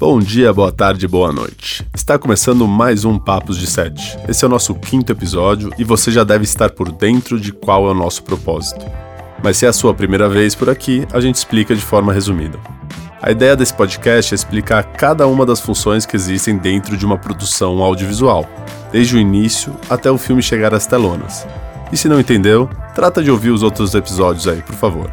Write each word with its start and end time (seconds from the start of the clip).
Bom 0.00 0.20
dia, 0.20 0.52
boa 0.52 0.70
tarde, 0.70 1.08
boa 1.08 1.32
noite. 1.32 1.84
Está 1.92 2.16
começando 2.16 2.68
mais 2.68 3.04
um 3.04 3.18
Papos 3.18 3.58
de 3.58 3.66
Sete. 3.66 4.16
Esse 4.28 4.44
é 4.44 4.46
o 4.46 4.50
nosso 4.50 4.72
quinto 4.76 5.10
episódio 5.10 5.72
e 5.76 5.82
você 5.82 6.12
já 6.12 6.22
deve 6.22 6.44
estar 6.44 6.70
por 6.70 6.92
dentro 6.92 7.40
de 7.40 7.50
qual 7.50 7.88
é 7.88 7.90
o 7.90 7.94
nosso 7.94 8.22
propósito. 8.22 8.86
Mas 9.42 9.56
se 9.56 9.66
é 9.66 9.68
a 9.68 9.72
sua 9.72 9.92
primeira 9.92 10.28
vez 10.28 10.54
por 10.54 10.70
aqui, 10.70 11.04
a 11.12 11.18
gente 11.18 11.34
explica 11.34 11.74
de 11.74 11.80
forma 11.80 12.12
resumida. 12.12 12.60
A 13.20 13.32
ideia 13.32 13.56
desse 13.56 13.74
podcast 13.74 14.32
é 14.32 14.36
explicar 14.36 14.84
cada 14.84 15.26
uma 15.26 15.44
das 15.44 15.58
funções 15.58 16.06
que 16.06 16.14
existem 16.14 16.56
dentro 16.56 16.96
de 16.96 17.04
uma 17.04 17.18
produção 17.18 17.82
audiovisual, 17.82 18.48
desde 18.92 19.16
o 19.16 19.18
início 19.18 19.74
até 19.90 20.08
o 20.08 20.16
filme 20.16 20.40
chegar 20.40 20.72
às 20.72 20.86
telonas. 20.86 21.44
E 21.92 21.96
se 21.96 22.08
não 22.08 22.20
entendeu, 22.20 22.70
trata 22.94 23.20
de 23.20 23.32
ouvir 23.32 23.50
os 23.50 23.64
outros 23.64 23.96
episódios 23.96 24.46
aí, 24.46 24.62
por 24.62 24.76
favor. 24.76 25.10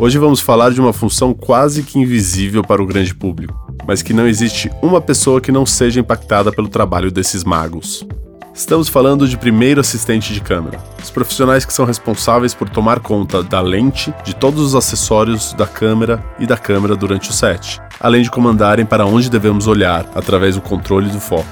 Hoje 0.00 0.16
vamos 0.16 0.40
falar 0.40 0.70
de 0.70 0.80
uma 0.80 0.92
função 0.92 1.34
quase 1.34 1.82
que 1.82 1.98
invisível 1.98 2.62
para 2.62 2.80
o 2.80 2.86
grande 2.86 3.12
público, 3.12 3.67
mas 3.86 4.02
que 4.02 4.12
não 4.12 4.26
existe 4.26 4.70
uma 4.82 5.00
pessoa 5.00 5.40
que 5.40 5.52
não 5.52 5.64
seja 5.66 6.00
impactada 6.00 6.52
pelo 6.52 6.68
trabalho 6.68 7.10
desses 7.10 7.44
magos. 7.44 8.06
Estamos 8.54 8.88
falando 8.88 9.28
de 9.28 9.36
primeiro 9.36 9.80
assistente 9.80 10.34
de 10.34 10.40
câmera, 10.40 10.80
os 11.00 11.10
profissionais 11.10 11.64
que 11.64 11.72
são 11.72 11.84
responsáveis 11.84 12.54
por 12.54 12.68
tomar 12.68 12.98
conta 12.98 13.40
da 13.40 13.60
lente, 13.60 14.12
de 14.24 14.34
todos 14.34 14.60
os 14.60 14.74
acessórios 14.74 15.52
da 15.52 15.66
câmera 15.66 16.24
e 16.40 16.46
da 16.46 16.56
câmera 16.56 16.96
durante 16.96 17.30
o 17.30 17.32
set, 17.32 17.80
além 18.00 18.22
de 18.22 18.30
comandarem 18.30 18.84
para 18.84 19.06
onde 19.06 19.30
devemos 19.30 19.68
olhar 19.68 20.10
através 20.14 20.56
do 20.56 20.60
controle 20.60 21.08
do 21.08 21.20
foco. 21.20 21.46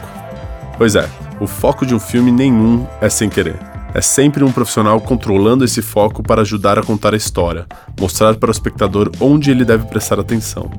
Pois 0.77 0.97
é, 0.97 1.09
o 1.41 1.47
foco 1.47 1.87
de 1.87 1.95
um 1.95 2.01
filme 2.01 2.33
nenhum 2.33 2.87
é 3.01 3.09
sem 3.09 3.29
querer. 3.29 3.76
É 3.97 4.03
sempre 4.03 4.45
um 4.45 4.53
profissional 4.53 5.01
controlando 5.01 5.65
esse 5.65 5.81
foco 5.81 6.23
para 6.23 6.43
ajudar 6.43 6.79
a 6.79 6.83
contar 6.83 7.15
a 7.15 7.17
história, 7.17 7.67
mostrar 7.99 8.35
para 8.35 8.51
o 8.51 8.53
espectador 8.53 9.11
onde 9.19 9.51
ele 9.51 9.65
deve 9.65 9.87
prestar 9.87 10.21
atenção. 10.21 10.71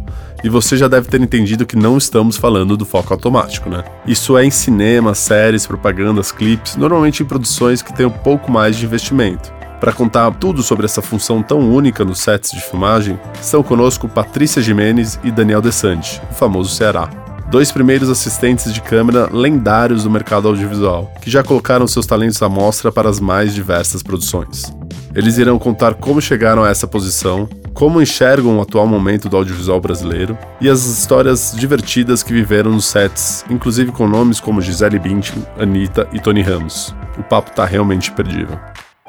E 0.43 0.49
você 0.49 0.77
já 0.77 0.87
deve 0.87 1.07
ter 1.09 1.19
entendido 1.19 1.65
que 1.65 1.75
não 1.75 1.97
estamos 1.97 2.37
falando 2.37 2.77
do 2.77 2.85
foco 2.85 3.11
automático, 3.11 3.71
né? 3.71 3.83
Isso 4.05 4.37
é 4.37 4.45
em 4.45 4.51
cinema, 4.51 5.15
séries, 5.15 5.65
propagandas, 5.65 6.31
clipes, 6.31 6.75
normalmente 6.75 7.23
em 7.23 7.25
produções 7.25 7.81
que 7.81 7.91
têm 7.91 8.05
um 8.05 8.11
pouco 8.11 8.51
mais 8.51 8.77
de 8.77 8.85
investimento. 8.85 9.51
Para 9.79 9.93
contar 9.93 10.31
tudo 10.35 10.61
sobre 10.61 10.85
essa 10.85 11.01
função 11.01 11.41
tão 11.41 11.57
única 11.73 12.05
nos 12.05 12.19
sets 12.19 12.51
de 12.51 12.61
filmagem, 12.61 13.19
estão 13.41 13.63
conosco 13.63 14.07
Patrícia 14.07 14.61
Jimenez 14.61 15.19
e 15.23 15.31
Daniel 15.31 15.59
Desante, 15.59 16.21
o 16.29 16.35
famoso 16.35 16.69
Ceará 16.69 17.09
dois 17.49 17.71
primeiros 17.71 18.09
assistentes 18.09 18.73
de 18.73 18.81
câmera 18.81 19.29
lendários 19.31 20.03
do 20.03 20.09
mercado 20.09 20.47
audiovisual, 20.47 21.11
que 21.21 21.29
já 21.29 21.43
colocaram 21.43 21.87
seus 21.87 22.05
talentos 22.05 22.41
à 22.41 22.49
mostra 22.49 22.91
para 22.91 23.09
as 23.09 23.19
mais 23.19 23.53
diversas 23.53 24.03
produções. 24.03 24.73
Eles 25.15 25.37
irão 25.37 25.57
contar 25.57 25.95
como 25.95 26.21
chegaram 26.21 26.63
a 26.63 26.69
essa 26.69 26.85
posição, 26.85 27.47
como 27.73 28.01
enxergam 28.01 28.57
o 28.57 28.61
atual 28.61 28.85
momento 28.85 29.29
do 29.29 29.37
audiovisual 29.37 29.79
brasileiro 29.79 30.37
e 30.59 30.69
as 30.69 30.85
histórias 30.85 31.55
divertidas 31.57 32.21
que 32.21 32.33
viveram 32.33 32.71
nos 32.71 32.85
sets, 32.85 33.45
inclusive 33.49 33.91
com 33.91 34.07
nomes 34.07 34.39
como 34.39 34.61
Gisele 34.61 34.99
Bündchen, 34.99 35.43
Anitta 35.59 36.07
e 36.11 36.19
Tony 36.19 36.41
Ramos. 36.41 36.93
O 37.17 37.23
papo 37.23 37.51
tá 37.51 37.65
realmente 37.65 38.11
imperdível. 38.11 38.59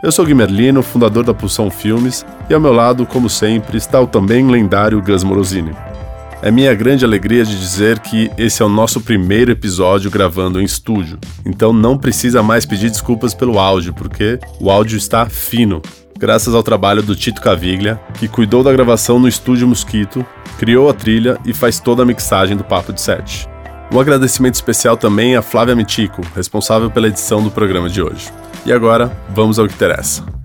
Eu 0.02 0.12
sou 0.12 0.25
Guimerlino, 0.25 0.80
fundador 0.80 1.25
da 1.25 1.34
Pulsão 1.34 1.70
Filmes, 1.70 2.25
e 2.48 2.55
ao 2.55 2.61
meu 2.61 2.73
lado, 2.73 3.05
como 3.05 3.28
sempre, 3.28 3.77
está 3.77 4.00
o 4.00 4.06
também 4.06 4.48
lendário 4.48 5.02
Gus 5.02 5.25
Morosini. 5.25 5.73
É 6.41 6.53
minha 6.53 6.72
grande 6.72 7.05
alegria 7.05 7.44
de 7.44 7.58
dizer 7.58 7.98
que 7.98 8.31
esse 8.39 8.62
é 8.62 8.64
o 8.64 8.69
nosso 8.69 9.00
primeiro 9.00 9.50
episódio 9.50 10.08
gravando 10.08 10.61
em 10.61 10.64
estúdio, 10.64 11.19
então 11.45 11.72
não 11.72 11.98
precisa 11.98 12.42
mais 12.45 12.64
pedir 12.64 12.91
desculpas 12.91 13.34
pelo 13.34 13.58
áudio, 13.58 13.92
porque 13.92 14.39
o 14.61 14.70
áudio 14.70 14.97
está 14.97 15.28
fino, 15.28 15.83
graças 16.17 16.55
ao 16.55 16.62
trabalho 16.62 17.03
do 17.03 17.17
Tito 17.17 17.42
Caviglia, 17.42 18.00
que 18.20 18.28
cuidou 18.28 18.62
da 18.62 18.72
gravação 18.72 19.19
no 19.19 19.27
estúdio 19.27 19.67
Mosquito, 19.67 20.25
criou 20.58 20.89
a 20.89 20.95
trilha 20.95 21.39
e 21.45 21.53
faz 21.53 21.80
toda 21.80 22.05
a 22.05 22.06
mixagem 22.06 22.56
do 22.56 22.62
Papo 22.62 22.92
de 22.92 23.00
Sete. 23.00 23.48
Um 23.92 23.98
agradecimento 23.98 24.55
especial 24.55 24.97
também 24.97 25.34
a 25.34 25.42
Flávia 25.42 25.75
Mitico, 25.75 26.23
responsável 26.36 26.89
pela 26.89 27.08
edição 27.08 27.42
do 27.42 27.50
programa 27.50 27.89
de 27.89 28.00
hoje. 28.00 28.30
E 28.64 28.73
agora, 28.73 29.11
vamos 29.30 29.58
ao 29.58 29.67
que 29.67 29.74
interessa. 29.74 30.37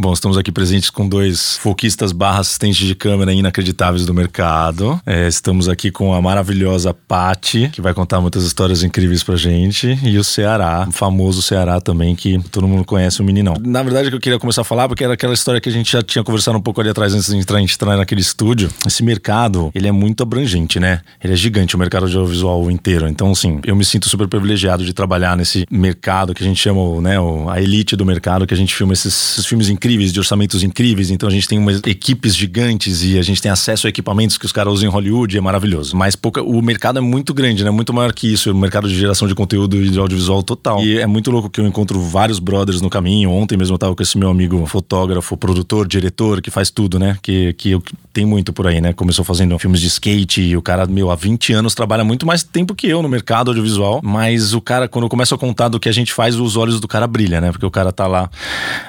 Bom, 0.00 0.14
estamos 0.14 0.38
aqui 0.38 0.50
presentes 0.50 0.88
com 0.88 1.06
dois 1.06 1.58
foquistas 1.58 2.10
barra 2.10 2.40
assistentes 2.40 2.86
de 2.86 2.94
câmera 2.94 3.34
inacreditáveis 3.34 4.06
do 4.06 4.14
mercado. 4.14 4.98
É, 5.04 5.28
estamos 5.28 5.68
aqui 5.68 5.90
com 5.90 6.14
a 6.14 6.22
maravilhosa 6.22 6.94
Pati, 6.94 7.68
que 7.68 7.82
vai 7.82 7.92
contar 7.92 8.18
muitas 8.18 8.44
histórias 8.44 8.82
incríveis 8.82 9.22
pra 9.22 9.36
gente, 9.36 9.98
e 10.02 10.16
o 10.16 10.24
Ceará, 10.24 10.86
o 10.88 10.90
famoso 10.90 11.42
Ceará 11.42 11.82
também, 11.82 12.16
que 12.16 12.38
todo 12.50 12.66
mundo 12.66 12.82
conhece 12.82 13.20
o 13.20 13.24
meninão. 13.24 13.56
Na 13.60 13.82
verdade, 13.82 14.08
o 14.08 14.10
que 14.10 14.16
eu 14.16 14.20
queria 14.20 14.38
começar 14.38 14.62
a 14.62 14.64
falar, 14.64 14.88
porque 14.88 15.04
era 15.04 15.12
aquela 15.12 15.34
história 15.34 15.60
que 15.60 15.68
a 15.68 15.72
gente 15.72 15.92
já 15.92 16.00
tinha 16.00 16.24
conversado 16.24 16.56
um 16.56 16.62
pouco 16.62 16.80
ali 16.80 16.88
atrás 16.88 17.12
antes 17.12 17.28
de 17.28 17.36
entrar, 17.36 17.60
entrar 17.60 17.98
naquele 17.98 18.22
estúdio. 18.22 18.70
Esse 18.86 19.02
mercado, 19.02 19.70
ele 19.74 19.86
é 19.86 19.92
muito 19.92 20.22
abrangente, 20.22 20.80
né? 20.80 21.02
Ele 21.22 21.34
é 21.34 21.36
gigante, 21.36 21.76
o 21.76 21.78
mercado 21.78 22.04
audiovisual 22.04 22.70
inteiro. 22.70 23.06
Então, 23.06 23.32
assim, 23.32 23.60
eu 23.66 23.76
me 23.76 23.84
sinto 23.84 24.08
super 24.08 24.26
privilegiado 24.26 24.82
de 24.82 24.94
trabalhar 24.94 25.36
nesse 25.36 25.66
mercado 25.70 26.32
que 26.32 26.42
a 26.42 26.46
gente 26.46 26.58
chama, 26.58 27.02
né, 27.02 27.16
a 27.50 27.60
elite 27.60 27.94
do 27.96 28.06
mercado, 28.06 28.46
que 28.46 28.54
a 28.54 28.56
gente 28.56 28.74
filma 28.74 28.94
esses, 28.94 29.32
esses 29.32 29.44
filmes 29.44 29.68
incríveis 29.68 29.89
incríveis, 29.90 30.12
de 30.12 30.20
orçamentos 30.20 30.62
incríveis, 30.62 31.10
então 31.10 31.28
a 31.28 31.32
gente 31.32 31.48
tem 31.48 31.58
umas 31.58 31.80
equipes 31.84 32.36
gigantes 32.36 33.02
e 33.02 33.18
a 33.18 33.22
gente 33.22 33.42
tem 33.42 33.50
acesso 33.50 33.86
a 33.86 33.90
equipamentos 33.90 34.38
que 34.38 34.46
os 34.46 34.52
caras 34.52 34.72
usam 34.74 34.88
em 34.88 34.92
Hollywood, 34.92 35.36
é 35.36 35.40
maravilhoso. 35.40 35.96
Mas 35.96 36.14
pouca, 36.14 36.42
o 36.42 36.62
mercado 36.62 36.98
é 36.98 37.02
muito 37.02 37.34
grande, 37.34 37.64
né? 37.64 37.70
Muito 37.70 37.92
maior 37.92 38.12
que 38.12 38.32
isso, 38.32 38.50
o 38.50 38.54
mercado 38.54 38.88
de 38.88 38.94
geração 38.94 39.26
de 39.26 39.34
conteúdo 39.34 39.76
e 39.82 39.90
de 39.90 39.98
audiovisual 39.98 40.42
total. 40.42 40.82
E 40.82 40.98
é 40.98 41.06
muito 41.06 41.30
louco 41.30 41.50
que 41.50 41.60
eu 41.60 41.66
encontro 41.66 42.00
vários 42.00 42.38
brothers 42.38 42.80
no 42.80 42.88
caminho. 42.88 43.30
Ontem 43.30 43.56
mesmo 43.56 43.74
eu 43.74 43.78
tava 43.78 43.94
com 43.94 44.02
esse 44.02 44.16
meu 44.16 44.30
amigo 44.30 44.64
fotógrafo, 44.66 45.36
produtor, 45.36 45.88
diretor, 45.88 46.40
que 46.40 46.50
faz 46.50 46.70
tudo, 46.70 46.98
né? 46.98 47.16
Que, 47.20 47.52
que 47.54 47.72
eu, 47.72 47.82
tem 48.12 48.24
muito 48.24 48.52
por 48.52 48.66
aí, 48.66 48.80
né? 48.80 48.92
Começou 48.92 49.24
fazendo 49.24 49.58
filmes 49.58 49.80
de 49.80 49.88
skate 49.88 50.40
e 50.40 50.56
o 50.56 50.62
cara, 50.62 50.86
meu, 50.86 51.10
há 51.10 51.16
20 51.16 51.52
anos 51.52 51.74
trabalha 51.74 52.04
muito 52.04 52.24
mais 52.26 52.42
tempo 52.42 52.74
que 52.74 52.86
eu 52.86 53.02
no 53.02 53.08
mercado 53.08 53.50
audiovisual. 53.50 54.00
Mas 54.02 54.54
o 54.54 54.60
cara, 54.60 54.88
quando 54.88 55.04
eu 55.04 55.08
começo 55.08 55.34
a 55.34 55.38
contar 55.38 55.68
do 55.68 55.80
que 55.80 55.88
a 55.88 55.92
gente 55.92 56.12
faz, 56.12 56.36
os 56.36 56.56
olhos 56.56 56.80
do 56.80 56.86
cara 56.86 57.06
brilham, 57.06 57.40
né? 57.40 57.50
Porque 57.50 57.66
o 57.66 57.70
cara 57.70 57.90
tá 57.92 58.06
lá. 58.06 58.30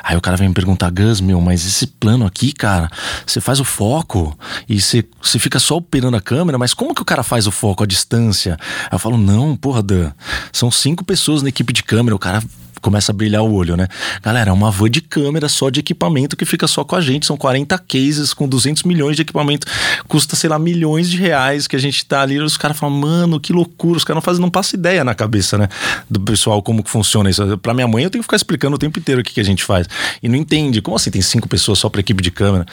Aí 0.03 0.15
o 0.15 0.21
cara 0.21 0.37
vem 0.37 0.47
me 0.47 0.53
perguntar, 0.53 0.90
Gus, 0.91 1.21
meu, 1.21 1.41
mas 1.41 1.65
esse 1.65 1.87
plano 1.87 2.25
aqui, 2.25 2.51
cara, 2.51 2.89
você 3.25 3.41
faz 3.41 3.59
o 3.59 3.63
foco 3.63 4.37
e 4.67 4.79
você, 4.79 5.03
você 5.21 5.39
fica 5.39 5.59
só 5.59 5.77
operando 5.77 6.17
a 6.17 6.21
câmera, 6.21 6.57
mas 6.57 6.73
como 6.73 6.93
que 6.93 7.01
o 7.01 7.05
cara 7.05 7.23
faz 7.23 7.47
o 7.47 7.51
foco 7.51 7.83
à 7.83 7.87
distância? 7.87 8.57
Eu 8.91 8.99
falo, 8.99 9.17
não, 9.17 9.55
porra, 9.55 9.81
Dan, 9.81 10.11
são 10.51 10.69
cinco 10.69 11.03
pessoas 11.03 11.41
na 11.41 11.49
equipe 11.49 11.73
de 11.73 11.83
câmera, 11.83 12.15
o 12.15 12.19
cara 12.19 12.43
começa 12.81 13.11
a 13.11 13.15
brilhar 13.15 13.43
o 13.43 13.53
olho, 13.53 13.77
né? 13.77 13.87
Galera, 14.21 14.49
é 14.49 14.53
uma 14.53 14.71
van 14.71 14.89
de 14.89 15.01
câmera 15.01 15.47
só 15.47 15.69
de 15.69 15.79
equipamento 15.79 16.35
que 16.35 16.45
fica 16.45 16.67
só 16.67 16.83
com 16.83 16.95
a 16.95 17.01
gente. 17.01 17.25
São 17.25 17.37
40 17.37 17.77
cases 17.77 18.33
com 18.33 18.47
200 18.47 18.83
milhões 18.83 19.15
de 19.15 19.21
equipamento. 19.21 19.67
Custa, 20.07 20.35
sei 20.35 20.49
lá, 20.49 20.57
milhões 20.57 21.09
de 21.09 21.17
reais 21.17 21.67
que 21.67 21.75
a 21.75 21.79
gente 21.79 22.03
tá 22.05 22.21
ali. 22.21 22.39
Os 22.39 22.57
caras 22.57 22.77
falam, 22.77 22.97
mano, 22.97 23.39
que 23.39 23.53
loucura. 23.53 23.97
Os 23.97 24.03
caras 24.03 24.17
não 24.17 24.21
fazem, 24.21 24.41
não 24.41 24.49
passa 24.49 24.75
ideia 24.75 25.03
na 25.03 25.13
cabeça, 25.13 25.57
né? 25.57 25.69
Do 26.09 26.19
pessoal, 26.19 26.61
como 26.61 26.83
que 26.83 26.89
funciona 26.89 27.29
isso. 27.29 27.57
Pra 27.59 27.73
minha 27.73 27.87
mãe, 27.87 28.03
eu 28.03 28.09
tenho 28.09 28.21
que 28.21 28.25
ficar 28.25 28.37
explicando 28.37 28.75
o 28.75 28.79
tempo 28.79 28.97
inteiro 28.97 29.21
o 29.21 29.23
que, 29.23 29.33
que 29.33 29.39
a 29.39 29.45
gente 29.45 29.63
faz. 29.63 29.87
E 30.21 30.27
não 30.27 30.35
entende. 30.35 30.81
Como 30.81 30.97
assim 30.97 31.11
tem 31.11 31.21
cinco 31.21 31.47
pessoas 31.47 31.79
só 31.79 31.89
pra 31.89 32.01
equipe 32.01 32.23
de 32.23 32.31
câmera? 32.31 32.65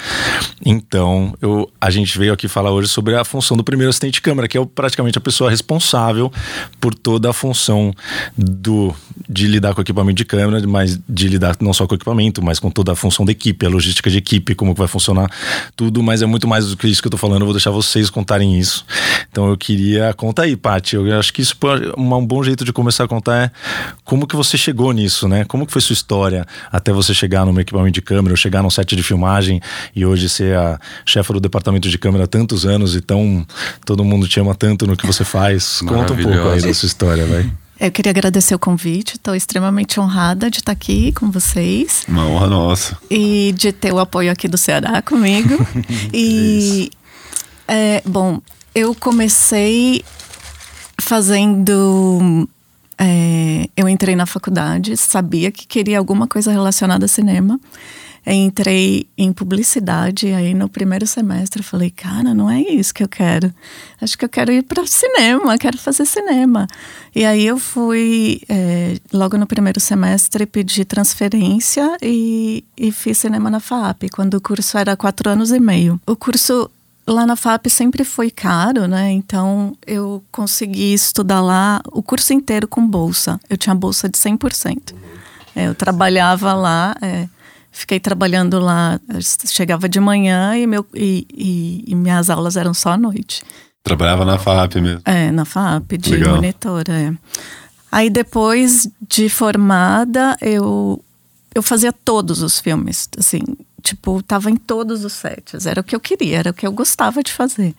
Então, 0.65 1.35
eu, 1.43 1.71
a 1.81 1.91
gente 1.91 2.19
veio 2.19 2.33
aqui 2.33 2.49
falar 2.49 2.71
hoje 2.71 2.89
sobre 2.89 3.15
a 3.15 3.25
função 3.25 3.57
do 3.57 3.63
primeiro 3.63 3.91
assistente 3.91 4.15
de 4.15 4.23
câmera, 4.23 4.49
que 4.49 4.57
é 4.57 4.65
praticamente 4.65 5.19
a 5.19 5.21
pessoa 5.21 5.51
responsável 5.51 6.33
por 6.81 6.95
toda 6.95 7.31
a 7.31 7.33
função 7.33 7.93
do, 8.37 8.95
de 9.29 9.47
lidar 9.47 9.75
com 9.75 9.81
o 9.81 9.83
equipamento 9.83 9.98
equipamento 9.99 10.17
de 10.17 10.25
câmera, 10.25 10.67
mas 10.67 10.99
de 11.09 11.29
lidar 11.29 11.57
não 11.61 11.73
só 11.73 11.87
com 11.87 11.95
o 11.95 11.97
equipamento, 11.97 12.43
mas 12.43 12.59
com 12.59 12.71
toda 12.71 12.93
a 12.93 12.97
função 12.97 13.25
da 13.25 13.33
equipe, 13.33 13.67
a 13.67 13.69
logística 13.69 14.09
de 14.09 14.19
equipe, 14.19 14.55
como 14.55 14.75
vai 14.75 14.87
funcionar 14.87 15.31
tudo, 15.77 16.03
mas 16.03 16.23
é 16.23 16.27
muito 16.27 16.47
mais 16.47 16.69
do 16.69 16.77
que 16.77 16.87
isso 16.87 17.03
que 17.03 17.09
eu 17.09 17.11
tô 17.11 17.17
falando, 17.17 17.43
eu 17.43 17.47
vou 17.47 17.55
deixar 17.55 17.71
vocês 17.71 18.09
contarem 18.11 18.59
isso. 18.59 18.85
Então 19.31 19.49
eu 19.49 19.57
queria 19.57 20.15
contar 20.15 20.45
aí, 20.45 20.57
Paty, 20.57 20.97
eu 20.97 21.19
acho 21.19 21.33
que 21.33 21.43
isso 21.43 21.57
um 21.97 22.27
bom 22.27 22.43
jeito 22.43 22.65
de 22.65 22.73
começar 22.73 23.05
a 23.05 23.09
contar 23.09 23.37
é 23.37 23.51
como 24.05 24.27
que 24.27 24.37
você 24.37 24.57
chegou 24.57 24.93
nisso, 24.93 25.29
né? 25.29 25.45
Como 25.45 25.67
que 25.67 25.73
foi 25.73 25.83
sua 25.83 25.93
história 25.93 26.47
até 26.71 26.93
você 26.93 27.13
chegar 27.13 27.45
no 27.45 27.61
equipamento 27.61 27.93
de 27.93 28.03
câmera, 28.03 28.33
ou 28.33 28.37
chegar 28.37 28.63
num 28.63 28.71
set 28.71 28.95
de 28.95 29.03
filmagem 29.03 29.61
e 29.95 30.05
hoje 30.07 30.29
ser 30.29 30.57
a 30.57 30.79
chefa 31.05 31.33
do 31.33 31.41
departamento 31.41 31.89
de 31.89 31.99
câmera 31.99 32.25
há 32.25 32.27
tantos 32.27 32.65
anos 32.65 32.95
e 32.95 33.01
tão 33.01 33.47
todo 33.85 34.05
mundo 34.05 34.29
te 34.29 34.39
ama 34.41 34.55
tanto 34.55 34.87
no 34.87 34.97
que 34.97 35.07
você 35.07 35.25
faz. 35.25 35.81
Conta 35.87 36.13
um 36.13 36.17
pouco 36.17 36.49
aí 36.49 36.61
da 36.61 36.73
sua 36.75 36.87
história, 36.87 37.27
vai. 37.27 37.51
Eu 37.81 37.93
queria 37.93 38.11
agradecer 38.11 38.55
o 38.57 38.59
convite, 38.59 39.15
estou 39.15 39.37
extremamente 39.37 40.01
honrada 40.01 40.51
de 40.51 40.59
estar 40.59 40.73
aqui 40.73 41.13
com 41.13 41.31
vocês. 41.31 42.05
Uma 42.09 42.27
honra 42.27 42.49
nossa. 42.49 42.99
E 43.09 43.55
de 43.57 43.73
ter 43.73 43.93
o 43.93 44.01
apoio 44.01 44.33
aqui 44.33 44.49
do 44.49 44.59
Ceará 44.59 45.01
comigo. 45.01 45.55
e, 46.13 46.91
é, 47.69 48.03
bom, 48.05 48.41
eu 48.75 48.95
comecei 48.97 50.05
fazendo. 51.01 52.49
É, 52.99 53.69
eu 53.77 53.89
entrei 53.89 54.17
na 54.17 54.27
faculdade, 54.27 54.97
sabia 54.97 55.53
que 55.53 55.65
queria 55.65 56.01
alguma 56.01 56.27
coisa 56.27 56.51
relacionada 56.51 57.05
a 57.05 57.09
cinema 57.09 57.61
entrei 58.35 59.09
em 59.17 59.33
publicidade, 59.33 60.29
aí 60.29 60.53
no 60.53 60.69
primeiro 60.69 61.07
semestre 61.07 61.63
falei, 61.63 61.91
cara, 61.91 62.35
não 62.35 62.51
é 62.51 62.61
isso 62.61 62.93
que 62.93 63.03
eu 63.03 63.09
quero. 63.09 63.53
Acho 64.01 64.19
que 64.19 64.25
eu 64.25 64.29
quero 64.29 64.53
ir 64.53 64.63
para 64.63 64.87
cinema, 64.87 65.57
quero 65.57 65.79
fazer 65.79 66.05
cinema. 66.05 66.67
E 67.15 67.25
aí 67.25 67.47
eu 67.47 67.59
fui, 67.59 68.41
é, 68.49 68.99
logo 69.13 69.37
no 69.39 69.47
primeiro 69.47 69.81
semestre, 69.81 70.47
pedi 70.47 70.85
transferência 70.85 71.97
e, 72.03 72.65
e 72.77 72.93
fiz 72.93 73.19
cinema 73.19 73.51
na 73.51 73.61
FAP, 73.61 74.11
quando 74.13 74.35
o 74.35 74.41
curso 74.41 74.77
era 74.77 74.97
quatro 74.97 75.31
anos 75.31 75.51
e 75.51 75.59
meio. 75.59 76.01
O 76.07 76.15
curso 76.15 76.71
lá 77.07 77.27
na 77.27 77.37
FAP 77.37 77.69
sempre 77.69 78.05
foi 78.05 78.31
caro, 78.31 78.87
né? 78.87 79.11
Então 79.11 79.77
eu 79.87 80.23
consegui 80.31 80.93
estudar 80.93 81.41
lá 81.41 81.81
o 81.91 82.03
curso 82.03 82.33
inteiro 82.33 82.69
com 82.69 82.87
bolsa. 82.87 83.41
Eu 83.49 83.57
tinha 83.57 83.75
bolsa 83.75 84.09
de 84.09 84.19
100%. 84.19 84.95
É, 85.57 85.67
eu 85.67 85.75
trabalhava 85.75 86.53
lá, 86.55 86.95
é, 87.01 87.29
fiquei 87.79 88.01
trabalhando 88.01 88.59
lá, 88.59 89.01
chegava 89.47 89.89
de 89.89 90.01
manhã 90.01 90.57
e, 90.57 90.67
meu, 90.67 90.85
e, 90.93 91.27
e, 91.33 91.85
e, 91.87 91.95
minhas 91.95 92.29
aulas 92.29 92.57
eram 92.57 92.75
só 92.75 92.91
à 92.91 92.97
noite. 92.97 93.43
Trabalhava 93.85 94.25
na 94.25 94.37
FAP 94.37 94.77
mesmo? 94.77 95.01
É, 95.05 95.31
na 95.31 95.45
FAP, 95.45 95.97
de 95.97 96.17
Legal. 96.17 96.37
monitora. 96.37 96.93
É. 96.93 97.13
Aí 97.91 98.11
depois 98.11 98.89
de 99.01 99.29
formada, 99.29 100.37
eu, 100.41 101.03
eu 101.55 101.63
fazia 101.63 101.93
todos 101.93 102.43
os 102.43 102.59
filmes, 102.59 103.09
assim, 103.17 103.41
tipo, 103.81 104.21
tava 104.25 104.51
em 104.51 104.57
todos 104.57 105.05
os 105.05 105.13
sets. 105.13 105.65
Era 105.65 105.81
o 105.81 105.85
que 105.85 105.95
eu 105.95 106.01
queria, 106.01 106.39
era 106.39 106.51
o 106.51 106.55
que 106.55 106.67
eu 106.67 106.73
gostava 106.73 107.23
de 107.23 107.33
fazer. 107.33 107.75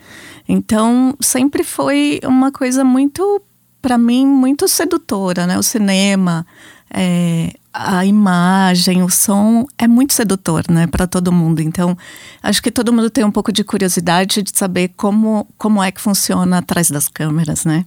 Então, 0.48 1.14
sempre 1.20 1.62
foi 1.62 2.22
uma 2.24 2.54
coisa 2.54 2.86
muito, 2.86 3.42
para 3.82 3.98
mim, 3.98 4.26
muito 4.26 4.66
sedutora, 4.66 5.46
né? 5.46 5.60
O 5.60 5.64
cinema, 5.64 6.48
é, 6.90 7.54
a 7.74 8.06
imagem, 8.06 9.04
o 9.04 9.10
som 9.10 9.66
é 9.78 9.88
muito 9.88 10.14
sedutor, 10.14 10.64
né, 10.70 10.88
para 10.88 11.06
todo 11.06 11.32
mundo. 11.32 11.62
Então, 11.62 11.98
acho 12.42 12.62
que 12.62 12.72
todo 12.72 12.92
mundo 12.92 13.10
tem 13.10 13.24
um 13.24 13.32
pouco 13.32 13.52
de 13.52 13.64
curiosidade 13.64 14.42
de 14.42 14.52
saber 14.58 14.92
como, 14.98 15.48
como 15.58 15.82
é 15.82 15.92
que 15.92 16.02
funciona 16.02 16.58
atrás 16.58 16.90
das 16.90 17.08
câmeras, 17.08 17.66
né? 17.66 17.86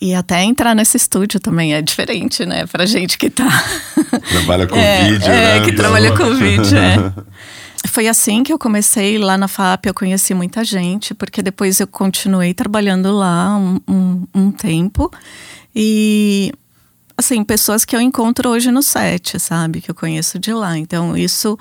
E 0.00 0.14
até 0.14 0.42
entrar 0.42 0.74
nesse 0.74 0.96
estúdio 0.96 1.40
também 1.40 1.74
é 1.74 1.80
diferente, 1.80 2.44
né? 2.44 2.66
Pra 2.66 2.84
gente 2.84 3.16
que 3.16 3.30
tá. 3.30 3.48
Trabalha 4.30 4.66
com 4.66 4.76
é, 4.76 5.10
vídeo, 5.10 5.30
é, 5.30 5.58
né? 5.58 5.64
que 5.64 5.72
trabalha 5.72 6.16
com 6.16 6.34
vídeo, 6.34 6.76
é. 6.76 7.12
Foi 7.88 8.08
assim 8.08 8.42
que 8.42 8.52
eu 8.52 8.58
comecei 8.58 9.18
lá 9.18 9.36
na 9.36 9.46
FAP, 9.46 9.86
eu 9.86 9.94
conheci 9.94 10.34
muita 10.34 10.64
gente, 10.64 11.14
porque 11.14 11.42
depois 11.42 11.80
eu 11.80 11.86
continuei 11.86 12.54
trabalhando 12.54 13.12
lá 13.12 13.56
um, 13.56 13.80
um, 13.86 14.26
um 14.34 14.50
tempo. 14.50 15.10
E 15.74 16.52
assim, 17.16 17.44
pessoas 17.44 17.84
que 17.84 17.94
eu 17.94 18.00
encontro 18.00 18.50
hoje 18.50 18.70
no 18.70 18.82
set, 18.82 19.38
sabe? 19.38 19.80
Que 19.80 19.90
eu 19.90 19.94
conheço 19.94 20.38
de 20.38 20.52
lá. 20.52 20.76
Então, 20.76 21.16
isso 21.16 21.58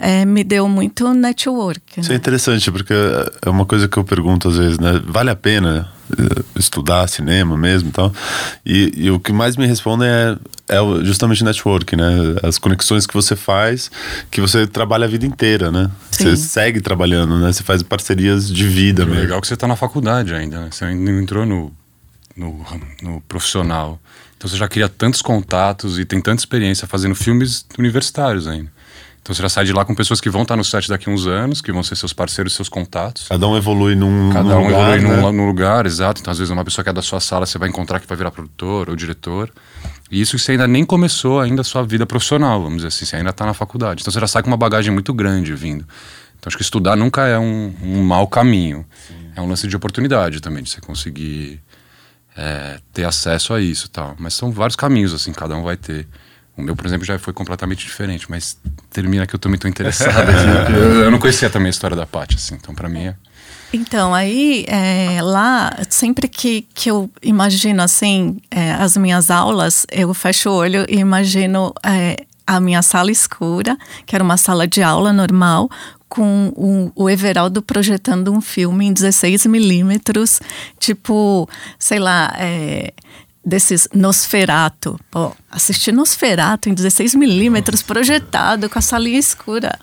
é, 0.00 0.24
me 0.24 0.42
deu 0.42 0.66
muito 0.68 1.12
network. 1.12 1.98
Né? 1.98 2.02
Isso 2.02 2.12
é 2.12 2.16
interessante, 2.16 2.70
porque 2.70 2.94
é 3.44 3.50
uma 3.50 3.66
coisa 3.66 3.86
que 3.86 3.96
eu 3.96 4.04
pergunto 4.04 4.48
às 4.48 4.56
vezes, 4.56 4.78
né? 4.78 5.00
Vale 5.04 5.30
a 5.30 5.36
pena 5.36 5.88
eh, 6.18 6.42
estudar 6.56 7.06
cinema 7.06 7.56
mesmo 7.56 7.90
e 7.90 7.92
tal? 7.92 8.12
E, 8.64 8.92
e 8.96 9.10
o 9.10 9.20
que 9.20 9.32
mais 9.32 9.56
me 9.56 9.66
respondem 9.66 10.08
é, 10.08 10.36
é 10.68 11.04
justamente 11.04 11.44
network, 11.44 11.94
né? 11.96 12.36
As 12.42 12.58
conexões 12.58 13.06
que 13.06 13.12
você 13.12 13.36
faz, 13.36 13.90
que 14.30 14.40
você 14.40 14.66
trabalha 14.66 15.04
a 15.04 15.08
vida 15.08 15.26
inteira, 15.26 15.70
né? 15.70 15.90
Sim. 16.10 16.24
Você 16.24 16.36
segue 16.36 16.80
trabalhando, 16.80 17.38
né? 17.38 17.52
Você 17.52 17.62
faz 17.62 17.82
parcerias 17.82 18.50
de 18.50 18.66
vida. 18.66 19.02
É 19.02 19.06
legal 19.06 19.40
que 19.40 19.46
você 19.46 19.54
está 19.54 19.66
na 19.66 19.76
faculdade 19.76 20.34
ainda, 20.34 20.60
né? 20.60 20.68
Você 20.70 20.86
ainda 20.86 21.12
não 21.12 21.20
entrou 21.20 21.44
no, 21.44 21.70
no, 22.34 22.64
no 23.02 23.20
profissional. 23.22 24.00
Então 24.40 24.48
você 24.48 24.56
já 24.56 24.66
cria 24.66 24.88
tantos 24.88 25.20
contatos 25.20 25.98
e 25.98 26.04
tem 26.06 26.18
tanta 26.18 26.40
experiência 26.40 26.88
fazendo 26.88 27.14
filmes 27.14 27.66
universitários 27.78 28.48
ainda. 28.48 28.72
Então 29.20 29.34
você 29.34 29.42
já 29.42 29.50
sai 29.50 29.66
de 29.66 29.72
lá 29.74 29.84
com 29.84 29.94
pessoas 29.94 30.18
que 30.18 30.30
vão 30.30 30.42
estar 30.42 30.56
no 30.56 30.64
set 30.64 30.88
daqui 30.88 31.10
a 31.10 31.12
uns 31.12 31.26
anos, 31.26 31.60
que 31.60 31.70
vão 31.70 31.82
ser 31.82 31.94
seus 31.94 32.14
parceiros, 32.14 32.54
seus 32.54 32.66
contatos. 32.66 33.28
Cada 33.28 33.46
um 33.46 33.54
evolui 33.54 33.94
num, 33.94 34.30
Cada 34.32 34.54
num 34.54 34.62
um 34.62 34.64
lugar. 34.68 34.96
evolui 34.96 35.14
né? 35.14 35.22
num, 35.22 35.32
num, 35.32 35.46
lugar, 35.46 35.84
exato. 35.84 36.22
Então 36.22 36.30
às 36.30 36.38
vezes 36.38 36.50
uma 36.50 36.64
pessoa 36.64 36.82
que 36.82 36.88
é 36.88 36.92
da 36.92 37.02
sua 37.02 37.20
sala 37.20 37.44
você 37.44 37.58
vai 37.58 37.68
encontrar 37.68 38.00
que 38.00 38.06
vai 38.06 38.16
virar 38.16 38.30
produtor 38.30 38.88
ou 38.88 38.96
diretor. 38.96 39.52
E 40.10 40.22
isso 40.22 40.38
você 40.38 40.52
ainda 40.52 40.66
nem 40.66 40.86
começou 40.86 41.38
ainda 41.38 41.60
a 41.60 41.64
sua 41.64 41.82
vida 41.82 42.06
profissional, 42.06 42.62
vamos 42.62 42.76
dizer 42.76 42.88
assim. 42.88 43.04
Você 43.04 43.16
ainda 43.16 43.28
está 43.28 43.44
na 43.44 43.52
faculdade. 43.52 44.00
Então 44.00 44.10
você 44.10 44.20
já 44.20 44.26
sai 44.26 44.42
com 44.42 44.48
uma 44.48 44.56
bagagem 44.56 44.90
muito 44.90 45.12
grande 45.12 45.52
vindo. 45.54 45.84
Então 46.38 46.48
acho 46.48 46.56
que 46.56 46.62
estudar 46.62 46.96
nunca 46.96 47.26
é 47.26 47.38
um, 47.38 47.74
um 47.82 48.02
mau 48.02 48.26
caminho. 48.26 48.86
Sim. 49.06 49.14
É 49.36 49.42
um 49.42 49.46
lance 49.46 49.68
de 49.68 49.76
oportunidade 49.76 50.40
também, 50.40 50.62
de 50.62 50.70
você 50.70 50.80
conseguir 50.80 51.60
é, 52.36 52.78
ter 52.92 53.04
acesso 53.04 53.54
a 53.54 53.60
isso 53.60 53.88
tal. 53.88 54.14
Mas 54.18 54.34
são 54.34 54.50
vários 54.50 54.76
caminhos, 54.76 55.12
assim, 55.12 55.32
cada 55.32 55.56
um 55.56 55.62
vai 55.62 55.76
ter. 55.76 56.06
O 56.56 56.62
meu, 56.62 56.76
por 56.76 56.86
exemplo, 56.86 57.06
já 57.06 57.18
foi 57.18 57.32
completamente 57.32 57.84
diferente, 57.86 58.26
mas 58.28 58.58
termina 58.90 59.26
que 59.26 59.34
eu 59.34 59.38
também 59.38 59.56
estou 59.56 59.70
interessado. 59.70 60.28
assim, 60.28 60.74
eu, 60.74 61.04
eu, 61.04 61.10
não 61.10 61.18
conhecia 61.18 61.48
também 61.48 61.68
a 61.68 61.70
história 61.70 61.96
da 61.96 62.06
Paty, 62.06 62.36
assim, 62.36 62.54
então 62.54 62.74
para 62.74 62.88
mim 62.88 63.06
é. 63.06 63.14
Então, 63.72 64.12
aí 64.12 64.64
é, 64.66 65.22
lá, 65.22 65.76
sempre 65.88 66.26
que, 66.26 66.66
que 66.74 66.90
eu 66.90 67.08
imagino 67.22 67.80
assim, 67.82 68.38
é, 68.50 68.72
as 68.72 68.96
minhas 68.96 69.30
aulas, 69.30 69.86
eu 69.92 70.12
fecho 70.12 70.50
o 70.50 70.54
olho 70.54 70.84
e 70.88 70.96
imagino 70.96 71.72
é, 71.84 72.16
a 72.44 72.58
minha 72.58 72.82
sala 72.82 73.12
escura, 73.12 73.78
que 74.04 74.16
era 74.16 74.24
uma 74.24 74.36
sala 74.36 74.66
de 74.66 74.82
aula 74.82 75.12
normal, 75.12 75.70
com 76.10 76.92
o, 76.94 77.08
Everaldo 77.08 77.62
projetando 77.62 78.32
um 78.32 78.40
filme 78.40 78.86
em 78.86 78.92
16 78.92 79.46
milímetros, 79.46 80.40
tipo, 80.78 81.48
sei 81.78 82.00
lá, 82.00 82.34
é, 82.36 82.92
desses 83.46 83.88
Nosferato. 83.94 84.98
Pô, 85.08 85.32
assistir 85.48 85.92
Nosferato 85.92 86.68
em 86.68 86.74
16 86.74 87.14
milímetros 87.14 87.80
projetado 87.80 88.68
com 88.68 88.78
a 88.78 88.82
salinha 88.82 89.20
escura 89.20 89.78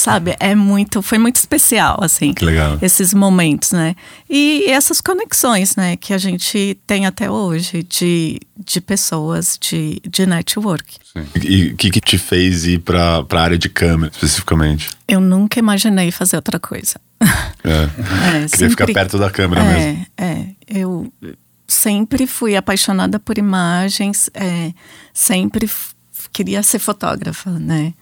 sabe? 0.00 0.34
É 0.40 0.54
muito, 0.54 1.02
foi 1.02 1.18
muito 1.18 1.36
especial, 1.36 1.98
assim. 2.02 2.32
Que 2.32 2.44
legal. 2.44 2.78
Esses 2.80 3.12
momentos, 3.12 3.72
né? 3.72 3.94
E 4.28 4.64
essas 4.68 5.00
conexões, 5.00 5.76
né, 5.76 5.96
que 5.96 6.14
a 6.14 6.18
gente 6.18 6.78
tem 6.86 7.06
até 7.06 7.30
hoje 7.30 7.82
de, 7.82 8.40
de 8.58 8.80
pessoas, 8.80 9.58
de, 9.60 10.00
de 10.08 10.26
network. 10.26 10.96
Sim. 11.12 11.26
E 11.42 11.66
o 11.68 11.76
que, 11.76 11.90
que 11.90 12.00
te 12.00 12.16
fez 12.18 12.64
ir 12.64 12.80
para 12.80 13.24
a 13.30 13.40
área 13.40 13.58
de 13.58 13.68
câmera, 13.68 14.10
especificamente? 14.12 14.90
Eu 15.06 15.20
nunca 15.20 15.58
imaginei 15.58 16.10
fazer 16.10 16.36
outra 16.36 16.58
coisa. 16.58 17.00
É. 17.62 17.68
é 17.68 17.88
Queria 18.30 18.48
sempre, 18.48 18.70
ficar 18.70 18.86
perto 18.86 19.18
da 19.18 19.30
câmera 19.30 19.62
é, 19.62 19.74
mesmo. 19.74 20.06
É, 20.16 20.46
eu 20.66 21.12
sempre 21.68 22.26
fui 22.26 22.56
apaixonada 22.56 23.20
por 23.20 23.38
imagens, 23.38 24.30
é, 24.34 24.72
sempre 25.12 25.70
queria 26.32 26.62
ser 26.62 26.78
fotógrafa, 26.78 27.50
né? 27.50 27.92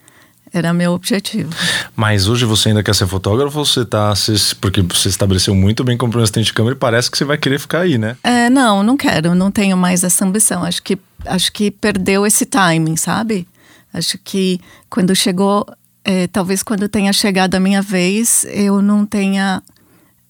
Era 0.53 0.73
meu 0.73 0.93
objetivo. 0.93 1.51
Mas 1.95 2.29
hoje 2.29 2.45
você 2.45 2.71
ainda 2.71 2.83
quer 2.83 2.95
ser 2.95 3.07
fotógrafo 3.07 3.59
ou 3.59 3.65
você 3.65 3.85
tá. 3.85 4.13
Porque 4.61 4.83
você 4.83 5.09
estabeleceu 5.09 5.55
muito 5.55 5.85
bem 5.85 5.97
como 5.97 6.17
assistente 6.19 6.47
de 6.47 6.53
câmera 6.53 6.75
e 6.75 6.79
parece 6.79 7.11
que 7.11 7.19
você 7.19 7.25
vai 7.25 7.39
querer 7.39 7.59
ficar 7.59 7.81
aí, 7.81 7.99
né? 7.99 8.17
É, 8.23 8.49
não, 8.49 8.83
não 8.83 8.97
quero, 8.97 9.35
não 9.35 9.51
tenho 9.51 9.77
mais 9.77 10.03
essa 10.05 10.25
ambição. 10.25 10.65
Acho 10.65 10.83
que, 10.83 10.99
acho 11.27 11.53
que 11.53 11.71
perdeu 11.71 12.27
esse 12.27 12.47
timing, 12.47 12.97
sabe? 12.97 13.47
Acho 13.93 14.19
que 14.23 14.61
quando 14.89 15.15
chegou. 15.15 15.67
É, 16.05 16.27
talvez 16.27 16.63
quando 16.63 16.89
tenha 16.89 17.13
chegado 17.13 17.55
a 17.55 17.61
minha 17.61 17.83
vez, 17.83 18.47
eu 18.49 18.81
não 18.81 19.05
tenha 19.05 19.63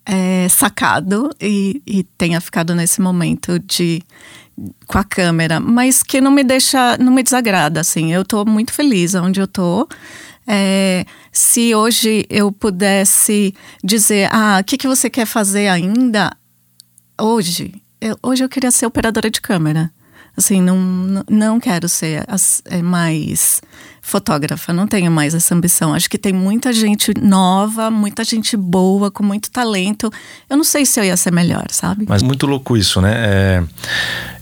é, 0.08 0.48
sacado 0.48 1.30
e, 1.38 1.82
e 1.86 2.02
tenha 2.02 2.40
ficado 2.40 2.74
nesse 2.74 3.00
momento 3.00 3.58
de 3.58 4.02
com 4.86 4.98
a 4.98 5.04
câmera, 5.04 5.60
mas 5.60 6.02
que 6.02 6.20
não 6.20 6.30
me 6.30 6.42
deixa, 6.42 6.96
não 6.98 7.12
me 7.12 7.22
desagrada, 7.22 7.80
assim. 7.80 8.12
Eu 8.12 8.24
tô 8.24 8.44
muito 8.44 8.72
feliz 8.72 9.14
onde 9.14 9.40
eu 9.40 9.46
tô. 9.46 9.88
É, 10.46 11.04
se 11.30 11.74
hoje 11.74 12.26
eu 12.30 12.50
pudesse 12.50 13.54
dizer, 13.84 14.28
ah, 14.32 14.58
o 14.60 14.64
que, 14.64 14.78
que 14.78 14.88
você 14.88 15.10
quer 15.10 15.26
fazer 15.26 15.68
ainda? 15.68 16.34
Hoje, 17.20 17.74
eu, 18.00 18.16
hoje 18.22 18.44
eu 18.44 18.48
queria 18.48 18.70
ser 18.70 18.86
operadora 18.86 19.30
de 19.30 19.40
câmera. 19.40 19.92
Assim, 20.38 20.62
não, 20.62 21.24
não 21.28 21.58
quero 21.58 21.88
ser 21.88 22.24
é, 22.66 22.80
mais 22.80 23.60
fotógrafa, 24.00 24.72
não 24.72 24.86
tenho 24.86 25.10
mais 25.10 25.34
essa 25.34 25.52
ambição. 25.52 25.92
Acho 25.92 26.08
que 26.08 26.16
tem 26.16 26.32
muita 26.32 26.72
gente 26.72 27.12
nova, 27.20 27.90
muita 27.90 28.22
gente 28.22 28.56
boa, 28.56 29.10
com 29.10 29.24
muito 29.24 29.50
talento. 29.50 30.08
Eu 30.48 30.56
não 30.56 30.62
sei 30.62 30.86
se 30.86 31.00
eu 31.00 31.04
ia 31.04 31.16
ser 31.16 31.32
melhor, 31.32 31.66
sabe? 31.70 32.06
Mas 32.08 32.22
muito 32.22 32.46
louco 32.46 32.76
isso, 32.76 33.00
né? 33.00 33.14
É, 33.16 33.64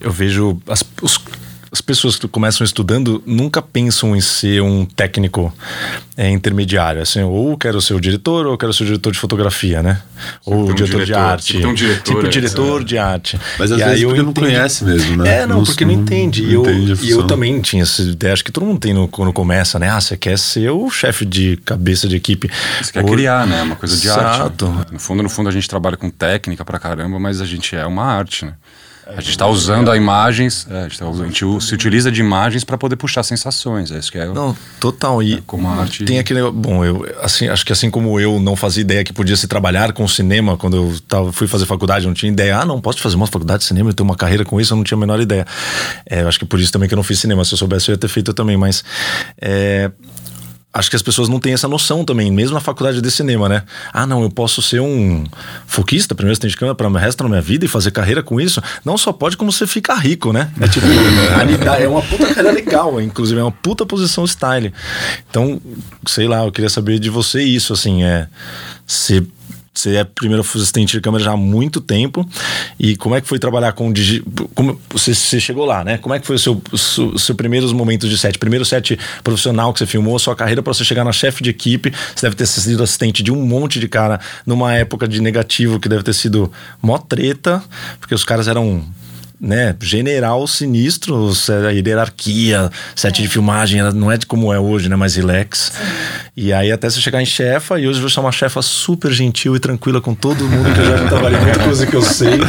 eu 0.02 0.12
vejo 0.12 0.60
as, 0.68 0.84
os 1.00 1.18
as 1.70 1.80
pessoas 1.80 2.16
que 2.16 2.28
começam 2.28 2.64
estudando 2.64 3.22
nunca 3.26 3.60
pensam 3.60 4.16
em 4.16 4.20
ser 4.20 4.62
um 4.62 4.84
técnico 4.84 5.52
é, 6.16 6.30
intermediário, 6.30 7.02
assim, 7.02 7.22
ou 7.22 7.56
quero 7.56 7.80
ser 7.80 7.94
o 7.94 8.00
diretor, 8.00 8.46
ou 8.46 8.56
quero 8.56 8.72
ser 8.72 8.84
o 8.84 8.86
diretor 8.86 9.12
de 9.12 9.18
fotografia, 9.18 9.82
né? 9.82 10.02
ou 10.44 10.70
um 10.70 10.74
diretor, 10.74 10.84
diretor, 10.84 11.04
de 11.04 11.14
arte. 11.14 11.66
Um 11.66 11.74
diretor, 11.74 12.02
tipo 12.02 12.26
é, 12.26 12.28
diretor 12.28 12.80
é. 12.80 12.84
de 12.84 12.98
arte. 12.98 13.40
Mas 13.58 13.72
às 13.72 13.80
e 13.80 13.84
vezes 13.84 14.04
porque 14.04 14.22
não 14.22 14.32
conhece 14.32 14.84
mesmo, 14.84 15.16
né? 15.16 15.42
É, 15.42 15.46
não, 15.46 15.64
porque 15.64 15.84
não, 15.84 15.94
não 15.94 16.02
entende. 16.02 16.44
E 16.44 16.54
eu, 16.54 16.64
e 17.02 17.10
eu 17.10 17.26
também 17.26 17.60
tinha 17.60 17.82
essa 17.82 18.02
ideia, 18.02 18.32
acho 18.32 18.44
que 18.44 18.52
todo 18.52 18.64
mundo 18.64 18.78
tem 18.78 18.94
no, 18.94 19.08
quando 19.08 19.32
começa, 19.32 19.78
né? 19.78 19.90
Ah, 19.90 20.00
você 20.00 20.16
quer 20.16 20.38
ser 20.38 20.70
o 20.70 20.88
chefe 20.90 21.24
de 21.24 21.56
cabeça 21.58 22.08
de 22.08 22.16
equipe. 22.16 22.50
Você 22.80 22.92
quer 22.92 23.04
criar, 23.04 23.46
né? 23.46 23.62
Uma 23.62 23.76
coisa 23.76 23.96
de 23.96 24.06
Exato. 24.06 24.66
arte. 24.66 24.92
No 24.92 24.98
fundo, 24.98 25.22
no 25.22 25.28
fundo, 25.28 25.48
a 25.48 25.52
gente 25.52 25.68
trabalha 25.68 25.96
com 25.96 26.08
técnica 26.10 26.64
pra 26.64 26.78
caramba, 26.78 27.18
mas 27.18 27.40
a 27.40 27.44
gente 27.44 27.74
é 27.74 27.84
uma 27.84 28.04
arte, 28.04 28.44
né? 28.44 28.54
A 29.06 29.20
gente 29.20 29.30
está 29.30 29.46
usando 29.46 29.88
a 29.88 29.96
imagens, 29.96 30.66
é, 30.68 30.80
a, 30.80 30.82
gente 30.82 30.98
tá, 30.98 31.08
a 31.08 31.12
gente 31.12 31.44
se 31.60 31.72
utiliza 31.72 32.10
de 32.10 32.20
imagens 32.20 32.64
para 32.64 32.76
poder 32.76 32.96
puxar 32.96 33.22
sensações. 33.22 33.92
É 33.92 33.98
isso 33.98 34.10
que 34.10 34.18
é. 34.18 34.26
Não, 34.26 34.56
total. 34.80 35.22
E 35.22 35.34
é, 35.34 35.42
como 35.46 35.68
a 35.68 35.76
arte. 35.76 36.04
Tem 36.04 36.18
aquele. 36.18 36.50
Bom, 36.50 36.84
eu 36.84 37.06
assim, 37.22 37.46
acho 37.46 37.64
que 37.64 37.72
assim 37.72 37.88
como 37.88 38.18
eu 38.18 38.40
não 38.40 38.56
fazia 38.56 38.80
ideia 38.80 39.04
que 39.04 39.12
podia 39.12 39.36
se 39.36 39.46
trabalhar 39.46 39.92
com 39.92 40.08
cinema 40.08 40.56
quando 40.56 40.76
eu 40.76 40.96
tava, 41.06 41.32
fui 41.32 41.46
fazer 41.46 41.66
faculdade, 41.66 42.04
não 42.04 42.14
tinha 42.14 42.32
ideia. 42.32 42.58
Ah, 42.58 42.64
não, 42.64 42.80
posso 42.80 43.00
fazer 43.00 43.14
uma 43.14 43.28
faculdade 43.28 43.60
de 43.60 43.66
cinema 43.66 43.90
e 43.90 43.94
ter 43.94 44.02
uma 44.02 44.16
carreira 44.16 44.44
com 44.44 44.60
isso, 44.60 44.72
eu 44.72 44.76
não 44.76 44.82
tinha 44.82 44.96
a 44.96 45.00
menor 45.00 45.20
ideia. 45.20 45.46
É, 46.04 46.22
eu 46.22 46.28
acho 46.28 46.40
que 46.40 46.44
por 46.44 46.58
isso 46.58 46.72
também 46.72 46.88
que 46.88 46.94
eu 46.94 46.96
não 46.96 47.04
fiz 47.04 47.20
cinema. 47.20 47.44
Se 47.44 47.54
eu 47.54 47.58
soubesse, 47.58 47.88
eu 47.88 47.92
ia 47.92 47.98
ter 47.98 48.08
feito 48.08 48.34
também. 48.34 48.56
Mas. 48.56 48.82
É, 49.40 49.88
acho 50.76 50.90
que 50.90 50.96
as 50.96 51.02
pessoas 51.02 51.28
não 51.28 51.40
têm 51.40 51.54
essa 51.54 51.66
noção 51.66 52.04
também, 52.04 52.30
mesmo 52.30 52.54
na 52.54 52.60
faculdade 52.60 53.00
de 53.00 53.10
cinema, 53.10 53.48
né? 53.48 53.62
Ah, 53.92 54.06
não, 54.06 54.22
eu 54.22 54.30
posso 54.30 54.60
ser 54.60 54.80
um 54.80 55.24
foquista, 55.66 56.14
primeiro 56.14 56.32
assistente 56.32 56.50
de 56.50 56.56
câmera 56.56 56.74
para 56.74 56.88
o 56.88 56.92
resto 56.92 57.22
da 57.22 57.28
minha 57.28 57.40
vida 57.40 57.64
e 57.64 57.68
fazer 57.68 57.90
carreira 57.90 58.22
com 58.22 58.40
isso. 58.40 58.62
Não 58.84 58.98
só 58.98 59.12
pode, 59.12 59.36
como 59.36 59.50
você 59.50 59.66
fica 59.66 59.94
rico, 59.94 60.32
né? 60.32 60.50
É 60.60 60.68
tipo, 60.68 60.86
é 61.80 61.88
uma 61.88 62.02
puta 62.02 62.26
carreira 62.26 62.52
legal, 62.52 63.00
inclusive, 63.00 63.40
é 63.40 63.42
uma 63.42 63.52
puta 63.52 63.86
posição 63.86 64.24
style. 64.26 64.72
Então, 65.30 65.60
sei 66.06 66.28
lá, 66.28 66.44
eu 66.44 66.52
queria 66.52 66.70
saber 66.70 66.98
de 66.98 67.08
você 67.08 67.42
isso, 67.42 67.72
assim, 67.72 68.04
é. 68.04 68.28
Você 68.86 69.26
você 69.78 69.96
é 69.96 70.04
primeiro 70.04 70.42
assistente 70.42 70.92
de 70.92 71.00
câmera 71.00 71.22
já 71.22 71.32
há 71.32 71.36
muito 71.36 71.80
tempo. 71.80 72.28
E 72.78 72.96
como 72.96 73.14
é 73.14 73.20
que 73.20 73.28
foi 73.28 73.38
trabalhar 73.38 73.72
com 73.72 73.92
digi... 73.92 74.22
como 74.54 74.80
você, 74.90 75.14
você, 75.14 75.38
chegou 75.38 75.64
lá, 75.64 75.84
né? 75.84 75.98
Como 75.98 76.14
é 76.14 76.18
que 76.18 76.26
foi 76.26 76.36
o 76.36 76.38
seu, 76.38 76.60
seu, 76.74 77.18
seu 77.18 77.34
primeiros 77.34 77.72
momentos 77.72 78.08
de 78.08 78.18
set? 78.18 78.38
Primeiro 78.38 78.64
set 78.64 78.98
profissional 79.22 79.72
que 79.72 79.78
você 79.78 79.86
filmou, 79.86 80.18
sua 80.18 80.34
carreira 80.34 80.62
para 80.62 80.72
você 80.72 80.84
chegar 80.84 81.04
na 81.04 81.12
chefe 81.12 81.42
de 81.42 81.50
equipe. 81.50 81.92
Você 82.14 82.26
deve 82.26 82.36
ter 82.36 82.46
sido 82.46 82.82
assistente 82.82 83.22
de 83.22 83.30
um 83.30 83.44
monte 83.44 83.78
de 83.78 83.88
cara 83.88 84.20
numa 84.44 84.74
época 84.74 85.06
de 85.06 85.20
negativo 85.20 85.78
que 85.78 85.88
deve 85.88 86.02
ter 86.02 86.14
sido 86.14 86.50
mó 86.82 86.98
treta, 86.98 87.62
porque 88.00 88.14
os 88.14 88.24
caras 88.24 88.48
eram 88.48 88.84
né, 89.40 89.76
general 89.80 90.46
sinistro, 90.46 91.30
a 91.66 91.70
hierarquia, 91.70 92.70
set 92.94 93.18
é. 93.18 93.22
de 93.22 93.28
filmagem 93.28 93.82
não 93.92 94.10
é 94.10 94.16
de 94.16 94.26
como 94.26 94.52
é 94.52 94.58
hoje, 94.58 94.88
né, 94.88 94.96
mais 94.96 95.14
relax. 95.14 95.72
Sim. 95.74 95.82
E 96.36 96.52
aí 96.52 96.70
até 96.70 96.88
você 96.88 97.00
chegar 97.00 97.22
em 97.22 97.26
chefa, 97.26 97.78
e 97.78 97.88
hoje 97.88 98.00
você 98.00 98.18
é 98.18 98.22
uma 98.22 98.32
chefa 98.32 98.60
super 98.62 99.10
gentil 99.12 99.56
e 99.56 99.60
tranquila 99.60 100.00
com 100.00 100.14
todo 100.14 100.44
mundo, 100.44 100.72
que 100.74 100.80
eu 100.80 100.84
já 100.84 101.08
trabalhei 101.08 101.40
muita 101.40 101.58
coisa 101.60 101.86
que 101.86 101.94
eu 101.96 102.02
sei. 102.02 102.40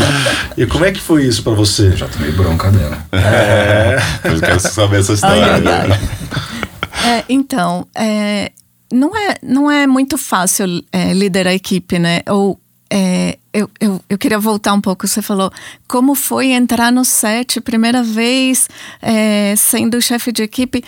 E 0.58 0.66
como 0.66 0.86
é 0.86 0.92
que 0.92 1.00
foi 1.00 1.26
isso 1.26 1.44
para 1.44 1.54
você? 1.54 1.88
Eu 1.88 1.98
já 1.98 2.08
tomei 2.08 2.32
bronca 2.32 2.70
dela. 2.72 2.98
É. 3.14 3.98
Eu 4.24 4.40
quero 4.40 4.60
saber 4.60 5.00
essa 5.00 5.14
história. 5.14 5.46
Ai, 5.46 5.64
ai, 5.66 5.92
ai. 5.92 7.20
É, 7.20 7.24
então, 7.30 7.88
é, 7.96 8.52
não, 8.92 9.16
é, 9.16 9.36
não 9.42 9.72
é 9.72 9.88
muito 9.88 10.18
fácil 10.18 10.84
é, 10.92 11.14
liderar 11.14 11.54
a 11.54 11.56
equipe, 11.56 12.00
né? 12.00 12.22
Ou 12.28 12.60
é, 12.90 13.38
eu, 13.54 13.70
eu, 13.80 14.02
eu, 14.10 14.18
queria 14.18 14.40
voltar 14.40 14.74
um 14.74 14.82
pouco. 14.82 15.08
Você 15.08 15.22
falou 15.22 15.52
como 15.88 16.16
foi 16.16 16.52
entrar 16.52 16.92
no 16.92 17.04
set 17.04 17.60
primeira 17.62 18.04
vez 18.04 18.68
é, 19.02 19.56
sendo 19.56 20.02
chefe 20.02 20.32
de 20.32 20.44
equipe. 20.44 20.84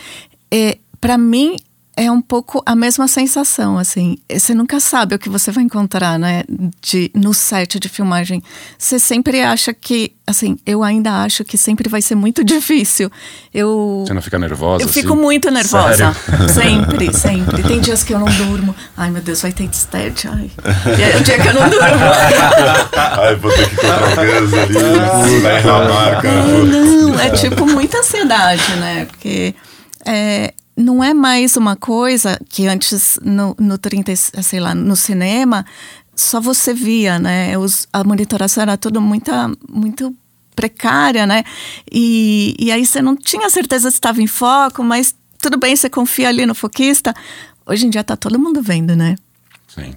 É, 0.51 0.77
Para 1.01 1.18
mim 1.18 1.56
é 2.00 2.10
um 2.10 2.22
pouco 2.22 2.63
a 2.65 2.77
mesma 2.77 3.10
sensação, 3.10 3.77
assim. 3.77 4.18
Você 4.32 4.53
nunca 4.53 4.79
sabe 4.79 5.15
o 5.15 5.20
que 5.20 5.27
você 5.27 5.51
vai 5.51 5.65
encontrar, 5.65 6.18
né? 6.18 6.44
De, 6.82 7.12
no 7.13 7.34
set 7.34 7.77
de 7.77 7.89
filmagem. 7.89 8.41
Você 8.77 8.98
sempre 8.98 9.41
acha 9.41 9.74
que, 9.74 10.13
assim, 10.25 10.58
eu 10.65 10.82
ainda 10.82 11.24
acho 11.24 11.44
que 11.44 11.58
sempre 11.58 11.89
vai 11.89 12.01
ser 12.01 12.15
muito 12.15 12.41
difícil. 12.46 13.12
Eu. 13.53 14.06
Você 14.08 14.13
não 14.13 14.22
fica 14.22 14.39
nervosa? 14.39 14.82
Eu 14.82 14.89
assim? 14.89 15.01
fico 15.01 15.13
muito 15.13 15.51
nervosa. 15.51 16.13
Sério? 16.13 16.48
Sempre, 16.50 17.13
sempre. 17.13 17.63
Tem 17.63 17.82
dias 17.82 18.03
que 18.03 18.13
eu 18.13 18.20
não 18.20 18.27
durmo. 18.27 18.74
Ai, 18.96 19.12
meu 19.12 19.22
Deus, 19.22 19.41
vai 19.41 19.51
ter 19.51 19.65
stat. 19.74 20.27
Ai. 20.29 20.50
E 20.98 21.01
é 21.01 21.18
o 21.18 21.24
dia 21.24 21.38
que 21.38 21.48
eu 21.48 21.53
não 21.53 21.70
durmo. 21.70 21.84
Ai, 22.96 23.36
vou 23.36 23.51
ter 23.51 23.70
que 23.70 23.75
encontrar 23.75 24.25
o 24.25 24.41
Gus 24.41 24.53
ali. 24.53 25.39
Vai 25.41 25.63
na 25.63 25.79
marca. 25.79 26.32
Não, 26.32 27.20
é 27.20 27.29
tipo 27.32 27.65
muita 27.65 27.98
ansiedade, 28.00 28.72
né? 28.77 29.06
Porque. 29.06 29.53
É, 30.06 30.53
não 30.79 31.03
é 31.03 31.13
mais 31.13 31.57
uma 31.57 31.75
coisa 31.75 32.39
que 32.48 32.65
antes 32.65 33.19
no, 33.21 33.53
no 33.59 33.77
30, 33.77 34.15
sei 34.15 34.62
lá, 34.62 34.74
no 34.74 34.95
cinema, 34.95 35.65
só 36.15 36.39
você 36.39 36.74
via, 36.74 37.19
né? 37.19 37.57
Os, 37.57 37.86
a 37.91 38.01
monitoração 38.01 38.62
era 38.62 38.77
tudo 38.77 39.01
muita, 39.01 39.51
muito 39.69 40.15
precária, 40.55 41.27
né? 41.27 41.43
E, 41.91 42.55
e 42.57 42.71
aí 42.71 42.86
você 42.86 43.01
não 43.01 43.17
tinha 43.17 43.50
certeza 43.50 43.91
se 43.91 43.98
estava 43.98 44.21
em 44.21 44.27
foco, 44.27 44.81
mas 44.81 45.13
tudo 45.41 45.57
bem, 45.57 45.75
você 45.75 45.89
confia 45.89 46.29
ali 46.29 46.45
no 46.45 46.55
foquista. 46.55 47.13
Hoje 47.65 47.86
em 47.86 47.89
dia 47.89 48.03
tá 48.03 48.15
todo 48.15 48.39
mundo 48.39 48.62
vendo, 48.62 48.95
né? 48.95 49.15
Sim. 49.67 49.93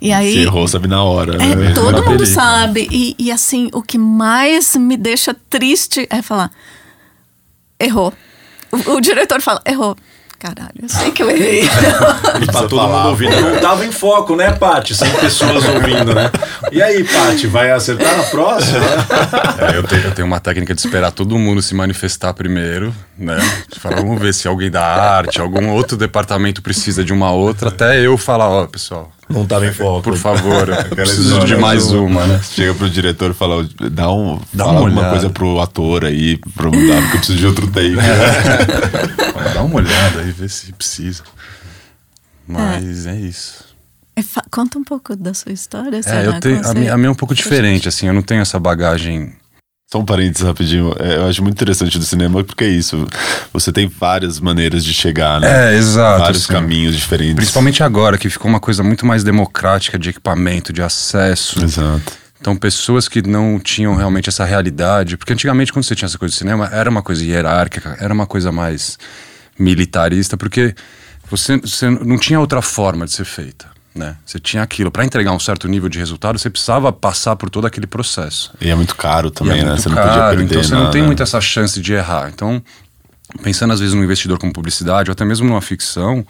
E 0.00 0.12
aí, 0.12 0.32
Se 0.32 0.38
errou, 0.38 0.66
sabe 0.66 0.88
na 0.88 1.02
hora, 1.02 1.34
é, 1.42 1.54
né? 1.54 1.74
Todo 1.74 2.02
mundo 2.08 2.24
sabe. 2.24 2.88
E, 2.90 3.14
e 3.18 3.30
assim, 3.30 3.68
o 3.74 3.82
que 3.82 3.98
mais 3.98 4.76
me 4.76 4.96
deixa 4.96 5.34
triste 5.50 6.06
é 6.08 6.22
falar: 6.22 6.50
errou. 7.78 8.14
O, 8.70 8.92
o 8.92 9.00
diretor 9.00 9.42
fala: 9.42 9.60
errou 9.66 9.94
caralho, 10.42 10.74
eu 10.82 10.88
sei 10.88 11.12
que 11.12 11.22
eu 11.22 11.30
errei. 11.30 11.62
pra 12.50 12.66
todo 12.66 12.82
mundo 12.88 13.08
ouvindo. 13.10 13.40
Não 13.40 13.60
tava 13.60 13.86
em 13.86 13.92
foco, 13.92 14.34
né, 14.34 14.50
Paty? 14.50 14.92
100 14.92 15.12
pessoas 15.20 15.64
ouvindo, 15.68 16.12
né? 16.12 16.32
E 16.72 16.82
aí, 16.82 17.04
Paty, 17.04 17.46
vai 17.46 17.70
acertar 17.70 18.16
na 18.16 18.24
próxima? 18.24 18.80
É, 19.60 19.76
eu, 19.76 19.84
tenho, 19.84 20.02
eu 20.02 20.10
tenho 20.10 20.26
uma 20.26 20.40
técnica 20.40 20.74
de 20.74 20.80
esperar 20.80 21.12
todo 21.12 21.38
mundo 21.38 21.62
se 21.62 21.76
manifestar 21.76 22.34
primeiro, 22.34 22.92
né? 23.16 23.38
Falar, 23.78 23.96
vamos 23.96 24.20
ver 24.20 24.34
se 24.34 24.48
alguém 24.48 24.68
da 24.68 24.84
arte, 24.84 25.40
algum 25.40 25.70
outro 25.70 25.96
departamento 25.96 26.60
precisa 26.60 27.04
de 27.04 27.12
uma 27.12 27.30
outra, 27.30 27.68
até 27.68 28.00
eu 28.00 28.18
falar, 28.18 28.48
ó, 28.48 28.66
pessoal, 28.66 29.12
não 29.32 29.42
estava 29.44 29.66
em 29.66 29.72
foco. 29.72 30.02
Por 30.02 30.16
favor, 30.16 30.68
preciso 30.94 31.44
de 31.44 31.56
mais 31.56 31.90
uma, 31.90 32.26
né? 32.26 32.40
Chega 32.42 32.74
pro 32.74 32.88
diretor 32.88 33.30
e 33.30 33.34
fala, 33.34 33.68
dá, 33.90 34.12
um, 34.12 34.40
dá 34.52 34.64
fala 34.64 34.80
uma 34.80 34.88
alguma 34.88 35.10
coisa 35.10 35.30
pro 35.30 35.60
ator 35.60 36.04
aí, 36.04 36.38
pra 36.54 36.66
mudar, 36.66 37.00
porque 37.02 37.16
eu 37.16 37.18
preciso 37.18 37.38
de 37.38 37.46
outro 37.46 37.66
take. 37.68 37.96
É. 39.42 39.54
dá 39.54 39.62
uma 39.62 39.76
olhada 39.76 40.20
aí, 40.20 40.30
vê 40.30 40.48
se 40.48 40.72
precisa. 40.72 41.22
Mas 42.46 43.06
é, 43.06 43.12
é 43.12 43.20
isso. 43.20 43.64
É, 44.14 44.22
conta 44.50 44.78
um 44.78 44.84
pouco 44.84 45.16
da 45.16 45.34
sua 45.34 45.52
história. 45.52 46.00
É, 46.04 46.26
eu 46.26 46.38
tenho, 46.38 46.66
a, 46.66 46.74
minha, 46.74 46.94
a 46.94 46.96
minha 46.96 47.08
é 47.08 47.10
um 47.10 47.14
pouco 47.14 47.34
diferente, 47.34 47.88
assim, 47.88 48.06
eu 48.06 48.12
não 48.12 48.22
tenho 48.22 48.42
essa 48.42 48.60
bagagem 48.60 49.32
só 49.92 49.98
um 49.98 50.06
parênteses 50.06 50.46
rapidinho. 50.46 50.94
É, 50.98 51.16
eu 51.16 51.26
acho 51.26 51.42
muito 51.42 51.54
interessante 51.54 51.98
do 51.98 52.04
cinema 52.06 52.42
porque 52.42 52.64
é 52.64 52.68
isso. 52.68 53.06
Você 53.52 53.70
tem 53.70 53.86
várias 53.86 54.40
maneiras 54.40 54.82
de 54.82 54.94
chegar, 54.94 55.38
né? 55.38 55.74
É, 55.74 55.76
exato. 55.76 56.20
Vários 56.20 56.44
assim, 56.44 56.52
caminhos 56.54 56.96
diferentes. 56.96 57.34
Principalmente 57.34 57.82
agora, 57.82 58.16
que 58.16 58.30
ficou 58.30 58.48
uma 58.48 58.58
coisa 58.58 58.82
muito 58.82 59.04
mais 59.04 59.22
democrática 59.22 59.98
de 59.98 60.08
equipamento, 60.08 60.72
de 60.72 60.80
acesso. 60.80 61.62
Exato. 61.62 62.10
Então, 62.40 62.56
pessoas 62.56 63.06
que 63.06 63.20
não 63.20 63.60
tinham 63.60 63.94
realmente 63.94 64.30
essa 64.30 64.46
realidade. 64.46 65.18
Porque 65.18 65.34
antigamente, 65.34 65.70
quando 65.70 65.84
você 65.84 65.94
tinha 65.94 66.06
essa 66.06 66.16
coisa 66.16 66.32
de 66.32 66.38
cinema, 66.38 66.70
era 66.72 66.88
uma 66.88 67.02
coisa 67.02 67.22
hierárquica, 67.22 67.94
era 68.00 68.14
uma 68.14 68.26
coisa 68.26 68.50
mais 68.50 68.98
militarista, 69.58 70.38
porque 70.38 70.74
você, 71.30 71.58
você 71.58 71.90
não 71.90 72.16
tinha 72.16 72.40
outra 72.40 72.62
forma 72.62 73.04
de 73.04 73.12
ser 73.12 73.26
feita 73.26 73.71
né? 73.94 74.16
Você 74.24 74.38
tinha 74.38 74.62
aquilo. 74.62 74.90
Para 74.90 75.04
entregar 75.04 75.32
um 75.32 75.38
certo 75.38 75.68
nível 75.68 75.88
de 75.88 75.98
resultado, 75.98 76.38
você 76.38 76.48
precisava 76.48 76.92
passar 76.92 77.36
por 77.36 77.50
todo 77.50 77.66
aquele 77.66 77.86
processo. 77.86 78.52
E 78.60 78.70
é 78.70 78.74
muito 78.74 78.96
caro 78.96 79.30
também, 79.30 79.60
é 79.60 79.64
né? 79.64 79.76
Você 79.76 79.88
caro, 79.88 80.00
não 80.00 80.08
podia 80.08 80.28
perder. 80.28 80.44
Então 80.44 80.62
você 80.62 80.72
nada. 80.72 80.84
não 80.84 80.90
tem 80.90 81.02
muito 81.02 81.22
essa 81.22 81.40
chance 81.40 81.80
de 81.80 81.92
errar. 81.92 82.30
Então, 82.32 82.62
pensando 83.42 83.72
às 83.72 83.80
vezes 83.80 83.94
num 83.94 84.02
investidor 84.02 84.38
como 84.38 84.52
publicidade, 84.52 85.10
ou 85.10 85.12
até 85.12 85.24
mesmo 85.24 85.46
numa 85.46 85.60
ficção, 85.60 86.26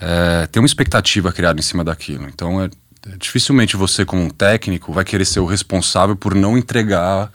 é, 0.00 0.46
tem 0.46 0.60
uma 0.60 0.66
expectativa 0.66 1.32
criada 1.32 1.58
em 1.58 1.62
cima 1.62 1.84
daquilo. 1.84 2.26
Então, 2.28 2.62
é, 2.62 2.66
é, 2.66 3.16
dificilmente 3.16 3.76
você, 3.76 4.04
como 4.04 4.22
um 4.22 4.30
técnico, 4.30 4.92
vai 4.92 5.04
querer 5.04 5.24
ser 5.24 5.40
o 5.40 5.46
responsável 5.46 6.16
por 6.16 6.34
não 6.34 6.58
entregar 6.58 7.30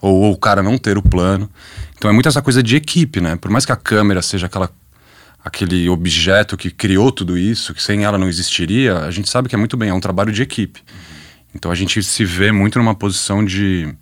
ou, 0.00 0.22
ou 0.22 0.32
o 0.32 0.36
cara 0.36 0.62
não 0.62 0.76
ter 0.76 0.98
o 0.98 1.02
plano. 1.02 1.48
Então, 1.96 2.10
é 2.10 2.12
muito 2.12 2.28
essa 2.28 2.42
coisa 2.42 2.62
de 2.62 2.76
equipe, 2.76 3.20
né? 3.20 3.36
Por 3.36 3.50
mais 3.50 3.64
que 3.64 3.72
a 3.72 3.76
câmera 3.76 4.20
seja 4.22 4.46
aquela 4.46 4.68
aquele 5.44 5.88
objeto 5.88 6.56
que 6.56 6.70
criou 6.70 7.12
tudo 7.12 7.36
isso, 7.36 7.74
que 7.74 7.82
sem 7.82 8.04
ela 8.04 8.16
não 8.16 8.28
existiria, 8.28 8.98
a 9.00 9.10
gente 9.10 9.28
sabe 9.28 9.48
que 9.48 9.54
é 9.54 9.58
muito 9.58 9.76
bem, 9.76 9.90
é 9.90 9.94
um 9.94 10.00
trabalho 10.00 10.32
de 10.32 10.42
equipe. 10.42 10.82
Então 11.54 11.70
a 11.70 11.74
gente 11.74 12.02
se 12.02 12.24
vê 12.24 12.50
muito 12.50 12.78
numa 12.78 12.94
posição 12.94 13.44
de, 13.44 13.94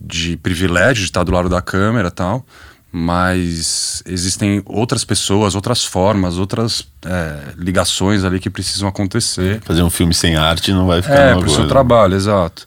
de 0.00 0.36
privilégio 0.36 1.02
de 1.02 1.08
estar 1.08 1.24
do 1.24 1.32
lado 1.32 1.48
da 1.48 1.60
câmera 1.60 2.10
tal, 2.10 2.46
mas 2.90 4.02
existem 4.06 4.62
outras 4.64 5.04
pessoas, 5.04 5.54
outras 5.54 5.84
formas, 5.84 6.38
outras 6.38 6.88
é, 7.04 7.52
ligações 7.56 8.24
ali 8.24 8.38
que 8.38 8.48
precisam 8.48 8.88
acontecer. 8.88 9.60
Fazer 9.62 9.82
um 9.82 9.90
filme 9.90 10.14
sem 10.14 10.36
arte 10.36 10.72
não 10.72 10.86
vai 10.86 11.02
ficar 11.02 11.14
É, 11.14 11.34
pro 11.34 11.50
seu 11.50 11.66
trabalho, 11.68 12.14
exato. 12.14 12.66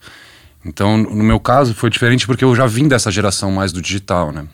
Então, 0.63 0.95
no 0.95 1.23
meu 1.23 1.39
caso, 1.39 1.73
foi 1.73 1.89
diferente 1.89 2.27
porque 2.27 2.43
eu 2.43 2.55
já 2.55 2.67
vim 2.67 2.87
dessa 2.87 3.09
geração 3.09 3.51
mais 3.51 3.71
do 3.71 3.81
digital, 3.81 4.31
né? 4.31 4.45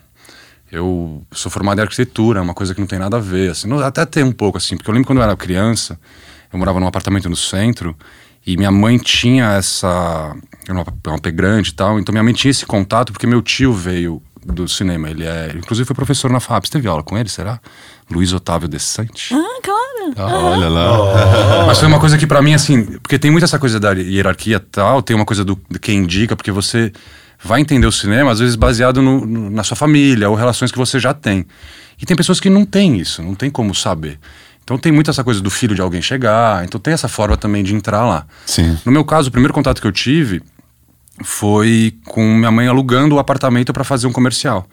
Eu 0.71 1.24
sou 1.31 1.51
formado 1.51 1.79
em 1.79 1.81
arquitetura, 1.81 2.39
é 2.39 2.41
uma 2.41 2.53
coisa 2.53 2.74
que 2.74 2.79
não 2.79 2.88
tem 2.88 3.00
nada 3.00 3.17
a 3.17 3.19
ver. 3.19 3.51
Assim, 3.51 3.71
até 3.81 4.05
tem 4.05 4.24
um 4.24 4.31
pouco, 4.31 4.57
assim, 4.57 4.75
porque 4.75 4.89
eu 4.89 4.93
lembro 4.93 5.07
quando 5.07 5.19
eu 5.19 5.24
era 5.24 5.36
criança, 5.36 6.00
eu 6.51 6.59
morava 6.59 6.79
num 6.79 6.88
apartamento 6.88 7.29
no 7.29 7.36
centro 7.36 7.95
e 8.45 8.57
minha 8.57 8.71
mãe 8.71 8.97
tinha 8.97 9.53
essa. 9.53 10.36
Era 10.67 10.74
uma, 10.74 10.86
uma 11.07 11.17
grande 11.31 11.69
e 11.69 11.74
tal, 11.74 12.00
então 12.00 12.12
minha 12.12 12.24
mãe 12.24 12.33
tinha 12.33 12.51
esse 12.51 12.65
contato 12.65 13.12
porque 13.12 13.27
meu 13.27 13.41
tio 13.41 13.74
veio 13.74 14.21
do 14.45 14.67
cinema. 14.67 15.09
Ele 15.09 15.25
é. 15.25 15.53
Inclusive 15.55 15.86
foi 15.86 15.95
professor 15.95 16.31
na 16.31 16.39
FAP. 16.39 16.65
Você 16.65 16.71
teve 16.71 16.88
aula 16.88 17.03
com 17.03 17.17
ele, 17.17 17.29
será? 17.29 17.59
Luiz 18.09 18.31
Otávio 18.31 18.67
Descante. 18.67 19.33
Ah, 19.33 19.59
claro. 19.62 20.13
Ah, 20.15 20.45
olha 20.45 20.69
lá. 20.69 21.63
Oh. 21.63 21.67
Mas 21.67 21.79
foi 21.79 21.88
uma 21.88 22.00
coisa 22.00 22.17
que 22.17 22.25
para 22.25 22.41
mim, 22.41 22.53
assim, 22.53 22.83
porque 23.00 23.19
tem 23.19 23.29
muita 23.29 23.45
essa 23.45 23.59
coisa 23.59 23.79
da 23.79 23.91
hierarquia 23.91 24.59
tal, 24.59 25.01
tem 25.01 25.15
uma 25.15 25.25
coisa 25.25 25.43
do, 25.43 25.59
do 25.69 25.79
quem 25.79 26.00
indica, 26.00 26.36
porque 26.36 26.51
você 26.51 26.91
vai 27.44 27.62
entender 27.62 27.88
o 27.88 27.91
cinema, 27.91 28.32
às 28.32 28.39
vezes 28.39 28.56
baseado 28.56 29.01
no, 29.01 29.25
no, 29.25 29.50
na 29.50 29.63
sua 29.63 29.77
família 29.77 30.29
ou 30.29 30.36
relações 30.36 30.72
que 30.72 30.77
você 30.77 31.00
já 31.00 31.13
tem. 31.13 31.46
E 32.01 32.06
tem 32.06 32.15
pessoas 32.15 32.39
que 32.39 32.50
não 32.50 32.65
têm 32.65 33.00
isso, 33.00 33.22
não 33.22 33.36
tem 33.36 33.50
como 33.50 33.74
saber. 33.74 34.20
Então 34.63 34.77
tem 34.77 34.91
muito 34.91 35.10
essa 35.10 35.24
coisa 35.24 35.39
do 35.39 35.50
filho 35.50 35.74
de 35.74 35.82
alguém 35.82 36.01
chegar, 36.01 36.65
então 36.65 36.79
tem 36.79 36.94
essa 36.94 37.08
forma 37.08 37.38
também 37.38 37.63
de 37.63 37.74
entrar 37.74 38.06
lá. 38.06 38.25
Sim. 38.46 38.77
No 38.86 38.91
meu 38.91 39.06
caso, 39.06 39.29
o 39.29 39.32
primeiro 39.32 39.53
contato 39.53 39.82
que 39.82 39.88
eu 39.88 39.91
tive 39.91 40.41
foi 41.24 41.96
com 42.06 42.36
minha 42.36 42.51
mãe 42.51 42.67
alugando 42.67 43.15
o 43.15 43.20
apartamento 43.20 43.72
para 43.72 43.84
fazer 43.84 44.08
um 44.08 44.12
comercial. 44.12 44.67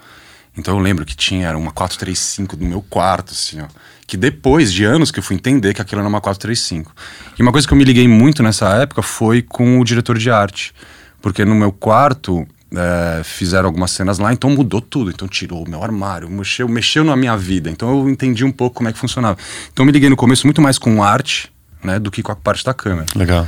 Então 0.57 0.77
eu 0.77 0.81
lembro 0.81 1.05
que 1.05 1.17
tinha 1.17 1.49
era 1.49 1.59
uma 1.59 1.71
435 1.71 2.57
no 2.57 2.67
meu 2.67 2.83
quarto, 2.83 3.33
assim, 3.33 3.61
ó. 3.61 3.67
Que 4.07 4.17
depois 4.17 4.73
de 4.73 4.85
anos 4.85 5.11
que 5.11 5.19
eu 5.19 5.23
fui 5.23 5.35
entender 5.37 5.73
que 5.73 5.81
aquilo 5.81 6.01
era 6.01 6.09
uma 6.09 6.21
435. 6.21 6.93
E 7.39 7.43
uma 7.43 7.51
coisa 7.51 7.67
que 7.67 7.73
eu 7.73 7.79
me 7.79 7.85
liguei 7.85 8.07
muito 8.07 8.43
nessa 8.43 8.69
época 8.75 9.01
foi 9.01 9.43
com 9.43 9.81
o 9.81 9.85
diretor 9.85 10.19
de 10.19 10.31
arte. 10.31 10.75
Porque 11.23 11.45
no 11.45 11.55
meu 11.55 11.73
quarto 11.73 12.47
é, 12.73 13.23
fizeram 13.25 13.67
algumas 13.67 13.91
cenas 13.91 14.19
lá, 14.19 14.33
então 14.33 14.51
mudou 14.51 14.81
tudo. 14.81 15.11
Então 15.11 15.27
tirou 15.27 15.65
o 15.65 15.69
meu 15.69 15.83
armário, 15.83 16.29
mexeu, 16.29 16.69
mexeu 16.69 17.05
na 17.05 17.17
minha 17.17 17.37
vida. 17.37 17.71
Então 17.71 17.91
eu 17.91 18.09
entendi 18.09 18.45
um 18.45 18.53
pouco 18.53 18.77
como 18.77 18.89
é 18.89 18.93
que 18.93 18.99
funcionava. 18.99 19.39
Então 19.73 19.83
eu 19.83 19.87
me 19.87 19.93
liguei 19.93 20.09
no 20.09 20.17
começo 20.17 20.47
muito 20.47 20.61
mais 20.61 20.79
com 20.79 21.03
arte, 21.03 21.53
né, 21.83 21.99
do 21.99 22.11
que 22.11 22.23
com 22.23 22.33
a 22.33 22.37
parte 22.37 22.65
da 22.65 22.75
câmera. 22.75 23.07
Legal. 23.15 23.47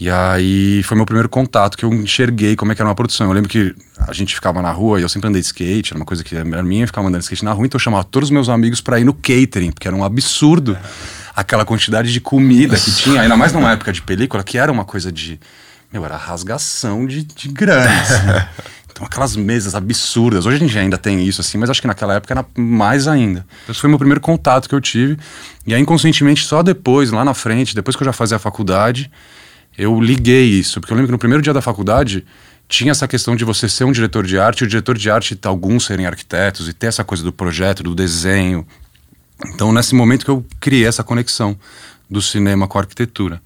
E 0.00 0.10
aí 0.10 0.82
foi 0.82 0.96
meu 0.96 1.06
primeiro 1.06 1.28
contato 1.28 1.76
que 1.76 1.84
eu 1.84 1.92
enxerguei 1.92 2.56
como 2.56 2.72
é 2.72 2.74
que 2.74 2.82
era 2.82 2.88
uma 2.88 2.94
produção. 2.94 3.28
Eu 3.28 3.32
lembro 3.32 3.48
que 3.48 3.74
a 3.98 4.12
gente 4.12 4.34
ficava 4.34 4.60
na 4.60 4.72
rua 4.72 4.98
e 4.98 5.02
eu 5.02 5.08
sempre 5.08 5.28
andei 5.28 5.40
de 5.40 5.46
skate, 5.46 5.92
era 5.92 5.98
uma 5.98 6.04
coisa 6.04 6.24
que 6.24 6.34
era 6.34 6.62
minha, 6.62 6.86
ficava 6.86 7.06
andando 7.06 7.20
de 7.20 7.24
skate 7.24 7.44
na 7.44 7.52
rua, 7.52 7.66
então 7.66 7.76
eu 7.76 7.82
chamava 7.82 8.02
todos 8.02 8.28
os 8.28 8.30
meus 8.32 8.48
amigos 8.48 8.80
para 8.80 8.98
ir 8.98 9.04
no 9.04 9.14
catering, 9.14 9.70
porque 9.70 9.86
era 9.86 9.96
um 9.96 10.02
absurdo 10.02 10.76
aquela 11.34 11.64
quantidade 11.64 12.12
de 12.12 12.20
comida 12.20 12.76
que 12.76 12.90
tinha, 12.92 13.22
ainda 13.22 13.36
mais 13.36 13.52
numa 13.52 13.72
época 13.72 13.92
de 13.92 14.02
película, 14.02 14.42
que 14.42 14.58
era 14.58 14.70
uma 14.70 14.84
coisa 14.84 15.10
de. 15.10 15.40
Meu, 15.92 16.04
era 16.04 16.16
rasgação 16.16 17.06
de, 17.06 17.22
de. 17.22 17.52
Assim. 17.70 18.72
Então, 18.92 19.06
aquelas 19.06 19.34
mesas 19.34 19.74
absurdas. 19.74 20.44
Hoje 20.44 20.56
a 20.56 20.58
gente 20.58 20.78
ainda 20.78 20.98
tem 20.98 21.26
isso, 21.26 21.40
assim, 21.40 21.56
mas 21.56 21.70
acho 21.70 21.80
que 21.80 21.86
naquela 21.86 22.14
época 22.14 22.34
era 22.34 22.44
mais 22.54 23.08
ainda. 23.08 23.46
Esse 23.66 23.80
foi 23.80 23.88
o 23.88 23.90
meu 23.90 23.98
primeiro 23.98 24.20
contato 24.20 24.68
que 24.68 24.74
eu 24.74 24.82
tive. 24.82 25.16
E 25.66 25.74
aí, 25.74 25.80
inconscientemente, 25.80 26.44
só 26.44 26.62
depois, 26.62 27.10
lá 27.10 27.24
na 27.24 27.32
frente, 27.32 27.74
depois 27.74 27.96
que 27.96 28.02
eu 28.02 28.04
já 28.04 28.12
fazia 28.12 28.36
a 28.36 28.38
faculdade, 28.38 29.10
eu 29.78 29.98
liguei 29.98 30.44
isso, 30.44 30.78
porque 30.78 30.92
eu 30.92 30.96
lembro 30.96 31.08
que 31.08 31.12
no 31.12 31.18
primeiro 31.18 31.42
dia 31.42 31.54
da 31.54 31.62
faculdade 31.62 32.22
tinha 32.68 32.90
essa 32.90 33.08
questão 33.08 33.34
de 33.34 33.44
você 33.44 33.66
ser 33.66 33.84
um 33.84 33.92
diretor 33.92 34.26
de 34.26 34.38
arte, 34.38 34.60
e 34.60 34.64
o 34.64 34.68
diretor 34.68 34.96
de 34.98 35.10
arte, 35.10 35.38
alguns 35.44 35.86
serem 35.86 36.06
arquitetos, 36.06 36.68
e 36.68 36.74
ter 36.74 36.88
essa 36.88 37.02
coisa 37.02 37.24
do 37.24 37.32
projeto, 37.32 37.82
do 37.82 37.94
desenho. 37.94 38.66
Então, 39.46 39.72
nesse 39.72 39.94
momento 39.94 40.24
que 40.24 40.30
eu 40.30 40.44
criei 40.60 40.86
essa 40.86 41.02
conexão 41.02 41.56
do 42.10 42.20
cinema 42.20 42.68
com 42.68 42.76
a 42.76 42.82
arquitetura. 42.82 43.40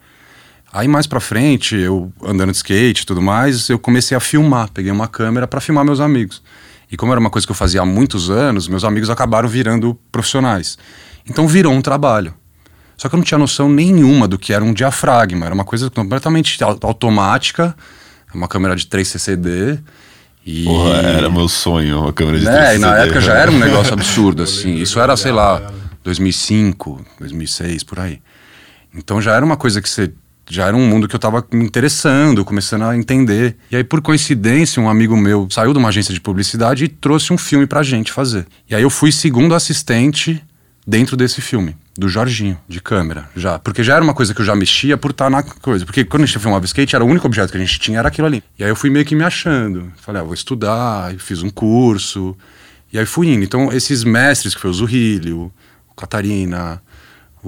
Aí 0.76 0.86
mais 0.86 1.06
pra 1.06 1.20
frente, 1.20 1.74
eu 1.74 2.12
andando 2.22 2.50
de 2.50 2.58
skate 2.58 3.02
e 3.02 3.06
tudo 3.06 3.22
mais, 3.22 3.70
eu 3.70 3.78
comecei 3.78 4.14
a 4.14 4.20
filmar. 4.20 4.70
Peguei 4.70 4.92
uma 4.92 5.08
câmera 5.08 5.46
para 5.46 5.58
filmar 5.58 5.86
meus 5.86 6.00
amigos. 6.00 6.42
E 6.92 6.98
como 6.98 7.12
era 7.12 7.18
uma 7.18 7.30
coisa 7.30 7.46
que 7.46 7.50
eu 7.50 7.56
fazia 7.56 7.80
há 7.80 7.86
muitos 7.86 8.28
anos, 8.28 8.68
meus 8.68 8.84
amigos 8.84 9.08
acabaram 9.08 9.48
virando 9.48 9.98
profissionais. 10.12 10.76
Então 11.26 11.48
virou 11.48 11.72
um 11.72 11.80
trabalho. 11.80 12.34
Só 12.94 13.08
que 13.08 13.14
eu 13.14 13.16
não 13.16 13.24
tinha 13.24 13.38
noção 13.38 13.70
nenhuma 13.70 14.28
do 14.28 14.38
que 14.38 14.52
era 14.52 14.62
um 14.62 14.74
diafragma. 14.74 15.46
Era 15.46 15.54
uma 15.54 15.64
coisa 15.64 15.88
completamente 15.88 16.62
automática. 16.62 17.74
Uma 18.34 18.46
câmera 18.46 18.76
de 18.76 18.86
3 18.86 19.08
CCD. 19.08 19.78
E... 20.44 20.64
Porra, 20.64 20.96
era 20.98 21.30
meu 21.30 21.48
sonho, 21.48 22.00
uma 22.00 22.12
câmera 22.12 22.38
de 22.38 22.44
3 22.44 22.54
é, 22.58 22.66
CCD. 22.66 22.76
E 22.76 22.80
na 22.86 22.96
época 22.98 23.20
já 23.22 23.32
era 23.32 23.50
um 23.50 23.58
negócio 23.58 23.94
absurdo, 23.96 24.42
assim. 24.42 24.74
Isso 24.74 25.00
era, 25.00 25.16
sei 25.16 25.32
lá, 25.32 25.72
2005, 26.04 27.02
2006, 27.18 27.82
por 27.82 27.98
aí. 27.98 28.20
Então 28.94 29.22
já 29.22 29.34
era 29.34 29.42
uma 29.42 29.56
coisa 29.56 29.80
que 29.80 29.88
você 29.88 30.12
já 30.48 30.66
era 30.66 30.76
um 30.76 30.86
mundo 30.86 31.08
que 31.08 31.14
eu 31.14 31.18
estava 31.18 31.44
me 31.52 31.64
interessando, 31.64 32.44
começando 32.44 32.82
a 32.82 32.96
entender. 32.96 33.56
E 33.70 33.76
aí, 33.76 33.84
por 33.84 34.00
coincidência, 34.00 34.80
um 34.80 34.88
amigo 34.88 35.16
meu 35.16 35.48
saiu 35.50 35.72
de 35.72 35.78
uma 35.78 35.88
agência 35.88 36.14
de 36.14 36.20
publicidade 36.20 36.84
e 36.84 36.88
trouxe 36.88 37.32
um 37.32 37.38
filme 37.38 37.66
pra 37.66 37.82
gente 37.82 38.12
fazer. 38.12 38.46
E 38.68 38.74
aí 38.74 38.82
eu 38.82 38.90
fui 38.90 39.10
segundo 39.10 39.54
assistente 39.54 40.42
dentro 40.86 41.16
desse 41.16 41.40
filme 41.40 41.76
do 41.98 42.08
Jorginho, 42.08 42.58
de 42.68 42.80
câmera, 42.80 43.28
já. 43.34 43.58
Porque 43.58 43.82
já 43.82 43.94
era 43.94 44.04
uma 44.04 44.14
coisa 44.14 44.34
que 44.34 44.40
eu 44.40 44.44
já 44.44 44.54
mexia 44.54 44.96
por 44.96 45.10
estar 45.10 45.30
na 45.30 45.42
coisa. 45.42 45.84
Porque 45.84 46.04
quando 46.04 46.22
a 46.22 46.26
gente 46.26 46.38
filmava 46.38 46.64
skate, 46.64 46.94
era 46.94 47.04
o 47.04 47.08
único 47.08 47.26
objeto 47.26 47.50
que 47.50 47.56
a 47.56 47.60
gente 47.60 47.78
tinha, 47.78 47.98
era 47.98 48.08
aquilo 48.08 48.26
ali. 48.26 48.42
E 48.58 48.62
aí 48.62 48.70
eu 48.70 48.76
fui 48.76 48.90
meio 48.90 49.04
que 49.04 49.16
me 49.16 49.24
achando. 49.24 49.90
Falei, 49.96 50.20
ah, 50.20 50.24
vou 50.24 50.34
estudar, 50.34 51.14
fiz 51.18 51.42
um 51.42 51.50
curso. 51.50 52.36
E 52.92 52.98
aí 52.98 53.06
fui 53.06 53.28
indo. 53.28 53.44
Então, 53.44 53.72
esses 53.72 54.04
mestres, 54.04 54.54
que 54.54 54.60
foi 54.60 54.70
o 54.70 54.74
Zurrilho, 54.74 55.52
o 55.90 55.94
Catarina, 55.94 56.80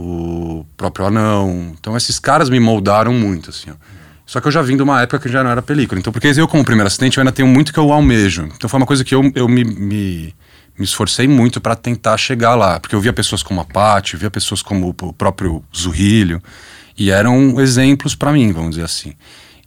o 0.00 0.66
próprio 0.76 1.06
Anão. 1.06 1.74
Então, 1.78 1.96
esses 1.96 2.18
caras 2.18 2.48
me 2.48 2.60
moldaram 2.60 3.12
muito, 3.12 3.50
assim, 3.50 3.70
ó. 3.70 3.74
Só 4.26 4.40
que 4.40 4.46
eu 4.46 4.52
já 4.52 4.60
vim 4.60 4.76
de 4.76 4.82
uma 4.82 5.00
época 5.00 5.20
que 5.20 5.28
já 5.30 5.42
não 5.42 5.50
era 5.50 5.62
película. 5.62 5.98
Então, 5.98 6.12
porque 6.12 6.28
eu, 6.28 6.46
como 6.46 6.62
primeiro 6.62 6.86
assistente, 6.86 7.16
eu 7.16 7.22
ainda 7.22 7.32
tenho 7.32 7.48
muito 7.48 7.72
que 7.72 7.78
eu 7.78 7.90
almejo. 7.90 8.46
Então, 8.54 8.68
foi 8.68 8.78
uma 8.78 8.86
coisa 8.86 9.02
que 9.02 9.14
eu, 9.14 9.22
eu 9.34 9.48
me, 9.48 9.64
me 9.64 10.34
me 10.78 10.84
esforcei 10.84 11.26
muito 11.26 11.60
para 11.60 11.74
tentar 11.74 12.16
chegar 12.16 12.54
lá, 12.54 12.78
porque 12.78 12.94
eu 12.94 13.00
via 13.00 13.12
pessoas 13.12 13.42
como 13.42 13.60
a 13.60 13.64
Paty, 13.64 14.16
via 14.16 14.30
pessoas 14.30 14.62
como 14.62 14.94
o 15.02 15.12
próprio 15.12 15.64
Zurrilho, 15.76 16.40
e 16.96 17.10
eram 17.10 17.60
exemplos 17.60 18.14
para 18.14 18.32
mim, 18.32 18.52
vamos 18.52 18.70
dizer 18.70 18.84
assim. 18.84 19.12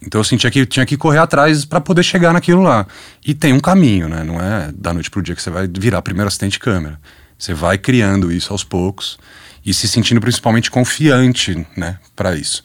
Então 0.04 0.20
eu 0.20 0.24
sentia 0.24 0.50
que 0.50 0.66
tinha 0.66 0.84
que 0.86 0.96
correr 0.96 1.18
atrás 1.18 1.64
para 1.64 1.80
poder 1.80 2.02
chegar 2.02 2.32
naquilo 2.32 2.62
lá. 2.62 2.86
E 3.24 3.34
tem 3.34 3.52
um 3.52 3.60
caminho, 3.60 4.08
né? 4.08 4.24
Não 4.24 4.40
é 4.40 4.72
da 4.74 4.92
noite 4.92 5.10
pro 5.10 5.22
dia 5.22 5.34
que 5.34 5.42
você 5.42 5.50
vai 5.50 5.68
virar 5.68 6.02
primeiro 6.02 6.26
assistente 6.26 6.52
de 6.52 6.58
câmera. 6.58 6.98
Você 7.38 7.54
vai 7.54 7.78
criando 7.78 8.32
isso 8.32 8.52
aos 8.52 8.64
poucos 8.64 9.18
e 9.64 9.72
se 9.72 9.86
sentindo 9.86 10.20
principalmente 10.20 10.70
confiante, 10.70 11.66
né, 11.76 11.98
para 12.14 12.34
isso. 12.34 12.62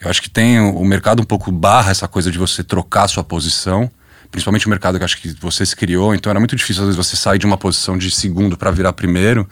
Eu 0.00 0.08
acho 0.08 0.22
que 0.22 0.30
tem 0.30 0.60
o 0.60 0.84
mercado 0.84 1.20
um 1.20 1.24
pouco 1.24 1.50
barra 1.50 1.90
essa 1.90 2.06
coisa 2.06 2.30
de 2.30 2.38
você 2.38 2.62
trocar 2.62 3.08
sua 3.08 3.24
posição 3.24 3.90
principalmente 4.30 4.66
o 4.66 4.70
mercado 4.70 4.98
que 4.98 5.04
acho 5.04 5.20
que 5.20 5.34
você 5.40 5.64
se 5.64 5.74
criou, 5.74 6.14
então 6.14 6.30
era 6.30 6.38
muito 6.38 6.54
difícil 6.54 6.82
às 6.82 6.88
vezes 6.88 6.96
você 6.96 7.16
sair 7.16 7.38
de 7.38 7.46
uma 7.46 7.56
posição 7.56 7.96
de 7.96 8.10
segundo 8.10 8.56
para 8.56 8.70
virar 8.70 8.92
primeiro, 8.92 9.48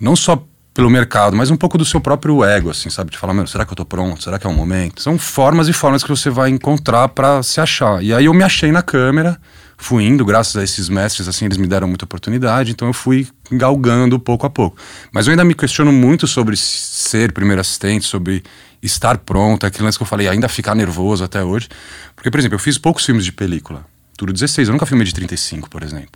não 0.00 0.14
só 0.14 0.44
pelo 0.72 0.88
mercado, 0.88 1.36
mas 1.36 1.50
um 1.50 1.56
pouco 1.56 1.76
do 1.76 1.84
seu 1.84 2.00
próprio 2.00 2.44
ego, 2.44 2.70
assim, 2.70 2.88
sabe? 2.90 3.10
De 3.10 3.18
falar, 3.18 3.34
meu, 3.34 3.46
será 3.46 3.64
que 3.64 3.72
eu 3.72 3.76
tô 3.76 3.84
pronto? 3.84 4.22
Será 4.22 4.38
que 4.38 4.46
é 4.46 4.50
o 4.50 4.52
momento? 4.52 5.02
São 5.02 5.18
formas 5.18 5.68
e 5.68 5.72
formas 5.72 6.02
que 6.02 6.08
você 6.08 6.30
vai 6.30 6.48
encontrar 6.48 7.08
para 7.08 7.42
se 7.42 7.60
achar. 7.60 8.02
E 8.02 8.14
aí 8.14 8.26
eu 8.26 8.34
me 8.34 8.44
achei 8.44 8.70
na 8.70 8.80
câmera, 8.80 9.38
fui 9.80 10.04
indo, 10.04 10.24
graças 10.24 10.56
a 10.56 10.62
esses 10.62 10.88
mestres, 10.88 11.26
assim, 11.26 11.46
eles 11.46 11.56
me 11.56 11.66
deram 11.66 11.88
muita 11.88 12.04
oportunidade, 12.04 12.70
então 12.70 12.86
eu 12.86 12.92
fui 12.92 13.26
galgando 13.50 14.20
pouco 14.20 14.46
a 14.46 14.50
pouco. 14.50 14.76
Mas 15.10 15.26
eu 15.26 15.30
ainda 15.30 15.44
me 15.44 15.54
questiono 15.54 15.90
muito 15.90 16.26
sobre 16.26 16.56
ser 16.56 17.32
primeiro 17.32 17.60
assistente, 17.60 18.04
sobre 18.04 18.44
estar 18.82 19.18
pronto, 19.18 19.66
aquele 19.66 19.84
lance 19.84 19.98
que 19.98 20.02
eu 20.02 20.06
falei, 20.06 20.28
ainda 20.28 20.48
ficar 20.48 20.74
nervoso 20.74 21.24
até 21.24 21.42
hoje. 21.42 21.68
Porque, 22.14 22.30
por 22.30 22.38
exemplo, 22.38 22.56
eu 22.56 22.58
fiz 22.58 22.76
poucos 22.76 23.04
filmes 23.04 23.24
de 23.24 23.32
película. 23.32 23.84
Tudo 24.16 24.32
16. 24.34 24.68
Eu 24.68 24.72
nunca 24.72 24.84
filmei 24.84 25.06
de 25.06 25.14
35, 25.14 25.70
por 25.70 25.82
exemplo. 25.82 26.10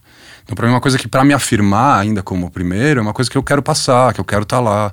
Então, 0.44 0.54
para 0.54 0.66
mim, 0.66 0.72
é 0.72 0.74
uma 0.74 0.80
coisa 0.80 0.98
que, 0.98 1.08
para 1.08 1.24
me 1.24 1.32
afirmar 1.32 2.00
ainda 2.00 2.22
como 2.22 2.50
primeiro, 2.50 3.00
é 3.00 3.02
uma 3.02 3.14
coisa 3.14 3.30
que 3.30 3.36
eu 3.36 3.42
quero 3.42 3.62
passar, 3.62 4.12
que 4.12 4.20
eu 4.20 4.24
quero 4.24 4.42
estar 4.42 4.58
tá 4.58 4.62
lá. 4.62 4.92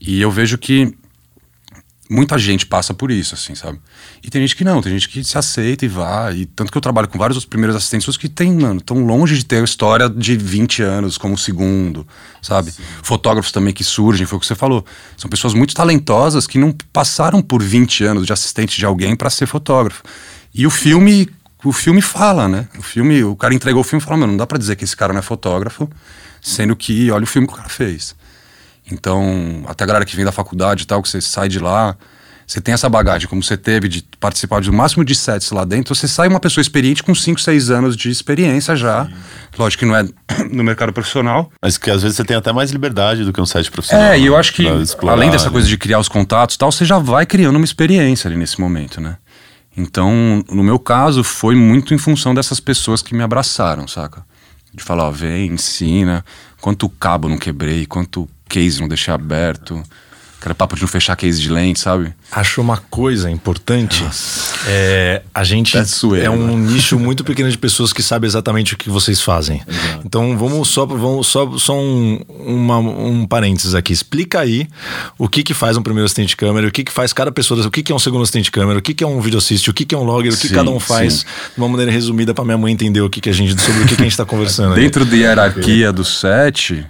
E 0.00 0.20
eu 0.20 0.30
vejo 0.30 0.56
que 0.56 0.96
muita 2.08 2.38
gente 2.38 2.64
passa 2.64 2.94
por 2.94 3.10
isso, 3.10 3.34
assim, 3.34 3.54
sabe? 3.54 3.78
E 4.22 4.30
tem 4.30 4.40
gente 4.40 4.56
que 4.56 4.64
não, 4.64 4.80
tem 4.80 4.92
gente 4.92 5.08
que 5.08 5.22
se 5.22 5.36
aceita 5.36 5.84
e 5.84 5.88
vai. 5.88 6.36
E 6.38 6.46
tanto 6.46 6.72
que 6.72 6.78
eu 6.78 6.82
trabalho 6.82 7.08
com 7.08 7.18
vários 7.18 7.36
dos 7.36 7.44
primeiros 7.44 7.76
assistentes 7.76 8.16
que 8.16 8.28
tem, 8.28 8.52
mano, 8.52 8.80
tão 8.80 9.04
longe 9.04 9.36
de 9.36 9.44
ter 9.44 9.60
a 9.60 9.64
história 9.64 10.08
de 10.08 10.36
20 10.36 10.82
anos 10.82 11.18
como 11.18 11.36
segundo, 11.36 12.06
sabe? 12.40 12.70
Sim. 12.70 12.82
Fotógrafos 13.02 13.52
também 13.52 13.74
que 13.74 13.84
surgem, 13.84 14.26
foi 14.26 14.38
o 14.38 14.40
que 14.40 14.46
você 14.46 14.54
falou. 14.54 14.84
São 15.16 15.28
pessoas 15.28 15.52
muito 15.52 15.74
talentosas 15.74 16.46
que 16.46 16.58
não 16.58 16.72
passaram 16.92 17.42
por 17.42 17.62
20 17.62 18.04
anos 18.04 18.26
de 18.26 18.32
assistente 18.32 18.78
de 18.78 18.86
alguém 18.86 19.14
para 19.14 19.28
ser 19.30 19.46
fotógrafo. 19.46 20.02
E 20.54 20.66
o 20.66 20.70
filme 20.70 21.28
o 21.64 21.72
filme 21.72 22.00
fala, 22.00 22.48
né? 22.48 22.68
O 22.78 22.82
filme, 22.82 23.24
o 23.24 23.34
cara 23.34 23.52
entregou 23.52 23.80
o 23.80 23.84
filme 23.84 24.00
e 24.00 24.04
falou, 24.04 24.26
não 24.26 24.36
dá 24.36 24.46
para 24.46 24.58
dizer 24.58 24.76
que 24.76 24.84
esse 24.84 24.96
cara 24.96 25.12
não 25.12 25.18
é 25.18 25.22
fotógrafo, 25.22 25.90
sendo 26.40 26.76
que 26.76 27.10
olha 27.10 27.24
o 27.24 27.26
filme 27.26 27.48
que 27.48 27.54
o 27.54 27.56
cara 27.56 27.68
fez. 27.68 28.14
Então, 28.90 29.64
até 29.66 29.84
a 29.84 29.86
galera 29.86 30.04
que 30.04 30.16
vem 30.16 30.24
da 30.24 30.32
faculdade 30.32 30.82
e 30.82 30.86
tal, 30.86 31.02
que 31.02 31.08
você 31.08 31.20
sai 31.20 31.48
de 31.48 31.58
lá, 31.58 31.96
você 32.48 32.62
tem 32.62 32.72
essa 32.72 32.88
bagagem, 32.88 33.28
como 33.28 33.42
você 33.42 33.58
teve 33.58 33.88
de 33.88 34.02
participar 34.18 34.62
de 34.62 34.70
máximo 34.70 35.04
de 35.04 35.14
sets 35.14 35.50
lá 35.50 35.66
dentro, 35.66 35.94
você 35.94 36.08
sai 36.08 36.28
uma 36.28 36.40
pessoa 36.40 36.62
experiente 36.62 37.02
com 37.02 37.14
5, 37.14 37.38
6 37.38 37.70
anos 37.70 37.94
de 37.94 38.08
experiência 38.10 38.74
já. 38.74 39.04
Sim. 39.04 39.12
Lógico 39.58 39.80
que 39.80 39.86
não 39.86 39.94
é 39.94 40.08
no 40.50 40.64
mercado 40.64 40.90
profissional. 40.90 41.52
Mas 41.60 41.76
que 41.76 41.90
às 41.90 42.00
vezes 42.00 42.16
você 42.16 42.24
tem 42.24 42.34
até 42.34 42.50
mais 42.50 42.70
liberdade 42.70 43.22
do 43.22 43.34
que 43.34 43.40
um 43.40 43.44
set 43.44 43.70
profissional. 43.70 44.12
É, 44.12 44.18
e 44.18 44.24
eu 44.24 44.34
acho 44.34 44.54
que, 44.54 44.66
além 45.06 45.30
dessa 45.30 45.50
coisa 45.50 45.68
de 45.68 45.76
criar 45.76 45.98
os 45.98 46.08
contatos 46.08 46.56
e 46.56 46.58
tal, 46.58 46.72
você 46.72 46.86
já 46.86 46.98
vai 46.98 47.26
criando 47.26 47.56
uma 47.56 47.66
experiência 47.66 48.28
ali 48.28 48.36
nesse 48.36 48.58
momento, 48.58 48.98
né? 48.98 49.18
Então, 49.76 50.42
no 50.50 50.64
meu 50.64 50.78
caso, 50.78 51.22
foi 51.22 51.54
muito 51.54 51.92
em 51.92 51.98
função 51.98 52.34
dessas 52.34 52.58
pessoas 52.58 53.02
que 53.02 53.14
me 53.14 53.22
abraçaram, 53.22 53.86
saca? 53.86 54.24
De 54.72 54.82
falar, 54.82 55.04
ó, 55.04 55.10
vem, 55.10 55.52
ensina, 55.52 56.24
quanto 56.62 56.88
cabo 56.88 57.28
não 57.28 57.36
quebrei, 57.36 57.84
quanto 57.84 58.28
case 58.48 58.80
não 58.80 58.88
deixei 58.88 59.12
aberto. 59.12 59.82
Aquele 60.40 60.54
papo 60.54 60.76
de 60.76 60.82
não 60.82 60.88
fechar 60.88 61.16
case 61.16 61.40
de 61.40 61.50
lente, 61.50 61.80
sabe? 61.80 62.14
Acho 62.30 62.60
uma 62.60 62.76
coisa 62.76 63.28
importante. 63.28 64.04
É, 64.68 65.20
a 65.34 65.42
gente 65.42 65.76
é 65.76 66.30
um 66.30 66.56
né? 66.56 66.72
nicho 66.72 66.96
muito 66.96 67.24
pequeno 67.24 67.50
de 67.50 67.58
pessoas 67.58 67.92
que 67.92 68.04
sabe 68.04 68.24
exatamente 68.24 68.74
o 68.74 68.76
que 68.76 68.88
vocês 68.88 69.20
fazem. 69.20 69.60
Exato. 69.66 70.02
Então 70.06 70.38
vamos 70.38 70.68
só, 70.68 70.86
vamos 70.86 71.26
só, 71.26 71.58
só 71.58 71.76
um, 71.76 72.20
uma, 72.28 72.78
um 72.78 73.26
parênteses 73.26 73.74
aqui. 73.74 73.92
Explica 73.92 74.38
aí 74.38 74.68
o 75.18 75.28
que, 75.28 75.42
que 75.42 75.52
faz 75.52 75.76
um 75.76 75.82
primeiro 75.82 76.04
assistente 76.04 76.28
de 76.28 76.36
câmera, 76.36 76.68
o 76.68 76.70
que, 76.70 76.84
que 76.84 76.92
faz 76.92 77.12
cada 77.12 77.32
pessoa, 77.32 77.66
o 77.66 77.70
que, 77.70 77.82
que 77.82 77.90
é 77.90 77.94
um 77.94 77.98
segundo 77.98 78.22
assistente 78.22 78.44
de 78.44 78.52
câmera, 78.52 78.78
o 78.78 78.82
que, 78.82 78.94
que 78.94 79.02
é 79.02 79.06
um 79.06 79.20
video 79.20 79.38
assist, 79.38 79.68
o 79.68 79.74
que, 79.74 79.84
que 79.84 79.92
é 79.92 79.98
um 79.98 80.04
logger, 80.04 80.32
o 80.32 80.36
que 80.36 80.46
sim, 80.46 80.54
cada 80.54 80.70
um 80.70 80.78
faz 80.78 81.14
sim. 81.14 81.24
de 81.56 81.58
uma 81.58 81.68
maneira 81.68 81.90
resumida 81.90 82.32
para 82.32 82.44
minha 82.44 82.58
mãe 82.58 82.72
entender 82.72 83.00
o 83.00 83.10
que, 83.10 83.20
que 83.20 83.28
a 83.28 83.34
gente 83.34 83.60
sobre 83.60 83.82
o 83.82 83.86
que, 83.86 83.96
que 83.96 84.02
a 84.02 84.04
gente 84.04 84.12
está 84.12 84.24
conversando. 84.24 84.76
Dentro 84.76 85.04
da 85.04 85.16
hierarquia 85.16 85.92
do 85.92 86.04
set, 86.04 86.86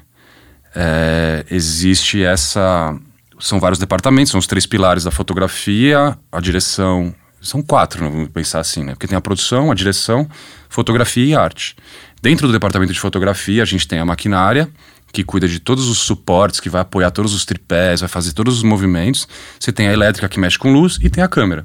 é, 0.75 1.45
existe 1.51 2.23
essa 2.23 2.99
são 3.39 3.61
vários 3.61 3.79
departamentos, 3.79 4.33
são 4.33 4.39
os 4.39 4.47
três 4.47 4.67
pilares 4.67 5.05
da 5.05 5.11
fotografia, 5.11 6.19
a 6.31 6.41
direção. 6.41 7.15
São 7.41 7.63
quatro, 7.63 8.03
vamos 8.11 8.29
pensar 8.31 8.59
assim, 8.59 8.83
né? 8.83 8.93
Porque 8.93 9.07
tem 9.07 9.17
a 9.17 9.21
produção, 9.21 9.71
a 9.71 9.75
direção, 9.75 10.29
fotografia 10.69 11.25
e 11.25 11.35
arte. 11.37 11.77
Dentro 12.21 12.49
do 12.49 12.53
departamento 12.53 12.93
de 12.93 12.99
fotografia, 12.99 13.63
a 13.63 13.65
gente 13.65 13.87
tem 13.87 14.01
a 14.01 14.05
maquinária, 14.05 14.69
que 15.13 15.23
cuida 15.23 15.47
de 15.47 15.61
todos 15.61 15.89
os 15.89 15.99
suportes, 15.99 16.59
que 16.59 16.69
vai 16.69 16.81
apoiar 16.81 17.13
todos 17.13 17.33
os 17.33 17.45
tripés, 17.45 18.01
vai 18.01 18.09
fazer 18.09 18.33
todos 18.33 18.57
os 18.57 18.63
movimentos. 18.65 19.29
Você 19.59 19.71
tem 19.71 19.87
a 19.87 19.93
elétrica 19.93 20.29
que 20.29 20.41
mexe 20.41 20.59
com 20.59 20.73
luz 20.73 20.99
e 21.01 21.09
tem 21.09 21.23
a 21.23 21.29
câmera. 21.29 21.65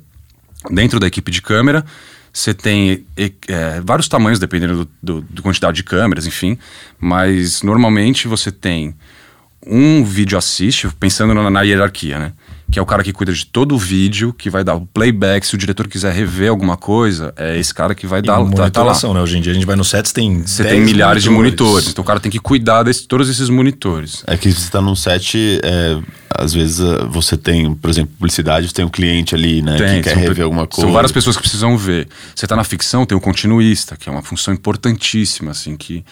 Dentro 0.70 1.00
da 1.00 1.08
equipe 1.08 1.32
de 1.32 1.42
câmera, 1.42 1.84
você 2.34 2.52
tem 2.52 3.06
é, 3.48 3.80
vários 3.82 4.08
tamanhos, 4.08 4.40
dependendo 4.40 4.86
do, 4.86 4.92
do, 5.02 5.22
do, 5.22 5.44
quantidade 5.44 5.78
de 5.78 5.84
câmeras, 5.84 6.26
enfim. 6.26 6.58
Mas 7.00 7.62
normalmente 7.62 8.28
você 8.28 8.52
tem 8.52 8.96
um 9.66 10.04
vídeo 10.04 10.36
assiste, 10.36 10.90
pensando 11.00 11.36
na, 11.36 11.48
na 11.52 11.62
hierarquia, 11.62 12.18
né? 12.18 12.34
Que 12.72 12.80
é 12.80 12.82
o 12.82 12.86
cara 12.86 13.04
que 13.04 13.14
cuida 13.14 13.32
de 13.32 13.46
todo 13.46 13.76
o 13.76 13.78
vídeo, 13.78 14.34
que 14.34 14.50
vai 14.50 14.64
dar 14.64 14.76
o 14.76 14.86
playback, 14.86 15.46
se 15.46 15.54
o 15.54 15.58
diretor 15.58 15.88
quiser 15.88 16.14
rever 16.14 16.50
alguma 16.50 16.76
coisa, 16.76 17.34
é 17.38 17.58
esse 17.58 17.74
cara 17.74 17.94
que 17.94 18.08
vai 18.08 18.20
e 18.20 18.22
dar 18.24 18.40
monitoração, 18.40 19.12
tá, 19.12 19.14
tá 19.14 19.14
né? 19.14 19.22
Hoje 19.22 19.38
em 19.38 19.42
dia 19.42 19.52
a 19.52 19.56
gente 19.56 19.66
vai 19.66 19.76
no 19.76 19.84
set, 19.84 20.12
tem 20.14 20.42
Você 20.42 20.64
tem 20.64 20.82
milhares 20.82 21.24
monitores. 21.24 21.24
de 21.24 21.30
monitores, 21.30 21.88
então 21.90 22.04
o 22.04 22.08
cara 22.08 22.20
tem 22.20 22.32
que 22.32 22.40
cuidar 22.40 22.84
de 22.84 23.08
todos 23.08 23.30
esses 23.30 23.50
monitores. 23.50 24.24
É 24.26 24.38
que 24.38 24.52
você 24.52 24.60
está 24.60 24.82
num 24.82 24.96
set, 24.96 25.60
é, 25.64 26.00
às 26.30 26.54
vezes 26.54 26.80
é, 26.80 27.06
você 27.06 27.38
tem, 27.38 27.74
por 27.76 27.90
exemplo, 27.90 28.14
publicidade, 28.16 28.74
tem 28.74 28.84
um 28.84 28.90
cliente 28.90 29.36
ali, 29.36 29.62
né, 29.62 29.78
tem, 29.78 30.02
que 30.02 30.10
quer 30.10 30.18
rever 30.18 30.44
alguma 30.44 30.66
coisa. 30.66 30.82
São 30.82 30.92
várias 30.92 31.12
pessoas 31.12 31.36
que 31.36 31.44
precisam 31.44 31.78
ver. 31.78 32.08
Você 32.34 32.46
está 32.46 32.56
na 32.56 32.64
ficção, 32.64 33.06
tem 33.06 33.18
o 33.18 33.22
continuista, 33.22 33.96
que 33.96 34.10
é 34.10 34.12
uma 34.12 34.22
função 34.22 34.54
importantíssima, 34.54 35.52
assim, 35.52 35.76
que 35.78 36.04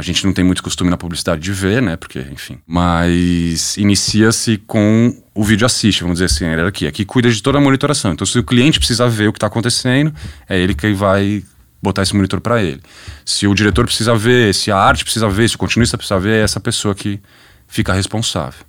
a 0.00 0.02
gente 0.02 0.24
não 0.24 0.32
tem 0.32 0.42
muito 0.42 0.62
costume 0.62 0.88
na 0.88 0.96
publicidade 0.96 1.42
de 1.42 1.52
ver, 1.52 1.82
né? 1.82 1.94
Porque, 1.94 2.20
enfim. 2.32 2.58
Mas 2.66 3.76
inicia-se 3.76 4.56
com 4.66 5.14
o 5.34 5.44
vídeo 5.44 5.66
assiste, 5.66 6.00
vamos 6.00 6.14
dizer 6.14 6.24
assim, 6.24 6.46
a 6.46 6.48
hierarquia, 6.48 6.88
Aqui 6.88 7.04
cuida 7.04 7.30
de 7.30 7.42
toda 7.42 7.58
a 7.58 7.60
monitoração. 7.60 8.12
Então, 8.12 8.26
se 8.26 8.38
o 8.38 8.42
cliente 8.42 8.78
precisa 8.78 9.06
ver 9.06 9.28
o 9.28 9.32
que 9.32 9.36
está 9.36 9.46
acontecendo, 9.46 10.12
é 10.48 10.58
ele 10.58 10.74
que 10.74 10.90
vai 10.94 11.44
botar 11.82 12.02
esse 12.02 12.16
monitor 12.16 12.40
para 12.40 12.62
ele. 12.62 12.80
Se 13.26 13.46
o 13.46 13.54
diretor 13.54 13.84
precisa 13.84 14.14
ver, 14.14 14.54
se 14.54 14.72
a 14.72 14.76
arte 14.78 15.04
precisa 15.04 15.28
ver, 15.28 15.50
se 15.50 15.56
o 15.56 15.58
continuista 15.58 15.98
precisa 15.98 16.18
ver, 16.18 16.40
é 16.40 16.42
essa 16.44 16.58
pessoa 16.58 16.94
que 16.94 17.20
fica 17.68 17.92
responsável. 17.92 18.64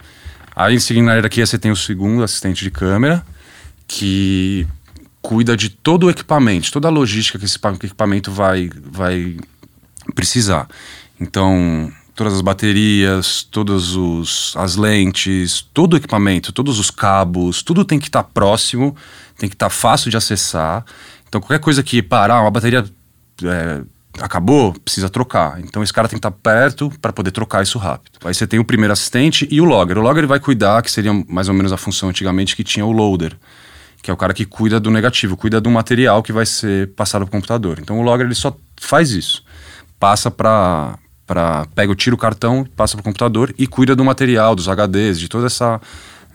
Aí, 0.54 0.82
seguindo 0.82 1.06
na 1.06 1.14
hierarquia, 1.14 1.46
você 1.46 1.58
tem 1.58 1.72
o 1.72 1.78
segundo 1.78 2.24
assistente 2.24 2.62
de 2.62 2.70
câmera, 2.70 3.26
que 3.88 4.68
cuida 5.22 5.56
de 5.56 5.70
todo 5.70 6.08
o 6.08 6.10
equipamento, 6.10 6.72
toda 6.74 6.90
a 6.90 6.92
logística 6.92 7.40
que 7.40 7.46
esse 7.46 7.58
equipamento 7.58 8.32
vai, 8.32 8.70
vai 8.84 9.38
precisar. 10.14 10.68
Então, 11.22 11.92
todas 12.16 12.34
as 12.34 12.42
baterias, 12.42 13.44
todas 13.44 13.96
os, 13.96 14.54
as 14.58 14.76
lentes, 14.76 15.62
todo 15.74 15.94
o 15.94 15.98
equipamento, 15.98 16.52
todos 16.52 16.80
os 16.80 16.90
cabos, 16.90 17.62
tudo 17.62 17.86
tem 17.86 18.00
que 18.00 18.08
estar 18.08 18.24
tá 18.24 18.30
próximo, 18.34 18.96
tem 19.38 19.48
que 19.48 19.56
estar 19.56 19.68
tá 19.68 19.70
fácil 19.70 20.10
de 20.10 20.18
acessar. 20.18 20.84
Então, 21.30 21.40
qualquer 21.40 21.60
coisa 21.60 21.84
que 21.84 22.02
parar, 22.02 22.42
uma 22.42 22.50
bateria 22.50 22.84
é, 23.44 23.82
acabou, 24.20 24.74
precisa 24.74 25.10
trocar. 25.10 25.60
Então, 25.62 25.84
esse 25.84 25.94
cara 25.94 26.08
tem 26.08 26.18
que 26.18 26.28
estar 26.28 26.32
tá 26.32 26.38
perto 26.42 26.92
para 27.00 27.14
poder 27.14 27.32
trocar 27.32 27.62
isso 27.62 27.78
rápido. 27.78 28.18
Aí 28.26 28.34
você 28.34 28.48
tem 28.48 28.60
o 28.60 28.66
primeiro 28.66 28.92
assistente 28.92 29.48
e 29.52 29.62
o 29.62 29.66
logger. 29.66 29.98
O 29.98 30.02
logger 30.02 30.26
vai 30.28 30.40
cuidar, 30.40 30.82
que 30.82 30.92
seria 30.92 31.14
mais 31.30 31.48
ou 31.48 31.54
menos 31.54 31.72
a 31.72 31.78
função 31.78 32.10
antigamente 32.10 32.56
que 32.56 32.64
tinha 32.64 32.86
o 32.86 32.92
loader 32.92 33.38
que 34.02 34.10
é 34.10 34.14
o 34.14 34.18
cara 34.18 34.34
que 34.34 34.46
cuida 34.46 34.80
do 34.80 34.90
negativo, 34.90 35.38
cuida 35.38 35.62
do 35.62 35.70
material 35.70 36.24
que 36.24 36.34
vai 36.34 36.44
ser 36.44 36.88
passado 36.96 37.22
para 37.22 37.30
o 37.30 37.32
computador. 37.32 37.78
Então 37.80 38.00
o 38.00 38.02
logger 38.02 38.26
ele 38.26 38.34
só 38.34 38.58
faz 38.76 39.12
isso, 39.12 39.44
passa 40.00 40.32
para 40.32 40.98
para 41.32 41.66
pega, 41.74 41.96
tira 41.96 42.14
o 42.14 42.18
cartão, 42.18 42.68
passa 42.76 42.98
para 42.98 43.00
o 43.00 43.04
computador 43.06 43.56
e 43.58 43.66
cuida 43.66 43.96
do 43.96 44.04
material, 44.04 44.54
dos 44.54 44.68
HDs, 44.68 45.18
de 45.18 45.30
toda 45.30 45.48
essa 45.48 45.80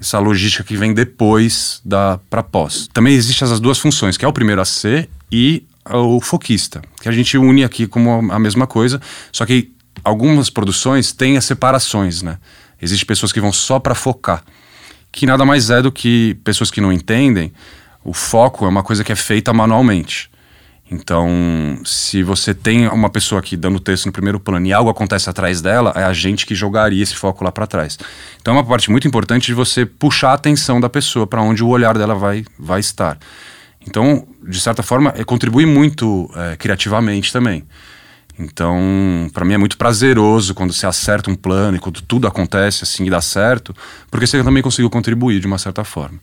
essa 0.00 0.18
logística 0.18 0.64
que 0.64 0.74
vem 0.74 0.94
depois 0.94 1.82
da 1.84 2.18
para 2.30 2.42
pós. 2.42 2.88
Também 2.94 3.14
existem 3.14 3.44
essas 3.44 3.60
duas 3.60 3.78
funções, 3.78 4.16
que 4.16 4.24
é 4.24 4.28
o 4.28 4.32
primeiro 4.32 4.60
a 4.60 4.64
ser 4.64 5.10
e 5.30 5.66
o 5.84 6.18
foquista, 6.18 6.80
que 7.00 7.10
a 7.10 7.12
gente 7.12 7.36
une 7.36 7.62
aqui 7.62 7.86
como 7.86 8.32
a 8.32 8.38
mesma 8.38 8.66
coisa, 8.66 8.98
só 9.30 9.44
que 9.44 9.70
algumas 10.02 10.48
produções 10.48 11.12
têm 11.12 11.36
as 11.36 11.44
separações, 11.44 12.22
né? 12.22 12.38
Existem 12.80 13.06
pessoas 13.06 13.32
que 13.32 13.40
vão 13.40 13.52
só 13.52 13.78
para 13.78 13.94
focar, 13.94 14.42
que 15.12 15.26
nada 15.26 15.44
mais 15.44 15.68
é 15.68 15.82
do 15.82 15.92
que 15.92 16.38
pessoas 16.42 16.70
que 16.70 16.80
não 16.80 16.90
entendem. 16.90 17.52
O 18.02 18.14
foco 18.14 18.64
é 18.64 18.68
uma 18.68 18.82
coisa 18.82 19.04
que 19.04 19.12
é 19.12 19.16
feita 19.16 19.52
manualmente. 19.52 20.30
Então, 20.90 21.80
se 21.84 22.22
você 22.22 22.54
tem 22.54 22.86
uma 22.86 23.10
pessoa 23.10 23.40
aqui 23.40 23.56
dando 23.56 23.80
texto 23.80 24.06
no 24.06 24.12
primeiro 24.12 24.38
plano 24.38 24.66
e 24.66 24.72
algo 24.72 24.88
acontece 24.88 25.28
atrás 25.28 25.60
dela, 25.60 25.92
é 25.96 26.04
a 26.04 26.12
gente 26.12 26.46
que 26.46 26.54
jogaria 26.54 27.02
esse 27.02 27.16
foco 27.16 27.42
lá 27.42 27.50
para 27.50 27.66
trás. 27.66 27.98
Então, 28.40 28.54
é 28.54 28.58
uma 28.58 28.64
parte 28.64 28.90
muito 28.90 29.06
importante 29.08 29.46
de 29.46 29.54
você 29.54 29.84
puxar 29.84 30.30
a 30.30 30.34
atenção 30.34 30.80
da 30.80 30.88
pessoa 30.88 31.26
para 31.26 31.42
onde 31.42 31.62
o 31.64 31.68
olhar 31.68 31.98
dela 31.98 32.14
vai, 32.14 32.44
vai 32.56 32.78
estar. 32.78 33.18
Então, 33.86 34.26
de 34.48 34.60
certa 34.60 34.82
forma, 34.82 35.12
é, 35.16 35.24
contribui 35.24 35.66
muito 35.66 36.30
é, 36.34 36.56
criativamente 36.56 37.32
também. 37.32 37.64
Então, 38.38 39.30
para 39.32 39.44
mim 39.44 39.54
é 39.54 39.58
muito 39.58 39.78
prazeroso 39.78 40.54
quando 40.54 40.72
você 40.72 40.86
acerta 40.86 41.30
um 41.30 41.34
plano 41.34 41.76
e 41.76 41.80
quando 41.80 42.02
tudo 42.02 42.26
acontece 42.26 42.84
assim 42.84 43.06
e 43.06 43.10
dá 43.10 43.20
certo, 43.20 43.74
porque 44.10 44.26
você 44.26 44.42
também 44.42 44.62
conseguiu 44.62 44.90
contribuir 44.90 45.40
de 45.40 45.46
uma 45.46 45.56
certa 45.56 45.84
forma. 45.84 46.18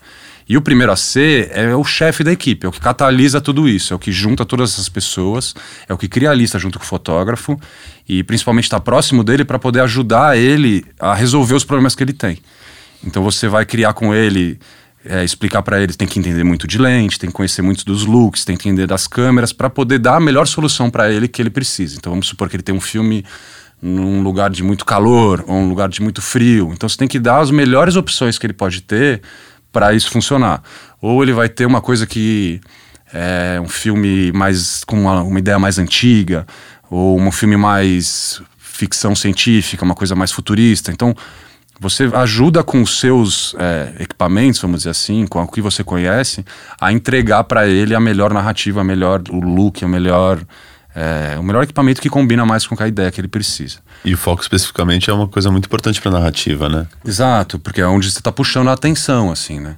E 0.47 0.57
o 0.57 0.61
primeiro 0.61 0.91
a 0.91 0.95
ser 0.95 1.49
é 1.53 1.75
o 1.75 1.83
chefe 1.83 2.23
da 2.23 2.31
equipe, 2.31 2.65
é 2.65 2.69
o 2.69 2.71
que 2.71 2.79
catalisa 2.79 3.39
tudo 3.39 3.67
isso, 3.67 3.93
é 3.93 3.95
o 3.95 3.99
que 3.99 4.11
junta 4.11 4.45
todas 4.45 4.73
essas 4.73 4.89
pessoas, 4.89 5.53
é 5.87 5.93
o 5.93 5.97
que 5.97 6.07
cria 6.07 6.31
a 6.31 6.33
lista 6.33 6.59
junto 6.59 6.77
com 6.77 6.85
o 6.85 6.87
fotógrafo 6.87 7.59
e 8.07 8.23
principalmente 8.23 8.65
está 8.65 8.79
próximo 8.79 9.23
dele 9.23 9.45
para 9.45 9.57
poder 9.57 9.79
ajudar 9.81 10.37
ele 10.37 10.85
a 10.99 11.13
resolver 11.13 11.55
os 11.55 11.63
problemas 11.63 11.95
que 11.95 12.03
ele 12.03 12.13
tem. 12.13 12.39
Então 13.03 13.23
você 13.23 13.47
vai 13.47 13.65
criar 13.65 13.93
com 13.93 14.13
ele, 14.13 14.59
é, 15.05 15.23
explicar 15.23 15.61
para 15.61 15.81
ele, 15.81 15.93
tem 15.93 16.07
que 16.07 16.19
entender 16.19 16.43
muito 16.43 16.67
de 16.67 16.77
lente, 16.77 17.19
tem 17.19 17.29
que 17.29 17.35
conhecer 17.35 17.61
muito 17.61 17.85
dos 17.85 18.05
looks, 18.05 18.45
tem 18.45 18.55
que 18.55 18.67
entender 18.67 18.87
das 18.87 19.07
câmeras 19.07 19.53
para 19.53 19.69
poder 19.69 19.99
dar 19.99 20.17
a 20.17 20.19
melhor 20.19 20.47
solução 20.47 20.89
para 20.89 21.11
ele 21.11 21.27
que 21.27 21.41
ele 21.41 21.49
precisa. 21.49 21.95
Então 21.97 22.11
vamos 22.11 22.27
supor 22.27 22.49
que 22.49 22.55
ele 22.55 22.63
tem 22.63 22.75
um 22.75 22.81
filme 22.81 23.25
num 23.81 24.21
lugar 24.23 24.49
de 24.49 24.63
muito 24.63 24.85
calor 24.85 25.43
ou 25.45 25.55
um 25.55 25.67
lugar 25.67 25.89
de 25.89 26.01
muito 26.01 26.21
frio. 26.21 26.71
Então 26.73 26.87
você 26.87 26.97
tem 26.97 27.07
que 27.07 27.19
dar 27.19 27.39
as 27.39 27.51
melhores 27.51 27.97
opções 27.97 28.37
que 28.37 28.45
ele 28.45 28.53
pode 28.53 28.81
ter 28.81 29.21
para 29.73 29.93
isso 29.93 30.09
funcionar. 30.09 30.63
Ou 31.01 31.21
ele 31.21 31.33
vai 31.33 31.49
ter 31.49 31.65
uma 31.65 31.81
coisa 31.81 32.07
que 32.07 32.61
é 33.13 33.59
um 33.59 33.67
filme 33.67 34.31
mais 34.31 34.83
com 34.85 35.01
uma, 35.01 35.21
uma 35.21 35.39
ideia 35.39 35.59
mais 35.59 35.77
antiga, 35.77 36.47
ou 36.89 37.19
um 37.19 37.31
filme 37.31 37.57
mais 37.57 38.41
ficção 38.57 39.15
científica, 39.15 39.83
uma 39.83 39.95
coisa 39.95 40.15
mais 40.15 40.31
futurista. 40.31 40.91
Então, 40.91 41.13
você 41.79 42.09
ajuda 42.13 42.63
com 42.63 42.81
os 42.81 42.99
seus 42.99 43.55
é, 43.59 43.93
equipamentos, 43.99 44.61
vamos 44.61 44.79
dizer 44.79 44.91
assim, 44.91 45.27
com 45.27 45.41
o 45.41 45.47
que 45.47 45.61
você 45.61 45.83
conhece, 45.83 46.45
a 46.79 46.93
entregar 46.93 47.43
para 47.43 47.67
ele 47.67 47.93
a 47.93 47.99
melhor 47.99 48.33
narrativa, 48.33 48.81
a 48.81 48.83
melhor 48.83 49.21
o 49.29 49.39
look, 49.39 49.83
a 49.83 49.87
melhor 49.87 50.39
é, 50.95 51.37
o 51.39 51.43
melhor 51.43 51.63
equipamento 51.63 52.01
que 52.01 52.09
combina 52.09 52.45
mais 52.45 52.67
com 52.67 52.81
a 52.81 52.87
ideia 52.87 53.11
que 53.11 53.19
ele 53.19 53.27
precisa. 53.27 53.79
E 54.05 54.13
o 54.13 54.17
foco 54.17 54.41
especificamente 54.41 55.09
é 55.09 55.13
uma 55.13 55.27
coisa 55.27 55.49
muito 55.49 55.65
importante 55.65 56.01
para 56.01 56.11
narrativa, 56.11 56.67
né? 56.67 56.87
Exato, 57.05 57.57
porque 57.57 57.79
é 57.79 57.87
onde 57.87 58.11
você 58.11 58.19
está 58.19 58.31
puxando 58.31 58.67
a 58.67 58.73
atenção, 58.73 59.31
assim, 59.31 59.59
né? 59.59 59.77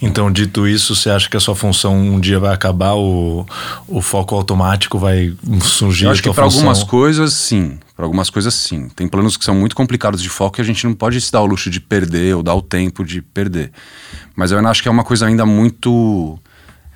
Então, 0.00 0.30
dito 0.30 0.68
isso, 0.68 0.94
você 0.94 1.08
acha 1.08 1.28
que 1.28 1.36
a 1.36 1.40
sua 1.40 1.54
função 1.54 1.96
um 1.96 2.20
dia 2.20 2.38
vai 2.38 2.52
acabar, 2.52 2.94
o, 2.94 3.46
o 3.88 4.02
foco 4.02 4.34
automático 4.34 4.98
vai 4.98 5.34
surgir? 5.62 6.04
Eu 6.04 6.10
acho 6.10 6.22
que 6.22 6.32
para 6.32 6.44
algumas 6.44 6.84
coisas, 6.84 7.32
sim. 7.32 7.78
Para 7.96 8.04
algumas 8.04 8.28
coisas, 8.28 8.52
sim. 8.52 8.88
Tem 8.90 9.08
planos 9.08 9.36
que 9.38 9.44
são 9.44 9.54
muito 9.54 9.74
complicados 9.74 10.22
de 10.22 10.28
foco 10.28 10.60
e 10.60 10.62
a 10.62 10.64
gente 10.64 10.84
não 10.86 10.92
pode 10.92 11.18
se 11.20 11.32
dar 11.32 11.40
o 11.40 11.46
luxo 11.46 11.70
de 11.70 11.80
perder 11.80 12.36
ou 12.36 12.42
dar 12.42 12.54
o 12.54 12.60
tempo 12.60 13.02
de 13.04 13.22
perder. 13.22 13.72
Mas 14.36 14.50
eu 14.50 14.66
acho 14.66 14.82
que 14.82 14.88
é 14.88 14.90
uma 14.90 15.04
coisa 15.04 15.26
ainda 15.26 15.46
muito 15.46 16.38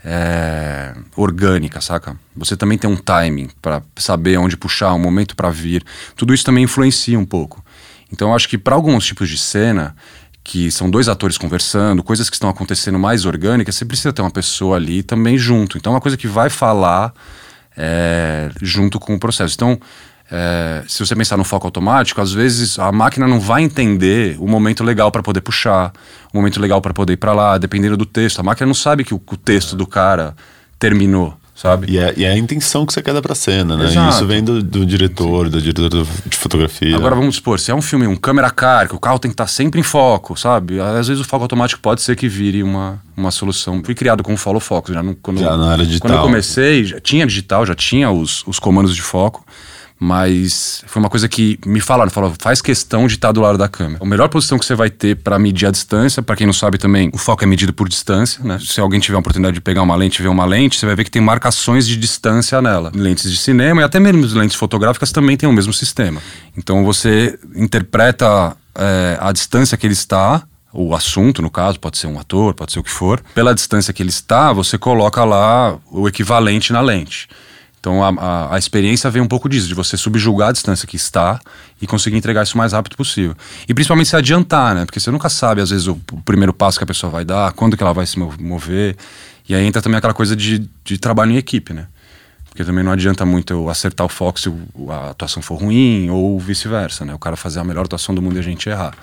é, 0.08 0.94
orgânica, 1.16 1.80
saca? 1.80 2.16
Você 2.36 2.56
também 2.56 2.78
tem 2.78 2.88
um 2.88 2.96
timing 2.96 3.50
para 3.60 3.82
saber 3.96 4.38
onde 4.38 4.56
puxar, 4.56 4.94
um 4.94 5.00
momento 5.00 5.34
para 5.34 5.50
vir. 5.50 5.84
Tudo 6.14 6.32
isso 6.32 6.44
também 6.44 6.62
influencia 6.62 7.18
um 7.18 7.24
pouco. 7.24 7.64
Então 8.12 8.28
eu 8.28 8.34
acho 8.34 8.48
que 8.48 8.56
para 8.56 8.76
alguns 8.76 9.04
tipos 9.04 9.28
de 9.28 9.36
cena, 9.36 9.96
que 10.44 10.70
são 10.70 10.88
dois 10.88 11.08
atores 11.08 11.36
conversando, 11.36 12.04
coisas 12.04 12.30
que 12.30 12.36
estão 12.36 12.48
acontecendo 12.48 13.00
mais 13.00 13.26
orgânicas, 13.26 13.74
você 13.74 13.84
precisa 13.84 14.12
ter 14.12 14.22
uma 14.22 14.30
pessoa 14.30 14.76
ali 14.76 15.02
também 15.02 15.36
junto. 15.36 15.76
Então 15.76 15.92
é 15.92 15.96
uma 15.96 16.00
coisa 16.00 16.16
que 16.16 16.28
vai 16.28 16.48
falar 16.48 17.12
é, 17.76 18.48
junto 18.62 19.00
com 19.00 19.12
o 19.12 19.18
processo. 19.18 19.56
Então 19.56 19.80
é, 20.30 20.82
se 20.88 21.04
você 21.04 21.14
pensar 21.14 21.36
no 21.36 21.44
foco 21.44 21.66
automático, 21.66 22.20
às 22.20 22.32
vezes 22.32 22.78
a 22.78 22.90
máquina 22.90 23.28
não 23.28 23.38
vai 23.38 23.62
entender 23.62 24.36
o 24.40 24.48
momento 24.48 24.82
legal 24.82 25.10
para 25.10 25.22
poder 25.22 25.40
puxar, 25.40 25.92
o 26.32 26.36
momento 26.36 26.60
legal 26.60 26.80
para 26.80 26.92
poder 26.92 27.14
ir 27.14 27.16
para 27.16 27.32
lá, 27.32 27.58
dependendo 27.58 27.96
do 27.96 28.06
texto. 28.06 28.40
A 28.40 28.42
máquina 28.42 28.66
não 28.66 28.74
sabe 28.74 29.04
que 29.04 29.14
o, 29.14 29.20
o 29.24 29.36
texto 29.36 29.76
do 29.76 29.86
cara 29.86 30.34
terminou 30.78 31.36
sabe? 31.56 31.90
E 31.90 31.98
é, 31.98 32.12
e 32.16 32.24
é, 32.24 32.30
a 32.30 32.36
intenção 32.36 32.84
que 32.84 32.92
você 32.92 33.02
quer 33.02 33.14
dar 33.14 33.22
pra 33.22 33.34
cena, 33.34 33.76
né? 33.76 33.86
Exato. 33.86 34.14
Isso 34.14 34.26
vem 34.26 34.44
do, 34.44 34.62
do 34.62 34.84
diretor, 34.84 35.46
Sim. 35.46 35.52
do 35.52 35.62
diretor 35.62 36.06
de 36.26 36.36
fotografia. 36.36 36.94
Agora 36.94 37.16
vamos 37.16 37.36
supor, 37.36 37.58
se 37.58 37.70
é 37.70 37.74
um 37.74 37.80
filme, 37.80 38.06
um 38.06 38.14
câmera 38.14 38.50
car, 38.50 38.86
que 38.86 38.94
o 38.94 39.00
carro 39.00 39.18
tem 39.18 39.30
que 39.30 39.34
estar 39.34 39.44
tá 39.44 39.48
sempre 39.48 39.80
em 39.80 39.82
foco, 39.82 40.36
sabe? 40.38 40.78
Às 40.78 41.08
vezes 41.08 41.24
o 41.24 41.26
foco 41.26 41.44
automático 41.44 41.80
pode 41.80 42.02
ser 42.02 42.14
que 42.14 42.28
vire 42.28 42.62
uma, 42.62 43.02
uma 43.16 43.30
solução. 43.30 43.82
Fui 43.82 43.94
criado 43.94 44.22
com 44.22 44.34
o 44.34 44.36
follow 44.36 44.60
focus, 44.60 44.94
já, 44.94 45.02
no, 45.02 45.14
quando, 45.14 45.40
já 45.40 45.56
na 45.56 45.72
área 45.72 45.86
digital. 45.86 46.10
Quando 46.10 46.18
eu 46.18 46.24
comecei, 46.24 46.84
já 46.84 47.00
tinha 47.00 47.26
digital, 47.26 47.64
já 47.64 47.74
tinha 47.74 48.10
os, 48.10 48.46
os 48.46 48.58
comandos 48.58 48.94
de 48.94 49.00
foco. 49.00 49.44
Mas 49.98 50.84
foi 50.86 51.00
uma 51.00 51.08
coisa 51.08 51.28
que 51.28 51.58
me 51.64 51.80
falaram, 51.80 52.10
falaram, 52.10 52.34
faz 52.38 52.60
questão 52.60 53.06
de 53.06 53.14
estar 53.14 53.32
do 53.32 53.40
lado 53.40 53.56
da 53.56 53.68
câmera. 53.68 54.04
A 54.04 54.06
melhor 54.06 54.28
posição 54.28 54.58
que 54.58 54.64
você 54.64 54.74
vai 54.74 54.90
ter 54.90 55.16
para 55.16 55.38
medir 55.38 55.66
a 55.66 55.70
distância, 55.70 56.22
para 56.22 56.36
quem 56.36 56.46
não 56.46 56.52
sabe 56.52 56.76
também, 56.76 57.10
o 57.14 57.18
foco 57.18 57.42
é 57.42 57.46
medido 57.46 57.72
por 57.72 57.88
distância, 57.88 58.44
né? 58.44 58.58
Se 58.60 58.78
alguém 58.78 59.00
tiver 59.00 59.16
a 59.16 59.20
oportunidade 59.20 59.54
de 59.54 59.60
pegar 59.60 59.82
uma 59.82 59.96
lente 59.96 60.20
e 60.20 60.22
ver 60.22 60.28
uma 60.28 60.44
lente, 60.44 60.78
você 60.78 60.84
vai 60.84 60.94
ver 60.94 61.04
que 61.04 61.10
tem 61.10 61.22
marcações 61.22 61.86
de 61.86 61.96
distância 61.96 62.60
nela. 62.60 62.92
Lentes 62.94 63.30
de 63.30 63.38
cinema 63.38 63.80
e 63.80 63.84
até 63.84 63.98
mesmo 63.98 64.26
lentes 64.38 64.56
fotográficas 64.56 65.10
também 65.10 65.36
têm 65.36 65.48
o 65.48 65.52
mesmo 65.52 65.72
sistema. 65.72 66.20
Então 66.56 66.84
você 66.84 67.38
interpreta 67.54 68.54
é, 68.74 69.16
a 69.18 69.32
distância 69.32 69.78
que 69.78 69.86
ele 69.86 69.94
está 69.94 70.44
o 70.78 70.94
assunto, 70.94 71.40
no 71.40 71.48
caso, 71.48 71.80
pode 71.80 71.96
ser 71.96 72.06
um 72.06 72.18
ator, 72.18 72.52
pode 72.52 72.72
ser 72.72 72.78
o 72.78 72.82
que 72.82 72.90
for, 72.90 73.22
pela 73.34 73.54
distância 73.54 73.94
que 73.94 74.02
ele 74.02 74.10
está, 74.10 74.52
você 74.52 74.76
coloca 74.76 75.24
lá 75.24 75.78
o 75.90 76.06
equivalente 76.06 76.70
na 76.70 76.82
lente. 76.82 77.28
Então 77.80 78.02
a, 78.02 78.08
a, 78.08 78.54
a, 78.54 78.58
experiência 78.58 79.08
vem 79.10 79.22
um 79.22 79.28
pouco 79.28 79.48
disso, 79.48 79.68
de 79.68 79.74
você 79.74 79.96
subjugar 79.96 80.48
a 80.48 80.52
distância 80.52 80.88
que 80.88 80.96
está 80.96 81.40
e 81.80 81.86
conseguir 81.86 82.16
entregar 82.16 82.42
isso 82.42 82.54
o 82.54 82.58
mais 82.58 82.72
rápido 82.72 82.96
possível. 82.96 83.36
E 83.68 83.74
principalmente 83.74 84.08
se 84.08 84.16
adiantar, 84.16 84.74
né? 84.74 84.84
Porque 84.84 84.98
você 84.98 85.10
nunca 85.10 85.28
sabe, 85.28 85.60
às 85.60 85.70
vezes, 85.70 85.86
o, 85.86 85.92
o 86.12 86.20
primeiro 86.22 86.52
passo 86.52 86.78
que 86.78 86.84
a 86.84 86.86
pessoa 86.86 87.10
vai 87.10 87.24
dar, 87.24 87.52
quando 87.52 87.76
que 87.76 87.82
ela 87.82 87.92
vai 87.92 88.06
se 88.06 88.18
mover. 88.18 88.96
E 89.48 89.54
aí 89.54 89.64
entra 89.64 89.80
também 89.80 89.98
aquela 89.98 90.14
coisa 90.14 90.34
de, 90.34 90.68
de 90.84 90.98
trabalho 90.98 91.32
em 91.32 91.36
equipe, 91.36 91.72
né? 91.72 91.86
Porque 92.48 92.64
também 92.64 92.82
não 92.82 92.90
adianta 92.90 93.24
muito 93.24 93.52
eu 93.52 93.68
acertar 93.68 94.06
o 94.06 94.08
foco 94.08 94.40
se 94.40 94.50
a 94.88 95.10
atuação 95.10 95.42
for 95.42 95.56
ruim 95.60 96.08
ou 96.10 96.40
vice-versa, 96.40 97.04
né? 97.04 97.14
O 97.14 97.18
cara 97.18 97.36
fazer 97.36 97.60
a 97.60 97.64
melhor 97.64 97.84
atuação 97.84 98.14
do 98.14 98.22
mundo 98.22 98.36
e 98.36 98.38
a 98.38 98.42
gente 98.42 98.68
errar. 98.68 98.94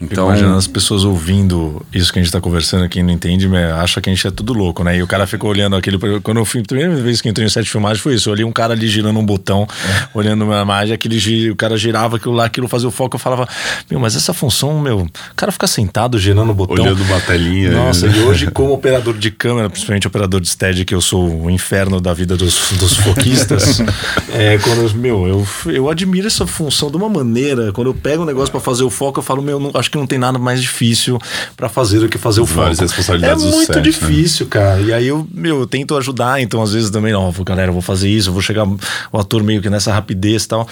Então, 0.00 0.26
Imagina 0.26 0.56
as 0.56 0.66
pessoas 0.66 1.04
ouvindo 1.04 1.80
isso 1.92 2.12
que 2.12 2.18
a 2.18 2.22
gente 2.22 2.28
está 2.28 2.40
conversando, 2.40 2.88
quem 2.88 3.02
não 3.02 3.12
entende, 3.12 3.48
acha 3.56 4.00
que 4.00 4.10
a 4.10 4.14
gente 4.14 4.26
é 4.26 4.30
tudo 4.30 4.52
louco, 4.52 4.82
né? 4.82 4.96
E 4.96 5.02
o 5.02 5.06
cara 5.06 5.24
ficou 5.24 5.50
olhando 5.50 5.76
aquele. 5.76 5.98
Quando 6.20 6.38
eu 6.38 6.44
fui, 6.44 6.60
a 6.60 6.64
primeira 6.64 6.94
vez 6.96 7.20
que 7.20 7.28
entrei 7.28 7.46
em 7.46 7.48
sete 7.48 7.70
filmagens 7.70 8.02
foi 8.02 8.14
isso. 8.14 8.28
Eu 8.28 8.32
olhei 8.32 8.44
um 8.44 8.50
cara 8.50 8.72
ali 8.72 8.88
girando 8.88 9.18
um 9.18 9.24
botão, 9.24 9.68
é. 9.70 10.08
olhando 10.12 10.44
uma 10.44 10.60
imagem, 10.62 10.92
aquele, 10.92 11.50
o 11.50 11.56
cara 11.56 11.76
girava 11.76 12.16
aquilo 12.16 12.34
lá, 12.34 12.46
aquilo 12.46 12.66
fazia 12.66 12.88
o 12.88 12.90
foco. 12.90 13.14
Eu 13.14 13.20
falava, 13.20 13.48
meu, 13.88 14.00
mas 14.00 14.16
essa 14.16 14.34
função, 14.34 14.80
meu, 14.80 15.02
o 15.02 15.34
cara 15.36 15.52
fica 15.52 15.68
sentado 15.68 16.18
girando 16.18 16.50
o 16.50 16.54
botão. 16.54 16.84
Olhando 16.84 17.02
uma 17.04 17.20
telinha. 17.20 17.70
Nossa, 17.70 18.08
e 18.08 18.18
hoje, 18.20 18.50
como 18.52 18.72
operador 18.72 19.16
de 19.16 19.30
câmera, 19.30 19.70
principalmente 19.70 20.08
operador 20.08 20.40
de 20.40 20.48
stead, 20.48 20.84
que 20.84 20.94
eu 20.94 21.00
sou 21.00 21.44
o 21.44 21.50
inferno 21.50 22.00
da 22.00 22.12
vida 22.12 22.36
dos, 22.36 22.72
dos 22.72 22.96
foquistas, 22.96 23.80
é, 24.34 24.58
quando, 24.58 24.92
meu, 24.96 25.26
eu, 25.28 25.46
eu 25.72 25.88
admiro 25.88 26.26
essa 26.26 26.48
função 26.48 26.90
de 26.90 26.96
uma 26.96 27.08
maneira. 27.08 27.72
Quando 27.72 27.88
eu 27.88 27.94
pego 27.94 28.24
um 28.24 28.26
negócio 28.26 28.50
para 28.50 28.60
fazer 28.60 28.82
o 28.82 28.90
foco, 28.90 29.20
eu 29.20 29.22
falo, 29.22 29.40
meu, 29.40 29.60
não, 29.60 29.70
acho 29.84 29.90
que 29.90 29.98
não 29.98 30.06
tem 30.06 30.18
nada 30.18 30.38
mais 30.38 30.60
difícil 30.60 31.18
para 31.56 31.68
fazer 31.68 32.00
do 32.00 32.08
que 32.08 32.16
fazer 32.18 32.40
o 32.40 32.46
foco. 32.46 32.68
responsabilidades 32.68 33.44
é 33.44 33.50
muito 33.50 33.66
set, 33.66 33.76
né? 33.76 33.82
difícil, 33.82 34.46
né? 34.46 34.50
cara. 34.50 34.80
E 34.80 34.92
aí 34.92 35.06
eu, 35.06 35.26
meu, 35.32 35.60
eu 35.60 35.66
tento 35.66 35.96
ajudar, 35.96 36.40
então 36.40 36.62
às 36.62 36.72
vezes 36.72 36.90
também, 36.90 37.12
não, 37.12 37.32
galera, 37.44 37.68
eu 37.68 37.72
vou 37.72 37.82
fazer 37.82 38.08
isso, 38.08 38.30
eu 38.30 38.32
vou 38.32 38.42
chegar 38.42 38.66
o 39.12 39.18
ator 39.18 39.42
meio 39.42 39.60
que 39.60 39.68
nessa 39.68 39.92
rapidez 39.92 40.44
e 40.44 40.48
tal. 40.48 40.66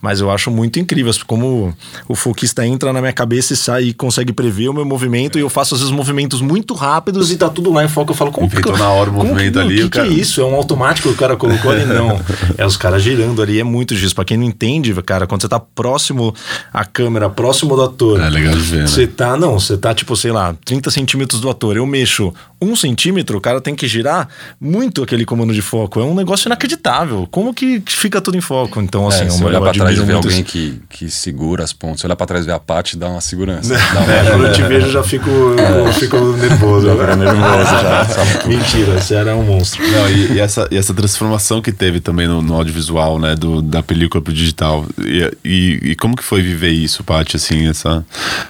Mas 0.00 0.20
eu 0.20 0.30
acho 0.30 0.50
muito 0.50 0.78
incrível, 0.78 1.12
como 1.26 1.74
o 2.06 2.14
foquista 2.14 2.66
entra 2.66 2.92
na 2.92 3.00
minha 3.00 3.12
cabeça 3.12 3.54
e 3.54 3.56
sai 3.56 3.82
e 3.84 3.94
consegue 3.94 4.32
prever 4.32 4.68
o 4.68 4.74
meu 4.74 4.84
movimento, 4.84 5.38
e 5.38 5.40
eu 5.40 5.48
faço 5.48 5.74
às 5.74 5.80
vezes 5.80 5.94
movimentos 5.94 6.40
muito 6.40 6.74
rápidos 6.74 7.32
e 7.32 7.36
tá 7.36 7.48
tudo 7.48 7.72
lá 7.72 7.84
em 7.84 7.88
foco. 7.88 8.12
Eu 8.12 8.16
falo, 8.16 8.30
como 8.30 8.48
que. 8.48 8.70
na 8.70 8.90
hora 8.90 9.10
o 9.10 9.12
movimento 9.12 9.54
que, 9.54 9.58
ali. 9.58 9.80
O 9.80 9.84
que, 9.84 9.90
cara... 9.90 10.08
que, 10.08 10.14
é 10.14 10.16
isso? 10.16 10.40
É 10.40 10.44
um 10.44 10.54
automático 10.54 11.08
que 11.08 11.14
o 11.14 11.16
cara 11.16 11.36
colocou 11.36 11.70
ali? 11.70 11.84
Não. 11.84 12.20
É 12.56 12.66
os 12.66 12.76
caras 12.76 13.02
girando 13.02 13.40
ali, 13.40 13.58
é 13.58 13.64
muito 13.64 13.94
disso. 13.94 14.14
Pra 14.14 14.24
quem 14.24 14.36
não 14.36 14.44
entende, 14.44 14.92
cara, 15.02 15.26
quando 15.26 15.42
você 15.42 15.48
tá 15.48 15.58
próximo 15.58 16.34
à 16.72 16.84
câmera, 16.84 17.30
próximo 17.30 17.74
do 17.74 17.82
ator. 17.82 18.20
É 18.20 18.28
legal 18.28 18.57
ver. 18.58 18.80
Né? 18.80 18.86
Você 18.86 19.06
tá, 19.06 19.36
não, 19.36 19.58
você 19.58 19.76
tá 19.76 19.94
tipo, 19.94 20.14
sei 20.16 20.32
lá, 20.32 20.54
30 20.64 20.90
centímetros 20.90 21.40
do 21.40 21.48
ator. 21.48 21.76
Eu 21.76 21.86
mexo 21.86 22.32
um 22.60 22.74
centímetro, 22.74 23.38
o 23.38 23.40
cara 23.40 23.60
tem 23.60 23.74
que 23.74 23.86
girar 23.86 24.28
muito 24.60 25.02
aquele 25.02 25.24
comando 25.24 25.54
de 25.54 25.62
foco. 25.62 26.00
É 26.00 26.04
um 26.04 26.14
negócio 26.14 26.48
inacreditável. 26.48 27.26
Como 27.30 27.54
que 27.54 27.82
fica 27.86 28.20
tudo 28.20 28.36
em 28.36 28.40
foco? 28.40 28.80
Então, 28.80 29.06
assim, 29.06 29.24
é, 29.24 29.30
se 29.30 29.42
olhar 29.44 29.60
pra 29.60 29.72
trás 29.72 29.96
e 29.96 30.02
ver 30.02 30.14
alguém 30.14 30.42
que, 30.42 30.80
que 30.88 31.10
segura 31.10 31.62
as 31.62 31.72
pontas, 31.72 32.00
se 32.00 32.06
olhar 32.06 32.16
pra 32.16 32.26
trás 32.26 32.44
e 32.44 32.46
ver 32.46 32.54
a 32.54 32.58
parte, 32.58 32.96
dá 32.96 33.08
uma 33.08 33.20
segurança. 33.20 33.74
dá 33.94 34.00
uma... 34.00 34.12
É, 34.12 34.30
quando 34.30 34.46
eu 34.46 34.52
te 34.52 34.62
vejo, 34.62 34.86
eu 34.86 34.92
já 34.92 35.02
fico, 35.02 35.30
eu 35.30 35.92
fico 35.92 36.16
nervoso. 36.36 36.88
Já 36.98 37.16
nervoso 37.16 37.70
já. 37.80 38.46
Mentira, 38.46 39.00
você 39.00 39.14
era 39.14 39.36
um 39.36 39.42
monstro. 39.42 39.82
Não, 39.90 40.10
e, 40.10 40.32
e, 40.32 40.40
essa, 40.40 40.68
e 40.70 40.76
essa 40.76 40.92
transformação 40.92 41.62
que 41.62 41.72
teve 41.72 42.00
também 42.00 42.26
no, 42.26 42.42
no 42.42 42.54
audiovisual, 42.54 43.18
né? 43.18 43.34
Do, 43.34 43.62
da 43.62 43.82
película 43.82 44.22
pro 44.22 44.32
digital. 44.32 44.84
E, 44.98 45.30
e, 45.44 45.80
e 45.90 45.96
como 45.96 46.16
que 46.16 46.24
foi 46.24 46.42
viver 46.42 46.70
isso, 46.70 47.04
Paty, 47.04 47.36
assim, 47.36 47.68
essa... 47.68 48.04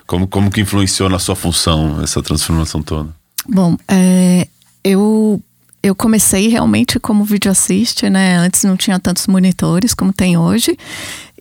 Como, 0.08 0.26
como 0.26 0.50
que 0.50 0.62
influenciou 0.62 1.10
na 1.10 1.18
sua 1.18 1.36
função 1.36 2.02
essa 2.02 2.22
transformação 2.22 2.82
toda? 2.82 3.10
Bom, 3.46 3.76
é, 3.86 4.48
eu 4.82 5.40
eu 5.82 5.94
comecei 5.94 6.48
realmente 6.48 6.98
como 6.98 7.24
vídeo 7.24 7.50
assiste, 7.50 8.08
né? 8.08 8.36
Antes 8.38 8.64
não 8.64 8.76
tinha 8.76 8.98
tantos 8.98 9.26
monitores 9.26 9.94
como 9.94 10.12
tem 10.12 10.36
hoje. 10.36 10.76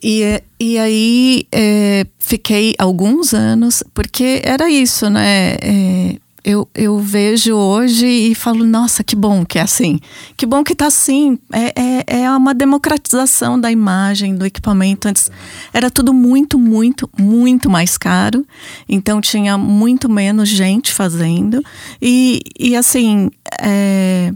E, 0.02 0.42
e 0.60 0.78
aí 0.78 1.46
é, 1.50 2.06
fiquei 2.18 2.74
alguns 2.78 3.32
anos, 3.32 3.82
porque 3.94 4.42
era 4.44 4.70
isso, 4.70 5.08
né? 5.08 5.56
É, 5.62 6.16
eu, 6.48 6.66
eu 6.74 6.98
vejo 6.98 7.54
hoje 7.54 8.06
e 8.06 8.34
falo, 8.34 8.64
nossa, 8.64 9.04
que 9.04 9.14
bom 9.14 9.44
que 9.44 9.58
é 9.58 9.60
assim. 9.60 10.00
Que 10.34 10.46
bom 10.46 10.64
que 10.64 10.72
está 10.72 10.86
assim. 10.86 11.38
É, 11.52 11.74
é, 12.16 12.22
é 12.22 12.30
uma 12.30 12.54
democratização 12.54 13.60
da 13.60 13.70
imagem, 13.70 14.34
do 14.34 14.46
equipamento. 14.46 15.08
Antes 15.08 15.30
era 15.74 15.90
tudo 15.90 16.14
muito, 16.14 16.58
muito, 16.58 17.06
muito 17.18 17.68
mais 17.68 17.98
caro. 17.98 18.46
Então 18.88 19.20
tinha 19.20 19.58
muito 19.58 20.08
menos 20.08 20.48
gente 20.48 20.90
fazendo. 20.90 21.62
E, 22.00 22.40
e 22.58 22.74
assim. 22.74 23.28
É, 23.60 24.32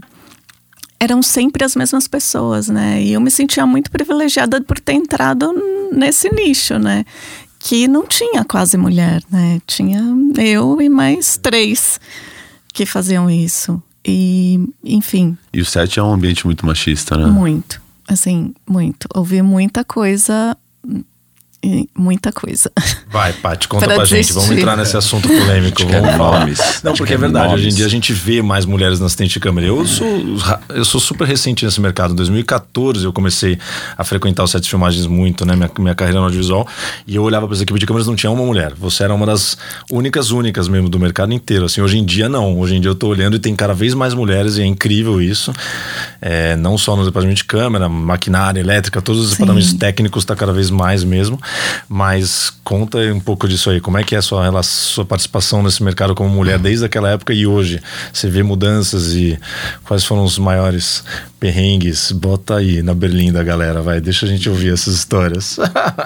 eram 0.99 1.21
sempre 1.21 1.65
as 1.65 1.75
mesmas 1.75 2.07
pessoas, 2.07 2.69
né? 2.69 3.03
E 3.03 3.11
eu 3.11 3.19
me 3.19 3.29
sentia 3.29 3.65
muito 3.65 3.91
privilegiada 3.91 4.61
por 4.61 4.79
ter 4.79 4.93
entrado 4.93 5.51
nesse 5.91 6.29
nicho, 6.33 6.79
né? 6.79 7.03
Que 7.63 7.87
não 7.87 8.05
tinha 8.05 8.43
quase 8.43 8.77
mulher, 8.77 9.23
né? 9.31 9.61
Tinha 9.65 10.03
eu 10.37 10.81
e 10.81 10.89
mais 10.89 11.37
três 11.37 11.97
que 12.73 12.85
faziam 12.85 13.29
isso. 13.29 13.81
E, 14.05 14.59
enfim. 14.83 15.37
E 15.53 15.61
o 15.61 15.65
set 15.65 15.97
é 15.97 16.03
um 16.03 16.11
ambiente 16.11 16.45
muito 16.45 16.65
machista, 16.65 17.15
né? 17.15 17.25
Muito. 17.25 17.81
Assim, 18.05 18.53
muito. 18.67 19.07
Ouvi 19.15 19.41
muita 19.41 19.81
coisa 19.85 20.57
muita 21.97 22.31
coisa. 22.31 22.71
Vai, 23.09 23.31
Paty, 23.33 23.67
conta 23.67 23.85
pra, 23.87 23.95
pra 23.95 24.05
gente. 24.05 24.33
Vamos 24.33 24.51
entrar 24.51 24.75
nesse 24.75 24.97
assunto 24.97 25.27
polêmico. 25.27 25.85
Vamos 25.85 26.15
falar. 26.15 26.47
Não, 26.83 26.93
porque 26.93 27.13
é 27.13 27.17
verdade. 27.17 27.47
Nomes. 27.47 27.61
Hoje 27.61 27.69
em 27.69 27.75
dia 27.75 27.85
a 27.85 27.89
gente 27.89 28.11
vê 28.11 28.41
mais 28.41 28.65
mulheres 28.65 28.99
na 28.99 29.05
assistente 29.05 29.33
de 29.33 29.39
câmera. 29.39 29.67
Eu 29.67 29.85
sou, 29.85 30.07
eu 30.69 30.83
sou 30.83 30.99
super 30.99 31.27
recente 31.27 31.63
nesse 31.63 31.79
mercado. 31.79 32.13
Em 32.13 32.15
2014 32.15 33.05
eu 33.05 33.13
comecei 33.13 33.57
a 33.97 34.03
frequentar 34.03 34.43
os 34.43 34.51
sets 34.51 34.65
de 34.65 34.69
filmagens 34.69 35.05
muito, 35.07 35.45
né? 35.45 35.55
Minha, 35.55 35.71
minha 35.79 35.95
carreira 35.95 36.19
no 36.19 36.25
audiovisual. 36.25 36.67
E 37.07 37.15
eu 37.15 37.23
olhava 37.23 37.47
para 37.47 37.55
as 37.55 37.61
equipes 37.61 37.79
de 37.79 37.85
câmeras 37.85 38.07
não 38.07 38.15
tinha 38.15 38.31
uma 38.31 38.43
mulher. 38.43 38.73
Você 38.77 39.03
era 39.03 39.13
uma 39.13 39.25
das 39.25 39.57
únicas, 39.89 40.31
únicas 40.31 40.67
mesmo 40.67 40.89
do 40.89 40.99
mercado 40.99 41.33
inteiro. 41.33 41.65
Assim, 41.65 41.81
hoje 41.81 41.97
em 41.97 42.05
dia 42.05 42.27
não. 42.27 42.59
Hoje 42.59 42.75
em 42.75 42.81
dia 42.81 42.89
eu 42.89 42.95
tô 42.95 43.07
olhando 43.07 43.35
e 43.35 43.39
tem 43.39 43.55
cada 43.55 43.73
vez 43.73 43.93
mais 43.93 44.13
mulheres 44.13 44.57
e 44.57 44.61
é 44.61 44.65
incrível 44.65 45.21
isso. 45.21 45.53
É, 46.21 46.55
não 46.55 46.77
só 46.77 46.95
no 46.95 47.05
departamento 47.05 47.37
de 47.37 47.45
câmera, 47.45 47.87
maquinária, 47.87 48.59
elétrica, 48.59 49.01
todos 49.01 49.21
os 49.21 49.29
Sim. 49.29 49.35
departamentos 49.35 49.73
técnicos 49.73 50.23
está 50.23 50.35
cada 50.35 50.51
vez 50.51 50.69
mais 50.69 51.03
mesmo. 51.03 51.39
Mas 51.87 52.51
conta 52.63 52.97
um 53.13 53.19
pouco 53.19 53.47
disso 53.47 53.69
aí. 53.69 53.79
Como 53.79 53.97
é 53.97 54.03
que 54.03 54.15
é 54.15 54.17
a 54.17 54.21
sua, 54.21 54.63
sua 54.63 55.05
participação 55.05 55.61
nesse 55.61 55.83
mercado 55.83 56.15
como 56.15 56.29
mulher 56.29 56.57
desde 56.59 56.85
aquela 56.85 57.09
época 57.09 57.33
e 57.33 57.45
hoje? 57.45 57.81
Você 58.11 58.29
vê 58.29 58.43
mudanças 58.43 59.13
e 59.13 59.37
quais 59.85 60.03
foram 60.03 60.23
os 60.23 60.37
maiores 60.37 61.03
perrengues? 61.39 62.11
Bota 62.11 62.55
aí 62.57 62.81
na 62.81 62.93
Berlim 62.93 63.31
da 63.31 63.43
galera, 63.43 63.81
vai. 63.81 63.99
Deixa 63.99 64.25
a 64.25 64.29
gente 64.29 64.49
ouvir 64.49 64.73
essas 64.73 64.95
histórias. 64.95 65.57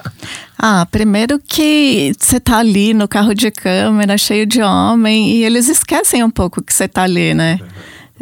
ah, 0.58 0.86
primeiro 0.92 1.40
que 1.40 2.14
você 2.18 2.40
tá 2.40 2.58
ali 2.58 2.94
no 2.94 3.08
carro 3.08 3.34
de 3.34 3.52
câmera, 3.52 4.18
cheio 4.18 4.46
de 4.46 4.62
homem, 4.62 5.32
e 5.32 5.44
eles 5.44 5.68
esquecem 5.68 6.24
um 6.24 6.32
pouco 6.32 6.64
que 6.64 6.74
você 6.74 6.88
tá 6.88 7.04
ali, 7.04 7.34
né? 7.34 7.60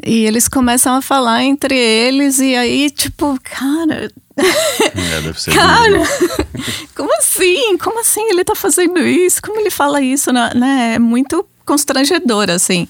E 0.03 0.25
eles 0.25 0.47
começam 0.47 0.95
a 0.95 1.01
falar 1.01 1.43
entre 1.43 1.75
eles, 1.75 2.39
e 2.39 2.55
aí, 2.55 2.89
tipo, 2.89 3.39
cara, 3.41 4.11
é, 5.15 5.21
deve 5.21 5.39
ser 5.39 5.53
Cara, 5.53 6.01
como 6.95 7.15
assim? 7.17 7.77
Como 7.77 7.99
assim 7.99 8.21
ele 8.29 8.43
tá 8.43 8.55
fazendo 8.55 8.99
isso? 8.99 9.41
Como 9.41 9.59
ele 9.59 9.69
fala 9.69 10.01
isso? 10.01 10.31
Né? 10.31 10.51
né? 10.55 10.93
É 10.95 10.99
muito 10.99 11.45
constrangedor, 11.65 12.49
assim. 12.49 12.87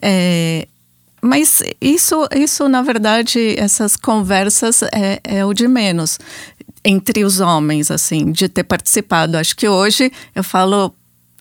É, 0.00 0.66
mas 1.20 1.62
isso, 1.80 2.26
isso, 2.34 2.68
na 2.68 2.82
verdade, 2.82 3.58
essas 3.58 3.96
conversas 3.96 4.82
é, 4.84 5.20
é 5.24 5.44
o 5.44 5.52
de 5.52 5.68
menos 5.68 6.18
entre 6.84 7.24
os 7.24 7.40
homens, 7.40 7.90
assim, 7.90 8.30
de 8.30 8.48
ter 8.48 8.62
participado. 8.62 9.36
Acho 9.36 9.56
que 9.56 9.68
hoje 9.68 10.12
eu 10.34 10.44
falo 10.44 10.94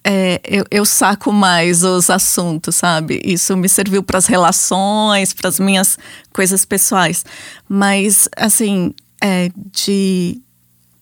é, 0.07 0.39
eu, 0.43 0.63
eu, 0.69 0.85
saco 0.85 1.31
mais 1.31 1.83
os 1.83 2.11
assuntos, 2.11 2.75
sabe? 2.75 3.19
Isso 3.23 3.57
me 3.57 3.67
serviu 3.67 4.03
para 4.03 4.19
as 4.19 4.27
relações, 4.27 5.33
para 5.33 5.49
as 5.49 5.59
minhas 5.59 5.97
coisas 6.31 6.63
pessoais. 6.63 7.25
Mas, 7.67 8.29
assim, 8.37 8.93
é, 9.25 9.49
de 9.71 10.39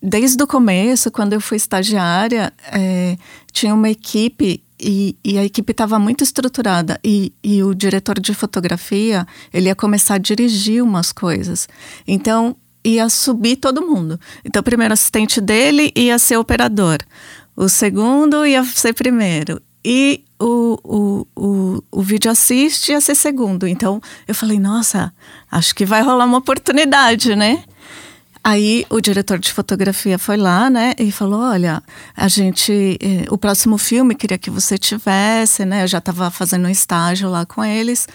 desde 0.02 0.42
o 0.44 0.48
começo, 0.48 1.12
quando 1.12 1.34
eu 1.34 1.42
fui 1.42 1.58
estagiária, 1.58 2.52
é, 2.72 3.18
tinha 3.52 3.74
uma 3.74 3.90
equipe 3.90 4.62
e, 4.80 5.18
e 5.24 5.38
a 5.38 5.46
equipe 5.46 5.72
estava 5.72 5.98
muito 5.98 6.24
estruturada 6.24 7.00
e, 7.04 7.32
e, 7.42 7.64
o 7.64 7.74
diretor 7.74 8.20
de 8.20 8.34
fotografia 8.34 9.26
ele 9.54 9.68
ia 9.68 9.76
começar 9.76 10.16
a 10.16 10.18
dirigir 10.18 10.84
umas 10.84 11.12
coisas. 11.14 11.68
Então 12.06 12.56
ia 12.84 13.08
subir 13.08 13.56
todo 13.58 13.88
mundo. 13.88 14.20
Então, 14.44 14.60
o 14.60 14.64
primeiro 14.64 14.94
assistente 14.94 15.40
dele 15.40 15.92
ia 15.96 16.20
ser 16.20 16.36
operador. 16.36 16.98
O 17.56 17.70
segundo 17.70 18.46
ia 18.46 18.62
ser 18.66 18.94
primeiro. 18.94 19.62
E 19.86 20.26
o, 20.38 20.78
o, 20.84 21.28
o, 21.34 21.84
o 21.90 22.02
vídeo 22.02 22.30
assiste 22.30 22.92
ia 22.92 23.00
ser 23.00 23.16
segundo. 23.16 23.66
Então, 23.66 24.02
eu 24.28 24.36
falei, 24.36 24.60
nossa, 24.60 25.14
acho 25.50 25.74
que 25.74 25.86
vai 25.86 26.02
rolar 26.02 26.26
uma 26.26 26.40
oportunidade, 26.40 27.38
né? 27.38 27.64
Aí 28.44 28.86
o 28.90 29.00
diretor 29.00 29.40
de 29.40 29.54
fotografia 29.54 30.20
foi 30.20 30.36
lá, 30.36 30.70
né, 30.70 30.94
e 31.00 31.12
falou: 31.12 31.40
olha, 31.40 31.82
a 32.16 32.28
gente, 32.28 32.98
eh, 33.02 33.26
o 33.30 33.38
próximo 33.38 33.78
filme 33.78 34.16
queria 34.16 34.38
que 34.38 34.50
você 34.50 34.78
tivesse, 34.78 35.64
né? 35.64 35.84
Eu 35.84 35.88
já 35.88 36.00
estava 36.00 36.30
fazendo 36.30 36.66
um 36.68 36.70
estágio 36.70 37.30
lá 37.30 37.46
com 37.46 37.64
eles. 37.64 38.08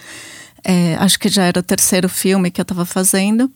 É, 0.62 0.96
acho 0.96 1.18
que 1.18 1.28
já 1.28 1.44
era 1.44 1.60
o 1.60 1.62
terceiro 1.62 2.08
filme 2.08 2.50
que 2.50 2.60
eu 2.60 2.62
estava 2.62 2.84
fazendo. 2.84 3.50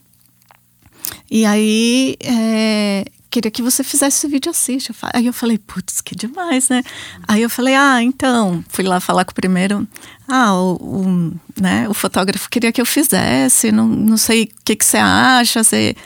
E 1.30 1.44
aí 1.44 2.16
é, 2.20 3.04
queria 3.28 3.50
que 3.50 3.62
você 3.62 3.84
fizesse 3.84 4.26
o 4.26 4.30
vídeo 4.30 4.50
assiste. 4.50 4.94
Aí 5.12 5.26
eu 5.26 5.32
falei, 5.32 5.58
putz, 5.58 6.00
que 6.00 6.14
demais, 6.14 6.68
né? 6.68 6.82
Aí 7.26 7.42
eu 7.42 7.50
falei, 7.50 7.74
ah, 7.74 8.02
então, 8.02 8.64
fui 8.68 8.84
lá 8.84 9.00
falar 9.00 9.24
com 9.24 9.32
o 9.32 9.34
primeiro. 9.34 9.86
Ah, 10.28 10.54
o, 10.54 10.76
o 10.76 11.32
né, 11.60 11.86
o 11.88 11.94
fotógrafo 11.94 12.48
queria 12.48 12.72
que 12.72 12.80
eu 12.80 12.86
fizesse, 12.86 13.72
não, 13.72 13.86
não 13.86 14.16
sei 14.16 14.44
o 14.44 14.48
que, 14.64 14.76
que 14.76 14.84
você 14.84 14.98
acha, 14.98 15.62
você 15.64 15.96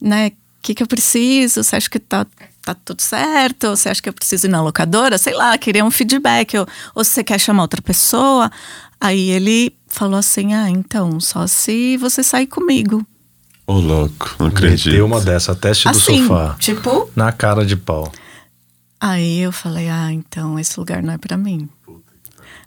né? 0.00 0.28
O 0.28 0.32
que, 0.62 0.74
que 0.74 0.82
eu 0.82 0.86
preciso? 0.86 1.62
Você 1.62 1.76
acha 1.76 1.88
que 1.88 1.98
tá, 1.98 2.26
tá 2.62 2.74
tudo 2.74 3.00
certo? 3.00 3.70
Você 3.70 3.88
acha 3.88 4.02
que 4.02 4.08
eu 4.08 4.12
preciso 4.12 4.46
ir 4.46 4.50
na 4.50 4.62
locadora? 4.62 5.16
Sei 5.16 5.34
lá, 5.34 5.56
queria 5.56 5.84
um 5.84 5.90
feedback. 5.90 6.56
Ou, 6.58 6.66
ou 6.94 7.04
você 7.04 7.22
quer 7.22 7.38
chamar 7.38 7.62
outra 7.62 7.80
pessoa? 7.80 8.50
Aí 9.00 9.30
ele 9.30 9.74
falou 9.86 10.18
assim: 10.18 10.54
Ah, 10.54 10.68
então, 10.68 11.20
só 11.20 11.46
se 11.46 11.96
você 11.96 12.22
sair 12.22 12.46
comigo. 12.46 13.06
Ô, 13.66 13.74
oh, 13.74 13.80
louco, 13.80 14.34
não 14.38 14.46
acredito. 14.46 14.90
Deu 14.90 15.06
uma 15.06 15.20
dessa, 15.20 15.54
teste 15.54 15.84
do 15.84 15.90
assim, 15.90 16.22
sofá. 16.22 16.56
Tipo? 16.58 17.10
Na 17.14 17.30
cara 17.32 17.64
de 17.64 17.76
pau. 17.76 18.10
Aí 19.00 19.40
eu 19.40 19.52
falei: 19.52 19.88
Ah, 19.88 20.12
então 20.12 20.58
esse 20.58 20.78
lugar 20.78 21.02
não 21.02 21.14
é 21.14 21.18
para 21.18 21.36
mim. 21.36 21.68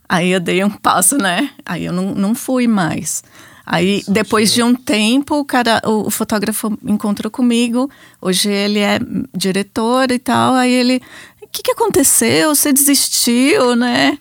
Aí 0.08 0.30
eu 0.30 0.39
dei 0.39 0.63
um 0.63 0.70
passo, 0.70 1.17
né? 1.17 1.52
Aí 1.65 1.86
eu 1.86 1.94
não, 1.94 2.13
não 2.13 2.36
fui 2.36 2.67
mais. 2.67 3.24
Aí, 3.65 4.04
depois 4.08 4.54
de 4.54 4.63
um 4.63 4.74
tempo, 4.74 5.36
o 5.36 5.45
cara, 5.45 5.82
o, 5.86 6.08
o, 6.08 6.12
fotógrafo 6.12 6.78
encontrou 6.84 7.30
comigo. 7.30 7.89
Hoje 8.21 8.50
ele 8.50 8.80
é 8.80 9.00
diretor 9.36 10.12
e 10.12 10.19
tal. 10.19 10.54
Aí 10.56 10.71
ele, 10.71 11.02
o 11.41 11.47
que, 11.47 11.62
que 11.63 11.71
aconteceu? 11.71 12.54
Você 12.56 12.74
desistiu, 12.74 13.76
né? 13.76 14.17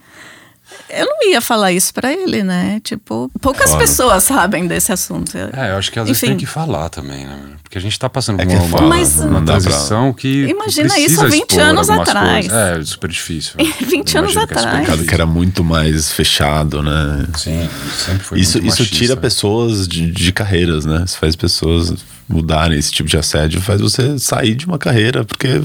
Eu 0.92 1.06
não 1.06 1.30
ia 1.30 1.40
falar 1.40 1.72
isso 1.72 1.92
para 1.92 2.12
ele, 2.12 2.42
né? 2.42 2.80
Tipo, 2.82 3.30
poucas 3.40 3.66
claro. 3.66 3.80
pessoas 3.80 4.24
sabem 4.24 4.66
desse 4.66 4.92
assunto. 4.92 5.36
É, 5.36 5.70
eu 5.70 5.76
acho 5.76 5.90
que 5.90 5.98
às 5.98 6.06
vezes 6.06 6.20
tem 6.20 6.36
que 6.36 6.46
falar 6.46 6.88
também, 6.88 7.26
né? 7.26 7.38
Porque 7.62 7.78
a 7.78 7.80
gente 7.80 7.98
tá 7.98 8.08
passando 8.08 8.40
é 8.40 8.46
por 8.46 8.80
uma, 8.80 8.88
Mas, 8.88 9.18
uma 9.20 9.42
transição 9.42 10.12
que. 10.12 10.46
Imagina 10.46 10.98
isso 10.98 11.20
há 11.20 11.28
20 11.28 11.60
anos 11.60 11.88
atrás. 11.88 12.48
Coisas. 12.48 12.78
É, 12.78 12.84
super 12.84 13.10
difícil. 13.10 13.54
20 13.86 14.18
anos 14.18 14.36
atrás. 14.36 14.88
Que, 14.88 15.04
que 15.04 15.14
era 15.14 15.26
muito 15.26 15.62
mais 15.62 16.10
fechado, 16.10 16.82
né? 16.82 17.26
Sim, 17.36 17.68
sempre 17.96 18.24
foi 18.24 18.40
Isso, 18.40 18.58
isso 18.58 18.84
tira 18.86 19.16
pessoas 19.16 19.86
de, 19.86 20.10
de 20.10 20.32
carreiras, 20.32 20.84
né? 20.84 21.04
Isso 21.04 21.18
faz 21.18 21.36
pessoas 21.36 21.94
mudarem 22.28 22.78
esse 22.78 22.92
tipo 22.92 23.08
de 23.08 23.16
assédio, 23.16 23.60
faz 23.60 23.80
você 23.80 24.18
sair 24.18 24.54
de 24.54 24.66
uma 24.66 24.78
carreira, 24.78 25.24
porque 25.24 25.60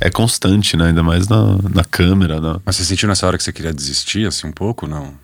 é 0.00 0.10
constante, 0.10 0.76
né? 0.76 0.86
Ainda 0.86 1.02
mais 1.02 1.28
na, 1.28 1.58
na 1.74 1.84
câmera. 1.84 2.40
Na... 2.40 2.60
Mas 2.64 2.76
você 2.76 2.84
sentiu 2.84 3.08
nessa 3.08 3.26
hora 3.26 3.36
que 3.36 3.44
você 3.44 3.52
queria 3.52 3.72
desistir, 3.72 4.26
assim, 4.26 4.48
um 4.48 4.52
pouco, 4.52 4.86
não? 4.86 5.14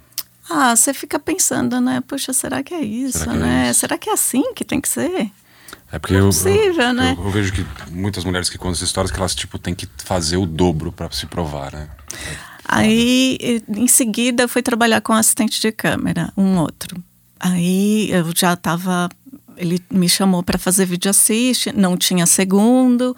Ah, 0.48 0.76
você 0.76 0.94
fica 0.94 1.18
pensando, 1.18 1.80
né? 1.80 2.02
Poxa, 2.06 2.32
será 2.32 2.62
que 2.62 2.74
é 2.74 2.82
isso, 2.82 3.18
será 3.18 3.32
que 3.32 3.38
é 3.38 3.40
né? 3.40 3.66
É 3.66 3.70
isso? 3.70 3.80
Será 3.80 3.98
que 3.98 4.10
é 4.10 4.12
assim 4.12 4.54
que 4.54 4.64
tem 4.64 4.80
que 4.80 4.88
ser? 4.88 5.30
É 5.90 5.98
porque 5.98 6.14
é 6.14 6.20
possível, 6.20 6.88
eu, 6.88 6.92
né? 6.92 7.16
Eu, 7.18 7.24
eu, 7.24 7.30
vejo 7.30 7.52
que 7.52 7.66
muitas 7.90 8.24
mulheres 8.24 8.48
que 8.48 8.58
contam 8.58 8.72
essas 8.72 8.88
histórias 8.88 9.10
que 9.10 9.18
elas, 9.18 9.34
tipo, 9.34 9.58
têm 9.58 9.74
que 9.74 9.88
fazer 10.04 10.36
o 10.36 10.46
dobro 10.46 10.92
para 10.92 11.10
se 11.10 11.26
provar, 11.26 11.72
né? 11.72 11.88
Aí, 12.64 13.62
em 13.68 13.88
seguida, 13.88 14.44
eu 14.44 14.48
fui 14.48 14.62
trabalhar 14.62 15.00
com 15.00 15.12
um 15.12 15.16
assistente 15.16 15.60
de 15.60 15.72
câmera, 15.72 16.32
um 16.36 16.58
outro. 16.58 17.02
Aí, 17.40 18.10
eu 18.10 18.30
já 18.36 18.52
estava... 18.52 19.08
Ele 19.56 19.80
me 19.90 20.08
chamou 20.08 20.42
para 20.42 20.58
fazer 20.58 20.84
vídeo 20.84 21.10
assiste, 21.10 21.72
não 21.72 21.96
tinha 21.96 22.26
segundo 22.26 23.16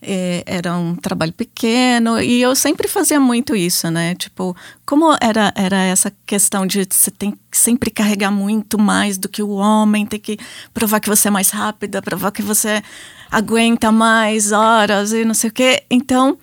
era 0.00 0.76
um 0.76 0.94
trabalho 0.94 1.32
pequeno 1.32 2.20
e 2.20 2.40
eu 2.40 2.54
sempre 2.54 2.86
fazia 2.86 3.18
muito 3.18 3.56
isso, 3.56 3.90
né? 3.90 4.14
Tipo, 4.14 4.56
como 4.86 5.16
era, 5.20 5.52
era 5.56 5.82
essa 5.82 6.12
questão 6.24 6.66
de 6.66 6.86
você 6.88 7.10
tem 7.10 7.32
que 7.50 7.58
sempre 7.58 7.90
carregar 7.90 8.30
muito 8.30 8.78
mais 8.78 9.18
do 9.18 9.28
que 9.28 9.42
o 9.42 9.50
homem, 9.50 10.06
tem 10.06 10.20
que 10.20 10.38
provar 10.72 11.00
que 11.00 11.08
você 11.08 11.28
é 11.28 11.30
mais 11.30 11.50
rápida, 11.50 12.00
provar 12.00 12.30
que 12.30 12.42
você 12.42 12.82
aguenta 13.30 13.90
mais 13.90 14.52
horas 14.52 15.12
e 15.12 15.24
não 15.24 15.34
sei 15.34 15.50
o 15.50 15.52
quê. 15.52 15.82
Então, 15.90 16.38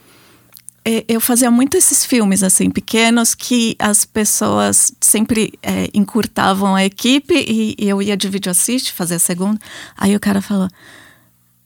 é, 0.84 1.04
eu 1.08 1.20
fazia 1.20 1.50
muito 1.50 1.76
esses 1.76 2.06
filmes 2.06 2.44
assim 2.44 2.70
pequenos 2.70 3.34
que 3.34 3.76
as 3.80 4.06
pessoas 4.06 4.94
sempre 5.02 5.54
é, 5.64 5.90
encurtavam 5.94 6.76
a 6.76 6.86
equipe 6.86 7.34
e, 7.34 7.76
e 7.80 7.90
eu 7.90 8.02
ia 8.02 8.16
de 8.16 8.30
vídeo 8.30 8.52
assiste 8.52 8.94
fazer 8.94 9.16
a 9.16 9.20
segunda. 9.20 9.60
Aí 9.98 10.16
o 10.16 10.20
cara 10.20 10.42
falou 10.42 10.70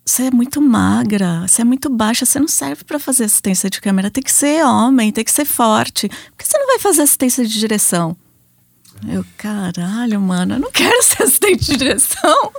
você 0.10 0.24
é 0.24 0.32
muito 0.32 0.60
magra, 0.60 1.46
você 1.48 1.62
é 1.62 1.66
muito 1.66 1.88
baixa, 1.88 2.26
você 2.26 2.40
não 2.40 2.48
serve 2.48 2.84
para 2.84 2.98
fazer 2.98 3.26
assistência 3.26 3.70
de 3.70 3.80
câmera. 3.80 4.10
Tem 4.10 4.24
que 4.24 4.32
ser 4.32 4.66
homem, 4.66 5.12
tem 5.12 5.24
que 5.24 5.32
ser 5.32 5.46
forte. 5.46 6.10
Por 6.10 6.38
que 6.38 6.48
você 6.48 6.58
não 6.58 6.66
vai 6.66 6.80
fazer 6.80 7.04
assistência 7.04 7.46
de 7.46 7.60
direção? 7.60 8.18
Eu, 9.08 9.24
caralho, 9.38 10.20
mano, 10.20 10.56
eu 10.56 10.60
não 10.60 10.72
quero 10.72 11.02
ser 11.06 11.24
assistente 11.24 11.66
de 11.66 11.78
direção. 11.78 12.52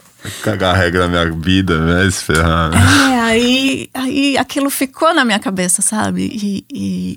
Cagar 0.42 0.76
a 0.76 0.78
regra 0.78 1.08
na 1.08 1.24
minha 1.24 1.36
vida, 1.36 1.78
né? 1.78 2.08
Se 2.08 2.24
ferrar. 2.24 2.72
É, 2.72 3.20
aí, 3.20 3.90
aí 3.94 4.38
aquilo 4.38 4.70
ficou 4.70 5.12
na 5.12 5.24
minha 5.24 5.40
cabeça, 5.40 5.82
sabe? 5.82 6.30
E, 6.32 6.64
e, 6.72 7.16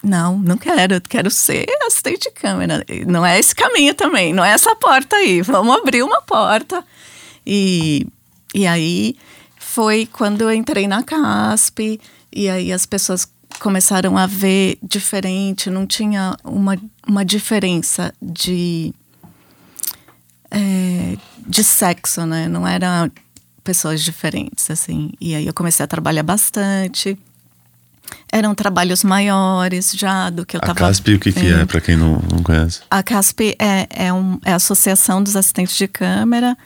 não, 0.00 0.38
não 0.38 0.56
quero. 0.56 0.94
Eu 0.94 1.00
quero 1.00 1.28
ser 1.28 1.66
assistente 1.88 2.28
de 2.28 2.30
câmera. 2.30 2.84
Não 3.04 3.26
é 3.26 3.40
esse 3.40 3.54
caminho 3.54 3.94
também, 3.94 4.32
não 4.32 4.44
é 4.44 4.50
essa 4.50 4.76
porta 4.76 5.16
aí. 5.16 5.42
Vamos 5.42 5.76
abrir 5.76 6.04
uma 6.04 6.22
porta. 6.22 6.84
E 7.44 8.06
e 8.54 8.66
aí 8.66 9.16
foi 9.58 10.06
quando 10.06 10.42
eu 10.42 10.52
entrei 10.52 10.86
na 10.86 11.02
CASP, 11.02 12.00
e 12.32 12.48
aí 12.48 12.72
as 12.72 12.86
pessoas 12.86 13.26
começaram 13.58 14.16
a 14.16 14.26
ver 14.26 14.78
diferente, 14.82 15.70
não 15.70 15.86
tinha 15.86 16.36
uma, 16.44 16.78
uma 17.06 17.24
diferença 17.24 18.12
de, 18.20 18.92
é, 20.50 21.16
de 21.46 21.64
sexo, 21.64 22.24
né? 22.26 22.48
Não 22.48 22.66
eram 22.66 23.10
pessoas 23.62 24.02
diferentes, 24.02 24.70
assim. 24.70 25.12
E 25.20 25.34
aí 25.34 25.46
eu 25.46 25.54
comecei 25.54 25.82
a 25.82 25.86
trabalhar 25.86 26.22
bastante. 26.22 27.18
Eram 28.30 28.54
trabalhos 28.54 29.02
maiores 29.02 29.92
já 29.92 30.28
do 30.28 30.44
que 30.44 30.56
eu 30.56 30.58
estava. 30.58 30.72
A 30.72 30.88
CASP, 30.88 31.14
o 31.14 31.18
que, 31.18 31.32
que 31.32 31.46
é, 31.46 31.64
para 31.64 31.80
quem 31.80 31.96
não, 31.96 32.20
não 32.30 32.42
conhece? 32.42 32.80
A 32.90 33.02
CASP 33.02 33.56
é, 33.58 33.86
é, 33.90 34.12
um, 34.12 34.38
é 34.44 34.52
a 34.52 34.56
Associação 34.56 35.22
dos 35.22 35.36
Assistentes 35.36 35.76
de 35.76 35.88
Câmera. 35.88 36.56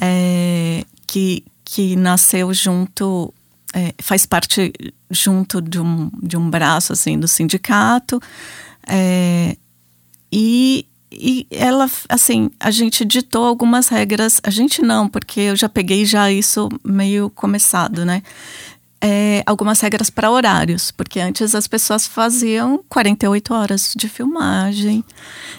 É, 0.00 0.84
que, 1.08 1.42
que 1.64 1.96
nasceu 1.96 2.52
junto, 2.52 3.32
é, 3.74 3.94
faz 4.00 4.26
parte 4.26 4.72
junto 5.10 5.60
de 5.60 5.80
um, 5.80 6.10
de 6.22 6.36
um 6.36 6.48
braço 6.48 6.92
assim 6.92 7.18
do 7.18 7.26
sindicato. 7.26 8.20
É, 8.86 9.56
e, 10.30 10.86
e 11.10 11.46
ela, 11.50 11.90
assim, 12.08 12.50
a 12.60 12.70
gente 12.70 13.04
ditou 13.04 13.46
algumas 13.46 13.88
regras, 13.88 14.40
a 14.44 14.50
gente 14.50 14.82
não, 14.82 15.08
porque 15.08 15.40
eu 15.40 15.56
já 15.56 15.68
peguei 15.68 16.04
já 16.04 16.30
isso 16.30 16.68
meio 16.84 17.30
começado, 17.30 18.04
né? 18.04 18.22
É, 19.00 19.42
algumas 19.46 19.80
regras 19.80 20.10
para 20.10 20.30
horários, 20.30 20.90
porque 20.90 21.20
antes 21.20 21.54
as 21.54 21.68
pessoas 21.68 22.06
faziam 22.06 22.84
48 22.88 23.54
horas 23.54 23.94
de 23.96 24.08
filmagem 24.08 25.04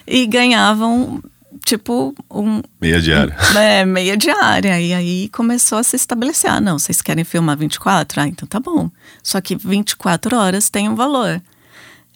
e 0.05 0.27
ganhavam 0.27 1.23
tipo 1.63 2.13
um. 2.29 2.61
Meia 2.79 3.01
diária. 3.01 3.35
É, 3.55 3.85
meia 3.85 4.15
diária. 4.15 4.79
E 4.79 4.93
aí 4.93 5.29
começou 5.29 5.77
a 5.77 5.83
se 5.83 5.95
estabelecer. 5.95 6.49
Ah, 6.49 6.61
não, 6.61 6.79
vocês 6.79 7.01
querem 7.01 7.23
filmar 7.23 7.57
24? 7.57 8.21
Ah, 8.21 8.27
então 8.27 8.47
tá 8.47 8.59
bom. 8.59 8.89
Só 9.21 9.39
que 9.41 9.55
24 9.55 10.35
horas 10.35 10.69
tem 10.69 10.87
um 10.89 10.95
valor. 10.95 11.41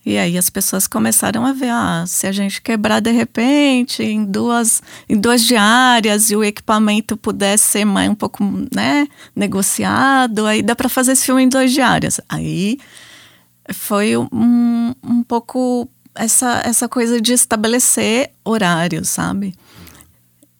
E 0.05 0.17
aí 0.17 0.37
as 0.37 0.49
pessoas 0.49 0.85
começaram 0.85 1.45
a 1.45 1.53
ver, 1.53 1.69
ah, 1.69 2.03
se 2.05 2.27
a 2.27 2.31
gente 2.31 2.61
quebrar 2.61 2.99
de 2.99 3.11
repente 3.11 4.03
em 4.03 4.25
duas, 4.25 4.83
em 5.07 5.17
duas 5.17 5.45
diárias 5.45 6.29
e 6.29 6.35
o 6.35 6.43
equipamento 6.43 7.15
pudesse 7.15 7.63
ser 7.63 7.85
mais 7.85 8.09
um 8.09 8.15
pouco, 8.15 8.43
né, 8.75 9.07
negociado, 9.33 10.45
aí 10.45 10.61
dá 10.61 10.75
para 10.75 10.89
fazer 10.89 11.13
esse 11.13 11.25
filme 11.25 11.43
em 11.43 11.49
duas 11.49 11.71
diárias. 11.71 12.19
Aí 12.27 12.79
foi 13.71 14.17
um, 14.17 14.93
um 15.01 15.23
pouco 15.23 15.87
essa, 16.15 16.61
essa 16.65 16.87
coisa 16.87 17.19
de 17.19 17.33
estabelecer 17.33 18.31
horários, 18.43 19.09
sabe? 19.09 19.55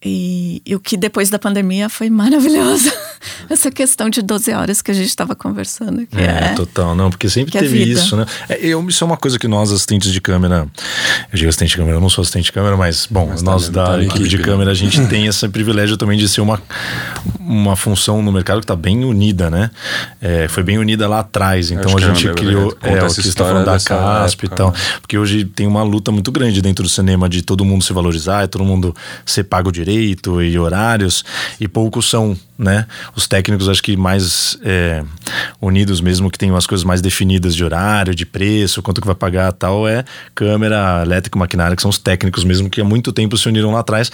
E, 0.04 0.62
e, 0.66 0.76
o 0.76 0.80
que 0.80 0.98
depois 0.98 1.30
da 1.30 1.40
pandemia 1.40 1.88
foi 1.88 2.10
maravilhoso. 2.10 2.92
Essa 3.50 3.72
questão 3.72 4.10
de 4.10 4.22
12 4.22 4.52
horas 4.54 4.82
que 4.82 4.92
a 4.92 4.94
gente 4.94 5.08
estava 5.08 5.36
conversando. 5.36 6.06
Que 6.08 6.18
é, 6.18 6.52
é, 6.52 6.54
total, 6.56 6.96
não, 6.96 7.10
porque 7.10 7.30
sempre 7.30 7.58
é 7.58 7.62
teve 7.62 7.84
isso, 7.84 8.16
né? 8.16 8.26
É, 8.50 8.60
eu, 8.66 8.88
isso 8.88 9.04
é 9.04 9.08
uma 9.08 9.18
coisa 9.18 9.38
que 9.40 9.48
nós, 9.48 9.72
assistentes 9.72 10.12
de 10.12 10.22
câmera, 10.22 10.68
eu 11.32 11.38
digo 11.38 11.50
assistente 11.50 11.72
de 11.72 11.78
câmera, 11.78 11.98
eu 11.98 12.02
não 12.02 12.10
sou 12.10 12.22
assistente 12.22 12.46
de 12.46 12.52
câmera, 12.52 12.78
mas, 12.78 13.08
bom, 13.10 13.28
mas 13.28 13.42
nós 13.42 13.70
tá 13.70 13.72
da 13.72 13.86
tá 13.98 14.04
equipe 14.04 14.28
de 14.28 14.38
câmera, 14.38 14.72
a 14.72 14.76
gente 14.76 15.06
tem 15.08 15.28
esse 15.28 15.48
privilégio 15.50 15.98
também 15.98 16.18
de 16.18 16.28
ser 16.28 16.42
uma, 16.42 16.62
uma 17.40 17.76
função 17.76 18.22
no 18.22 18.32
mercado 18.32 18.60
que 18.60 18.66
está 18.66 18.76
bem 18.76 19.04
unida, 19.04 19.50
né? 19.50 19.72
É, 20.22 20.48
foi 20.48 20.64
bem 20.64 20.78
unida 20.78 21.08
lá 21.08 21.20
atrás. 21.20 21.72
Então 21.72 21.98
a 21.98 22.02
gente 22.02 22.28
criou. 22.34 22.76
É, 22.82 23.04
o 23.04 23.08
que 23.08 23.14
você 23.14 23.22
está 23.22 23.46
falando 23.46 23.66
da 23.66 23.80
CASP 23.80 24.46
época, 24.46 24.54
e 24.54 24.58
tal. 24.58 24.72
Né? 24.72 24.78
Porque 25.02 25.18
hoje 25.18 25.46
tem 25.46 25.68
uma 25.68 25.84
luta 25.84 26.12
muito 26.12 26.32
grande 26.32 26.62
dentro 26.62 26.84
do 26.84 26.90
cinema 26.90 27.28
de 27.28 27.42
todo 27.42 27.66
mundo 27.66 27.84
se 27.84 27.94
valorizar, 27.94 28.48
todo 28.48 28.64
mundo 28.64 28.96
ser 29.26 29.44
pago 29.44 29.72
direito 29.72 30.42
e 30.42 30.58
horários, 30.58 31.24
e 31.60 31.68
poucos 31.68 32.10
são 32.10 32.38
né? 32.58 32.86
Os 33.16 33.28
técnicos 33.28 33.68
acho 33.68 33.82
que 33.82 33.98
mais 33.98 34.58
é, 34.64 35.04
unidos 35.62 36.02
mesmo, 36.02 36.30
que 36.30 36.38
tem 36.38 36.52
umas 36.52 36.68
coisas 36.68 36.84
mais 36.84 37.02
definidas 37.02 37.56
de 37.56 37.64
horário, 37.64 38.14
de 38.14 38.26
preço, 38.26 38.82
quanto 38.82 39.02
que 39.02 39.08
vai 39.08 39.16
pagar 39.16 39.52
tal, 39.54 39.88
é 39.88 40.04
câmera, 40.36 41.02
elétrico, 41.04 41.38
maquinária, 41.38 41.76
que 41.76 41.82
são 41.82 41.90
os 41.90 41.98
técnicos 41.98 42.44
mesmo 42.44 42.70
que 42.70 42.82
há 42.82 42.84
muito 42.84 43.12
tempo 43.12 43.38
se 43.38 43.48
uniram 43.48 43.72
lá 43.72 43.80
atrás. 43.80 44.12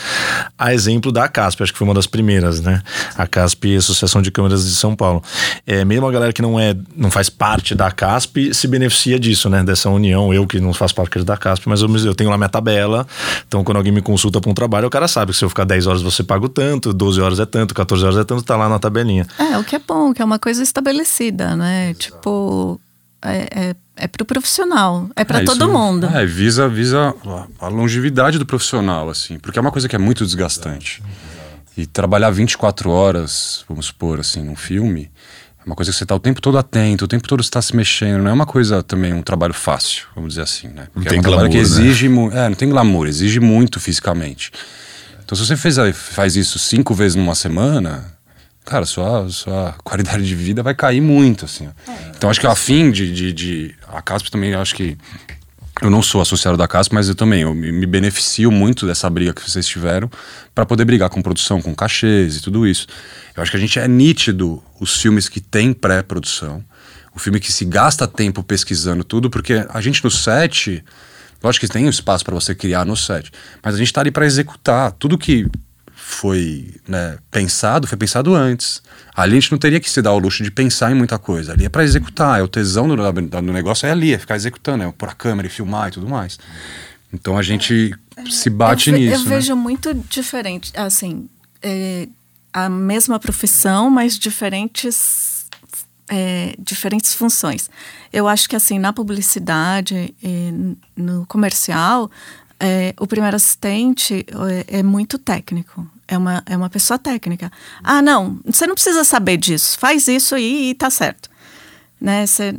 A 0.58 0.74
exemplo 0.74 1.12
da 1.12 1.28
CASP, 1.28 1.64
acho 1.64 1.74
que 1.74 1.78
foi 1.78 1.88
uma 1.88 1.94
das 1.94 2.08
primeiras, 2.08 2.62
né? 2.62 2.82
A 3.18 3.28
CASP, 3.28 3.76
Associação 3.76 4.22
de 4.22 4.32
Câmeras 4.32 4.66
de 4.66 4.76
São 4.76 4.96
Paulo. 4.96 5.22
É, 5.66 5.84
mesmo 5.84 6.08
a 6.08 6.12
galera 6.12 6.32
que 6.32 6.42
não 6.42 6.60
é, 6.60 6.76
não 6.96 7.12
faz 7.12 7.30
parte 7.30 7.76
da 7.76 7.92
CASP 7.92 8.54
se 8.54 8.68
beneficia 8.68 9.20
disso, 9.20 9.50
né? 9.50 9.64
Dessa 9.64 9.90
união. 9.90 10.34
Eu 10.34 10.48
que 10.48 10.60
não 10.60 10.74
faço 10.74 10.96
parte 10.96 11.24
da 11.24 11.38
CASP, 11.38 11.68
mas 11.68 11.82
eu, 11.82 11.96
eu 11.98 12.16
tenho 12.16 12.30
lá 12.30 12.38
minha 12.38 12.50
tabela. 12.50 13.06
Então, 13.48 13.64
quando 13.64 13.78
alguém 13.78 13.92
me 13.92 14.02
consulta 14.02 14.40
para 14.40 14.50
um 14.50 14.54
trabalho, 14.54 14.88
o 14.88 14.90
cara 14.90 15.08
sabe 15.08 15.32
que 15.32 15.38
se 15.38 15.44
eu 15.44 15.50
ficar 15.50 15.66
10 15.66 15.88
horas 15.88 16.02
você 16.02 16.24
paga 16.24 16.46
o 16.46 16.50
tanto, 16.50 16.94
12 16.94 17.22
horas 17.22 17.40
é 17.40 17.46
tanto, 17.46 17.74
14 17.74 18.06
horas 18.06 18.18
é 18.18 18.24
tanto, 18.30 18.44
tá 18.44 18.56
lá 18.56 18.70
na 18.70 18.78
tabelinha. 18.78 19.26
É, 19.40 19.58
o 19.58 19.64
que 19.64 19.76
é 19.76 19.80
bom, 19.80 20.14
que 20.14 20.22
é 20.22 20.26
uma 20.26 20.38
coisa 20.38 20.62
estabelecida, 20.62 21.56
né? 21.56 21.96
Tipo, 21.96 22.80
é, 23.24 23.48
é, 23.52 23.76
é 23.96 24.08
pro 24.08 24.24
profissional, 24.24 25.10
é 25.16 25.26
para 25.26 25.42
é, 25.42 25.44
todo 25.44 25.68
mundo. 25.68 26.06
É, 26.06 26.26
visa, 26.26 26.70
visa 26.70 27.16
a 27.60 27.68
longevidade 27.68 28.38
do 28.38 28.46
profissional, 28.46 29.10
assim, 29.10 29.40
porque 29.40 29.58
é 29.58 29.62
uma 29.62 29.72
coisa 29.72 29.90
que 29.90 29.96
é 29.96 30.00
muito 30.00 30.24
desgastante. 30.24 31.02
E 31.76 31.88
trabalhar 31.88 32.30
24 32.30 32.92
horas, 32.92 33.64
vamos 33.68 33.88
supor, 33.88 34.20
assim, 34.20 34.44
num 34.44 34.56
filme, 34.56 35.10
é 35.60 35.66
uma 35.66 35.76
coisa 35.76 35.92
que 35.92 35.98
você 35.98 36.04
está 36.04 36.14
o 36.14 36.20
tempo 36.20 36.40
todo 36.40 36.58
atento, 36.58 37.06
o 37.06 37.08
tempo 37.08 37.28
todo 37.28 37.42
está 37.42 37.62
se 37.62 37.76
mexendo. 37.76 38.22
Não 38.22 38.30
é 38.30 38.34
uma 38.34 38.46
coisa 38.46 38.84
também, 38.84 39.14
um 39.14 39.24
trabalho 39.24 39.54
fácil, 39.54 40.06
vamos 40.14 40.34
dizer 40.34 40.44
assim, 40.44 40.68
né? 40.68 40.88
Porque 40.94 41.00
não 41.00 41.06
é 41.06 41.10
tem 41.10 41.20
um 41.20 41.24
glamour, 41.24 41.50
que 41.50 41.56
né? 41.56 41.62
exige. 41.62 42.10
Né? 42.10 42.46
É, 42.46 42.50
não 42.50 42.56
tem 42.56 42.70
glamour, 42.70 43.08
exige 43.08 43.40
muito 43.40 43.80
fisicamente. 43.80 44.52
Então, 45.24 45.38
se 45.38 45.46
você 45.46 45.56
fez, 45.56 45.78
faz 45.94 46.36
isso 46.36 46.58
cinco 46.58 46.94
vezes 46.96 47.16
numa 47.16 47.36
semana, 47.36 48.19
cara, 48.70 48.86
sua, 48.86 49.28
sua 49.30 49.76
qualidade 49.84 50.26
de 50.26 50.36
vida 50.36 50.62
vai 50.62 50.76
cair 50.76 51.02
muito, 51.02 51.46
assim. 51.46 51.68
É, 51.68 52.12
então, 52.16 52.30
acho 52.30 52.40
que 52.40 52.48
a 52.48 52.56
fim 52.56 52.92
de, 52.92 53.12
de, 53.12 53.34
de, 53.34 53.76
A 53.88 54.02
CASP 54.02 54.30
também, 54.32 54.54
acho 54.54 54.76
que. 54.76 54.98
Eu 55.82 55.90
não 55.90 56.02
sou 56.02 56.20
associado 56.20 56.58
da 56.58 56.68
CASP, 56.68 56.94
mas 56.94 57.08
eu 57.08 57.16
também 57.16 57.44
eu 57.44 57.54
me 57.54 57.86
beneficio 57.86 58.52
muito 58.52 58.86
dessa 58.86 59.10
briga 59.10 59.34
que 59.34 59.50
vocês 59.50 59.66
tiveram 59.66 60.12
para 60.54 60.66
poder 60.66 60.84
brigar 60.84 61.10
com 61.10 61.22
produção, 61.22 61.62
com 61.62 61.74
cachês 61.74 62.36
e 62.36 62.42
tudo 62.42 62.68
isso. 62.68 62.86
Eu 63.36 63.42
acho 63.42 63.50
que 63.50 63.56
a 63.56 63.60
gente 63.60 63.80
é 63.80 63.88
nítido 63.88 64.62
os 64.78 65.02
filmes 65.02 65.30
que 65.30 65.40
tem 65.40 65.72
pré-produção, 65.72 66.62
o 67.16 67.20
filme 67.20 67.40
que 67.40 67.50
se 67.50 67.64
gasta 67.64 68.06
tempo 68.06 68.44
pesquisando 68.44 69.06
tudo, 69.06 69.30
porque 69.30 69.66
a 69.70 69.80
gente 69.80 70.04
no 70.04 70.12
set 70.12 70.84
Lógico 71.42 71.66
que 71.66 71.72
tem 71.72 71.86
um 71.86 71.90
espaço 71.90 72.26
para 72.26 72.36
você 72.36 72.54
criar 72.54 72.86
no 72.86 72.98
set, 72.98 73.32
mas 73.64 73.74
a 73.74 73.78
gente 73.78 73.88
está 73.88 74.02
ali 74.02 74.12
para 74.12 74.26
executar. 74.26 74.92
Tudo 74.92 75.18
que 75.18 75.48
foi 76.10 76.74
né, 76.88 77.18
pensado, 77.30 77.88
foi 77.88 77.98
pensado 77.98 78.34
antes. 78.34 78.82
Ali 79.16 79.38
a 79.38 79.40
gente 79.40 79.52
não 79.52 79.60
teria 79.60 79.80
que 79.80 79.90
se 79.90 80.02
dar 80.02 80.12
o 80.12 80.18
luxo 80.18 80.44
de 80.44 80.50
pensar 80.50 80.92
em 80.92 80.96
muita 80.96 81.20
coisa. 81.20 81.54
Ali 81.54 81.66
é 81.66 81.70
para 81.70 81.84
executar, 81.84 82.40
é 82.40 82.44
o 82.44 82.48
tesão 82.48 82.88
do, 82.88 82.96
do, 83.22 83.42
negócio 83.42 83.86
é 83.86 83.92
ali, 83.92 84.14
é 84.14 84.18
ficar 84.18 84.36
executando, 84.36 84.84
é 84.84 84.92
pôr 84.92 85.08
a 85.08 85.14
câmera 85.14 85.48
e 85.48 85.52
filmar 85.52 85.90
e 85.90 85.92
tudo 85.92 86.10
mais. 86.10 86.40
Então 87.14 87.38
a 87.38 87.44
gente 87.44 87.96
é, 88.18 88.26
se 88.26 88.50
bate 88.50 88.90
eu, 88.90 88.98
nisso. 88.98 89.24
Eu 89.24 89.30
né? 89.30 89.36
vejo 89.36 89.56
muito 89.56 89.94
diferente, 90.10 90.74
assim, 90.76 91.30
é, 91.62 92.08
a 92.52 92.68
mesma 92.68 93.20
profissão, 93.20 93.90
mas 93.90 94.18
diferentes 94.18 95.46
é, 96.10 96.56
diferentes 96.58 97.14
funções. 97.14 97.70
Eu 98.12 98.28
acho 98.28 98.50
que 98.50 98.56
assim 98.56 98.80
na 98.80 98.92
publicidade, 98.92 100.14
no 100.98 101.26
comercial, 101.28 102.10
é, 102.60 102.94
o 103.00 103.08
primeiro 103.08 103.36
assistente 103.36 104.26
é, 104.70 104.80
é, 104.80 104.84
muito 104.84 105.18
técnico. 105.18 105.88
É 106.12 106.18
uma, 106.18 106.42
é 106.48 106.58
uma 106.58 106.70
pessoa 106.72 106.98
técnica. 106.98 107.52
Ah, 107.84 108.02
não, 108.02 108.40
você 108.44 108.66
não 108.66 108.74
precisa 108.74 109.04
saber 109.04 109.38
disso. 109.38 109.78
Faz 109.78 110.08
isso 110.08 110.34
aí 110.34 110.72
e 110.72 110.74
tá 110.74 110.90
certo. 110.90 111.30
Né? 112.02 112.26
Você 112.26 112.56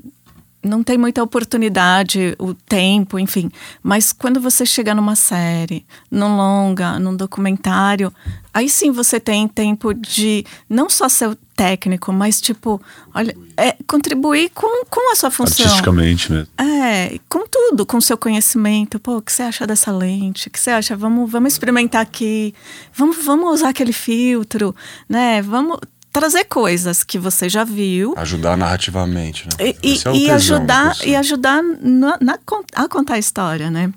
não 0.62 0.82
tem 0.82 0.98
muita 0.98 1.22
oportunidade, 1.22 2.34
o 2.38 2.52
tempo, 2.52 3.18
enfim. 3.18 3.50
Mas 3.82 4.12
quando 4.12 4.40
você 4.40 4.66
chega 4.66 4.94
numa 4.94 5.16
série, 5.16 5.86
num 6.11 6.36
longa, 6.36 6.98
num 6.98 7.16
documentário, 7.16 8.12
aí 8.52 8.68
sim 8.68 8.90
você 8.90 9.18
tem 9.18 9.48
tempo 9.48 9.94
de 9.94 10.44
não 10.68 10.90
só 10.90 11.08
ser 11.08 11.36
técnico, 11.56 12.12
mas 12.12 12.40
tipo, 12.40 12.80
olha, 13.14 13.36
é, 13.56 13.74
contribuir 13.86 14.50
com, 14.50 14.84
com 14.86 15.12
a 15.12 15.16
sua 15.16 15.30
função. 15.30 15.64
Artisticamente 15.64 16.30
mesmo. 16.30 16.48
É, 16.58 17.18
com 17.28 17.46
tudo, 17.46 17.86
com 17.86 17.96
o 17.96 18.02
seu 18.02 18.18
conhecimento. 18.18 18.98
Pô, 18.98 19.16
o 19.16 19.22
que 19.22 19.32
você 19.32 19.42
acha 19.42 19.66
dessa 19.66 19.90
lente? 19.90 20.48
O 20.48 20.50
que 20.50 20.61
você 20.61 20.70
acha? 20.70 20.96
Vamos, 20.96 21.30
vamos 21.30 21.52
experimentar 21.52 22.02
aqui. 22.02 22.54
Vamos, 22.94 23.16
vamos 23.24 23.54
usar 23.54 23.70
aquele 23.70 23.92
filtro, 23.92 24.74
né? 25.08 25.40
Vamos 25.42 25.78
trazer 26.12 26.44
coisas 26.44 27.02
que 27.02 27.18
você 27.18 27.48
já 27.48 27.64
viu. 27.64 28.14
Ajudar 28.16 28.56
narrativamente, 28.56 29.46
né? 29.46 29.74
E, 29.82 29.94
é 30.04 30.16
e 30.16 30.30
ajudar, 30.30 30.96
e 31.04 31.14
ajudar 31.14 31.62
na, 31.62 32.18
na, 32.20 32.38
a 32.74 32.88
contar 32.88 33.14
a 33.14 33.18
história, 33.18 33.70
né? 33.70 33.92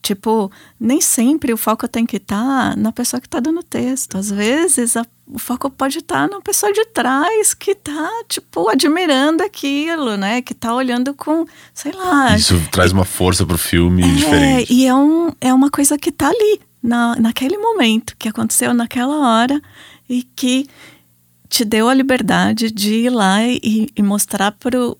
Tipo, 0.00 0.50
nem 0.80 1.00
sempre 1.00 1.52
o 1.52 1.56
foco 1.56 1.86
tem 1.86 2.06
que 2.06 2.16
estar 2.16 2.70
tá 2.70 2.76
na 2.76 2.92
pessoa 2.92 3.20
que 3.20 3.26
está 3.26 3.40
dando 3.40 3.62
texto. 3.62 4.16
Às 4.16 4.30
vezes 4.30 4.96
a, 4.96 5.04
o 5.26 5.38
foco 5.38 5.68
pode 5.68 5.98
estar 5.98 6.28
tá 6.28 6.34
na 6.34 6.40
pessoa 6.40 6.72
de 6.72 6.84
trás 6.86 7.52
que 7.52 7.72
está, 7.72 8.08
tipo, 8.28 8.68
admirando 8.68 9.42
aquilo, 9.42 10.16
né? 10.16 10.40
Que 10.40 10.52
está 10.52 10.74
olhando 10.74 11.12
com, 11.14 11.44
sei 11.74 11.92
lá. 11.92 12.34
Isso 12.34 12.54
e, 12.54 12.68
traz 12.68 12.90
uma 12.90 13.04
força 13.04 13.44
pro 13.44 13.58
filme 13.58 14.02
é, 14.02 14.14
diferente. 14.14 14.72
E 14.72 14.86
é, 14.86 14.94
um, 14.94 15.30
é 15.40 15.52
uma 15.52 15.70
coisa 15.70 15.98
que 15.98 16.08
está 16.08 16.28
ali, 16.28 16.60
na, 16.82 17.16
naquele 17.16 17.58
momento, 17.58 18.16
que 18.18 18.28
aconteceu 18.28 18.72
naquela 18.72 19.16
hora 19.16 19.60
e 20.08 20.22
que 20.22 20.66
te 21.48 21.64
deu 21.64 21.88
a 21.88 21.94
liberdade 21.94 22.70
de 22.70 22.94
ir 22.94 23.10
lá 23.10 23.42
e, 23.42 23.88
e 23.96 24.02
mostrar 24.02 24.52
pro, 24.52 24.96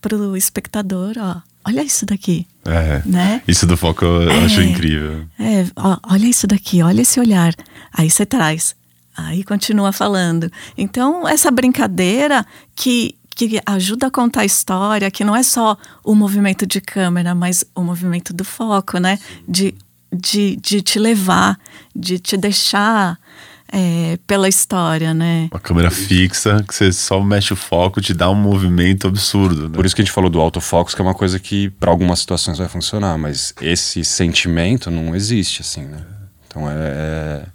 pro 0.00 0.36
espectador, 0.36 1.14
ó, 1.18 1.40
olha 1.66 1.82
isso 1.82 2.06
daqui. 2.06 2.46
É, 2.64 3.02
né? 3.04 3.42
Isso 3.46 3.66
do 3.66 3.76
foco 3.76 4.04
eu 4.04 4.30
é, 4.30 4.44
acho 4.44 4.62
incrível. 4.62 5.26
É, 5.38 5.66
ó, 5.76 5.98
olha 6.10 6.26
isso 6.26 6.46
daqui, 6.46 6.82
olha 6.82 7.02
esse 7.02 7.20
olhar. 7.20 7.54
Aí 7.92 8.10
você 8.10 8.24
traz, 8.24 8.74
aí 9.16 9.44
continua 9.44 9.92
falando. 9.92 10.50
Então, 10.76 11.28
essa 11.28 11.50
brincadeira 11.50 12.44
que, 12.74 13.14
que 13.30 13.60
ajuda 13.66 14.06
a 14.06 14.10
contar 14.10 14.40
a 14.42 14.46
história, 14.46 15.10
que 15.10 15.24
não 15.24 15.36
é 15.36 15.42
só 15.42 15.76
o 16.02 16.14
movimento 16.14 16.66
de 16.66 16.80
câmera, 16.80 17.34
mas 17.34 17.64
o 17.74 17.82
movimento 17.82 18.32
do 18.32 18.44
foco, 18.44 18.98
né? 18.98 19.18
De, 19.46 19.74
de, 20.12 20.56
de 20.56 20.80
te 20.80 20.98
levar, 20.98 21.58
de 21.94 22.18
te 22.18 22.36
deixar 22.36 23.18
é, 23.76 24.16
pela 24.24 24.48
história, 24.48 25.12
né? 25.12 25.48
Uma 25.50 25.58
câmera 25.58 25.90
fixa, 25.90 26.64
que 26.66 26.72
você 26.72 26.92
só 26.92 27.20
mexe 27.20 27.52
o 27.52 27.56
foco, 27.56 28.00
te 28.00 28.14
dá 28.14 28.30
um 28.30 28.34
movimento 28.36 29.08
absurdo. 29.08 29.68
Né? 29.68 29.74
Por 29.74 29.84
isso 29.84 29.96
que 29.96 30.00
a 30.00 30.04
gente 30.04 30.14
falou 30.14 30.30
do 30.30 30.40
autofocus, 30.40 30.94
que 30.94 31.00
é 31.00 31.04
uma 31.04 31.14
coisa 31.14 31.40
que 31.40 31.70
para 31.70 31.90
algumas 31.90 32.20
situações 32.20 32.56
vai 32.56 32.68
funcionar, 32.68 33.18
mas 33.18 33.52
esse 33.60 34.04
sentimento 34.04 34.92
não 34.92 35.16
existe, 35.16 35.62
assim, 35.62 35.86
né? 35.86 36.06
Então 36.46 36.70
é, 36.70 36.74
é 36.74 37.46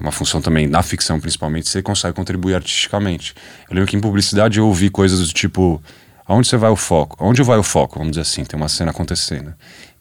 uma 0.00 0.10
função 0.10 0.40
também, 0.40 0.66
na 0.66 0.82
ficção 0.82 1.20
principalmente, 1.20 1.68
você 1.68 1.82
consegue 1.82 2.16
contribuir 2.16 2.54
artisticamente. 2.54 3.34
Eu 3.68 3.74
lembro 3.74 3.90
que 3.90 3.96
em 3.96 4.00
publicidade 4.00 4.58
eu 4.58 4.66
ouvi 4.66 4.88
coisas 4.88 5.28
do 5.28 5.34
tipo, 5.34 5.82
aonde 6.26 6.48
você 6.48 6.56
vai 6.56 6.70
o 6.70 6.76
foco? 6.76 7.18
Onde 7.20 7.42
vai 7.42 7.58
o 7.58 7.62
foco? 7.62 7.98
Vamos 7.98 8.12
dizer 8.12 8.22
assim, 8.22 8.44
tem 8.44 8.58
uma 8.58 8.70
cena 8.70 8.92
acontecendo. 8.92 9.52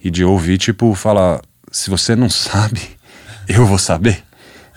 E 0.02 0.10
de 0.10 0.24
ouvir, 0.24 0.58
tipo, 0.58 0.96
falar, 0.96 1.42
se 1.70 1.90
você 1.90 2.16
não 2.16 2.30
sabe, 2.30 2.80
eu 3.46 3.66
vou 3.66 3.78
saber 3.78 4.24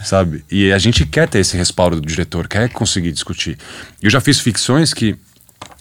sabe? 0.03 0.44
E 0.51 0.72
a 0.72 0.78
gente 0.78 1.05
quer 1.07 1.28
ter 1.28 1.38
esse 1.38 1.57
respaldo 1.57 2.01
do 2.01 2.07
diretor, 2.07 2.49
quer 2.49 2.68
conseguir 2.70 3.12
discutir. 3.12 3.59
Eu 4.03 4.11
já 4.11 4.20
fiz 4.20 4.40
ficções 4.40 4.92
que 4.92 5.16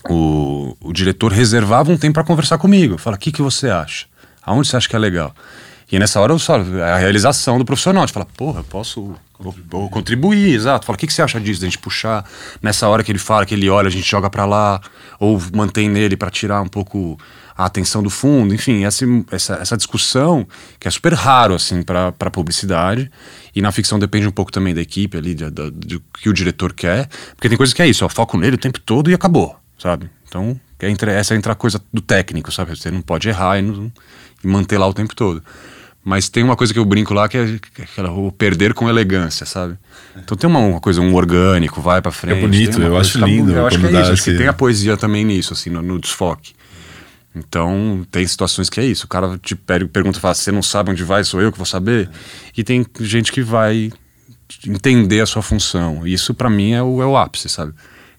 o, 0.09 0.76
o 0.82 0.93
diretor 0.93 1.32
reservava 1.32 1.91
um 1.91 1.97
tempo 1.97 2.13
para 2.13 2.24
conversar 2.24 2.57
comigo. 2.57 2.97
Fala, 2.97 3.16
o 3.16 3.20
que, 3.20 3.32
que 3.32 3.41
você 3.41 3.70
acha? 3.70 4.05
Aonde 4.43 4.68
você 4.68 4.78
acha 4.78 4.88
que 4.88 4.95
é 4.95 4.99
legal? 4.99 5.34
E 5.91 5.99
nessa 5.99 6.20
hora 6.20 6.34
eu 6.34 6.39
só 6.39 6.55
a 6.55 6.97
realização 6.97 7.57
do 7.57 7.66
profissional, 7.66 8.05
de 8.05 8.13
falar, 8.13 8.26
porra, 8.26 8.61
eu 8.61 8.63
posso 8.63 9.16
vou, 9.39 9.55
vou 9.70 9.89
contribuir, 9.89 10.53
exato. 10.53 10.86
Fala, 10.86 10.95
o 10.95 10.99
que, 10.99 11.07
que 11.07 11.13
você 11.13 11.22
acha 11.22 11.39
disso? 11.39 11.61
Da 11.61 11.68
gente 11.68 11.78
puxar 11.78 12.26
nessa 12.61 12.88
hora 12.88 13.03
que 13.03 13.11
ele 13.11 13.20
fala, 13.20 13.45
que 13.45 13.53
ele 13.53 13.70
olha, 13.70 13.88
a 13.88 13.91
gente 13.91 14.09
joga 14.09 14.30
para 14.30 14.45
lá, 14.45 14.82
ou 15.20 15.41
mantém 15.53 15.89
nele 15.89 16.18
para 16.18 16.30
tirar 16.32 16.61
um 16.61 16.68
pouco 16.68 17.20
a 17.58 17.66
atenção 17.66 18.03
do 18.03 18.10
fundo, 18.10 18.53
enfim, 18.53 18.84
essa, 18.84 19.06
essa, 19.32 19.53
essa 19.56 19.78
discussão 19.78 20.45
que 20.80 20.88
é 20.88 20.91
super 20.91 21.14
raro 21.14 21.53
assim 21.56 21.82
para 21.84 22.12
publicidade 22.32 23.10
e 23.56 23.62
na 23.62 23.72
ficção 23.72 23.97
depende 23.97 24.28
um 24.28 24.32
pouco 24.32 24.51
também 24.51 24.74
da 24.74 24.82
equipe 24.82 25.18
ali, 25.18 25.34
do 25.34 26.01
que 26.20 26.28
o 26.28 26.34
diretor 26.34 26.74
quer, 26.74 27.08
porque 27.36 27.47
tem 27.47 27.58
coisas 27.58 27.74
que 27.74 27.82
é 27.82 27.88
isso, 27.88 28.03
ó, 28.03 28.10
foco 28.10 28.38
nele 28.38 28.56
o 28.56 28.60
tempo 28.60 28.80
todo 28.82 29.10
e 29.10 29.14
acabou, 29.14 29.56
sabe? 29.78 30.10
Então, 30.28 30.60
é 30.80 30.91
essa 31.16 31.34
entra 31.34 31.53
a 31.53 31.56
coisa 31.56 31.82
do 31.93 32.01
técnico, 32.01 32.51
sabe? 32.51 32.76
Você 32.76 32.91
não 32.91 33.01
pode 33.01 33.30
errar 33.30 33.58
e, 33.58 33.62
não, 33.62 33.89
e 34.43 34.47
manter 34.47 34.78
lá 34.78 34.86
o 34.88 34.93
tempo 34.93 35.16
todo. 35.16 35.41
Mas 36.03 36.30
tem 36.30 36.43
uma 36.43 36.56
coisa 36.56 36.72
que 36.72 36.78
eu 36.78 36.86
brinco 36.86 37.14
lá 37.16 37.28
que 37.30 37.36
é 37.38 37.60
aquela, 37.82 38.12
o 38.12 38.32
perder 38.32 38.74
com 38.76 38.88
elegância, 38.89 39.43
sabe? 39.45 39.76
Então 40.16 40.38
tem 40.38 40.47
uma, 40.47 40.60
uma 40.60 40.80
coisa, 40.82 41.01
um 41.01 41.16
orgânico, 41.16 41.82
vai 41.82 41.99
pra 42.01 42.12
frente. 42.12 42.38
É 42.38 42.41
bonito, 42.41 42.80
eu 42.82 42.91
coisa 42.91 42.99
acho 42.99 43.12
que 43.14 43.20
tá- 43.20 43.26
lindo 43.26 43.51
Eu 43.53 43.66
acho 43.66 43.80
que 43.80 43.86
é 43.88 43.89
isso, 43.89 44.12
acho 44.12 44.24
que 44.24 44.30
esse- 44.32 44.38
tem 44.38 44.47
a 44.47 44.53
poesia 44.53 44.97
também 44.97 45.24
nisso, 45.26 45.53
assim, 45.53 45.70
no, 45.72 45.82
no 45.82 45.97
desfoque. 45.99 46.53
Então, 47.36 48.05
tem 48.09 48.25
situações 48.25 48.69
que 48.69 48.79
é 48.79 48.86
isso. 48.86 49.05
O 49.05 49.09
cara 49.09 49.38
te 49.38 49.55
per- 49.55 49.88
pergunta 49.89 50.17
e 50.17 50.21
fala: 50.21 50.33
Você 50.33 50.51
não 50.51 50.63
sabe 50.63 50.91
onde 50.91 51.03
vai, 51.03 51.23
sou 51.23 51.41
eu 51.41 51.51
que 51.51 51.57
vou 51.57 51.65
saber. 51.65 52.09
E 52.55 52.63
tem 52.63 52.86
gente 53.01 53.31
que 53.31 53.41
vai 53.41 53.91
entender 54.65 55.19
a 55.21 55.25
sua 55.25 55.41
função. 55.41 56.05
Isso, 56.07 56.33
pra 56.33 56.49
mim, 56.49 56.71
é 56.73 56.81
o, 56.81 57.01
é 57.01 57.05
o 57.05 57.17
ápice, 57.17 57.49
sabe? 57.49 57.73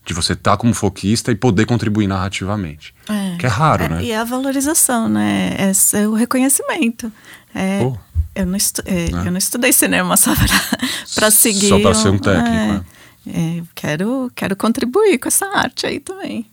De 0.05 0.13
você 0.15 0.35
estar 0.35 0.57
como 0.57 0.73
foquista 0.75 1.33
e 1.33 1.35
poder 1.35 1.67
contribuir 1.67 2.07
narrativamente. 2.07 2.95
Que 3.39 3.47
é 3.47 3.49
raro, 3.49 3.89
né? 3.89 4.05
E 4.05 4.13
a 4.13 4.23
valorização, 4.23 5.09
né? 5.09 5.57
Esse 5.71 5.97
é 5.99 6.07
o 6.09 6.15
reconhecimento. 6.15 7.11
É, 7.55 7.81
Pô. 7.81 7.99
eu, 8.35 8.47
não 8.47 8.57
estu, 8.57 8.83
é, 8.85 9.09
eu 9.11 9.31
não 9.33 9.39
estudei 9.39 9.73
cinema 9.73 10.17
só 10.17 10.33
para 11.15 11.31
seguir. 11.33 11.69
Só 11.69 11.81
pra 11.81 11.95
ser 11.95 12.11
um 12.11 12.17
é, 12.17 12.19
técnico, 12.19 12.87
é, 13.29 13.63
quero, 13.75 14.31
quero 14.35 14.55
contribuir 14.55 15.19
com 15.19 15.27
essa 15.27 15.47
arte 15.47 15.87
aí 15.87 15.99
também. 15.99 16.47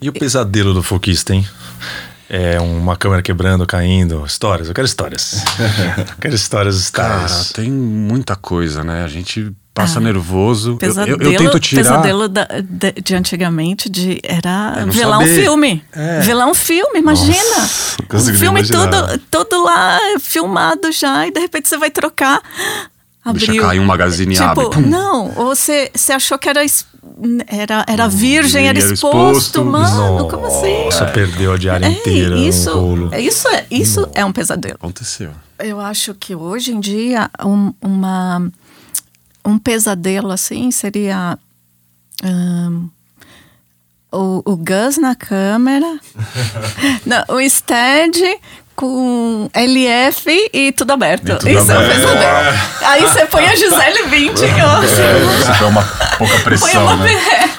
E 0.00 0.08
o 0.08 0.12
pesadelo 0.12 0.74
do 0.74 0.82
foquista, 0.82 1.34
hein? 1.34 1.46
É 2.28 2.58
uma 2.60 2.96
câmera 2.96 3.22
quebrando, 3.22 3.64
caindo. 3.66 4.24
Histórias, 4.26 4.68
eu 4.68 4.74
quero 4.74 4.86
histórias. 4.86 5.42
eu 5.96 6.14
quero 6.20 6.34
histórias 6.34 6.90
Cara, 6.90 7.20
tais. 7.20 7.52
tem 7.52 7.70
muita 7.70 8.34
coisa, 8.34 8.82
né? 8.82 9.04
A 9.04 9.08
gente 9.08 9.52
passa 9.72 9.98
Ah, 9.98 10.02
nervoso. 10.02 10.72
Eu- 10.72 10.76
Pesadelo, 10.76 11.22
eu, 11.22 11.32
eu 11.32 11.38
tento 11.38 11.60
tirar. 11.60 11.82
pesadelo 11.82 12.28
da- 12.28 12.48
de, 12.62 12.92
de 13.00 13.14
antigamente 13.14 13.88
de, 13.88 14.18
era 14.24 14.74
É, 14.78 14.84
velar 14.86 15.20
um 15.20 15.26
filme. 15.26 15.84
É. 15.92 16.20
Velar 16.20 16.48
um 16.48 16.54
filme, 16.54 16.98
imagina. 16.98 17.36
Nossa, 17.60 17.96
um 18.32 18.34
filme 18.34 18.60
imaginar. 18.60 18.90
todo, 18.90 19.18
todo 19.30 19.64
lá 19.64 19.98
filmado 20.20 20.90
já, 20.90 21.26
e 21.28 21.30
de 21.30 21.38
repente 21.40 21.68
você 21.68 21.78
vai 21.78 21.90
trocar. 21.90 22.42
Deixa 23.32 23.46
Abriu. 23.50 23.62
cair 23.62 23.80
um 23.80 23.84
magazine 23.84 24.32
e 24.34 24.36
tipo, 24.36 24.48
abre, 24.48 24.70
pum. 24.70 24.80
Não, 24.82 25.32
ou 25.36 25.46
você, 25.54 25.90
você 25.94 26.12
achou 26.12 26.38
que 26.38 26.48
era, 26.48 26.60
era, 27.46 27.84
era 27.88 28.08
virgem, 28.08 28.68
era 28.68 28.78
era 28.78 28.92
exposto. 28.92 29.60
exposto. 29.60 29.64
Mano, 29.64 30.28
como 30.28 30.46
assim? 30.46 30.84
Nossa, 30.84 31.06
perdeu 31.06 31.52
a 31.52 31.56
diária 31.56 31.86
É, 31.86 31.90
inteira 31.90 32.36
isso, 32.36 32.70
no 32.74 32.80
rolo. 32.80 33.14
é, 33.14 33.20
isso, 33.20 33.48
é, 33.48 33.66
isso 33.70 34.08
é 34.14 34.24
um 34.24 34.32
pesadelo. 34.32 34.74
Aconteceu. 34.76 35.30
Eu 35.58 35.80
acho 35.80 36.14
que 36.14 36.34
hoje 36.34 36.72
em 36.72 36.80
dia 36.80 37.30
um, 37.44 37.72
uma, 37.80 38.50
um 39.44 39.58
pesadelo 39.58 40.30
assim 40.30 40.70
seria 40.70 41.38
ahn, 42.22 42.88
o, 44.12 44.42
o 44.44 44.56
Gus 44.56 44.98
na 44.98 45.14
câmera, 45.14 45.98
não, 47.06 47.24
o 47.36 47.40
stand 47.40 48.12
com 48.76 49.48
LF 49.54 50.50
e 50.52 50.70
tudo 50.72 50.92
aberto. 50.92 51.28
E 51.30 51.36
tudo 51.36 51.48
Isso 51.50 51.72
é 51.72 51.74
um 51.74 51.78
aberto. 51.78 51.94
pesadelo. 52.00 52.58
Aí 52.82 53.02
você 53.02 53.26
põe 53.26 53.46
a 53.46 53.56
Gisele 53.56 54.02
20, 54.08 54.42
eu 54.42 54.68
acho. 54.70 54.84
Isso 55.40 55.54
foi 55.54 55.66
uma 55.68 55.82
pouca 55.82 56.34
Põe 56.34 56.42
pressão, 56.44 56.84
uma 56.84 56.96
né? 56.96 57.08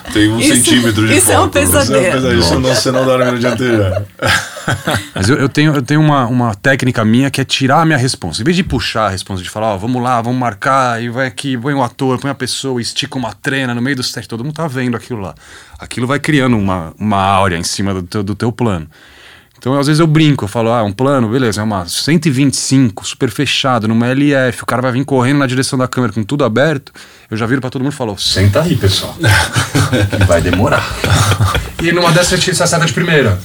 pe- 0.06 0.12
Tem 0.14 0.30
um 0.32 0.40
Isso- 0.40 0.56
centímetro 0.64 1.08
de 1.08 1.18
isso 1.18 1.32
é 1.32 1.40
um 1.40 1.50
pesadelo. 1.50 2.40
Isso 2.40 2.60
não, 2.60 2.74
você 2.74 2.92
não 2.92 3.04
dorme 3.04 3.32
no 3.32 3.40
dia 3.40 3.50
anterior. 3.50 4.06
Mas 5.16 5.30
eu, 5.30 5.38
eu 5.38 5.48
tenho, 5.50 5.74
eu 5.74 5.82
tenho 5.82 6.02
uma, 6.02 6.26
uma 6.28 6.54
técnica 6.54 7.04
minha 7.06 7.32
que 7.32 7.40
é 7.40 7.46
tirar 7.46 7.82
a 7.82 7.86
minha 7.86 7.98
resposta. 7.98 8.42
Em 8.42 8.46
vez 8.46 8.56
de 8.56 8.64
puxar 8.64 9.06
a 9.08 9.10
resposta, 9.10 9.42
de 9.44 9.50
falar, 9.50 9.74
ó, 9.74 9.78
vamos 9.78 10.02
lá, 10.04 10.22
vamos 10.22 10.38
marcar, 10.40 11.02
e 11.02 11.08
vai 11.10 11.26
aqui, 11.28 11.58
põe 11.58 11.74
o 11.74 11.82
ator, 11.82 12.20
põe 12.20 12.30
a 12.30 12.36
pessoa, 12.36 12.82
estica 12.82 13.18
uma 13.18 13.32
trena 13.34 13.74
no 13.74 13.82
meio 13.82 13.96
do 13.96 14.04
set, 14.04 14.28
todo 14.28 14.44
mundo 14.44 14.54
tá 14.56 14.68
vendo 14.68 14.98
aquilo 14.98 15.22
lá. 15.22 15.34
Aquilo 15.80 16.06
vai 16.06 16.20
criando 16.20 16.58
uma, 16.58 16.94
uma 17.00 17.22
áurea 17.24 17.58
em 17.58 17.64
cima 17.64 17.94
do 17.94 18.04
teu, 18.04 18.24
do 18.24 18.36
teu 18.36 18.52
plano. 18.52 18.88
Então, 19.58 19.78
às 19.78 19.88
vezes 19.88 20.00
eu 20.00 20.08
brinco, 20.08 20.46
eu 20.46 20.48
falo, 20.48 20.70
ah, 20.72 20.84
um 20.84 20.92
plano, 20.92 21.30
beleza, 21.30 21.62
é 21.62 21.64
uma 21.64 21.86
125, 21.86 23.06
super 23.06 23.30
fechado, 23.30 23.88
numa 23.88 24.08
LF, 24.08 24.64
o 24.64 24.66
cara 24.66 24.82
vai 24.82 24.92
vir 24.92 25.04
correndo 25.04 25.40
na 25.40 25.48
direção 25.48 25.78
da 25.78 25.88
câmera 25.88 26.14
com 26.14 26.24
tudo 26.24 26.44
aberto, 26.44 26.92
eu 27.30 27.36
já 27.36 27.46
viro 27.46 27.60
pra 27.60 27.70
todo 27.70 27.82
mundo 27.82 27.94
e 27.94 27.96
falo, 27.96 28.18
senta 28.18 28.62
aí, 28.62 28.76
pessoal, 28.76 29.16
que 29.16 30.26
vai 30.26 30.42
demorar. 30.42 30.86
e 31.82 31.92
numa 31.92 32.12
dessas 32.12 32.44
você 32.44 32.64
acerta 32.64 32.86
de 32.86 32.94
primeira, 32.94 33.40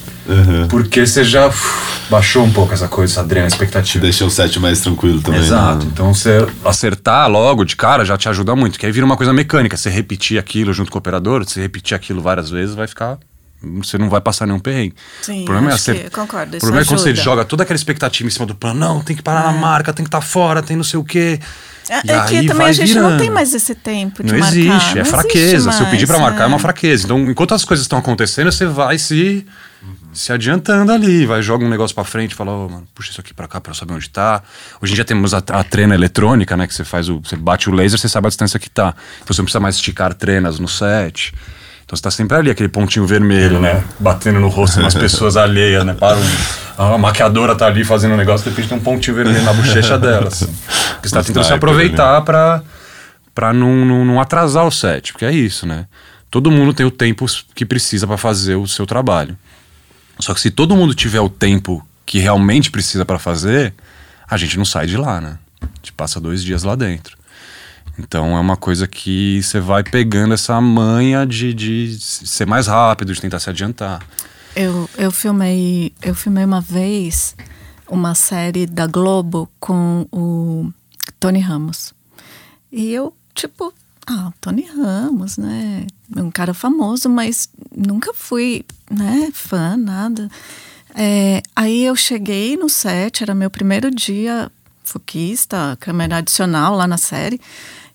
porque 0.69 1.05
você 1.05 1.23
já 1.23 1.47
uf, 1.47 2.09
baixou 2.09 2.43
um 2.43 2.51
pouco 2.51 2.73
essa 2.73 2.87
coisa, 2.87 3.11
essa 3.11 3.21
adrenalina, 3.21 3.53
expectativa. 3.53 4.03
Deixa 4.03 4.23
o 4.23 4.29
set 4.29 4.59
mais 4.59 4.81
tranquilo 4.81 5.21
também. 5.21 5.41
Exato. 5.41 5.85
né? 5.85 5.91
Então 5.91 6.13
você 6.13 6.45
acertar 6.63 7.29
logo 7.29 7.65
de 7.65 7.75
cara 7.75 8.05
já 8.05 8.17
te 8.17 8.29
ajuda 8.29 8.55
muito, 8.55 8.79
que 8.79 8.85
aí 8.85 8.91
vira 8.91 9.05
uma 9.05 9.17
coisa 9.17 9.33
mecânica. 9.33 9.75
Você 9.75 9.89
repetir 9.89 10.37
aquilo 10.37 10.73
junto 10.73 10.91
com 10.91 10.97
o 10.97 10.99
operador, 10.99 11.43
você 11.43 11.59
repetir 11.59 11.95
aquilo 11.95 12.21
várias 12.21 12.49
vezes, 12.49 12.75
vai 12.75 12.87
ficar. 12.87 13.17
Você 13.77 13.97
não 13.97 14.09
vai 14.09 14.19
passar 14.21 14.45
nenhum 14.45 14.59
perrengue. 14.59 14.93
Sim, 15.21 15.43
o 15.43 15.45
problema 15.45 15.71
é 15.73 15.77
que- 15.77 16.09
concordo, 16.09 16.57
O 16.57 16.59
problema 16.59 16.83
é 16.83 16.85
quando 16.85 16.99
você 16.99 17.15
joga 17.15 17.45
toda 17.45 17.63
aquela 17.63 17.77
expectativa 17.77 18.27
em 18.27 18.31
cima 18.31 18.45
do 18.45 18.53
plano. 18.55 18.79
Não, 18.79 19.01
tem 19.01 19.15
que 19.15 19.21
parar 19.21 19.43
na 19.43 19.53
marca, 19.53 19.93
tem 19.93 20.03
que 20.03 20.09
estar 20.09 20.21
fora, 20.21 20.61
tem 20.61 20.75
não 20.75 20.83
sei 20.83 20.99
o 20.99 21.03
quê. 21.03 21.39
É, 21.89 21.95
E 21.95 22.11
é 22.11 22.25
que 22.25 22.37
aí 22.37 22.45
também 22.47 22.67
a 22.67 22.71
gente 22.71 22.93
não 22.93 23.03
virando. 23.03 23.19
tem 23.19 23.29
mais 23.29 23.53
esse 23.53 23.75
tempo 23.75 24.23
de 24.23 24.31
Não 24.31 24.39
marcar. 24.39 24.55
existe, 24.57 24.91
é 24.99 25.03
Não 25.03 25.05
fraqueza. 25.05 25.55
existe 25.55 25.75
Se 25.75 25.83
eu 25.83 25.87
pedir 25.89 26.07
pra 26.07 26.17
mais, 26.17 26.29
marcar, 26.31 26.43
é 26.45 26.47
uma 26.47 26.55
é. 26.57 26.59
fraqueza. 26.59 27.03
Então, 27.05 27.19
enquanto 27.29 27.53
as 27.53 27.65
coisas 27.65 27.83
estão 27.83 27.99
acontecendo, 27.99 28.49
você 28.51 28.65
vai 28.65 28.97
se, 28.97 29.45
se 30.13 30.31
adiantando 30.31 30.93
ali. 30.93 31.25
Vai, 31.25 31.41
joga 31.41 31.65
um 31.65 31.69
negócio 31.69 31.93
pra 31.93 32.05
frente, 32.05 32.35
fala, 32.35 32.51
ô, 32.51 32.69
mano, 32.69 32.87
puxa 32.95 33.11
isso 33.11 33.19
aqui 33.19 33.33
pra 33.33 33.49
cá 33.49 33.59
pra 33.59 33.71
eu 33.71 33.75
saber 33.75 33.93
onde 33.95 34.09
tá. 34.09 34.41
Hoje 34.81 34.93
em 34.93 34.95
dia 34.95 35.03
temos 35.03 35.33
a, 35.33 35.39
a 35.39 35.63
trena 35.63 35.93
eletrônica, 35.93 36.55
né? 36.55 36.67
Que 36.67 36.73
você 36.73 36.85
faz 36.85 37.09
o. 37.09 37.19
Você 37.19 37.35
bate 37.35 37.69
o 37.69 37.73
laser, 37.73 37.99
você 37.99 38.07
sabe 38.07 38.27
a 38.27 38.29
distância 38.29 38.57
que 38.59 38.69
tá. 38.69 38.95
Então 39.21 39.33
você 39.35 39.41
não 39.41 39.45
precisa 39.45 39.59
mais 39.59 39.75
esticar 39.75 40.13
trenas 40.13 40.59
no 40.59 40.69
set. 40.69 41.33
Então 41.93 41.97
você 41.97 42.01
tá 42.01 42.11
sempre 42.11 42.35
ali, 42.35 42.49
aquele 42.49 42.69
pontinho 42.69 43.05
vermelho, 43.05 43.59
né? 43.59 43.83
Batendo 43.99 44.39
no 44.39 44.47
rosto 44.47 44.81
das 44.81 44.95
pessoas 44.95 45.37
alheias, 45.37 45.85
né? 45.85 45.93
Para 45.93 46.17
um, 46.17 46.93
a 46.95 46.97
maquiadora 46.97 47.55
tá 47.55 47.67
ali 47.67 47.83
fazendo 47.83 48.15
um 48.15 48.17
negócio, 48.17 48.43
de 48.43 48.49
repente 48.49 48.69
tem 48.69 48.77
um 48.77 48.81
pontinho 48.81 49.15
vermelho 49.15 49.43
na 49.43 49.53
bochecha 49.53 49.95
dela. 49.99 50.27
Assim. 50.27 50.47
Porque 50.93 51.09
você 51.09 51.13
tá 51.13 51.23
tentando 51.23 51.45
se 51.45 51.53
aproveitar 51.53 52.21
pra, 52.21 52.63
pra 53.35 53.53
não, 53.53 53.85
não, 53.85 54.03
não 54.03 54.19
atrasar 54.19 54.65
o 54.65 54.71
set, 54.71 55.13
porque 55.13 55.23
é 55.23 55.31
isso, 55.31 55.67
né? 55.67 55.85
Todo 56.31 56.49
mundo 56.49 56.73
tem 56.73 56.83
o 56.83 56.89
tempo 56.89 57.27
que 57.53 57.63
precisa 57.63 58.07
pra 58.07 58.17
fazer 58.17 58.55
o 58.55 58.67
seu 58.67 58.87
trabalho. 58.87 59.37
Só 60.19 60.33
que 60.33 60.41
se 60.41 60.49
todo 60.49 60.75
mundo 60.75 60.95
tiver 60.95 61.21
o 61.21 61.29
tempo 61.29 61.85
que 62.07 62.17
realmente 62.17 62.71
precisa 62.71 63.05
pra 63.05 63.19
fazer, 63.19 63.71
a 64.27 64.35
gente 64.35 64.57
não 64.57 64.65
sai 64.65 64.87
de 64.87 64.97
lá, 64.97 65.21
né? 65.21 65.37
A 65.61 65.67
gente 65.75 65.93
passa 65.93 66.19
dois 66.19 66.43
dias 66.43 66.63
lá 66.63 66.73
dentro. 66.73 67.15
Então 67.97 68.35
é 68.35 68.39
uma 68.39 68.57
coisa 68.57 68.87
que 68.87 69.41
você 69.41 69.59
vai 69.59 69.83
pegando 69.83 70.33
essa 70.33 70.59
manha 70.59 71.25
de, 71.25 71.53
de 71.53 71.97
ser 71.99 72.45
mais 72.45 72.67
rápido, 72.67 73.13
de 73.13 73.21
tentar 73.21 73.39
se 73.39 73.49
adiantar. 73.49 74.01
Eu, 74.55 74.89
eu 74.97 75.11
filmei 75.11 75.93
eu 76.01 76.13
filmei 76.13 76.45
uma 76.45 76.61
vez 76.61 77.35
uma 77.89 78.15
série 78.15 78.65
da 78.65 78.87
Globo 78.87 79.49
com 79.59 80.07
o 80.11 80.71
Tony 81.19 81.39
Ramos. 81.39 81.93
E 82.71 82.91
eu, 82.91 83.13
tipo, 83.35 83.73
ah, 84.07 84.31
Tony 84.41 84.63
Ramos, 84.63 85.37
né? 85.37 85.85
Um 86.15 86.31
cara 86.31 86.53
famoso, 86.53 87.09
mas 87.09 87.49
nunca 87.75 88.13
fui, 88.13 88.65
né, 88.89 89.29
fã, 89.31 89.77
nada. 89.77 90.29
É, 90.95 91.41
aí 91.55 91.85
eu 91.85 91.95
cheguei 91.95 92.57
no 92.57 92.69
set, 92.69 93.23
era 93.23 93.33
meu 93.33 93.49
primeiro 93.49 93.89
dia 93.89 94.51
foquista, 94.83 95.77
câmera 95.79 96.17
adicional 96.17 96.75
lá 96.75 96.87
na 96.87 96.97
série. 96.97 97.39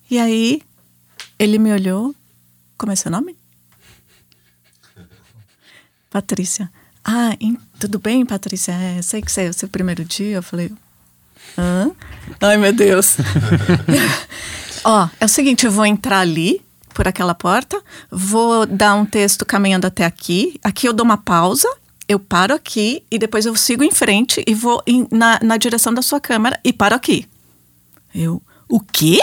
E 0.09 0.17
aí 0.19 0.61
ele 1.37 1.57
me 1.59 1.71
olhou, 1.71 2.15
como 2.77 2.91
é 2.91 2.95
seu 2.95 3.11
nome? 3.11 3.35
Patrícia. 6.09 6.69
Ah, 7.03 7.31
tudo 7.79 7.99
bem, 7.99 8.25
Patrícia? 8.25 8.71
É, 8.73 9.01
sei 9.01 9.21
que 9.21 9.31
você 9.31 9.43
é 9.45 9.49
o 9.49 9.53
seu 9.53 9.69
primeiro 9.69 10.03
dia. 10.03 10.37
Eu 10.37 10.43
falei, 10.43 10.71
hã? 11.57 11.91
Ai, 12.41 12.57
meu 12.57 12.73
Deus. 12.73 13.17
Ó, 14.83 15.07
é 15.19 15.25
o 15.25 15.29
seguinte, 15.29 15.65
eu 15.65 15.71
vou 15.71 15.85
entrar 15.85 16.19
ali, 16.19 16.61
por 16.93 17.07
aquela 17.07 17.33
porta, 17.35 17.81
vou 18.11 18.65
dar 18.65 18.95
um 18.95 19.05
texto 19.05 19.45
caminhando 19.45 19.85
até 19.87 20.05
aqui. 20.05 20.59
Aqui 20.63 20.87
eu 20.87 20.93
dou 20.93 21.05
uma 21.05 21.17
pausa, 21.17 21.67
eu 22.07 22.19
paro 22.19 22.53
aqui 22.53 23.03
e 23.11 23.17
depois 23.19 23.45
eu 23.45 23.55
sigo 23.55 23.83
em 23.83 23.91
frente 23.91 24.43
e 24.47 24.53
vou 24.53 24.81
em- 24.87 25.07
na, 25.11 25.39
na 25.41 25.57
direção 25.57 25.93
da 25.93 26.01
sua 26.01 26.19
câmera 26.19 26.59
e 26.63 26.73
paro 26.73 26.95
aqui. 26.95 27.25
Eu, 28.13 28.41
o 28.67 28.79
quê? 28.79 29.19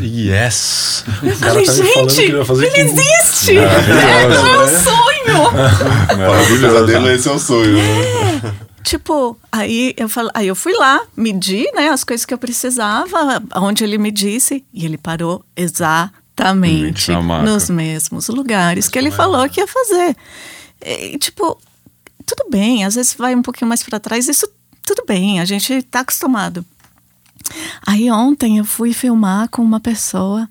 Yes! 0.00 1.04
Eu 1.22 1.32
O 1.32 1.36
falei, 1.36 1.64
tá 1.66 1.72
me 1.72 1.82
falando 1.92 2.08
que 2.08 2.14
gente, 2.14 2.32
vai 2.32 2.44
fazer 2.44 2.66
ele 2.66 2.80
existe! 2.80 3.56
É, 3.58 4.28
não 4.28 4.46
é 4.46 4.64
um 4.64 4.68
sonho! 4.68 5.52
Maravilhoso. 6.18 6.60
Pesadelo, 6.60 7.10
esse 7.10 7.28
é 7.28 7.32
o 7.32 7.38
sonho. 7.38 7.74
né? 7.76 8.54
Tipo, 8.82 9.38
aí 9.50 9.94
eu 9.96 10.08
falo, 10.08 10.30
aí 10.34 10.48
eu 10.48 10.56
fui 10.56 10.72
lá, 10.74 11.00
medi, 11.16 11.64
né, 11.74 11.88
as 11.88 12.02
coisas 12.02 12.26
que 12.26 12.34
eu 12.34 12.38
precisava, 12.38 13.40
onde 13.56 13.84
ele 13.84 13.96
me 13.96 14.10
disse, 14.10 14.64
e 14.74 14.84
ele 14.84 14.98
parou 14.98 15.44
exatamente 15.56 17.12
nos 17.44 17.70
mesmos 17.70 18.28
lugares 18.28 18.88
que 18.88 18.98
ele 18.98 19.10
falou 19.12 19.48
que 19.48 19.60
ia 19.60 19.66
fazer. 19.68 20.16
E, 20.84 21.16
tipo, 21.18 21.56
tudo 22.26 22.50
bem, 22.50 22.84
às 22.84 22.96
vezes 22.96 23.14
vai 23.14 23.34
um 23.36 23.42
pouquinho 23.42 23.68
mais 23.68 23.82
para 23.84 24.00
trás, 24.00 24.28
isso 24.28 24.48
tudo 24.84 25.04
bem, 25.06 25.38
a 25.40 25.44
gente 25.44 25.80
tá 25.84 26.00
acostumado. 26.00 26.64
Aí 27.86 28.10
ontem 28.10 28.58
eu 28.58 28.64
fui 28.64 28.92
filmar 28.92 29.48
com 29.48 29.62
uma 29.62 29.80
pessoa 29.80 30.48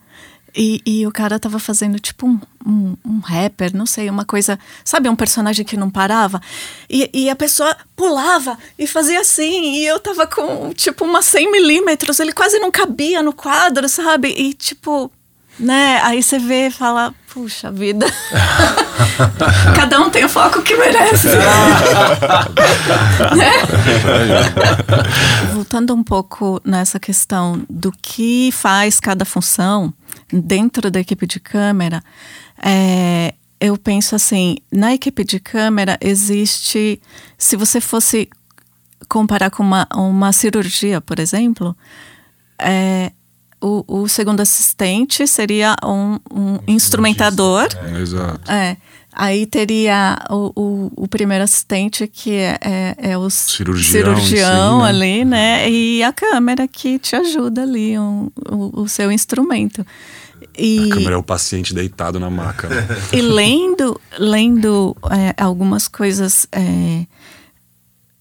E, 0.55 0.81
e 0.85 1.07
o 1.07 1.11
cara 1.11 1.39
tava 1.39 1.59
fazendo 1.59 1.97
tipo 1.97 2.27
um, 2.27 2.39
um, 2.65 2.97
um, 3.05 3.19
rapper, 3.19 3.73
não 3.73 3.85
sei, 3.85 4.09
uma 4.09 4.25
coisa. 4.25 4.59
Sabe, 4.83 5.07
um 5.07 5.15
personagem 5.15 5.65
que 5.65 5.77
não 5.77 5.89
parava? 5.89 6.41
E, 6.89 7.09
e 7.13 7.29
a 7.29 7.35
pessoa 7.35 7.75
pulava 7.95 8.57
e 8.77 8.85
fazia 8.85 9.21
assim. 9.21 9.75
E 9.75 9.85
eu 9.85 9.99
tava 9.99 10.27
com 10.27 10.73
tipo 10.73 11.05
umas 11.05 11.25
100 11.25 11.51
milímetros, 11.51 12.19
ele 12.19 12.33
quase 12.33 12.59
não 12.59 12.69
cabia 12.69 13.23
no 13.23 13.31
quadro, 13.33 13.87
sabe? 13.87 14.27
E 14.29 14.53
tipo, 14.53 15.09
né? 15.59 15.99
Aí 16.03 16.23
você 16.23 16.39
vê 16.39 16.67
e 16.67 16.71
fala, 16.71 17.13
puxa 17.33 17.71
vida. 17.71 18.05
Cada 19.75 20.01
um 20.01 20.09
tem 20.09 20.25
o 20.25 20.29
foco 20.29 20.61
que 20.61 20.75
merece. 20.75 21.27
né? 23.35 23.51
Voltando 25.53 25.93
um 25.93 26.03
pouco 26.03 26.61
nessa 26.65 26.99
questão 26.99 27.63
do 27.69 27.91
que 27.91 28.51
faz 28.51 28.99
cada 28.99 29.25
função 29.25 29.93
dentro 30.31 30.89
da 30.89 30.99
equipe 30.99 31.27
de 31.27 31.39
câmera, 31.39 32.03
é, 32.61 33.33
eu 33.59 33.77
penso 33.77 34.15
assim, 34.15 34.57
na 34.71 34.93
equipe 34.93 35.23
de 35.23 35.39
câmera 35.39 35.97
existe, 36.01 37.01
se 37.37 37.55
você 37.55 37.79
fosse 37.79 38.27
comparar 39.07 39.51
com 39.51 39.61
uma, 39.61 39.87
uma 39.93 40.31
cirurgia, 40.31 41.01
por 41.01 41.19
exemplo, 41.19 41.75
é, 42.57 43.11
o, 43.61 43.83
o 43.87 44.07
segundo 44.09 44.41
assistente 44.41 45.27
seria 45.27 45.75
um, 45.83 46.17
um 46.33 46.59
instrumentador. 46.67 47.67
É, 47.93 47.99
exato. 47.99 48.51
É. 48.51 48.77
Aí 49.13 49.45
teria 49.45 50.17
o, 50.29 50.51
o, 50.55 51.03
o, 51.03 51.07
primeiro 51.07 51.43
assistente, 51.43 52.07
que 52.07 52.33
é, 52.33 52.57
é, 52.61 52.95
é 53.11 53.17
o 53.17 53.29
cirurgião, 53.29 54.15
cirurgião 54.15 54.81
né? 54.81 54.87
ali, 54.87 55.25
né? 55.25 55.69
E 55.69 56.01
a 56.01 56.13
câmera 56.13 56.65
que 56.65 56.97
te 56.97 57.15
ajuda 57.15 57.61
ali, 57.63 57.99
um, 57.99 58.31
o, 58.49 58.81
o 58.81 58.87
seu 58.87 59.11
instrumento. 59.11 59.85
E, 60.57 60.91
a 60.91 60.95
câmera 60.95 61.15
é 61.15 61.17
o 61.17 61.23
paciente 61.23 61.73
deitado 61.73 62.19
na 62.19 62.29
maca. 62.29 62.69
Né? 62.69 62.87
E 63.11 63.21
lendo, 63.21 63.99
lendo 64.17 64.95
é, 65.09 65.41
algumas 65.41 65.89
coisas 65.89 66.47
é, 66.51 67.05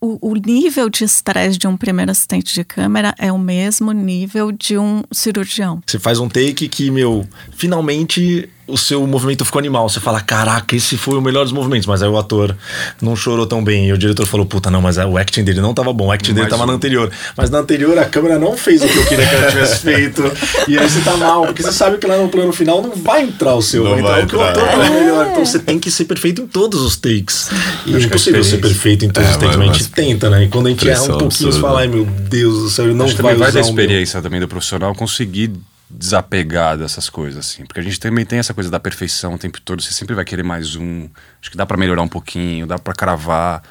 o, 0.01 0.31
o 0.31 0.35
nível 0.35 0.89
de 0.89 1.05
estresse 1.05 1.59
de 1.59 1.67
um 1.67 1.77
primeiro 1.77 2.11
assistente 2.11 2.55
de 2.55 2.65
câmera 2.65 3.15
é 3.19 3.31
o 3.31 3.39
mesmo 3.39 3.93
nível 3.93 4.51
de 4.51 4.79
um 4.79 5.03
cirurgião. 5.13 5.83
Você 5.87 5.99
faz 5.99 6.19
um 6.19 6.29
take 6.29 6.69
que, 6.69 6.91
meu, 6.91 7.27
finalmente 7.53 8.49
o 8.71 8.79
seu 8.79 9.07
movimento 9.07 9.45
ficou 9.45 9.59
animal. 9.59 9.89
Você 9.89 10.01
fala, 10.01 10.21
caraca, 10.21 10.75
esse 10.75 10.97
foi 10.97 11.19
o 11.19 11.21
melhor 11.21 11.45
dos 11.45 11.53
movimentos. 11.53 11.87
Mas 11.87 12.03
aí 12.03 12.09
o 12.09 12.17
ator 12.17 12.57
não 13.01 13.17
chorou 13.17 13.47
tão 13.47 13.63
bem. 13.63 13.89
E 13.89 13.93
o 13.93 13.99
diretor 13.99 14.27
falou, 14.27 14.47
puta, 14.47 14.71
não, 14.71 14.81
mas 14.81 14.97
o 14.97 15.17
acting 15.17 15.45
dele 15.45 15.61
não 15.61 15.75
tava 15.75 15.93
bom. 15.93 16.07
O 16.07 16.13
acting 16.13 16.35
dele 16.35 16.49
tava 16.49 16.67
na 16.67 16.73
anterior. 16.73 17.11
Mas 17.37 17.51
na 17.51 17.59
anterior 17.59 17.99
a 17.99 18.05
câmera 18.05 18.39
não 18.39 18.57
fez 18.57 18.83
o 18.83 18.89
que 18.89 18.97
eu 18.97 19.07
queria 19.07 19.27
que 19.27 19.35
ela 19.35 19.51
tivesse 19.51 19.79
feito. 19.85 20.23
E 20.69 20.79
aí 20.79 20.89
você 20.89 21.01
tá 21.01 21.17
mal, 21.17 21.47
porque 21.47 21.63
você 21.63 21.73
sabe 21.73 21.99
que 21.99 22.07
lá 22.07 22.17
no 22.17 22.29
plano 22.29 22.53
final 22.53 22.83
não 22.83 22.93
vai 22.97 23.23
entrar 23.23 23.55
o 23.55 23.63
seu. 23.63 23.85
Não 23.85 23.91
vai 23.91 24.01
entrar 24.01 24.25
o 24.25 24.27
que 24.27 24.37
o 24.37 24.43
ator 24.43 24.65
tava 24.65 24.91
melhor. 24.91 25.29
Então 25.31 25.45
você 25.45 25.59
tem 25.59 25.79
que 25.79 25.91
ser 25.91 26.05
perfeito 26.05 26.43
em 26.43 26.47
todos 26.47 26.81
os 26.81 26.97
takes. 26.97 27.51
E 27.87 27.95
é 27.95 27.99
impossível 27.99 28.43
ser 28.45 28.59
perfeito 28.59 29.05
em 29.05 29.11
todos 29.11 29.29
é, 29.29 29.33
os 29.33 29.37
takes, 29.39 29.57
mas, 29.57 29.67
mas 29.67 29.77
a 29.77 29.79
gente 29.79 29.91
tenta, 29.91 30.31
né? 30.31 30.45
E 30.45 30.49
quando 30.49 30.67
a 30.67 30.71
gente 30.71 30.89
erra 30.89 31.03
um 31.03 31.19
pouquinho, 31.19 31.53
você 31.53 31.61
fala, 31.61 31.81
ai 31.81 31.89
meu 31.89 32.05
Deus 32.05 32.63
do 32.63 32.71
céu, 32.71 32.87
ele 32.87 32.95
não 32.95 33.07
Acho 33.07 33.23
vai 33.23 33.35
vai 33.35 33.53
da 33.53 33.61
experiência 33.61 34.21
também 34.23 34.41
do 34.41 34.49
profissional 34.49 34.95
conseguir 34.95 35.53
desapegar 35.91 36.79
dessas 36.79 37.11
coisas, 37.11 37.39
assim. 37.39 37.65
Porque 37.65 37.81
a 37.81 37.83
gente 37.83 37.99
também 37.99 38.25
tem 38.25 38.39
essa 38.39 38.55
coisa 38.55 38.71
da 38.71 38.79
perfeição 38.79 39.35
o 39.35 39.39
tempo 39.39 39.61
todo. 39.61 39.83
Você 39.83 39.93
sempre 39.93 40.15
vai 40.15 40.25
querer 40.25 40.45
mais 40.45 40.77
um. 40.77 41.09
Acho 41.41 41.51
que 41.51 41.57
dá 41.57 41.67
para 41.67 41.77
melhorar 41.77 42.03
um 42.03 42.09
pouquinho, 42.09 42.67
dá 42.67 42.79
para 42.79 42.95
cravar. 42.95 43.63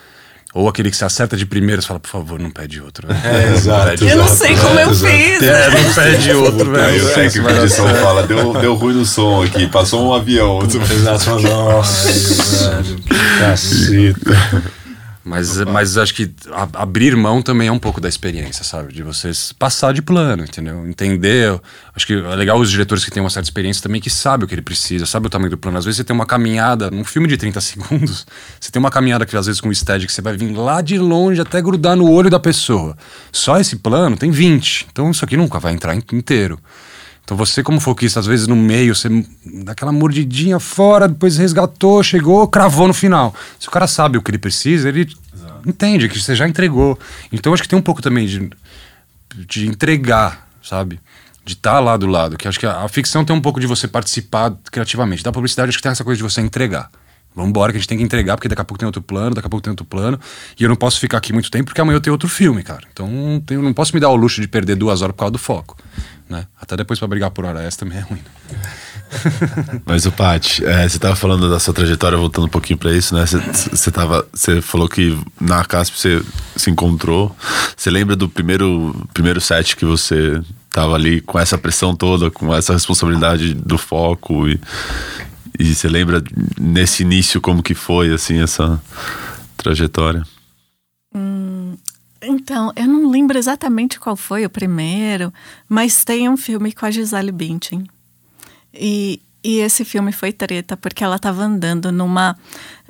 Ou 0.52 0.68
aquele 0.68 0.90
que 0.90 0.98
se 0.98 1.06
acerta 1.06 1.38
de 1.38 1.46
primeiro, 1.46 1.80
você 1.80 1.88
fala, 1.88 2.00
por 2.00 2.10
favor, 2.10 2.40
não 2.40 2.50
pede 2.50 2.82
outro. 2.82 3.08
É, 3.12 3.54
exato. 3.54 4.04
eu 4.04 4.18
não 4.18 4.28
sei 4.28 4.56
como 4.58 4.80
eu 4.80 4.96
fiz. 4.96 5.44
É, 5.44 5.70
não 5.70 5.94
pede 5.94 6.32
outro, 6.32 6.72
velho. 6.72 6.98
Eu 6.98 7.14
sei 7.14 7.30
que 7.30 7.40
o 7.40 7.50
edição 7.50 7.88
fala, 7.96 8.26
deu, 8.26 8.54
deu 8.54 8.74
ruim 8.74 8.96
no 8.96 9.06
som 9.06 9.44
aqui, 9.44 9.68
passou 9.68 10.08
um 10.08 10.14
avião. 10.14 10.60
Exato, 10.64 11.40
nossa. 11.48 12.84
Caceta. 13.40 14.74
Mas, 15.24 15.58
mas 15.66 15.98
acho 15.98 16.14
que 16.14 16.32
a, 16.52 16.82
abrir 16.82 17.16
mão 17.16 17.42
também 17.42 17.68
é 17.68 17.72
um 17.72 17.80
pouco 17.80 18.00
da 18.00 18.08
experiência, 18.08 18.64
sabe? 18.64 18.94
De 18.94 19.04
vocês 19.04 19.52
passar 19.52 19.94
de 19.94 20.02
plano, 20.02 20.44
entendeu? 20.44 20.88
Entender. 20.88 21.60
Acho 21.94 22.08
que 22.08 22.14
é 22.14 22.36
legal 22.36 22.58
os 22.58 22.72
diretores 22.72 23.04
que 23.04 23.12
têm 23.12 23.22
uma 23.22 23.30
certa 23.30 23.48
experiência 23.48 23.84
também 23.84 24.00
que 24.00 24.10
sabem 24.10 24.46
o 24.46 24.48
que 24.48 24.56
ele 24.56 24.62
precisa, 24.62 25.06
sabe 25.06 25.28
o 25.28 25.30
tamanho 25.30 25.52
do 25.52 25.58
plano. 25.58 25.78
Às 25.78 25.86
vezes 25.86 25.98
você 25.98 26.04
tem 26.04 26.16
uma 26.16 26.26
caminhada, 26.26 26.90
num 26.90 27.04
filme 27.04 27.28
de 27.28 27.38
30 27.38 27.60
segundos, 27.60 28.26
você 28.60 28.72
tem 28.72 28.80
uma 28.80 28.90
caminhada 28.90 29.26
que 29.26 29.36
às 29.36 29.46
vezes 29.46 29.60
com 29.60 29.70
o 29.70 29.76
stead 29.76 30.06
que 30.06 30.12
você 30.12 30.22
vai 30.22 30.36
vir 30.36 30.52
lá 30.54 30.82
de 30.82 30.98
longe 30.98 31.42
até 31.42 31.62
grudar 31.62 31.96
no 31.96 32.10
olho 32.10 32.30
da 32.30 32.40
pessoa. 32.40 32.98
Só 33.32 33.60
esse 33.60 33.76
plano 33.76 34.16
tem 34.16 34.32
20. 34.32 34.88
Então 34.92 35.12
isso 35.12 35.26
aqui 35.26 35.36
nunca 35.36 35.60
vai 35.60 35.74
entrar 35.74 35.96
inteiro. 35.96 36.60
Então 37.30 37.38
você, 37.38 37.62
como 37.62 37.80
foquista, 37.80 38.20
às 38.20 38.26
vezes 38.26 38.48
no 38.48 38.56
meio, 38.56 38.96
você 38.96 39.08
dá 39.64 39.74
aquela 39.74 39.92
mordidinha 39.92 40.60
fora, 40.60 41.08
depois 41.08 41.38
resgatou, 41.38 42.02
chegou, 42.02 42.48
cravou 42.48 42.88
no 42.88 42.94
final. 42.94 43.36
Se 43.60 43.68
o 43.68 43.72
cara 43.72 43.86
sabe 43.86 44.18
o 44.18 44.22
que 44.24 44.32
ele 44.32 44.40
precisa, 44.40 44.90
ele 44.90 45.08
Exato. 45.32 45.70
entende 45.70 46.10
que 46.10 46.20
você 46.20 46.36
já 46.36 46.48
entregou. 46.48 46.98
Então 47.32 47.54
acho 47.54 47.62
que 47.62 47.70
tem 47.70 47.78
um 47.78 47.84
pouco 47.84 48.02
também 48.02 48.26
de, 48.26 48.50
de 49.48 49.68
entregar, 49.68 50.50
sabe? 50.64 51.00
De 51.46 51.54
estar 51.54 51.74
tá 51.74 51.80
lá 51.80 51.98
do 51.98 52.08
lado. 52.08 52.36
Que 52.36 52.48
acho 52.48 52.60
que 52.60 52.66
a, 52.66 52.82
a, 52.82 52.90
ficção 52.90 53.24
tem 53.24 53.36
um 53.36 53.42
pouco 53.42 53.60
de 53.60 53.68
você 53.68 53.88
participar 53.88 54.52
criativamente. 54.72 55.24
Da 55.24 55.32
publicidade, 55.32 55.70
acho 55.70 55.78
que 55.78 55.84
tem 55.84 55.92
essa 55.92 56.04
coisa 56.04 56.18
de 56.18 56.24
você 56.24 56.42
entregar. 56.42 56.90
Vamos 57.36 57.52
embora 57.52 57.72
que 57.72 57.78
a 57.78 57.80
gente 57.80 57.88
tem 57.88 58.00
que 58.00 58.04
entregar, 58.04 58.38
porque 58.38 58.48
daqui 58.48 58.62
a 58.64 58.66
pouco 58.66 58.80
tem 58.80 58.88
outro 58.88 59.04
plano, 59.04 59.36
daqui 59.36 59.46
a 59.46 59.50
pouco 59.52 59.64
tem 59.64 59.70
outro 59.70 59.86
plano. 59.86 60.20
E 60.60 60.64
eu 60.64 60.70
não 60.70 60.76
posso 60.76 61.00
ficar 61.00 61.20
aqui 61.20 61.32
muito 61.32 61.52
tempo, 61.52 61.66
porque 61.66 61.80
amanhã 61.80 61.98
eu 61.98 62.02
tenho 62.02 62.16
outro 62.16 62.28
filme, 62.28 62.64
cara. 62.64 62.82
Então 62.92 63.08
eu 63.52 63.62
não 63.62 63.72
posso 63.72 63.94
me 63.94 64.00
dar 64.00 64.10
o 64.10 64.16
luxo 64.16 64.42
de 64.42 64.48
perder 64.48 64.76
duas 64.76 65.04
horas 65.04 65.14
por 65.14 65.20
causa 65.20 65.32
do 65.34 65.38
foco. 65.38 65.78
Né? 66.30 66.46
Até 66.62 66.78
depois 66.78 67.00
para 67.00 67.08
brigar 67.08 67.32
por 67.32 67.44
hora 67.44 67.64
extra 67.64 67.88
também 67.88 68.00
é 68.00 68.02
ruim. 68.04 68.22
Né? 68.52 68.60
Mas 69.84 70.06
o 70.06 70.12
Paty, 70.12 70.64
é, 70.64 70.88
você 70.88 70.98
estava 70.98 71.16
falando 71.16 71.50
da 71.50 71.60
sua 71.60 71.74
trajetória, 71.74 72.18
voltando 72.18 72.46
um 72.46 72.50
pouquinho 72.50 72.78
para 72.78 72.94
isso, 72.94 73.16
né? 73.16 73.26
Você, 73.26 73.40
você, 73.40 73.92
tava, 73.92 74.28
você 74.32 74.62
falou 74.62 74.88
que 74.88 75.18
na 75.42 75.66
CASP 75.66 75.98
você 75.98 76.24
se 76.56 76.70
encontrou. 76.70 77.36
Você 77.76 77.90
lembra 77.90 78.16
do 78.16 78.30
primeiro, 78.30 78.96
primeiro 79.12 79.42
set 79.42 79.76
que 79.76 79.86
você 79.86 80.40
tava 80.70 80.94
ali 80.94 81.20
com 81.22 81.40
essa 81.40 81.58
pressão 81.58 81.96
toda, 81.96 82.30
com 82.30 82.54
essa 82.54 82.74
responsabilidade 82.74 83.56
do 83.56 83.78
foco 83.78 84.48
e, 84.48 84.60
e 85.58 85.74
você 85.74 85.90
lembra 85.90 86.24
nesse 86.60 87.02
início 87.02 87.42
como 87.42 87.64
que 87.64 87.74
foi 87.74 88.14
assim 88.14 88.40
essa 88.40 88.80
trajetória? 89.58 90.24
Hum, 91.14 91.49
então, 92.22 92.72
eu 92.76 92.88
não 92.88 93.10
lembro 93.10 93.38
exatamente 93.38 94.00
qual 94.00 94.16
foi 94.16 94.46
o 94.46 94.50
primeiro, 94.50 95.34
mas 95.68 96.04
tem 96.04 96.28
um 96.28 96.38
filme 96.38 96.72
com 96.74 96.86
a 96.86 96.92
Gisele 96.92 97.32
Bündchen. 97.32 97.86
E, 98.74 99.22
e 99.44 99.58
esse 99.58 99.86
filme 99.86 100.12
foi 100.12 100.32
treta, 100.32 100.76
porque 100.76 101.04
ela 101.04 101.16
estava 101.16 101.44
andando 101.44 101.92
numa... 101.92 102.38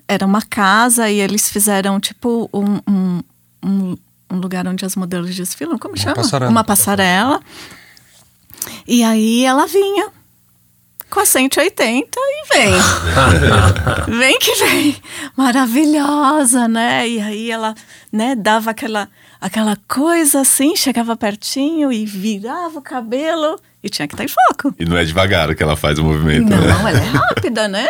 Era 0.07 0.25
uma 0.25 0.41
casa 0.41 1.09
e 1.09 1.19
eles 1.19 1.49
fizeram, 1.49 1.99
tipo, 1.99 2.49
um, 2.51 2.79
um, 2.91 3.23
um, 3.63 3.97
um 4.31 4.37
lugar 4.37 4.67
onde 4.67 4.83
as 4.83 4.95
modelos 4.95 5.35
desfilam. 5.35 5.77
Como 5.77 5.93
uma 5.93 6.01
chama? 6.01 6.15
Passarela. 6.15 6.51
Uma 6.51 6.63
passarela. 6.63 7.41
E 8.87 9.03
aí 9.03 9.45
ela 9.45 9.67
vinha 9.67 10.11
com 11.09 11.19
a 11.19 11.25
180 11.25 12.19
e 12.19 12.53
vem. 12.53 12.73
vem 14.17 14.39
que 14.39 14.55
vem. 14.55 14.95
Maravilhosa, 15.35 16.67
né? 16.67 17.07
E 17.07 17.19
aí 17.19 17.51
ela, 17.51 17.73
né, 18.11 18.35
dava 18.35 18.71
aquela 18.71 19.09
aquela 19.41 19.77
coisa 19.87 20.41
assim, 20.41 20.75
chegava 20.75 21.15
pertinho 21.15 21.91
e 21.91 22.05
virava 22.05 22.79
o 22.79 22.81
cabelo 22.81 23.57
e 23.81 23.89
tinha 23.89 24.07
que 24.07 24.13
estar 24.13 24.25
em 24.25 24.27
foco. 24.27 24.75
E 24.77 24.85
não 24.85 24.97
é 24.97 25.05
devagar 25.05 25.55
que 25.55 25.63
ela 25.63 25.75
faz 25.75 25.97
o 25.97 26.03
movimento, 26.03 26.49
não, 26.49 26.57
né? 26.59 26.67
Não, 26.67 26.87
ela 26.87 26.99
é 26.99 27.05
rápida, 27.05 27.67
né? 27.67 27.87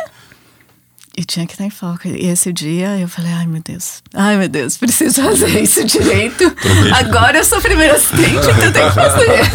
E 1.19 1.25
tinha 1.25 1.45
que 1.45 1.51
estar 1.51 1.65
em 1.65 1.69
foco. 1.69 2.07
E 2.07 2.27
esse 2.27 2.53
dia 2.53 2.97
eu 2.97 3.09
falei, 3.09 3.33
ai 3.33 3.45
meu 3.45 3.61
Deus, 3.61 4.01
ai 4.13 4.37
meu 4.37 4.47
Deus, 4.47 4.77
preciso 4.77 5.21
fazer 5.21 5.49
isso 5.61 5.83
direito. 5.83 6.45
Agora 6.93 7.39
eu 7.39 7.43
sou 7.43 7.59
primeiro 7.59 7.93
assistente, 7.93 8.37
então 8.37 8.63
eu 8.63 8.71
tenho 8.71 8.87
que 8.87 8.95
fazer. 8.95 9.51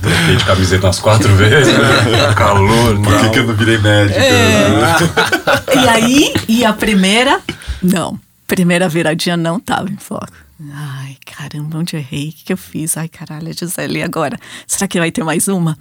Troquei 0.00 0.36
de 0.36 0.44
camiseta 0.44 0.86
umas 0.86 1.00
quatro 1.00 1.34
vezes. 1.34 1.74
Né? 1.74 2.34
Calor. 2.38 3.02
Por 3.02 3.18
que, 3.18 3.30
que, 3.30 3.38
eu 3.40 3.46
não 3.48 3.54
virei 3.54 3.78
médico? 3.78 4.20
É. 4.20 5.74
e 5.74 5.88
aí, 5.88 6.34
e 6.46 6.64
a 6.64 6.72
primeira? 6.72 7.40
Não. 7.82 8.16
Primeira 8.46 8.88
viradinha 8.88 9.36
não 9.36 9.58
tava 9.58 9.90
em 9.90 9.96
foco. 9.96 10.28
Ai, 10.72 11.16
caramba, 11.26 11.78
onde 11.78 11.96
eu 11.96 12.00
errei? 12.00 12.28
O 12.28 12.32
que, 12.32 12.44
que 12.44 12.52
eu 12.52 12.56
fiz? 12.56 12.96
Ai, 12.96 13.08
caralho, 13.08 13.52
Gisele, 13.52 13.98
e 13.98 14.02
agora? 14.04 14.38
Será 14.64 14.86
que 14.86 15.00
vai 15.00 15.10
ter 15.10 15.24
mais 15.24 15.48
uma? 15.48 15.76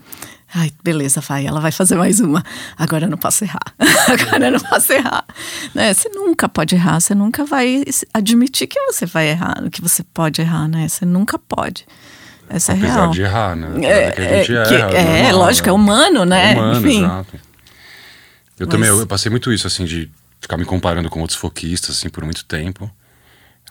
Ai, 0.55 0.71
beleza, 0.83 1.19
vai, 1.19 1.47
ela 1.47 1.59
vai 1.59 1.71
fazer 1.71 1.95
mais 1.95 2.19
uma. 2.19 2.43
Agora 2.77 3.05
eu 3.05 3.09
não 3.09 3.17
posso 3.17 3.43
errar. 3.43 3.73
Agora 4.07 4.45
eu 4.45 4.51
não 4.51 4.59
posso 4.59 4.93
errar. 4.93 5.25
Né? 5.73 5.93
Você 5.93 6.09
nunca 6.09 6.47
pode 6.47 6.75
errar, 6.75 6.99
você 6.99 7.15
nunca 7.15 7.43
vai 7.43 7.83
admitir 8.13 8.67
que 8.67 8.79
você 8.81 9.07
vai 9.07 9.29
errar, 9.29 9.63
que 9.71 9.81
você 9.81 10.03
pode 10.03 10.41
errar, 10.41 10.67
né? 10.67 10.87
Você 10.87 11.05
nunca 11.05 11.39
pode. 11.39 11.87
Essa 12.47 12.73
Apesar 12.73 12.87
é 12.87 12.91
real. 12.91 13.11
de 13.11 13.21
errar, 13.23 13.55
né? 13.55 13.85
É, 13.85 14.11
que 14.11 14.21
a 14.21 14.37
gente 14.37 14.51
é, 14.51 14.55
erra, 14.55 14.67
que, 14.67 14.95
é, 14.95 15.23
normal, 15.23 15.39
lógico, 15.39 15.67
né? 15.67 15.71
é 15.71 15.73
humano, 15.73 16.25
né? 16.25 16.51
É 16.51 16.55
humano, 16.55 16.79
Enfim. 16.79 17.03
exato. 17.03 17.35
Eu 18.59 18.67
Mas... 18.67 18.69
também, 18.69 18.89
eu, 18.89 18.99
eu, 18.99 19.07
passei 19.07 19.31
muito 19.31 19.51
isso, 19.51 19.65
assim, 19.65 19.85
de 19.85 20.11
ficar 20.39 20.57
me 20.57 20.65
comparando 20.65 21.09
com 21.09 21.19
outros 21.19 21.39
foquistas, 21.39 21.97
assim, 21.97 22.09
por 22.09 22.23
muito 22.23 22.45
tempo. 22.45 22.91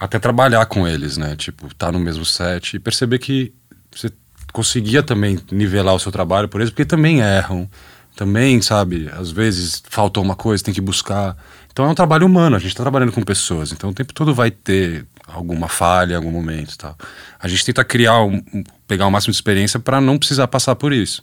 Até 0.00 0.18
trabalhar 0.18 0.66
com 0.66 0.88
eles, 0.88 1.16
né? 1.16 1.36
Tipo, 1.36 1.72
tá 1.74 1.92
no 1.92 2.00
mesmo 2.00 2.24
set 2.24 2.74
e 2.74 2.80
perceber 2.80 3.20
que 3.20 3.54
você 3.94 4.10
conseguia 4.52 5.02
também 5.02 5.38
nivelar 5.50 5.94
o 5.94 5.98
seu 5.98 6.12
trabalho 6.12 6.48
por 6.48 6.60
eles, 6.60 6.70
porque 6.70 6.84
também 6.84 7.20
erram, 7.20 7.68
também, 8.14 8.60
sabe, 8.60 9.10
às 9.12 9.30
vezes 9.30 9.82
faltou 9.88 10.22
uma 10.22 10.36
coisa, 10.36 10.62
tem 10.62 10.74
que 10.74 10.80
buscar. 10.80 11.36
Então 11.72 11.86
é 11.86 11.88
um 11.88 11.94
trabalho 11.94 12.26
humano, 12.26 12.56
a 12.56 12.58
gente 12.58 12.68
está 12.68 12.82
trabalhando 12.82 13.12
com 13.12 13.22
pessoas, 13.22 13.72
então 13.72 13.90
o 13.90 13.94
tempo 13.94 14.12
todo 14.12 14.34
vai 14.34 14.50
ter 14.50 15.06
alguma 15.26 15.68
falha 15.68 16.16
algum 16.16 16.30
momento 16.30 16.76
tal. 16.76 16.96
A 17.40 17.48
gente 17.48 17.64
tenta 17.64 17.82
criar, 17.84 18.22
um, 18.22 18.42
pegar 18.86 19.06
o 19.06 19.10
máximo 19.10 19.32
de 19.32 19.36
experiência 19.36 19.80
para 19.80 20.00
não 20.00 20.18
precisar 20.18 20.46
passar 20.48 20.76
por 20.76 20.92
isso. 20.92 21.22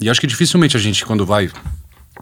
E 0.00 0.08
acho 0.10 0.20
que 0.20 0.26
dificilmente 0.26 0.76
a 0.76 0.80
gente, 0.80 1.04
quando 1.04 1.24
vai, 1.24 1.50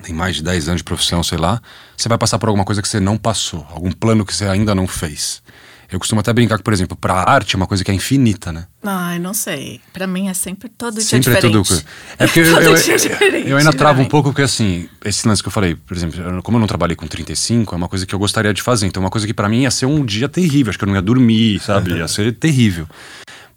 tem 0.02 0.14
mais 0.14 0.36
de 0.36 0.42
10 0.42 0.68
anos 0.68 0.80
de 0.80 0.84
profissão, 0.84 1.22
sei 1.22 1.38
lá, 1.38 1.60
você 1.96 2.08
vai 2.08 2.16
passar 2.16 2.38
por 2.38 2.48
alguma 2.48 2.64
coisa 2.64 2.80
que 2.80 2.88
você 2.88 3.00
não 3.00 3.18
passou, 3.18 3.66
algum 3.70 3.90
plano 3.90 4.24
que 4.24 4.34
você 4.34 4.46
ainda 4.46 4.74
não 4.74 4.86
fez. 4.86 5.42
Eu 5.90 5.98
costumo 5.98 6.20
até 6.20 6.32
brincar 6.32 6.58
que, 6.58 6.64
por 6.64 6.72
exemplo, 6.72 6.96
para 6.96 7.14
arte 7.14 7.54
é 7.54 7.56
uma 7.56 7.66
coisa 7.66 7.84
que 7.84 7.90
é 7.90 7.94
infinita, 7.94 8.52
né? 8.52 8.66
Ai, 8.82 9.18
não 9.18 9.32
sei. 9.32 9.80
Para 9.92 10.06
mim 10.06 10.28
é 10.28 10.34
sempre 10.34 10.68
todo 10.68 10.94
dia 10.94 11.02
sempre 11.02 11.34
diferente. 11.34 11.56
É, 11.56 11.62
tudo... 11.62 11.84
é 12.18 12.26
porque 12.26 12.40
eu, 12.46 12.46
eu, 12.46 13.46
eu, 13.46 13.56
ainda 13.56 13.72
travo 13.72 14.02
um 14.02 14.04
pouco 14.04 14.30
porque, 14.30 14.42
assim, 14.42 14.88
esse 15.04 15.26
lance 15.26 15.42
que 15.42 15.48
eu 15.48 15.52
falei, 15.52 15.74
por 15.74 15.96
exemplo, 15.96 16.42
como 16.42 16.56
eu 16.56 16.60
não 16.60 16.66
trabalhei 16.66 16.96
com 16.96 17.06
35, 17.06 17.74
é 17.74 17.78
uma 17.78 17.88
coisa 17.88 18.04
que 18.04 18.14
eu 18.14 18.18
gostaria 18.18 18.52
de 18.52 18.62
fazer. 18.62 18.86
Então, 18.86 19.02
uma 19.02 19.10
coisa 19.10 19.26
que 19.26 19.34
para 19.34 19.48
mim 19.48 19.62
ia 19.62 19.70
ser 19.70 19.86
um 19.86 20.04
dia 20.04 20.28
terrível. 20.28 20.70
Acho 20.70 20.78
que 20.78 20.84
eu 20.84 20.88
não 20.88 20.94
ia 20.94 21.02
dormir, 21.02 21.60
sabe? 21.60 21.92
Ia 21.92 22.08
ser 22.08 22.32
terrível. 22.34 22.88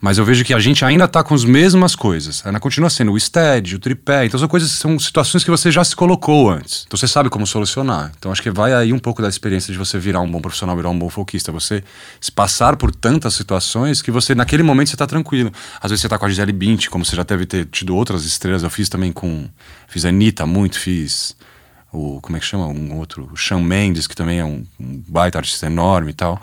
Mas 0.02 0.18
eu 0.18 0.24
vejo 0.24 0.46
que 0.46 0.54
a 0.54 0.60
gente 0.60 0.86
ainda 0.86 1.04
está 1.04 1.22
com 1.22 1.36
as 1.36 1.44
mesmas 1.44 1.94
coisas. 1.94 2.46
Ainda 2.46 2.58
continua 2.60 2.90
sendo 2.90 3.12
o 3.12 3.20
stead, 3.20 3.76
o 3.76 3.80
tripé. 3.80 4.26
Então 4.26 4.40
são 4.40 4.48
coisas, 4.48 4.72
são 4.72 4.98
situações 4.98 5.44
que 5.44 5.52
você 5.52 5.70
já 5.70 5.84
se 5.84 5.94
colocou 5.94 6.50
antes. 6.50 6.86
Então 6.88 6.98
você 6.98 7.08
sabe 7.08 7.30
como 7.30 7.46
solucionar. 7.46 8.10
Então 8.18 8.32
acho 8.32 8.42
que 8.42 8.50
vai 8.50 8.74
aí 8.74 8.94
um 8.94 9.00
pouco 9.00 9.22
da 9.22 9.28
experiência 9.28 9.74
de 9.74 9.78
você 9.78 10.00
virar 10.00 10.22
um 10.22 10.32
bom 10.32 10.40
profissional, 10.40 10.74
virar 10.78 10.90
um 10.90 10.98
bom 10.98 11.10
folquista. 11.10 11.52
Você 11.52 11.84
passar 12.34 12.78
por 12.78 12.96
tantas 12.96 13.34
situações 13.34 14.02
que 14.02 14.10
você, 14.10 14.34
naquele 14.34 14.64
momento, 14.64 14.88
você 14.88 14.96
está 14.96 15.06
tranquilo. 15.06 15.52
Às 15.82 15.92
vezes 15.92 16.02
você 16.02 16.08
está 16.08 16.18
com 16.18 16.26
a 16.26 16.30
Gisele 16.30 16.54
Bint, 16.54 16.88
como 16.88 17.04
você 17.04 17.18
já 17.18 17.24
deve 17.24 17.46
ter 17.46 17.66
tido 17.66 17.94
outras 17.94 18.24
estrelas. 18.24 18.64
Eu 18.64 18.70
fiz 18.70 18.88
também 18.88 19.12
com. 19.12 19.50
Fiz 19.90 20.06
a 20.06 20.10
Anitta 20.10 20.46
muito, 20.46 20.80
fiz 20.80 21.36
o. 21.92 22.22
Como 22.22 22.38
é 22.38 22.40
que 22.40 22.46
chama? 22.46 22.68
Um 22.68 22.98
outro. 22.98 23.30
O 23.34 23.36
Shawn 23.36 23.62
Mendes, 23.62 24.08
que 24.08 24.16
também 24.16 24.40
é 24.40 24.46
um, 24.46 24.66
um 24.80 25.04
baita 25.10 25.40
artista 25.40 25.66
enorme 25.66 26.12
e 26.12 26.14
tal. 26.14 26.42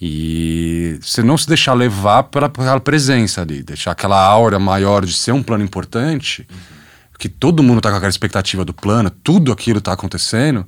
E 0.00 0.98
você 1.02 1.22
não 1.22 1.36
se 1.36 1.46
deixar 1.46 1.74
levar 1.74 2.22
pela, 2.24 2.48
pela 2.48 2.80
presença 2.80 3.42
ali, 3.42 3.62
deixar 3.62 3.90
aquela 3.90 4.18
aura 4.18 4.58
maior 4.58 5.04
de 5.04 5.12
ser 5.12 5.32
um 5.32 5.42
plano 5.42 5.62
importante, 5.62 6.46
uhum. 6.50 6.56
que 7.18 7.28
todo 7.28 7.62
mundo 7.62 7.82
tá 7.82 7.90
com 7.90 7.96
aquela 7.96 8.10
expectativa 8.10 8.64
do 8.64 8.72
plano, 8.72 9.10
tudo 9.10 9.52
aquilo 9.52 9.78
tá 9.78 9.92
acontecendo, 9.92 10.66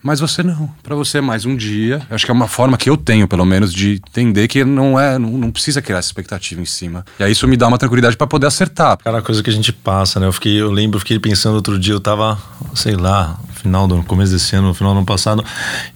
mas 0.00 0.20
você 0.20 0.44
não. 0.44 0.70
Para 0.82 0.94
você 0.94 1.18
é 1.18 1.20
mais 1.20 1.44
um 1.44 1.56
dia. 1.56 2.00
Acho 2.08 2.24
que 2.24 2.30
é 2.30 2.34
uma 2.34 2.46
forma 2.46 2.76
que 2.76 2.88
eu 2.88 2.96
tenho, 2.96 3.26
pelo 3.26 3.44
menos, 3.44 3.74
de 3.74 4.00
entender 4.08 4.46
que 4.46 4.64
não 4.64 4.98
é, 4.98 5.18
não, 5.18 5.30
não 5.30 5.50
precisa 5.50 5.82
criar 5.82 5.98
essa 5.98 6.08
expectativa 6.08 6.60
em 6.60 6.64
cima. 6.64 7.04
E 7.18 7.24
aí 7.24 7.32
isso 7.32 7.48
me 7.48 7.56
dá 7.56 7.66
uma 7.66 7.78
tranquilidade 7.78 8.16
para 8.16 8.26
poder 8.26 8.46
acertar. 8.46 8.96
Cara, 8.98 9.20
coisa 9.20 9.42
que 9.42 9.50
a 9.50 9.52
gente 9.52 9.72
passa, 9.72 10.20
né? 10.20 10.26
Eu 10.26 10.32
fiquei, 10.32 10.60
eu 10.60 10.70
lembro, 10.70 10.96
eu 10.96 11.00
fiquei 11.00 11.18
pensando 11.18 11.56
outro 11.56 11.76
dia, 11.76 11.94
eu 11.94 12.00
tava, 12.00 12.38
sei 12.74 12.94
lá, 12.94 13.36
final 13.58 13.86
do 13.86 14.02
começo 14.02 14.32
desse 14.32 14.54
ano, 14.56 14.68
no 14.68 14.74
final 14.74 14.92
do 14.92 14.98
ano 14.98 15.06
passado, 15.06 15.44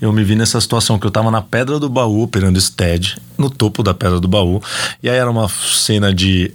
eu 0.01 0.13
me 0.13 0.25
vi 0.25 0.35
nessa 0.35 0.61
situação 0.61 0.99
que 0.99 1.07
eu 1.07 1.11
tava 1.11 1.31
na 1.31 1.41
Pedra 1.41 1.79
do 1.79 1.89
Baú 1.89 2.23
operando 2.23 2.61
stead, 2.61 3.17
no 3.39 3.49
topo 3.49 3.83
da 3.83 3.95
Pedra 3.95 4.21
do 4.21 4.29
Baú, 4.29 4.61
e 5.03 5.09
aí 5.09 5.17
era 5.17 5.31
uma 5.31 5.49
cena 5.49 6.13
de 6.13 6.53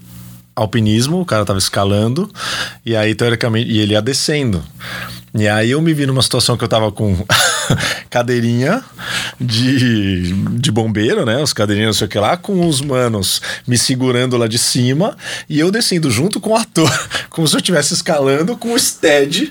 alpinismo, 0.55 1.21
o 1.21 1.25
cara 1.25 1.45
tava 1.45 1.59
escalando, 1.59 2.29
e 2.85 2.95
aí 2.95 3.15
teoricamente, 3.15 3.69
e 3.71 3.79
ele 3.79 3.93
ia 3.93 4.01
descendo. 4.01 4.63
E 5.33 5.47
aí 5.47 5.71
eu 5.71 5.81
me 5.81 5.93
vi 5.93 6.05
numa 6.05 6.21
situação 6.21 6.57
que 6.57 6.63
eu 6.63 6.67
tava 6.67 6.91
com 6.91 7.15
cadeirinha 8.09 8.83
de, 9.39 10.33
de 10.33 10.71
bombeiro, 10.71 11.25
né? 11.25 11.41
Os 11.41 11.53
cadeirinhos, 11.53 11.87
não 11.87 11.93
sei 11.93 12.07
o 12.07 12.09
que 12.09 12.19
lá, 12.19 12.37
com 12.37 12.67
os 12.67 12.81
manos 12.81 13.41
me 13.67 13.77
segurando 13.77 14.37
lá 14.37 14.47
de 14.47 14.57
cima 14.57 15.15
e 15.49 15.59
eu 15.59 15.71
descendo 15.71 16.09
junto 16.09 16.39
com 16.39 16.51
o 16.51 16.55
ator, 16.55 16.91
como 17.29 17.47
se 17.47 17.55
eu 17.55 17.59
estivesse 17.59 17.93
escalando 17.93 18.57
com 18.57 18.73
o 18.73 18.79
stead 18.79 19.49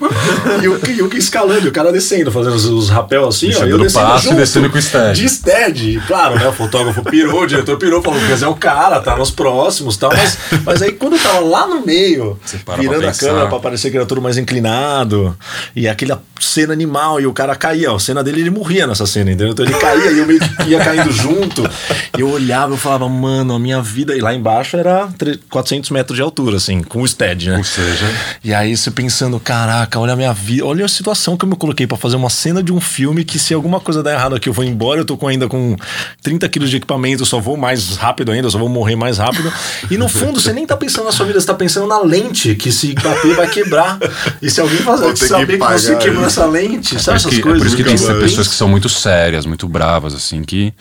e 0.61 0.67
o, 0.67 0.79
e 0.91 1.01
o 1.01 1.17
escalando, 1.17 1.65
e 1.65 1.69
o 1.69 1.71
cara 1.71 1.91
descendo, 1.91 2.31
fazendo 2.31 2.55
os, 2.55 2.65
os 2.65 2.89
rapéus 2.89 3.35
assim, 3.35 3.53
ó, 3.55 3.65
eu 3.65 3.77
descendo 3.77 4.05
passo 4.05 4.23
junto, 4.25 4.35
e 4.35 4.37
descendo 4.37 4.69
com 4.69 4.77
o 4.77 4.81
stead. 4.81 5.19
De 5.19 5.29
stead, 5.29 6.03
claro, 6.07 6.35
né? 6.35 6.47
O 6.47 6.53
fotógrafo 6.53 7.03
pirou, 7.03 7.43
o 7.43 7.47
diretor 7.47 7.77
pirou, 7.77 8.01
falou 8.01 8.19
que 8.19 8.43
é 8.43 8.47
o 8.47 8.55
cara, 8.55 8.99
tá 8.99 9.15
nos 9.15 9.31
próximos 9.31 9.97
tal, 9.97 10.11
mas, 10.11 10.37
mas 10.63 10.81
aí 10.81 10.91
quando 10.91 11.13
eu 11.13 11.19
tava 11.19 11.39
lá 11.39 11.67
no 11.67 11.85
meio, 11.85 12.39
virando 12.77 13.07
a 13.07 13.13
câmera 13.13 13.47
pra 13.47 13.59
parecer 13.59 13.91
que 13.91 13.97
era 13.97 14.05
tudo 14.05 14.21
mais 14.21 14.37
inclinado, 14.37 15.37
e 15.75 15.87
aquela 15.87 16.21
cena 16.39 16.73
animal, 16.73 17.19
e 17.19 17.27
o 17.27 17.33
cara 17.33 17.55
caía, 17.55 17.91
a 17.91 17.99
cena 18.07 18.23
dele 18.23 18.41
ele 18.41 18.49
morria 18.49 18.87
nessa 18.87 19.05
cena, 19.05 19.31
entendeu? 19.31 19.51
Então 19.51 19.65
ele 19.65 19.73
caía 19.75 20.11
e 20.11 20.19
eu 20.19 20.25
meio 20.25 20.39
que 20.39 20.69
ia 20.69 20.79
caindo 20.79 21.11
junto. 21.11 21.69
Eu 22.17 22.29
olhava 22.29 22.75
e 22.75 22.77
falava, 22.77 23.07
mano, 23.09 23.53
a 23.53 23.59
minha 23.59 23.81
vida. 23.81 24.15
E 24.15 24.21
lá 24.21 24.33
embaixo 24.33 24.77
era 24.77 25.09
400 25.49 25.89
metros 25.89 26.15
de 26.15 26.21
altura, 26.21 26.57
assim, 26.57 26.81
com 26.81 27.01
o 27.01 27.07
stead, 27.07 27.49
né? 27.49 27.57
Ou 27.57 27.63
seja. 27.63 28.05
E 28.43 28.53
aí 28.53 28.75
você 28.75 28.89
pensando, 28.89 29.39
caraca, 29.39 29.99
olha 29.99 30.13
a 30.13 30.15
minha 30.15 30.33
vida, 30.33 30.65
olha 30.65 30.85
a 30.85 30.87
situação 30.87 31.35
que 31.35 31.43
eu 31.43 31.49
me 31.49 31.55
coloquei 31.55 31.85
para 31.85 31.97
fazer 31.97 32.15
uma 32.15 32.29
cena 32.29 32.63
de 32.63 32.71
um 32.71 32.79
filme 32.79 33.25
que 33.25 33.37
se 33.37 33.53
alguma 33.53 33.79
coisa 33.79 34.01
der 34.01 34.13
errado 34.13 34.35
aqui, 34.35 34.47
eu 34.47 34.53
vou 34.53 34.63
embora, 34.63 35.01
eu 35.01 35.05
tô 35.05 35.17
com, 35.17 35.27
ainda 35.27 35.47
com 35.47 35.75
30 36.21 36.47
quilos 36.49 36.69
de 36.69 36.77
equipamento, 36.77 37.23
eu 37.23 37.25
só 37.25 37.39
vou 37.39 37.57
mais 37.57 37.97
rápido 37.97 38.31
ainda, 38.31 38.47
eu 38.47 38.51
só 38.51 38.57
vou 38.57 38.69
morrer 38.69 38.95
mais 38.95 39.17
rápido. 39.17 39.51
E 39.91 39.97
no 39.97 40.07
fundo, 40.07 40.39
você 40.39 40.53
nem 40.53 40.65
tá 40.65 40.77
pensando 40.77 41.05
na 41.05 41.11
sua 41.11 41.25
vida, 41.25 41.39
você 41.39 41.47
tá 41.47 41.53
pensando 41.53 41.87
na 41.87 41.99
lente, 41.99 42.55
que 42.55 42.71
se 42.71 42.93
bater 42.93 43.35
vai 43.35 43.49
quebrar. 43.49 43.99
E 44.41 44.49
se 44.49 44.61
alguém 44.61 44.77
fazer, 44.77 45.15
saber 45.17 45.57
que, 45.57 45.65
que 45.65 45.73
você 45.73 45.95
quebrou 45.97 46.25
essa 46.25 46.45
lente, 46.45 47.01
sabe 47.01 47.17
essas 47.17 47.33
que, 47.33 47.41
coisas? 47.41 47.57
É 47.57 47.63
por 47.63 47.67
isso 47.67 47.75
que 47.75 47.83
tem 47.83 47.96
pessoas 48.05 48.47
que 48.47 48.55
são 48.55 48.67
muito 48.67 48.89
sérias, 48.89 49.45
muito 49.45 49.67
bravas, 49.67 50.13
assim, 50.13 50.43
que. 50.43 50.73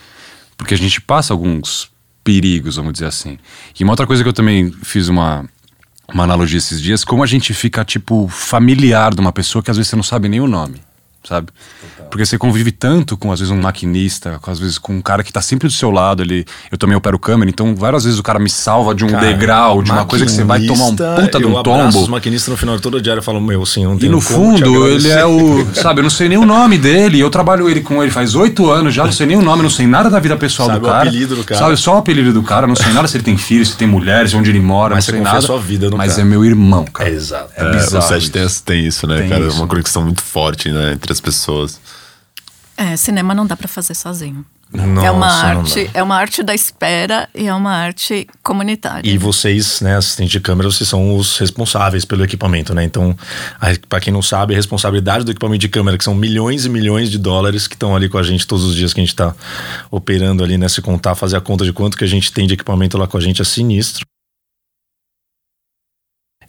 Porque 0.56 0.74
a 0.74 0.78
gente 0.78 1.00
passa 1.00 1.34
alguns 1.34 1.90
perigos, 2.24 2.76
vamos 2.76 2.94
dizer 2.94 3.06
assim. 3.06 3.38
E 3.78 3.84
uma 3.84 3.92
outra 3.92 4.06
coisa 4.06 4.22
que 4.22 4.28
eu 4.28 4.32
também 4.32 4.72
fiz 4.82 5.08
uma, 5.08 5.44
uma 6.12 6.24
analogia 6.24 6.58
esses 6.58 6.80
dias, 6.80 7.04
como 7.04 7.22
a 7.22 7.26
gente 7.26 7.52
fica, 7.52 7.84
tipo, 7.84 8.26
familiar 8.28 9.14
de 9.14 9.20
uma 9.20 9.32
pessoa 9.32 9.62
que 9.62 9.70
às 9.70 9.76
vezes 9.76 9.90
você 9.90 9.96
não 9.96 10.02
sabe 10.02 10.28
nem 10.28 10.40
o 10.40 10.46
nome 10.46 10.80
sabe? 11.26 11.48
Porque 12.10 12.24
você 12.24 12.38
convive 12.38 12.70
tanto 12.72 13.16
com, 13.16 13.32
às 13.32 13.40
vezes, 13.40 13.52
um 13.52 13.60
maquinista, 13.60 14.38
com, 14.40 14.50
às 14.50 14.58
vezes, 14.58 14.78
com 14.78 14.94
um 14.94 15.02
cara 15.02 15.22
que 15.22 15.32
tá 15.32 15.42
sempre 15.42 15.68
do 15.68 15.74
seu 15.74 15.90
lado. 15.90 16.22
Ele, 16.22 16.44
eu 16.70 16.78
também 16.78 16.96
opero 16.96 17.18
câmera, 17.18 17.50
então 17.50 17.74
várias 17.74 18.04
vezes 18.04 18.18
o 18.18 18.22
cara 18.22 18.38
me 18.38 18.48
salva 18.48 18.94
de 18.94 19.04
um 19.04 19.08
cara, 19.08 19.26
degrau, 19.26 19.82
de 19.82 19.90
uma 19.90 20.04
coisa 20.04 20.24
que 20.24 20.30
você 20.30 20.44
vai 20.44 20.60
tomar 20.60 20.86
um 20.86 20.96
puta 20.96 21.38
de 21.38 21.46
um 21.46 21.62
tombo. 21.62 22.00
Os 22.00 22.08
maquinistas 22.08 22.48
no 22.48 22.56
final 22.56 22.76
de 22.76 22.82
todo 22.82 23.00
diário 23.00 23.22
falam, 23.22 23.40
meu, 23.40 23.64
sim, 23.66 23.84
não 23.84 23.98
tem 23.98 24.08
E 24.08 24.12
no 24.12 24.20
fundo, 24.20 24.88
ele 24.88 25.08
é 25.08 25.24
o. 25.24 25.66
Sabe, 25.74 26.00
eu 26.00 26.02
não 26.04 26.10
sei 26.10 26.28
nem 26.28 26.38
o 26.38 26.46
nome 26.46 26.78
dele. 26.78 27.18
Eu 27.18 27.30
trabalho 27.30 27.68
ele 27.68 27.80
com 27.80 28.02
ele 28.02 28.12
faz 28.12 28.34
oito 28.34 28.70
anos 28.70 28.94
já, 28.94 29.04
não 29.04 29.12
sei 29.12 29.26
nem 29.26 29.36
o 29.36 29.42
nome, 29.42 29.62
não 29.62 29.70
sei 29.70 29.86
nada 29.86 30.08
da 30.08 30.20
vida 30.20 30.36
pessoal 30.36 30.68
sabe 30.68 30.80
do 30.80 30.86
cara. 30.86 30.98
o 30.98 31.08
apelido 31.08 31.36
do 31.36 31.44
cara. 31.44 31.60
Sabe 31.60 31.76
só 31.76 31.94
o 31.94 31.98
apelido 31.98 32.32
do 32.32 32.42
cara, 32.42 32.66
não 32.66 32.76
sei 32.76 32.92
nada 32.92 33.08
se 33.08 33.16
ele 33.16 33.24
tem 33.24 33.36
filhos, 33.36 33.70
se 33.70 33.76
tem 33.76 33.88
mulheres, 33.88 34.34
onde 34.34 34.50
ele 34.50 34.60
mora, 34.60 34.94
mas 34.94 35.06
não 35.06 35.14
sei 35.14 35.22
nada. 35.22 35.40
Sua 35.40 35.58
vida 35.58 35.90
no 35.90 35.96
mas 35.96 36.12
cara. 36.12 36.22
é 36.22 36.24
meu 36.24 36.44
irmão, 36.44 36.84
cara. 36.84 37.10
É 37.10 37.12
exato. 37.12 37.50
É, 37.56 37.64
é 37.64 37.70
bizarro. 37.72 38.04
O 38.04 38.08
set 38.08 38.30
tem, 38.30 38.46
tem 38.64 38.86
isso, 38.86 39.06
né, 39.06 39.18
tem 39.18 39.28
cara? 39.28 39.46
Isso. 39.46 39.56
Uma 39.56 39.66
conexão 39.66 40.02
muito 40.02 40.22
forte, 40.22 40.70
né, 40.70 40.92
entre 40.92 41.12
as 41.16 41.20
pessoas. 41.20 41.80
É, 42.76 42.96
cinema 42.96 43.34
não 43.34 43.46
dá 43.46 43.56
para 43.56 43.68
fazer 43.68 43.94
sozinho. 43.94 44.44
Nossa, 44.72 45.06
é 45.06 45.10
uma 45.10 45.26
arte, 45.28 45.90
é 45.94 46.02
uma 46.02 46.16
arte 46.16 46.42
da 46.42 46.52
espera 46.52 47.28
e 47.32 47.46
é 47.46 47.54
uma 47.54 47.70
arte 47.70 48.26
comunitária. 48.42 49.08
E 49.08 49.16
vocês, 49.16 49.80
né, 49.80 49.96
assistentes 49.96 50.32
de 50.32 50.40
câmera, 50.40 50.68
vocês 50.68 50.88
são 50.88 51.16
os 51.16 51.38
responsáveis 51.38 52.04
pelo 52.04 52.24
equipamento, 52.24 52.74
né? 52.74 52.82
Então, 52.82 53.16
para 53.88 54.00
quem 54.00 54.12
não 54.12 54.20
sabe, 54.20 54.54
a 54.54 54.56
responsabilidade 54.56 55.24
do 55.24 55.30
equipamento 55.30 55.60
de 55.60 55.68
câmera, 55.68 55.96
que 55.96 56.02
são 56.02 56.16
milhões 56.16 56.66
e 56.66 56.68
milhões 56.68 57.10
de 57.10 57.16
dólares 57.16 57.68
que 57.68 57.76
estão 57.76 57.94
ali 57.94 58.08
com 58.08 58.18
a 58.18 58.24
gente 58.24 58.44
todos 58.44 58.64
os 58.64 58.74
dias 58.74 58.92
que 58.92 59.00
a 59.00 59.04
gente 59.04 59.12
está 59.12 59.34
operando 59.88 60.42
ali, 60.42 60.58
né? 60.58 60.68
Se 60.68 60.82
contar, 60.82 61.14
fazer 61.14 61.36
a 61.36 61.40
conta 61.40 61.64
de 61.64 61.72
quanto 61.72 61.96
que 61.96 62.04
a 62.04 62.08
gente 62.08 62.32
tem 62.32 62.46
de 62.46 62.54
equipamento 62.54 62.98
lá 62.98 63.06
com 63.06 63.16
a 63.16 63.20
gente 63.20 63.40
é 63.40 63.44
sinistro 63.44 64.04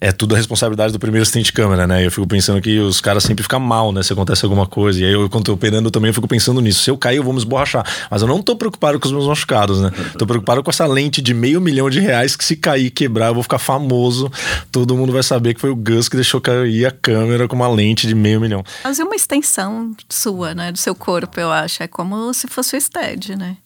é 0.00 0.12
tudo 0.12 0.34
a 0.34 0.38
responsabilidade 0.38 0.92
do 0.92 0.98
primeiro 0.98 1.22
assistente 1.22 1.46
de 1.46 1.52
câmera, 1.52 1.86
né? 1.86 2.06
Eu 2.06 2.10
fico 2.10 2.26
pensando 2.26 2.60
que 2.60 2.78
os 2.78 3.00
caras 3.00 3.24
sempre 3.24 3.42
ficam 3.42 3.58
mal, 3.58 3.92
né? 3.92 4.02
Se 4.02 4.12
acontece 4.12 4.44
alguma 4.44 4.66
coisa. 4.66 5.00
E 5.00 5.04
aí, 5.04 5.12
eu, 5.12 5.28
quando 5.28 5.46
tô 5.46 5.52
operando 5.52 5.90
também, 5.90 6.12
fico 6.12 6.28
pensando 6.28 6.60
nisso. 6.60 6.82
Se 6.82 6.90
eu 6.90 6.96
cair, 6.96 7.16
eu 7.16 7.24
vou 7.24 7.32
me 7.32 7.38
esborrachar. 7.38 7.84
Mas 8.10 8.22
eu 8.22 8.28
não 8.28 8.40
tô 8.40 8.54
preocupado 8.54 9.00
com 9.00 9.06
os 9.06 9.12
meus 9.12 9.26
machucados, 9.26 9.80
né? 9.80 9.90
Tô 10.16 10.26
preocupado 10.26 10.62
com 10.62 10.70
essa 10.70 10.86
lente 10.86 11.20
de 11.20 11.34
meio 11.34 11.60
milhão 11.60 11.90
de 11.90 11.98
reais 11.98 12.36
que 12.36 12.44
se 12.44 12.56
cair, 12.56 12.90
quebrar, 12.90 13.28
eu 13.28 13.34
vou 13.34 13.42
ficar 13.42 13.58
famoso. 13.58 14.30
Todo 14.70 14.96
mundo 14.96 15.12
vai 15.12 15.22
saber 15.22 15.54
que 15.54 15.60
foi 15.60 15.70
o 15.70 15.76
Gus 15.76 16.08
que 16.08 16.16
deixou 16.16 16.40
cair 16.40 16.86
a 16.86 16.90
câmera 16.92 17.48
com 17.48 17.56
uma 17.56 17.68
lente 17.68 18.06
de 18.06 18.14
meio 18.14 18.40
milhão. 18.40 18.64
Fazer 18.82 19.02
uma 19.02 19.16
extensão 19.16 19.94
sua, 20.08 20.54
né? 20.54 20.70
Do 20.70 20.78
seu 20.78 20.94
corpo, 20.94 21.40
eu 21.40 21.50
acho. 21.50 21.82
É 21.82 21.88
como 21.88 22.32
se 22.32 22.46
fosse 22.46 22.76
o 22.76 22.80
stead, 22.80 23.36
né? 23.36 23.56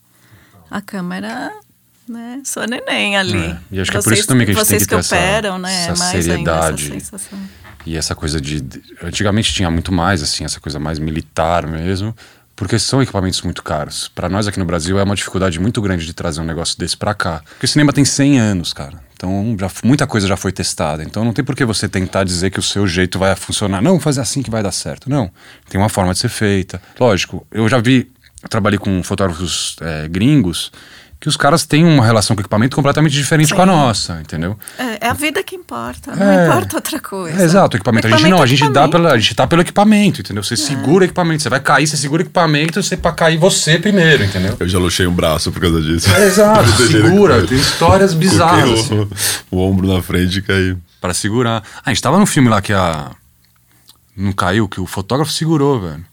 A 0.70 0.80
câmera 0.80 1.52
né? 2.08 2.40
Sou 2.44 2.66
neném 2.66 3.16
ali. 3.16 3.38
É. 3.38 3.58
E 3.70 3.80
acho 3.80 3.90
que 3.90 3.96
vocês, 3.96 4.06
é 4.06 4.08
por 4.08 4.12
isso 4.18 4.28
também 4.28 4.46
que 4.46 4.52
a 4.52 4.54
gente 4.54 4.66
tem 4.68 4.78
que 4.78 4.86
ter 4.86 4.96
que 4.96 5.06
operam, 5.06 5.54
essa, 5.54 5.58
né? 5.58 5.86
essa 5.86 6.04
mais 6.04 6.24
seriedade. 6.24 6.96
Essa 6.96 7.18
e 7.84 7.96
essa 7.96 8.14
coisa 8.14 8.40
de. 8.40 8.64
Antigamente 9.02 9.52
tinha 9.52 9.70
muito 9.70 9.92
mais, 9.92 10.22
assim, 10.22 10.44
essa 10.44 10.60
coisa 10.60 10.78
mais 10.78 10.98
militar 10.98 11.66
mesmo, 11.66 12.14
porque 12.54 12.78
são 12.78 13.02
equipamentos 13.02 13.42
muito 13.42 13.62
caros. 13.62 14.08
Para 14.14 14.28
nós 14.28 14.46
aqui 14.46 14.58
no 14.58 14.64
Brasil 14.64 14.98
é 14.98 15.02
uma 15.02 15.14
dificuldade 15.14 15.58
muito 15.58 15.80
grande 15.82 16.06
de 16.06 16.12
trazer 16.12 16.40
um 16.40 16.44
negócio 16.44 16.78
desse 16.78 16.96
para 16.96 17.14
cá. 17.14 17.42
Porque 17.44 17.66
o 17.66 17.68
cinema 17.68 17.92
tem 17.92 18.04
100 18.04 18.38
anos, 18.38 18.72
cara. 18.72 19.02
Então 19.14 19.56
já, 19.58 19.70
muita 19.84 20.06
coisa 20.06 20.26
já 20.26 20.36
foi 20.36 20.52
testada. 20.52 21.02
Então 21.02 21.24
não 21.24 21.32
tem 21.32 21.44
por 21.44 21.54
que 21.54 21.64
você 21.64 21.88
tentar 21.88 22.24
dizer 22.24 22.50
que 22.50 22.58
o 22.58 22.62
seu 22.62 22.86
jeito 22.86 23.18
vai 23.18 23.34
funcionar. 23.36 23.82
Não, 23.82 23.98
fazer 23.98 24.20
assim 24.20 24.42
que 24.42 24.50
vai 24.50 24.62
dar 24.62 24.72
certo. 24.72 25.08
Não. 25.08 25.30
Tem 25.68 25.80
uma 25.80 25.88
forma 25.88 26.12
de 26.12 26.18
ser 26.18 26.28
feita. 26.28 26.80
Lógico, 26.98 27.46
eu 27.50 27.68
já 27.68 27.78
vi. 27.78 28.10
Eu 28.42 28.48
trabalhei 28.48 28.78
com 28.78 29.02
fotógrafos 29.04 29.76
é, 29.80 30.08
gringos 30.08 30.72
que 31.22 31.28
os 31.28 31.36
caras 31.36 31.64
têm 31.64 31.84
uma 31.84 32.04
relação 32.04 32.34
com 32.34 32.40
o 32.40 32.42
equipamento 32.42 32.74
completamente 32.74 33.12
diferente 33.12 33.50
Sim. 33.50 33.54
com 33.54 33.62
a 33.62 33.66
nossa, 33.66 34.20
entendeu? 34.20 34.58
É, 34.76 35.06
é 35.06 35.08
a 35.08 35.12
vida 35.12 35.40
que 35.44 35.54
importa, 35.54 36.16
não 36.16 36.28
É. 36.28 36.48
importa 36.48 36.74
outra 36.78 36.98
coisa. 36.98 37.40
É, 37.40 37.44
exato, 37.44 37.76
o 37.76 37.78
equipamento. 37.78 38.08
A 38.08 38.10
gente 38.10 38.28
não, 38.28 38.42
a 38.42 38.46
gente 38.46 38.58
dá 38.58 38.66
equipamento. 38.66 38.90
pela, 38.90 39.12
a 39.12 39.18
gente 39.18 39.34
tá 39.36 39.46
pelo 39.46 39.62
equipamento, 39.62 40.20
entendeu? 40.20 40.42
Você 40.42 40.56
segura 40.56 41.02
o 41.02 41.06
equipamento, 41.06 41.40
você 41.40 41.48
vai 41.48 41.60
cair, 41.60 41.86
você 41.86 41.96
segura 41.96 42.22
o 42.22 42.26
equipamento, 42.26 42.82
você 42.82 42.96
pra 42.96 43.12
cair 43.12 43.36
você 43.38 43.78
primeiro, 43.78 44.24
entendeu? 44.24 44.56
Eu 44.58 44.68
já 44.68 44.80
luxei 44.80 45.06
um 45.06 45.12
braço 45.14 45.52
por 45.52 45.60
causa 45.60 45.80
disso. 45.80 46.10
É, 46.12 46.26
exato, 46.26 46.66
Não 46.68 46.88
segura, 46.88 47.46
tem 47.46 47.56
histórias 47.56 48.14
bizarras. 48.14 48.80
Assim. 48.80 49.08
o, 49.48 49.56
o 49.56 49.58
ombro 49.60 49.86
na 49.86 50.02
frente 50.02 50.40
e 50.40 50.42
caí. 50.42 50.76
Pra 51.00 51.14
segurar. 51.14 51.62
Ah, 51.76 51.82
a 51.86 51.90
gente 51.90 52.02
tava 52.02 52.18
no 52.18 52.26
filme 52.26 52.48
lá 52.48 52.60
que 52.60 52.72
a. 52.72 53.12
Não 54.16 54.32
caiu, 54.32 54.68
que 54.68 54.80
o 54.80 54.86
fotógrafo 54.86 55.30
segurou, 55.30 55.80
velho. 55.80 56.04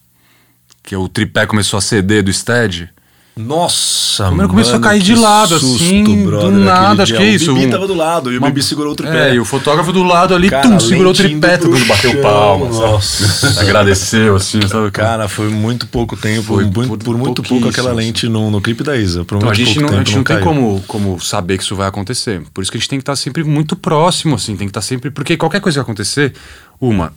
Que 0.83 0.95
o 0.95 1.09
tripé 1.09 1.47
começou 1.47 1.79
a 1.79 1.81
ceder 1.81 2.21
do 2.23 2.31
stead. 2.31 2.91
Nossa, 3.37 4.27
O 4.27 4.31
número 4.31 4.49
começou 4.49 4.75
a 4.75 4.79
mano, 4.79 4.83
cair 4.89 5.01
de 5.01 5.15
lado, 5.15 5.57
susto, 5.57 5.75
assim, 5.81 6.03
do 6.03 6.13
brother, 6.25 6.51
nada, 6.51 7.03
aquele 7.03 7.03
acho 7.03 7.13
que 7.13 7.19
é 7.23 7.29
isso, 7.35 7.51
O 7.51 7.53
Bibi 7.55 7.67
um- 7.67 7.69
tava 7.69 7.87
do 7.87 7.93
lado 7.93 8.33
e 8.33 8.35
o 8.35 8.39
uma- 8.39 8.47
Bibi 8.47 8.61
segurou 8.61 8.91
o 8.91 8.95
tripé. 8.95 9.29
É, 9.29 9.35
e 9.35 9.39
o 9.39 9.45
fotógrafo 9.45 9.93
do 9.93 10.03
lado 10.03 10.35
ali, 10.35 10.49
Cara, 10.49 10.67
tum, 10.67 10.77
segurou 10.79 11.13
o 11.13 11.15
lente 11.15 11.31
indo 11.33 11.39
tripé, 11.41 11.57
pro 11.57 11.69
todo 11.69 11.79
mundo 11.79 11.87
bateu 11.87 12.11
chão, 12.11 12.21
palmas. 12.21 12.75
nossa. 12.77 13.61
Agradeceu, 13.61 14.35
assim, 14.35 14.59
sabe? 14.67 14.91
Cara, 14.91 15.29
foi 15.29 15.47
muito 15.47 15.87
pouco 15.87 16.17
tempo, 16.17 16.43
Foi 16.43 16.65
por 16.69 16.97
por, 16.97 17.17
muito 17.17 17.41
pouco 17.41 17.69
aquela 17.69 17.93
lente 17.93 18.27
no, 18.27 18.51
no 18.51 18.59
clipe 18.59 18.83
da 18.83 18.97
Isa. 18.97 19.23
Por 19.23 19.37
Então, 19.37 19.49
a 19.49 19.53
gente 19.53 19.79
não, 19.79 19.87
a 19.87 19.91
tempo 19.91 19.99
gente 20.05 20.15
não 20.17 20.23
tem 20.23 20.35
caiu. 20.35 20.45
como, 20.45 20.83
como 20.85 21.19
saber 21.21 21.57
que 21.57 21.63
isso 21.63 21.75
vai 21.77 21.87
acontecer. 21.87 22.41
Por 22.53 22.61
isso 22.61 22.69
que 22.69 22.77
a 22.77 22.79
gente 22.79 22.89
tem 22.89 22.99
que 22.99 23.03
estar 23.03 23.15
sempre 23.15 23.45
muito 23.45 23.75
próximo, 23.77 24.35
assim, 24.35 24.57
tem 24.57 24.67
que 24.67 24.71
estar 24.71 24.81
sempre. 24.81 25.09
Porque 25.11 25.37
qualquer 25.37 25.61
coisa 25.61 25.77
que 25.77 25.81
acontecer, 25.81 26.33
uma, 26.81 27.13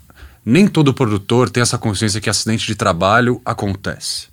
nem 0.47 0.69
todo 0.69 0.95
produtor 0.95 1.51
tem 1.51 1.63
essa 1.63 1.77
consciência 1.79 2.21
que 2.21 2.31
acidente 2.31 2.65
de 2.65 2.77
trabalho 2.77 3.41
acontece. 3.45 4.31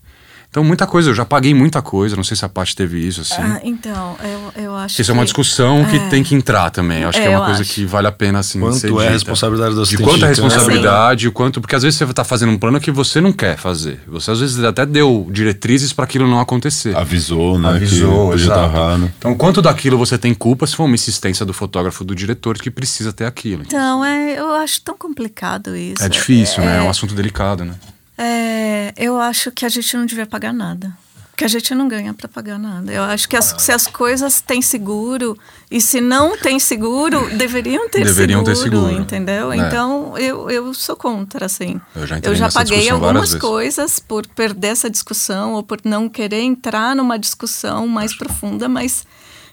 Então, 0.51 0.63
muita 0.63 0.87
coisa, 0.87 1.11
eu 1.11 1.13
já 1.13 1.23
paguei 1.23 1.53
muita 1.53 1.79
coisa, 1.79 2.15
não 2.15 2.23
sei 2.23 2.35
se 2.35 2.43
a 2.43 2.49
Paty 2.49 2.75
teve 2.75 2.97
isso, 3.05 3.21
assim. 3.21 3.35
Ah, 3.39 3.59
então, 3.63 4.15
eu, 4.55 4.63
eu 4.63 4.75
acho 4.75 4.99
Isso 4.99 5.11
é 5.11 5.13
uma 5.13 5.21
que- 5.21 5.25
discussão 5.25 5.85
que 5.85 5.95
É. 5.95 6.09
tem 6.09 6.23
que 6.23 6.33
entrar 6.33 6.71
também. 6.71 7.03
Eu 7.03 7.09
acho 7.09 7.19
É, 7.19 7.21
que 7.21 7.27
é 7.27 7.29
uma 7.29 7.39
eu 7.41 7.45
coisa 7.45 7.61
acho. 7.61 7.71
que 7.71 7.85
vale 7.85 8.07
a 8.07 8.11
pena, 8.11 8.39
assim, 8.39 8.59
Quanto 8.59 8.77
ser 8.77 8.91
é 8.91 9.07
a 9.07 9.11
responsabilidade 9.11 9.75
do 9.75 9.77
De 9.77 9.83
assistente 9.83 10.03
quanto 10.07 10.25
é 10.25 10.27
a 10.27 10.31
de 10.31 10.35
câmera. 10.37 10.55
responsabilidade, 10.55 11.27
o 11.27 11.31
quanto. 11.31 11.61
Porque 11.61 11.75
às 11.75 11.83
vezes 11.83 11.99
você 11.99 12.03
está 12.05 12.23
fazendo 12.23 12.51
um 12.51 12.57
plano 12.57 12.79
que 12.79 12.89
você 12.89 13.21
não 13.21 13.31
quer 13.31 13.57
fazer. 13.59 13.99
Você 14.07 14.31
às 14.31 14.39
vezes 14.39 14.63
até 14.63 14.87
deu 14.87 15.27
diretrizes 15.31 15.93
para 15.93 16.05
aquilo 16.05 16.27
não 16.27 16.39
acontecer. 16.39 16.97
Avisou, 16.97 17.59
né? 17.59 17.69
Avisou, 17.69 18.09
que 18.09 18.31
podia 18.31 18.45
exato. 18.45 18.75
errado. 18.75 19.11
Então, 19.19 19.35
quanto 19.35 19.61
daquilo 19.61 19.99
você 19.99 20.17
tem 20.17 20.33
culpa 20.33 20.65
se 20.65 20.75
for 20.75 20.85
uma 20.85 20.95
insistência 20.95 21.45
do 21.45 21.53
fotógrafo, 21.53 22.03
do 22.03 22.15
diretor, 22.15 22.57
que 22.57 22.71
precisa 22.71 23.13
ter 23.13 23.25
aquilo? 23.25 23.61
Então, 23.67 24.03
é, 24.03 24.39
eu 24.39 24.51
acho 24.55 24.81
tão 24.81 24.97
complicado 24.97 25.75
isso. 25.77 26.03
É 26.03 26.09
difícil, 26.09 26.63
né? 26.65 26.77
É 26.77 26.79
É, 26.79 26.81
um 26.81 26.89
assunto 26.89 27.13
delicado, 27.13 27.63
né? 27.63 27.75
É, 28.21 28.93
eu 28.97 29.17
acho 29.19 29.49
que 29.51 29.65
a 29.65 29.69
gente 29.69 29.95
não 29.95 30.05
devia 30.05 30.25
pagar 30.25 30.51
nada. 30.53 30.91
Que 31.37 31.45
a 31.45 31.47
gente 31.47 31.73
não 31.73 31.87
ganha 31.87 32.13
para 32.13 32.27
pagar 32.27 32.59
nada. 32.59 32.91
Eu 32.91 33.01
acho 33.03 33.29
que 33.29 33.37
as- 33.37 33.55
se 33.59 33.71
as 33.71 33.87
coisas 33.87 34.41
têm 34.41 34.61
seguro 34.61 35.37
e 35.71 35.79
se 35.79 36.01
não 36.01 36.37
tem 36.37 36.59
seguro, 36.59 37.29
deveriam 37.37 37.87
ter 37.87 38.03
Deveriam 38.03 38.43
ter 38.43 38.57
seguro, 38.57 38.87
seguro. 38.87 39.01
entendeu? 39.01 39.49
É. 39.53 39.55
Então 39.55 40.17
eu, 40.17 40.49
eu 40.49 40.73
sou 40.73 40.97
contra, 40.97 41.45
assim. 41.45 41.79
Eu 41.95 42.05
já 42.05 42.19
eu 42.21 42.35
já 42.35 42.51
paguei 42.51 42.89
algumas 42.89 43.33
coisas 43.35 43.99
por 43.99 44.27
perder 44.27 44.67
essa 44.73 44.89
discussão 44.89 45.53
ou 45.53 45.63
por 45.63 45.79
não 45.85 46.09
querer 46.09 46.41
entrar 46.41 46.93
numa 46.93 47.17
discussão 47.17 47.87
mais 47.87 48.13
profunda, 48.13 48.67
mas, 48.67 49.05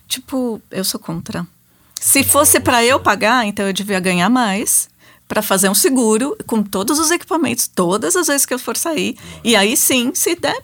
tipo, 0.09 0.61
eu 0.73 0.83
sou 0.83 0.99
contra. 0.99 1.47
Se 2.01 2.25
fosse 2.25 2.59
para 2.59 2.85
eu 2.85 2.99
pagar, 2.99 3.47
então 3.47 3.65
eu 3.65 3.73
devia 3.73 4.01
ganhar 4.01 4.29
mais 4.29 4.89
para 5.29 5.43
fazer 5.43 5.69
um 5.69 5.75
seguro 5.75 6.37
com 6.47 6.63
todos 6.63 6.99
os 6.99 7.11
equipamentos, 7.11 7.67
todas 7.69 8.15
as 8.17 8.27
vezes 8.29 8.47
que 8.47 8.55
eu 8.55 8.59
for 8.59 8.77
sair. 8.77 9.17
E 9.43 9.57
aí 9.57 9.77
sim, 9.77 10.13
se 10.15 10.35
der, 10.37 10.57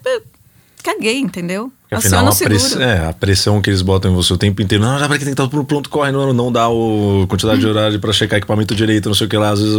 caguei, 0.83 1.19
entendeu? 1.19 1.71
Porque, 1.89 2.07
afinal, 2.07 2.27
a, 2.27 2.31
seguro. 2.31 2.57
press- 2.59 2.75
é, 2.75 3.07
a 3.07 3.13
pressão 3.13 3.61
que 3.61 3.69
eles 3.69 3.81
botam 3.83 4.11
em 4.11 4.15
você 4.15 4.33
o 4.33 4.37
tempo 4.37 4.61
inteiro. 4.61 4.83
Não, 4.83 4.97
já 4.97 5.05
vai 5.07 5.19
que 5.19 5.25
tem 5.25 5.33
que 5.35 5.39
estar 5.41 5.47
tudo 5.49 5.63
pronto, 5.63 5.89
corre, 5.89 6.11
não, 6.11 6.33
não 6.33 6.51
dá 6.51 6.67
o 6.67 7.27
quantidade 7.27 7.59
de 7.59 7.67
horário 7.67 7.99
pra 7.99 8.11
checar 8.11 8.37
equipamento 8.37 8.73
direito, 8.73 9.07
não 9.07 9.13
sei 9.15 9.27
o 9.27 9.29
que 9.29 9.37
lá, 9.37 9.51
às 9.51 9.59
vezes. 9.61 9.75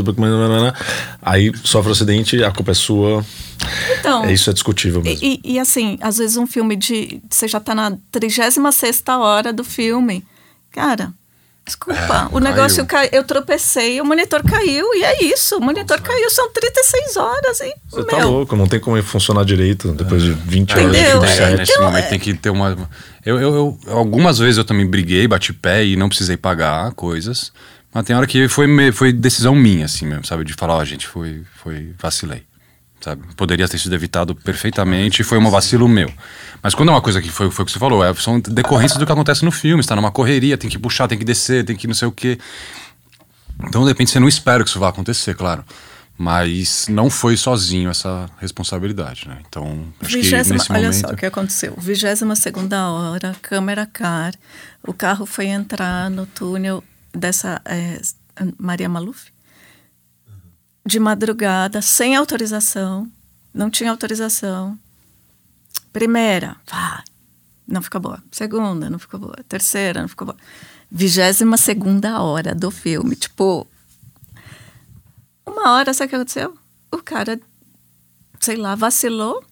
Aí 1.20 1.52
sofre 1.64 1.90
o 1.90 1.92
acidente, 1.92 2.42
a 2.44 2.52
culpa 2.52 2.70
é 2.70 2.74
sua. 2.74 3.24
Então, 3.98 4.24
É, 4.24 4.32
isso 4.32 4.48
é 4.48 4.52
discutível 4.52 5.02
mesmo. 5.02 5.18
E, 5.24 5.40
e, 5.42 5.58
assim, 5.58 5.98
às 6.00 6.18
vezes 6.18 6.36
um 6.36 6.46
filme 6.46 6.76
de. 6.76 7.20
Você 7.28 7.48
já 7.48 7.58
tá 7.58 7.74
na 7.74 7.96
36 8.12 8.56
hora 9.18 9.52
do 9.52 9.64
filme. 9.64 10.24
Cara, 10.70 11.12
desculpa. 11.64 12.28
o 12.32 12.38
negócio 12.40 12.84
caiu. 12.86 13.10
Eu 13.12 13.24
tropecei, 13.24 14.00
o 14.00 14.04
monitor 14.04 14.42
caiu 14.42 14.94
e 14.94 15.02
é 15.04 15.24
isso. 15.24 15.56
O 15.56 15.60
monitor 15.60 16.00
caiu, 16.00 16.30
são 16.30 16.50
36 16.52 17.16
horas 17.16 17.60
e. 17.60 17.74
Você 17.90 17.96
meu, 17.96 18.06
tá 18.06 18.24
louco, 18.24 18.56
não 18.56 18.66
tem 18.66 18.78
como 18.80 19.00
funcionar 19.02 19.44
direito 19.44 19.92
depois 19.92 20.22
de 20.22 20.32
20 20.32 20.72
horas 20.72 20.92
de 20.92 20.98
Entendeu? 20.98 21.24
É, 21.24 21.28
set. 21.28 21.56
Nesse 21.58 21.72
Então, 21.72 21.84
momento 21.84 22.04
é- 22.04 22.08
tem 22.08 22.18
que 22.18 22.34
ter 22.34 22.50
uma. 22.50 22.76
Eu, 23.24 23.40
eu, 23.40 23.54
eu- 23.54 23.78
algumas 23.92 24.38
vezes 24.38 24.58
eu 24.58 24.64
também 24.64 24.86
briguei, 24.86 25.26
bati 25.26 25.52
pé 25.52 25.84
e 25.84 25.96
não 25.96 26.08
precisei 26.08 26.36
pagar 26.36 26.92
coisas. 26.92 27.52
Mas 27.92 28.04
tem 28.04 28.16
hora 28.16 28.26
que 28.26 28.48
foi, 28.48 28.66
foi 28.92 29.12
decisão 29.12 29.54
minha, 29.54 29.84
assim 29.84 30.04
mesmo, 30.04 30.24
sabe? 30.26 30.44
De 30.44 30.52
falar, 30.54 30.74
ó, 30.74 30.84
gente, 30.84 31.06
foi, 31.06 31.42
foi 31.62 31.94
vacilei. 31.98 32.42
Sabe? 33.04 33.22
Poderia 33.36 33.68
ter 33.68 33.78
sido 33.78 33.94
evitado 33.94 34.34
perfeitamente 34.34 35.20
e 35.20 35.24
foi 35.24 35.36
um 35.36 35.50
vacilo 35.50 35.86
meu. 35.86 36.10
Mas 36.62 36.74
quando 36.74 36.88
é 36.88 36.92
uma 36.92 37.02
coisa 37.02 37.20
que 37.20 37.28
foi, 37.28 37.50
foi 37.50 37.62
o 37.62 37.66
que 37.66 37.72
você 37.72 37.78
falou, 37.78 38.02
é, 38.02 38.14
são 38.14 38.40
decorrências 38.40 38.98
do 38.98 39.04
que 39.04 39.12
acontece 39.12 39.44
no 39.44 39.52
filme. 39.52 39.82
Você 39.82 39.90
tá 39.90 39.94
numa 39.94 40.10
correria, 40.10 40.56
tem 40.56 40.70
que 40.70 40.78
puxar, 40.78 41.06
tem 41.06 41.18
que 41.18 41.24
descer, 41.24 41.66
tem 41.66 41.76
que 41.76 41.86
não 41.86 41.92
sei 41.92 42.08
o 42.08 42.12
quê. 42.12 42.38
Então, 43.62 43.82
de 43.82 43.88
repente, 43.88 44.10
você 44.10 44.18
não 44.18 44.26
espera 44.26 44.64
que 44.64 44.70
isso 44.70 44.80
vá 44.80 44.88
acontecer, 44.88 45.34
claro. 45.34 45.62
Mas 46.16 46.86
não 46.88 47.10
foi 47.10 47.36
sozinho 47.36 47.90
essa 47.90 48.26
responsabilidade, 48.40 49.28
né? 49.28 49.36
Então, 49.46 49.84
acho 50.00 50.08
que 50.08 50.22
Vigésima, 50.22 50.56
nesse 50.56 50.72
olha 50.72 50.80
momento... 50.88 51.00
só 51.06 51.08
o 51.08 51.16
que 51.16 51.26
aconteceu. 51.26 51.74
22 51.76 52.38
segunda 52.38 52.88
hora, 52.88 53.36
câmera 53.42 53.84
car, 53.84 54.32
o 54.82 54.94
carro 54.94 55.26
foi 55.26 55.48
entrar 55.48 56.08
no 56.08 56.24
túnel 56.24 56.82
dessa 57.12 57.60
é, 57.66 58.00
Maria 58.58 58.88
Maluf 58.88 59.33
de 60.84 61.00
madrugada, 61.00 61.80
sem 61.80 62.14
autorização, 62.14 63.10
não 63.52 63.70
tinha 63.70 63.90
autorização. 63.90 64.78
Primeira, 65.92 66.56
vai, 66.66 67.02
não 67.66 67.80
ficou 67.80 68.00
boa. 68.00 68.22
Segunda, 68.30 68.90
não 68.90 68.98
ficou 68.98 69.20
boa. 69.20 69.36
Terceira, 69.48 70.00
não 70.00 70.08
ficou 70.08 70.26
boa. 70.26 70.36
Vigésima 70.90 71.56
segunda 71.56 72.20
hora 72.22 72.54
do 72.54 72.70
filme, 72.70 73.16
tipo, 73.16 73.66
uma 75.46 75.72
hora, 75.72 75.94
sabe 75.94 76.06
o 76.06 76.10
que 76.10 76.16
aconteceu? 76.16 76.58
O 76.92 76.98
cara, 76.98 77.40
sei 78.40 78.56
lá, 78.56 78.74
vacilou, 78.74 79.42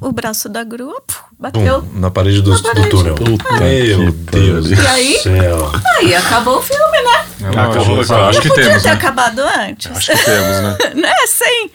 o 0.00 0.12
braço 0.12 0.48
da 0.48 0.62
grua 0.64 1.00
puf, 1.06 1.20
bateu. 1.38 1.82
Pum, 1.82 1.98
na 2.00 2.10
parede 2.10 2.42
do, 2.42 2.50
Na 2.50 2.56
do 2.56 2.62
parede. 2.62 2.88
túnel. 2.90 3.14
Puta 3.14 3.52
Meu 3.58 4.12
que 4.12 4.12
Deus 4.12 4.68
do 4.68 4.74
E 4.74 4.86
aí? 4.86 5.18
céu. 5.18 5.72
Aí 5.98 6.14
acabou 6.14 6.58
o 6.58 6.62
filme, 6.62 7.02
né? 7.02 7.26
É, 7.42 7.48
Acabou, 7.48 8.00
acabou. 8.00 8.24
acho 8.28 8.40
que 8.40 8.48
Podia 8.48 8.64
temos, 8.64 8.82
ter 8.82 8.88
né? 8.88 8.94
acabado 8.94 9.40
antes. 9.40 9.90
Acho 9.90 10.12
que 10.12 10.24
temos, 10.24 10.56
né? 10.62 10.76
né? 10.94 11.14
Sem, 11.26 11.70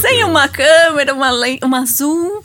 sem 0.00 0.24
uma 0.24 0.48
câmera, 0.48 1.12
uma, 1.14 1.30
len- 1.30 1.58
uma 1.62 1.84
zoom, 1.86 2.40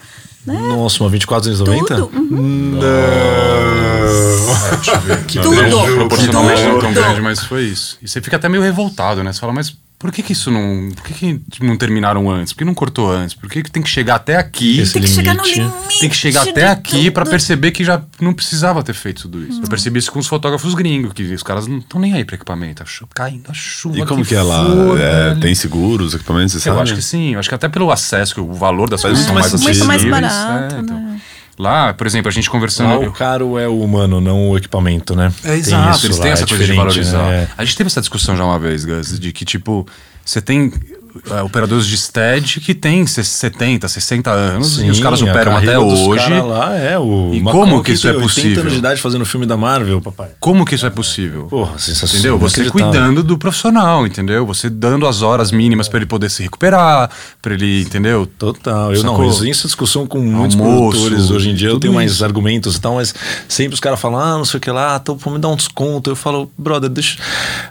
né? 0.46 0.54
Nossa, 0.60 1.04
uma 1.04 1.10
2490? 1.10 1.96
Tudo. 1.96 2.18
Uhum. 2.18 2.80
É, 2.82 4.76
deixa 4.76 4.92
eu 4.94 5.02
ver. 5.02 5.24
Tudo. 5.26 5.62
Não, 5.70 5.96
proporcionalmente 5.96 6.62
não 6.64 6.80
tão 6.80 6.94
Tudo. 6.94 7.02
grande, 7.04 7.22
mas 7.22 7.40
foi 7.44 7.64
isso. 7.64 7.98
E 8.02 8.08
você 8.08 8.22
fica 8.22 8.36
até 8.38 8.50
meio 8.50 8.64
revoltado, 8.64 9.24
né? 9.24 9.32
Você 9.34 9.40
fala, 9.40 9.54
mas 9.54 9.76
por 10.02 10.12
que 10.12 10.24
que 10.24 10.34
isso 10.34 10.50
não... 10.52 10.90
Por 10.96 11.04
que 11.04 11.40
que 11.52 11.64
não 11.64 11.78
terminaram 11.78 12.30
antes? 12.30 12.52
Por 12.54 12.60
que 12.60 12.66
não 12.66 12.74
cortou 12.74 13.12
antes? 13.12 13.36
Por 13.36 13.50
que 13.50 13.62
que 13.64 13.72
tem 13.72 13.82
que 13.84 13.90
chegar 13.90 14.16
até 14.16 14.36
aqui? 14.36 14.80
Esse 14.80 14.94
Tem 14.94 15.02
que 15.04 15.08
chegar 15.08 15.36
no 15.36 15.44
limite. 15.44 15.60
limite. 15.62 16.00
Tem 16.00 16.10
que 16.10 16.16
chegar 16.16 16.42
até 16.50 16.68
aqui 16.68 17.10
pra 17.12 17.24
tudo. 17.24 17.32
perceber 17.32 17.72
que 17.72 17.84
já 17.84 18.02
não 18.20 18.34
precisava 18.34 18.82
ter 18.84 18.94
feito 18.94 19.24
tudo 19.24 19.44
isso. 19.46 19.62
Eu 19.62 19.68
percebi 19.68 20.00
isso 20.00 20.12
com 20.12 20.20
os 20.20 20.28
fotógrafos 20.28 20.74
gringos, 20.74 21.14
que 21.14 21.24
os 21.24 21.44
caras 21.44 21.68
não 21.68 21.78
estão 21.78 22.02
nem 22.02 22.14
aí 22.14 22.26
pra 22.26 22.36
equipamento. 22.36 22.84
Caindo 23.14 23.50
a 23.50 23.54
chuva. 23.54 24.00
E 24.00 24.06
como 24.06 24.26
que 24.26 24.34
é 24.36 24.42
lá? 24.42 24.66
É, 25.00 25.36
tem 25.36 25.54
seguros, 25.56 26.14
equipamentos, 26.14 26.54
você 26.54 26.70
Eu 26.70 26.74
sabe? 26.74 26.84
acho 26.84 26.96
que 26.96 27.02
sim. 27.02 27.34
Eu 27.34 27.40
acho 27.40 27.48
que 27.50 27.56
até 27.56 27.70
pelo 27.70 27.92
acesso, 27.92 28.34
que 28.34 28.42
o 28.42 28.54
valor 28.54 28.90
das 28.90 29.02
coisas 29.02 29.20
são 29.24 29.34
muito 29.34 29.42
mais 29.42 29.52
mais 29.52 29.64
Muito 29.64 29.76
sentido. 29.76 29.88
mais 29.88 30.24
acessíveis. 30.26 30.46
barato, 30.46 30.76
É, 30.76 30.80
então. 30.80 30.96
né? 31.00 31.22
Lá, 31.62 31.94
por 31.94 32.08
exemplo, 32.08 32.28
a 32.28 32.32
gente 32.32 32.50
conversando. 32.50 32.90
Lá 33.02 33.08
o 33.08 33.12
caro 33.12 33.56
é 33.60 33.68
o 33.68 33.82
humano, 33.82 34.20
não 34.20 34.50
o 34.50 34.58
equipamento, 34.58 35.16
né? 35.16 35.32
É 35.44 35.56
exato, 35.56 35.98
isso 35.98 36.08
eles 36.08 36.18
lá, 36.18 36.24
têm 36.24 36.32
é 36.32 36.34
essa 36.34 36.48
coisa 36.48 36.66
de 36.66 36.74
valorizar. 36.74 37.24
né? 37.30 37.48
A 37.56 37.64
gente 37.64 37.78
teve 37.78 37.86
essa 37.88 38.00
discussão 38.00 38.36
já 38.36 38.44
uma 38.44 38.58
vez, 38.58 38.84
Gus, 38.84 39.20
de 39.20 39.32
que, 39.32 39.46
tipo, 39.46 39.86
você 40.26 40.42
tem 40.42 40.74
é, 40.74 41.01
operadores 41.44 41.86
de 41.88 41.98
stead 41.98 42.60
que 42.60 42.74
têm 42.74 43.06
70, 43.06 43.88
60 43.88 44.30
anos 44.32 44.80
e 44.82 44.90
os 44.90 44.98
Sim, 44.98 45.04
caras 45.04 45.22
operam 45.22 45.56
até 45.58 45.78
hoje. 45.78 46.30
lá 46.42 46.76
é 46.76 46.98
o 46.98 47.32
E 47.34 47.40
Macron 47.42 47.60
como 47.62 47.84
que 47.84 47.92
isso 47.94 48.08
é 48.08 48.12
tem 48.12 48.22
80 48.22 48.34
possível? 48.36 48.62
anos 48.62 48.74
de 48.74 48.80
idade 48.80 49.02
fazendo 49.02 49.26
filme 49.26 49.46
da 49.46 49.58
Marvel, 49.58 50.02
papai. 50.02 50.30
Como 50.40 50.66
que 50.66 50.76
isso 50.76 50.86
é 50.86 50.90
possível? 50.90 51.46
Porra, 51.46 51.78
sensacional. 51.78 52.12
Entendeu? 52.20 52.38
Você 52.40 52.70
cuidando 52.70 53.24
do 53.24 53.38
profissional, 53.38 54.06
entendeu? 54.06 54.46
Você 54.46 54.70
dando 54.70 55.08
as 55.08 55.22
horas 55.22 55.52
mínimas 55.52 55.88
pra 55.88 55.98
ele 55.98 56.06
poder 56.06 56.30
se 56.30 56.44
recuperar, 56.44 57.10
pra 57.42 57.54
ele, 57.54 57.82
entendeu? 57.82 58.26
Total, 58.26 58.94
eu 58.94 59.02
Sacou? 59.02 59.20
não, 59.20 59.30
isso, 59.30 59.46
isso 59.46 59.66
é 59.66 59.68
discussão 59.68 60.06
com 60.08 60.20
muitos 60.20 60.58
Almoço, 60.60 60.98
produtores 61.00 61.30
hoje 61.32 61.50
em 61.50 61.56
dia, 61.56 61.70
eu 61.70 61.80
tenho 61.80 61.94
mais 61.94 62.12
isso. 62.14 62.24
argumentos 62.26 62.76
e 62.76 62.82
tal, 62.82 62.96
mas 62.96 63.14
sempre 63.48 63.74
os 63.74 63.80
caras 63.80 64.00
falam, 64.00 64.20
ah, 64.20 64.38
não 64.38 64.46
sei 64.46 64.58
o 64.58 64.62
que 64.62 64.72
lá, 64.72 64.98
tô 65.00 65.16
pra 65.16 65.32
me 65.32 65.40
dar 65.40 65.50
um 65.50 65.56
desconto. 65.56 66.10
Eu 66.10 66.16
falo, 66.16 66.52
brother, 66.58 66.90
deixa. 66.90 67.18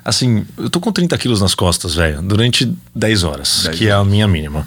Assim, 0.05 0.45
eu 0.59 0.69
tô 0.71 0.81
com 0.81 0.93
30 0.93 1.17
quilos 1.19 1.41
nas 1.41 1.55
costas, 1.55 1.95
velho, 1.95 2.21
durante 2.23 2.73
10 2.95 3.25
horas. 3.25 3.30
Horas, 3.31 3.63
10 3.65 3.79
que 3.79 3.89
é 3.89 3.93
a 3.93 4.05
minha 4.05 4.27
mínima. 4.27 4.67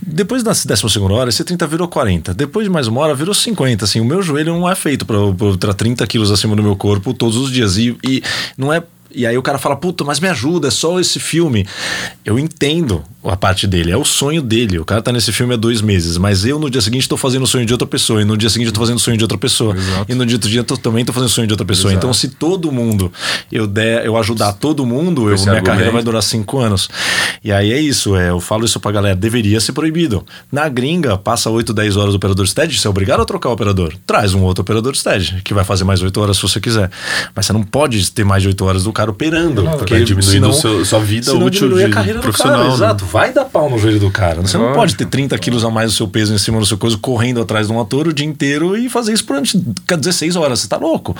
Depois 0.00 0.42
da 0.42 0.52
décima 0.52 0.88
segunda 0.88 1.14
hora, 1.14 1.28
esse 1.28 1.42
30 1.42 1.66
virou 1.66 1.88
40. 1.88 2.32
Depois 2.32 2.64
de 2.64 2.70
mais 2.70 2.86
uma 2.86 3.00
hora, 3.00 3.14
virou 3.14 3.34
50. 3.34 3.84
Assim, 3.84 4.00
o 4.00 4.04
meu 4.04 4.22
joelho 4.22 4.54
não 4.54 4.70
é 4.70 4.74
feito 4.74 5.04
para 5.04 5.74
30 5.74 6.06
quilos 6.06 6.30
acima 6.30 6.54
do 6.54 6.62
meu 6.62 6.76
corpo 6.76 7.12
todos 7.12 7.36
os 7.36 7.50
dias. 7.50 7.76
E, 7.76 7.96
e 8.04 8.22
não 8.56 8.72
é 8.72 8.82
e 9.16 9.26
aí 9.26 9.36
o 9.36 9.42
cara 9.42 9.58
fala, 9.58 9.74
puta, 9.74 10.04
mas 10.04 10.20
me 10.20 10.28
ajuda, 10.28 10.68
é 10.68 10.70
só 10.70 11.00
esse 11.00 11.18
filme. 11.18 11.66
Eu 12.24 12.38
entendo 12.38 13.02
a 13.24 13.36
parte 13.36 13.66
dele, 13.66 13.90
é 13.90 13.96
o 13.96 14.04
sonho 14.04 14.40
dele. 14.40 14.78
O 14.78 14.84
cara 14.84 15.02
tá 15.02 15.12
nesse 15.12 15.32
filme 15.32 15.54
há 15.54 15.56
dois 15.56 15.80
meses, 15.80 16.16
mas 16.16 16.44
eu 16.44 16.58
no 16.58 16.70
dia 16.70 16.80
seguinte 16.80 17.08
tô 17.08 17.16
fazendo 17.16 17.42
o 17.42 17.46
sonho 17.46 17.66
de 17.66 17.72
outra 17.72 17.86
pessoa, 17.86 18.22
e 18.22 18.24
no 18.24 18.36
dia 18.36 18.48
seguinte 18.48 18.68
eu 18.68 18.72
tô 18.72 18.80
fazendo 18.80 18.96
o 18.96 19.00
sonho 19.00 19.16
de 19.16 19.24
outra 19.24 19.38
pessoa, 19.38 19.74
Exato. 19.74 20.12
e 20.12 20.14
no 20.14 20.24
dia 20.24 20.38
dia 20.38 20.60
eu 20.60 20.76
também 20.76 21.04
tô 21.04 21.12
fazendo 21.12 21.28
o 21.28 21.32
sonho 21.32 21.46
de 21.46 21.52
outra 21.52 21.66
pessoa. 21.66 21.92
Exato. 21.92 22.06
Então, 22.06 22.14
se 22.14 22.28
todo 22.28 22.70
mundo 22.70 23.12
eu 23.50 23.66
der, 23.66 24.04
eu 24.04 24.16
ajudar 24.16 24.52
todo 24.52 24.84
mundo, 24.86 25.30
eu, 25.30 25.38
minha 25.38 25.62
carreira 25.62 25.90
vai 25.90 26.02
durar 26.02 26.22
cinco 26.22 26.58
anos. 26.58 26.88
E 27.42 27.52
aí 27.52 27.72
é 27.72 27.80
isso, 27.80 28.16
é, 28.16 28.30
eu 28.30 28.40
falo 28.40 28.64
isso 28.64 28.78
pra 28.80 28.92
galera, 28.92 29.16
deveria 29.16 29.60
ser 29.60 29.72
proibido. 29.72 30.24
Na 30.50 30.68
gringa, 30.68 31.16
passa 31.16 31.50
8, 31.50 31.72
10 31.72 31.96
horas 31.96 32.12
do 32.12 32.16
operador 32.16 32.46
stead, 32.46 32.78
você 32.78 32.86
é 32.86 32.90
obrigado 32.90 33.22
a 33.22 33.24
trocar 33.24 33.48
o 33.48 33.52
operador. 33.52 33.94
Traz 34.06 34.34
um 34.34 34.42
outro 34.42 34.62
operador 34.62 34.94
stead, 34.96 35.40
que 35.42 35.54
vai 35.54 35.64
fazer 35.64 35.84
mais 35.84 36.02
8 36.02 36.20
horas 36.20 36.36
se 36.36 36.42
você 36.42 36.60
quiser. 36.60 36.90
Mas 37.34 37.46
você 37.46 37.52
não 37.52 37.62
pode 37.62 38.10
ter 38.12 38.24
mais 38.24 38.42
de 38.42 38.48
8 38.48 38.64
horas 38.64 38.84
do 38.84 38.92
cara 38.92 39.05
operando. 39.10 39.62
Não, 39.62 39.78
porque 39.78 40.00
diminuindo 40.04 40.52
senão, 40.52 40.84
sua 40.84 41.00
vida 41.00 41.34
útil 41.34 41.74
de 41.74 41.84
a 41.84 41.90
carreira 41.90 42.20
profissional. 42.20 42.58
Cara, 42.58 42.68
né? 42.68 42.74
Exato, 42.74 43.04
vai 43.04 43.32
dar 43.32 43.44
pau 43.44 43.70
no 43.70 43.78
joelho 43.78 44.00
do 44.00 44.10
cara. 44.10 44.42
Você 44.42 44.56
não 44.58 44.72
pode 44.72 44.94
ter 44.94 45.06
30 45.06 45.36
quilos 45.38 45.64
a 45.64 45.70
mais 45.70 45.92
do 45.92 45.96
seu 45.96 46.08
peso 46.08 46.34
em 46.34 46.38
cima 46.38 46.58
do 46.58 46.66
seu 46.66 46.78
coisa, 46.78 46.96
correndo 46.98 47.40
atrás 47.40 47.66
de 47.66 47.72
um 47.72 47.80
ator 47.80 48.06
o 48.08 48.12
dia 48.12 48.26
inteiro 48.26 48.76
e 48.76 48.88
fazer 48.88 49.12
isso 49.12 49.24
durante 49.26 49.58
16 49.58 50.36
horas. 50.36 50.60
Você 50.60 50.68
tá 50.68 50.76
louco. 50.76 51.16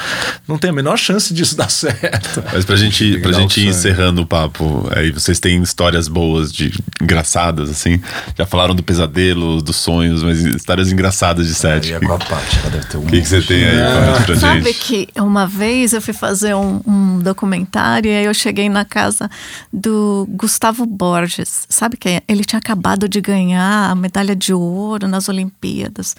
Não 0.46 0.58
tem 0.58 0.70
a 0.70 0.72
menor 0.72 0.96
chance 0.96 1.32
disso 1.32 1.56
dar 1.56 1.70
certo. 1.70 2.42
Mas 2.52 2.64
pra 2.64 2.76
gente, 2.76 3.18
pra 3.18 3.32
gente 3.32 3.60
ir 3.60 3.68
encerrando 3.68 4.22
o 4.22 4.26
papo, 4.26 4.88
aí 4.94 5.10
vocês 5.10 5.38
têm 5.40 5.62
histórias 5.62 6.08
boas, 6.08 6.52
de 6.52 6.72
engraçadas, 7.00 7.70
assim. 7.70 8.00
Já 8.36 8.46
falaram 8.46 8.74
do 8.74 8.82
pesadelo, 8.82 9.60
dos 9.62 9.76
sonhos, 9.76 10.22
mas 10.22 10.40
histórias 10.44 10.92
engraçadas 10.92 11.46
de 11.46 11.54
sete. 11.54 11.92
É, 11.92 12.00
com 12.00 12.12
a 12.12 12.18
parte, 12.18 12.58
ela 12.60 12.70
deve 12.70 12.86
ter 12.86 12.96
um. 12.96 13.02
O 13.02 13.06
que, 13.06 13.20
que 13.20 13.28
você 13.28 13.42
tem 13.42 13.64
aí 13.64 13.76
é. 13.76 14.22
pra 14.24 14.36
Sabe 14.36 14.62
gente? 14.64 14.78
que 14.78 15.08
uma 15.16 15.46
vez 15.46 15.92
eu 15.92 16.00
fui 16.00 16.14
fazer 16.14 16.54
um, 16.54 16.80
um 16.86 17.18
documentário 17.18 17.75
e 18.04 18.08
aí 18.08 18.24
eu 18.24 18.34
cheguei 18.34 18.68
na 18.68 18.84
casa 18.84 19.30
do 19.72 20.26
Gustavo 20.30 20.86
Borges. 20.86 21.66
Sabe 21.68 21.96
que 21.96 22.22
ele 22.26 22.44
tinha 22.44 22.58
acabado 22.58 23.08
de 23.08 23.20
ganhar 23.20 23.90
a 23.90 23.94
medalha 23.94 24.34
de 24.34 24.52
ouro 24.52 25.08
nas 25.08 25.28
Olimpíadas. 25.28 26.16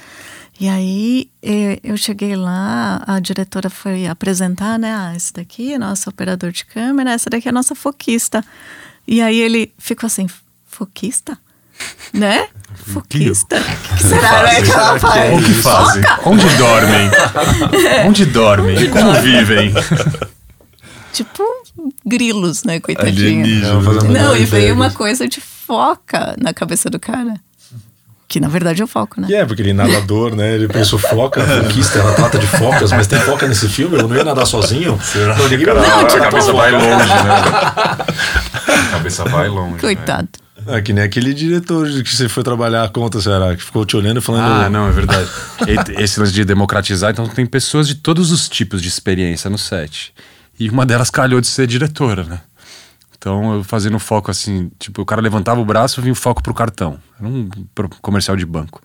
E 0.59 0.67
aí 0.67 1.29
eu 1.83 1.95
cheguei 1.95 2.35
lá, 2.35 3.03
a 3.05 3.19
diretora 3.19 3.69
foi 3.69 4.07
apresentar, 4.07 4.79
né? 4.79 4.91
Ah, 4.91 5.15
esse 5.15 5.31
daqui 5.31 5.73
é 5.73 5.77
nosso 5.77 6.09
operador 6.09 6.51
de 6.51 6.65
câmera, 6.65 7.11
essa 7.11 7.29
daqui 7.29 7.47
é 7.47 7.51
a 7.51 7.53
nossa 7.53 7.75
foquista. 7.75 8.43
E 9.07 9.21
aí 9.21 9.39
ele 9.39 9.71
ficou 9.77 10.07
assim, 10.07 10.27
foquista? 10.65 11.37
Né? 12.11 12.47
Foquista? 12.73 13.57
O 13.57 13.61
que 13.97 14.03
será 14.03 14.43
né, 14.43 14.61
que 14.61 14.71
ela 14.71 14.99
faz? 14.99 15.33
O 15.33 15.43
que 15.43 15.53
fazem? 15.53 16.03
Onde 16.25 16.49
dormem? 16.55 17.09
Onde 18.07 18.25
dormem? 18.25 18.89
Como 18.89 19.13
vivem? 19.21 19.73
Tipo 21.18 21.43
grilos, 22.05 22.63
né, 22.63 22.80
coitadinha. 22.80 23.43
Não, 24.07 24.38
e 24.38 24.45
veio 24.45 24.76
uma 24.76 24.91
coisa 24.91 25.28
de 25.28 25.41
foca 25.41 26.36
na 26.39 26.53
cabeça 26.53 26.91
do 26.91 26.99
cara. 26.99 27.34
Que 28.28 28.39
na 28.39 28.47
verdade 28.47 28.84
é 28.84 28.86
o 28.86 28.88
foco, 28.88 29.20
né? 29.20 29.28
E 29.28 29.34
é, 29.34 29.43
porque 29.43 29.63
ele 29.63 29.72
é 29.72 29.74
nadador, 29.74 30.36
né? 30.36 30.53
Ele 30.53 30.68
pensou 30.68 30.99
foca, 30.99 31.41
foquista, 31.41 31.97
ela 31.97 32.13
trata 32.13 32.38
de 32.38 32.45
focas, 32.45 32.91
mas 32.91 33.07
tem 33.07 33.20
foca 33.22 33.47
nesse 33.47 33.68
filme? 33.68 33.97
Eu 33.97 34.07
não 34.07 34.15
ia 34.15 34.24
nadar 34.24 34.45
sozinho? 34.45 34.99
Será? 35.01 35.36
Não, 35.36 35.49
ninguém 35.49 35.65
não, 35.65 35.82
a 35.82 36.20
cabeça 36.20 36.53
vai 36.53 36.72
longe, 36.72 36.86
né? 36.88 37.32
a 38.68 38.91
cabeça 38.91 39.24
vai 39.24 39.47
longe. 39.47 39.80
Coitado. 39.80 40.30
É 40.68 40.82
que 40.82 40.93
nem 40.93 41.03
aquele 41.03 41.34
diretor 41.34 41.88
que 42.03 42.15
você 42.15 42.30
foi 42.30 42.43
trabalhar 42.43 42.84
a 42.84 42.89
conta, 42.89 43.20
será? 43.20 43.55
Que 43.55 43.63
ficou 43.63 43.84
te 43.88 43.97
olhando 43.97 44.20
e 44.20 44.22
falando. 44.22 44.65
Ah, 44.65 44.70
não, 44.70 44.88
é 44.88 44.91
verdade. 44.91 45.28
Esse 45.97 46.20
lance 46.20 46.32
de 46.32 46.45
democratizar, 46.45 47.09
então 47.09 47.28
tem 47.28 47.45
pessoas 47.47 47.88
de 47.88 47.95
todos 47.95 48.32
os 48.32 48.47
tipos 48.47 48.84
de 48.84 48.88
experiência 48.88 49.49
no 49.49 49.57
set. 49.57 50.13
E 50.59 50.69
uma 50.69 50.85
delas 50.85 51.09
calhou 51.09 51.39
de 51.39 51.47
ser 51.47 51.67
diretora, 51.67 52.23
né? 52.23 52.41
Então 53.17 53.55
eu 53.55 53.63
fazendo 53.63 53.97
foco 53.99 54.29
assim, 54.29 54.71
tipo, 54.79 55.01
o 55.01 55.05
cara 55.05 55.21
levantava 55.21 55.59
o 55.59 55.65
braço, 55.65 56.01
vinha 56.01 56.13
o 56.13 56.15
foco 56.15 56.41
pro 56.41 56.53
cartão. 56.53 56.99
Era 57.19 57.27
um 57.27 57.49
comercial 58.01 58.37
de 58.37 58.45
banco. 58.45 58.81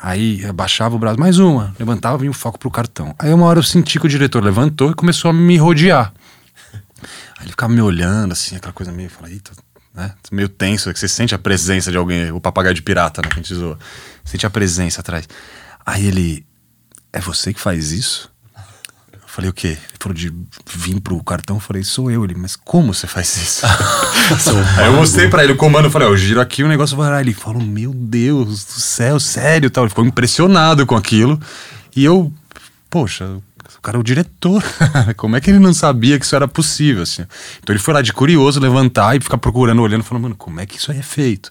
Aí 0.00 0.44
abaixava 0.44 0.94
o 0.94 0.98
braço, 0.98 1.18
mais 1.18 1.38
uma, 1.38 1.74
levantava, 1.78 2.18
vinha 2.18 2.30
o 2.30 2.34
foco 2.34 2.58
pro 2.58 2.70
cartão. 2.70 3.14
Aí 3.18 3.32
uma 3.32 3.46
hora 3.46 3.58
eu 3.58 3.62
senti 3.62 3.98
que 3.98 4.06
o 4.06 4.08
diretor 4.08 4.44
levantou 4.44 4.90
e 4.90 4.94
começou 4.94 5.30
a 5.30 5.34
me 5.34 5.56
rodear. 5.56 6.12
Aí 7.38 7.44
ele 7.44 7.50
ficava 7.50 7.72
me 7.72 7.80
olhando, 7.80 8.32
assim, 8.32 8.56
aquela 8.56 8.72
coisa 8.72 8.92
meio, 8.92 9.08
fala, 9.08 9.30
eita, 9.30 9.52
né? 9.94 10.12
Meio 10.30 10.48
tenso, 10.48 10.92
que 10.92 10.98
você 10.98 11.08
sente 11.08 11.34
a 11.34 11.38
presença 11.38 11.90
de 11.90 11.96
alguém, 11.96 12.30
o 12.32 12.40
papagaio 12.40 12.74
de 12.74 12.82
pirata, 12.82 13.22
né? 13.22 13.28
Que 13.28 13.34
a 13.34 13.36
gente 13.36 13.54
zoa. 13.54 13.78
Sente 14.24 14.44
a 14.44 14.50
presença 14.50 15.00
atrás. 15.00 15.26
Aí 15.86 16.06
ele, 16.06 16.44
é 17.12 17.20
você 17.20 17.54
que 17.54 17.60
faz 17.60 17.92
isso? 17.92 18.30
Falei, 19.34 19.50
o 19.50 19.52
quê? 19.52 19.66
Ele 19.66 19.96
falou 19.98 20.14
de 20.14 20.32
vir 20.72 21.00
pro 21.00 21.20
cartão. 21.24 21.56
Eu 21.56 21.60
falei, 21.60 21.82
sou 21.82 22.08
eu. 22.08 22.22
Ele, 22.22 22.36
mas 22.36 22.54
como 22.54 22.94
você 22.94 23.08
faz 23.08 23.36
isso? 23.36 23.66
Aí 24.78 24.86
eu 24.86 24.92
mostrei 24.92 25.28
pra 25.28 25.42
ele 25.42 25.54
o 25.54 25.56
comando. 25.56 25.86
Eu 25.86 25.90
falei, 25.90 26.06
eu 26.06 26.16
giro 26.16 26.40
aqui 26.40 26.62
o 26.62 26.68
negócio 26.68 26.96
vai 26.96 27.10
lá. 27.10 27.20
Ele 27.20 27.34
falou, 27.34 27.60
meu 27.60 27.92
Deus 27.92 28.64
do 28.64 28.80
céu, 28.80 29.18
sério 29.18 29.68
tal. 29.68 29.82
Ele 29.82 29.88
ficou 29.88 30.06
impressionado 30.06 30.86
com 30.86 30.94
aquilo. 30.94 31.36
E 31.96 32.04
eu, 32.04 32.32
poxa, 32.88 33.24
o 33.76 33.82
cara 33.82 33.98
é 33.98 34.00
o 34.00 34.04
diretor. 34.04 34.62
como 35.18 35.34
é 35.34 35.40
que 35.40 35.50
ele 35.50 35.58
não 35.58 35.74
sabia 35.74 36.16
que 36.16 36.24
isso 36.24 36.36
era 36.36 36.46
possível, 36.46 37.02
assim? 37.02 37.22
Então 37.60 37.74
ele 37.74 37.82
foi 37.82 37.92
lá 37.92 38.02
de 38.02 38.12
curioso 38.12 38.60
levantar 38.60 39.16
e 39.16 39.20
ficar 39.20 39.38
procurando, 39.38 39.82
olhando, 39.82 40.04
falando, 40.04 40.22
mano, 40.22 40.36
como 40.36 40.60
é 40.60 40.66
que 40.66 40.78
isso 40.78 40.92
aí 40.92 41.00
é 41.00 41.02
feito? 41.02 41.50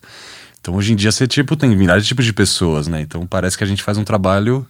Então 0.62 0.76
hoje 0.76 0.94
em 0.94 0.96
dia 0.96 1.12
você, 1.12 1.28
tipo, 1.28 1.58
tem 1.58 1.76
milhares 1.76 2.04
de 2.04 2.08
tipos 2.08 2.24
de 2.24 2.32
pessoas, 2.32 2.88
né? 2.88 3.02
Então 3.02 3.28
parece 3.28 3.58
que 3.58 3.64
a 3.66 3.68
gente 3.68 3.84
faz 3.84 3.98
um 3.98 4.06
trabalho 4.06 4.66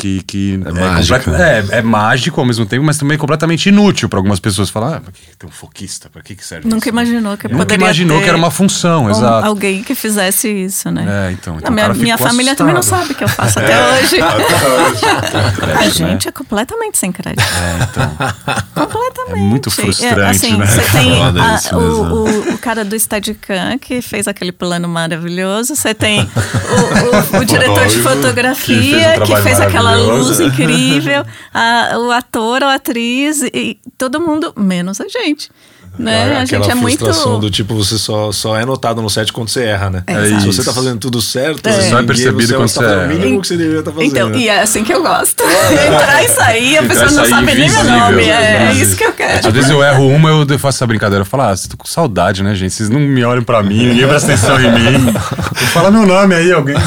que, 0.00 0.22
que 0.22 0.60
é, 0.64 0.68
é, 0.68 0.72
mágico. 0.72 1.30
É, 1.30 1.64
é, 1.72 1.82
mágico 1.82 2.40
ao 2.40 2.46
mesmo 2.46 2.64
tempo, 2.64 2.82
mas 2.82 2.96
também 2.96 3.18
completamente 3.18 3.68
inútil 3.68 4.08
para 4.08 4.18
algumas 4.18 4.40
pessoas 4.40 4.70
falar, 4.70 4.96
ah, 4.96 5.00
pra 5.00 5.12
que 5.12 5.36
tem 5.36 5.46
um 5.46 5.52
foquista? 5.52 6.08
Para 6.08 6.22
que, 6.22 6.34
que 6.34 6.44
serve 6.44 6.66
Nunca 6.66 6.78
isso? 6.78 6.88
imaginou 6.88 7.36
que 7.36 7.48
Nunca 7.48 7.74
imaginou 7.74 8.18
que 8.22 8.26
era 8.26 8.36
uma 8.36 8.50
função, 8.50 9.04
um, 9.04 9.10
exato. 9.10 9.46
Alguém 9.46 9.82
que 9.82 9.94
fizesse 9.94 10.48
isso, 10.48 10.90
né? 10.90 11.28
É, 11.28 11.32
então. 11.32 11.58
então 11.58 11.68
não, 11.68 11.74
minha, 11.74 11.88
minha 11.92 12.18
família 12.18 12.52
assustado. 12.52 12.56
também 12.56 12.74
não 12.74 12.82
sabe 12.82 13.14
que 13.14 13.22
eu 13.22 13.28
faço 13.28 13.58
até 13.60 13.72
é, 13.72 14.00
hoje. 14.00 14.20
Até 14.22 15.68
hoje. 15.68 15.74
A 15.78 15.88
gente 15.90 16.28
é 16.28 16.32
completamente 16.32 16.96
sem 16.96 17.12
crédito. 17.12 17.42
É, 17.42 17.82
então. 17.82 18.86
completamente. 18.86 19.38
É 19.38 19.42
muito 19.42 19.70
frustrante, 19.70 20.46
assim, 20.46 20.56
né? 20.56 20.66
Você 20.66 20.80
tem 20.96 21.22
a, 21.22 21.76
o, 21.76 21.78
o, 21.78 22.54
o, 22.54 22.58
cara 22.58 22.86
do 22.86 22.98
Steadicam 22.98 23.78
que 23.78 24.00
fez 24.00 24.26
aquele 24.26 24.52
plano 24.52 24.88
maravilhoso. 24.88 25.76
Você 25.76 25.92
tem 25.92 26.22
o, 26.22 27.36
o, 27.36 27.40
o 27.40 27.44
diretor 27.44 27.86
de 27.86 27.98
fotografia 27.98 29.20
que 29.20 29.26
fez, 29.26 29.28
que 29.28 29.42
fez 29.42 29.60
aquela 29.60 29.89
luz 29.96 30.40
incrível 30.40 30.40
incrível, 30.40 31.24
a, 31.52 31.98
o 31.98 32.10
ator, 32.10 32.62
a 32.64 32.74
atriz, 32.74 33.42
e 33.42 33.78
todo 33.96 34.20
mundo, 34.20 34.52
menos 34.56 35.00
a 35.00 35.08
gente. 35.08 35.50
Né? 35.98 36.34
É, 36.34 36.36
a 36.36 36.44
gente 36.44 36.70
é 36.70 36.74
muito. 36.74 37.04
do 37.38 37.50
tipo, 37.50 37.74
você 37.74 37.98
só, 37.98 38.32
só 38.32 38.56
é 38.56 38.64
notado 38.64 39.02
no 39.02 39.10
set 39.10 39.32
quando 39.32 39.48
você 39.48 39.64
erra, 39.64 39.90
né? 39.90 40.02
É 40.06 40.40
Se 40.40 40.46
você 40.46 40.64
tá 40.64 40.72
fazendo 40.72 40.98
tudo 40.98 41.20
certo, 41.20 41.66
é. 41.66 41.72
você 41.72 41.90
só 41.90 41.98
é 41.98 42.02
percebido 42.02 42.54
quando 42.54 42.68
você, 42.68 42.78
tá 42.78 42.90
erra. 42.90 43.04
o 43.04 43.08
mínimo 43.08 43.40
que 43.40 43.48
você 43.48 43.56
deveria 43.56 43.80
estar 43.80 43.90
tá 43.90 43.96
fazendo. 43.96 44.10
Então, 44.10 44.34
e 44.34 44.48
é 44.48 44.62
assim 44.62 44.84
que 44.84 44.92
eu 44.92 45.02
gosto. 45.02 45.42
Entrar 45.44 46.24
e 46.24 46.28
sair, 46.28 46.78
a 46.78 46.82
pessoa 46.82 47.10
não 47.10 47.26
sabe 47.26 47.54
nem 47.54 47.70
meu 47.70 47.84
nome. 47.84 48.22
É, 48.24 48.70
é, 48.70 48.72
isso 48.74 48.96
que 48.96 49.04
eu 49.04 49.12
quero. 49.12 49.46
Às 49.46 49.52
vezes 49.52 49.70
eu 49.70 49.82
erro 49.82 50.08
uma, 50.08 50.30
eu 50.30 50.58
faço 50.58 50.78
essa 50.78 50.86
brincadeira. 50.86 51.22
Eu 51.22 51.26
falo, 51.26 51.42
ah, 51.44 51.54
tô 51.68 51.76
com 51.76 51.86
saudade, 51.86 52.42
né, 52.42 52.54
gente? 52.54 52.72
Vocês 52.72 52.88
não 52.88 53.00
me 53.00 53.24
olham 53.24 53.42
pra 53.42 53.62
mim, 53.62 53.86
ninguém 53.88 54.06
presta 54.06 54.32
atenção 54.32 54.60
em 54.60 54.72
mim. 54.72 55.12
Fala 55.72 55.90
meu 55.90 56.06
nome 56.06 56.34
aí, 56.34 56.52
alguém. 56.52 56.76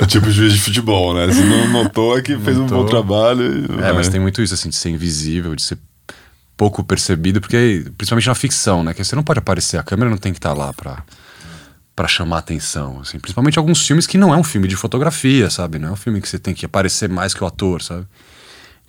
É 0.00 0.06
tipo 0.06 0.30
juiz 0.30 0.52
de 0.52 0.60
futebol, 0.60 1.14
né? 1.14 1.32
Se 1.32 1.40
não 1.42 1.68
notou 1.68 2.18
é 2.18 2.22
que 2.22 2.36
fez 2.36 2.56
notou. 2.56 2.78
um 2.78 2.82
bom 2.82 2.88
trabalho. 2.88 3.66
É, 3.82 3.92
mas 3.92 4.08
tem 4.08 4.20
muito 4.20 4.42
isso, 4.42 4.54
assim, 4.54 4.68
de 4.68 4.76
ser 4.76 4.90
invisível, 4.90 5.54
de 5.54 5.62
ser 5.62 5.78
pouco 6.56 6.84
percebido, 6.84 7.40
porque 7.40 7.84
principalmente 7.96 8.28
na 8.28 8.34
ficção, 8.34 8.82
né? 8.84 8.94
Que 8.94 9.04
você 9.04 9.16
não 9.16 9.22
pode 9.22 9.38
aparecer, 9.38 9.78
a 9.78 9.82
câmera 9.82 10.10
não 10.10 10.18
tem 10.18 10.32
que 10.32 10.38
estar 10.38 10.54
tá 10.54 10.54
lá 10.54 10.72
pra, 10.72 11.02
pra 11.94 12.08
chamar 12.08 12.38
atenção, 12.38 13.00
assim. 13.00 13.18
Principalmente 13.18 13.58
alguns 13.58 13.86
filmes 13.86 14.06
que 14.06 14.18
não 14.18 14.32
é 14.32 14.36
um 14.36 14.44
filme 14.44 14.68
de 14.68 14.76
fotografia, 14.76 15.50
sabe? 15.50 15.78
Não 15.78 15.88
é 15.88 15.92
um 15.92 15.96
filme 15.96 16.20
que 16.20 16.28
você 16.28 16.38
tem 16.38 16.54
que 16.54 16.66
aparecer 16.66 17.08
mais 17.08 17.34
que 17.34 17.42
o 17.42 17.46
ator, 17.46 17.82
sabe? 17.82 18.06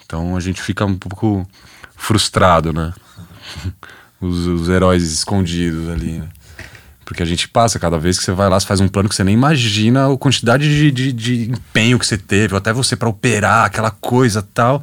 Então 0.05 0.35
a 0.35 0.39
gente 0.39 0.61
fica 0.61 0.85
um 0.85 0.97
pouco 0.97 1.47
frustrado, 1.95 2.71
né? 2.71 2.93
os, 4.21 4.45
os 4.45 4.69
heróis 4.69 5.03
escondidos 5.11 5.89
ali, 5.89 6.19
né? 6.19 6.29
Porque 7.03 7.21
a 7.21 7.25
gente 7.25 7.47
passa, 7.47 7.77
cada 7.77 7.99
vez 7.99 8.17
que 8.17 8.25
você 8.25 8.31
vai 8.31 8.49
lá, 8.49 8.59
você 8.59 8.65
faz 8.65 8.81
um 8.81 8.87
plano 8.87 9.07
que 9.07 9.13
você 9.13 9.23
nem 9.23 9.35
imagina 9.35 10.11
a 10.11 10.17
quantidade 10.17 10.67
de, 10.67 10.91
de, 10.91 11.13
de 11.13 11.51
empenho 11.51 11.99
que 11.99 12.05
você 12.05 12.17
teve, 12.17 12.55
ou 12.55 12.57
até 12.57 12.73
você 12.73 12.95
para 12.95 13.07
operar 13.07 13.65
aquela 13.65 13.91
coisa 13.91 14.41
tal. 14.41 14.81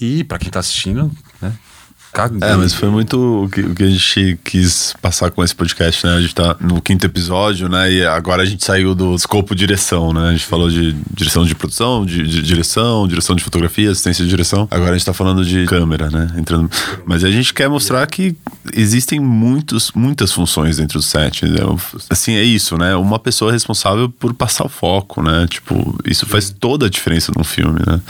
E 0.00 0.24
para 0.24 0.38
quem 0.38 0.50
tá 0.50 0.58
assistindo, 0.58 1.10
Caguei. 2.12 2.40
É, 2.42 2.56
mas 2.56 2.74
foi 2.74 2.88
muito 2.88 3.44
o 3.44 3.48
que, 3.48 3.60
o 3.60 3.74
que, 3.74 3.84
a 3.84 3.88
gente 3.90 4.38
quis 4.42 4.94
passar 5.00 5.30
com 5.30 5.44
esse 5.44 5.54
podcast, 5.54 6.04
né? 6.04 6.16
A 6.16 6.20
gente 6.20 6.34
tá 6.34 6.56
no 6.60 6.82
quinto 6.82 7.06
episódio, 7.06 7.68
né? 7.68 7.92
E 7.92 8.04
agora 8.04 8.42
a 8.42 8.44
gente 8.44 8.64
saiu 8.64 8.94
do 8.94 9.14
escopo 9.14 9.54
direção, 9.54 10.12
né? 10.12 10.28
A 10.28 10.32
gente 10.32 10.44
falou 10.44 10.68
de 10.68 10.96
direção 11.14 11.44
de 11.44 11.54
produção, 11.54 12.04
de, 12.04 12.26
de 12.26 12.42
direção, 12.42 13.06
direção 13.06 13.36
de 13.36 13.44
fotografia, 13.44 13.90
assistência 13.90 14.24
de 14.24 14.30
direção. 14.30 14.66
Agora 14.70 14.90
a 14.90 14.98
gente 14.98 15.06
tá 15.06 15.12
falando 15.12 15.44
de 15.44 15.64
câmera, 15.66 16.10
né? 16.10 16.32
Entrando... 16.36 16.68
Mas 17.04 17.22
a 17.22 17.30
gente 17.30 17.54
quer 17.54 17.68
mostrar 17.68 18.04
que 18.08 18.36
existem 18.74 19.20
muitos, 19.20 19.92
muitas 19.92 20.32
funções 20.32 20.78
dentro 20.78 20.98
do 20.98 21.02
set. 21.02 21.46
Né? 21.46 21.60
Assim, 22.08 22.34
é 22.34 22.42
isso, 22.42 22.76
né? 22.76 22.96
Uma 22.96 23.20
pessoa 23.20 23.52
responsável 23.52 24.08
por 24.08 24.34
passar 24.34 24.64
o 24.64 24.68
foco, 24.68 25.22
né? 25.22 25.46
Tipo, 25.48 25.96
isso 26.04 26.26
faz 26.26 26.50
toda 26.50 26.86
a 26.86 26.90
diferença 26.90 27.30
num 27.36 27.44
filme, 27.44 27.80
né? 27.86 28.00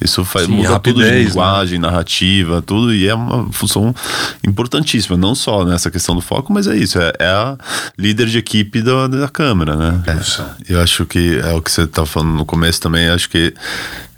Isso 0.00 0.24
faz, 0.24 0.46
Sim, 0.46 0.52
muda 0.52 0.70
rapidez, 0.70 0.96
tudo 0.96 1.04
de 1.04 1.10
né? 1.10 1.28
linguagem, 1.28 1.78
né? 1.78 1.88
narrativa, 1.88 2.62
tudo, 2.62 2.94
e 2.94 3.08
é 3.08 3.14
uma 3.14 3.47
função 3.52 3.94
importantíssima, 4.46 5.16
não 5.16 5.34
só 5.34 5.64
nessa 5.64 5.90
questão 5.90 6.14
do 6.14 6.20
foco, 6.20 6.52
mas 6.52 6.66
é 6.66 6.76
isso, 6.76 6.98
é, 6.98 7.12
é 7.18 7.26
a 7.26 7.56
líder 7.98 8.26
de 8.26 8.38
equipe 8.38 8.82
da, 8.82 9.06
da 9.06 9.28
Câmara, 9.28 9.76
né? 9.76 10.02
É, 10.06 10.72
eu 10.72 10.80
acho 10.80 11.06
que 11.06 11.38
é 11.38 11.52
o 11.52 11.62
que 11.62 11.70
você 11.70 11.82
estava 11.82 12.06
falando 12.06 12.32
no 12.32 12.44
começo 12.44 12.80
também, 12.80 13.08
acho 13.08 13.28
que 13.28 13.54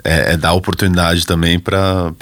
é, 0.05 0.33
é 0.33 0.37
dar 0.37 0.53
oportunidade 0.53 1.27
também 1.27 1.59
para 1.59 2.13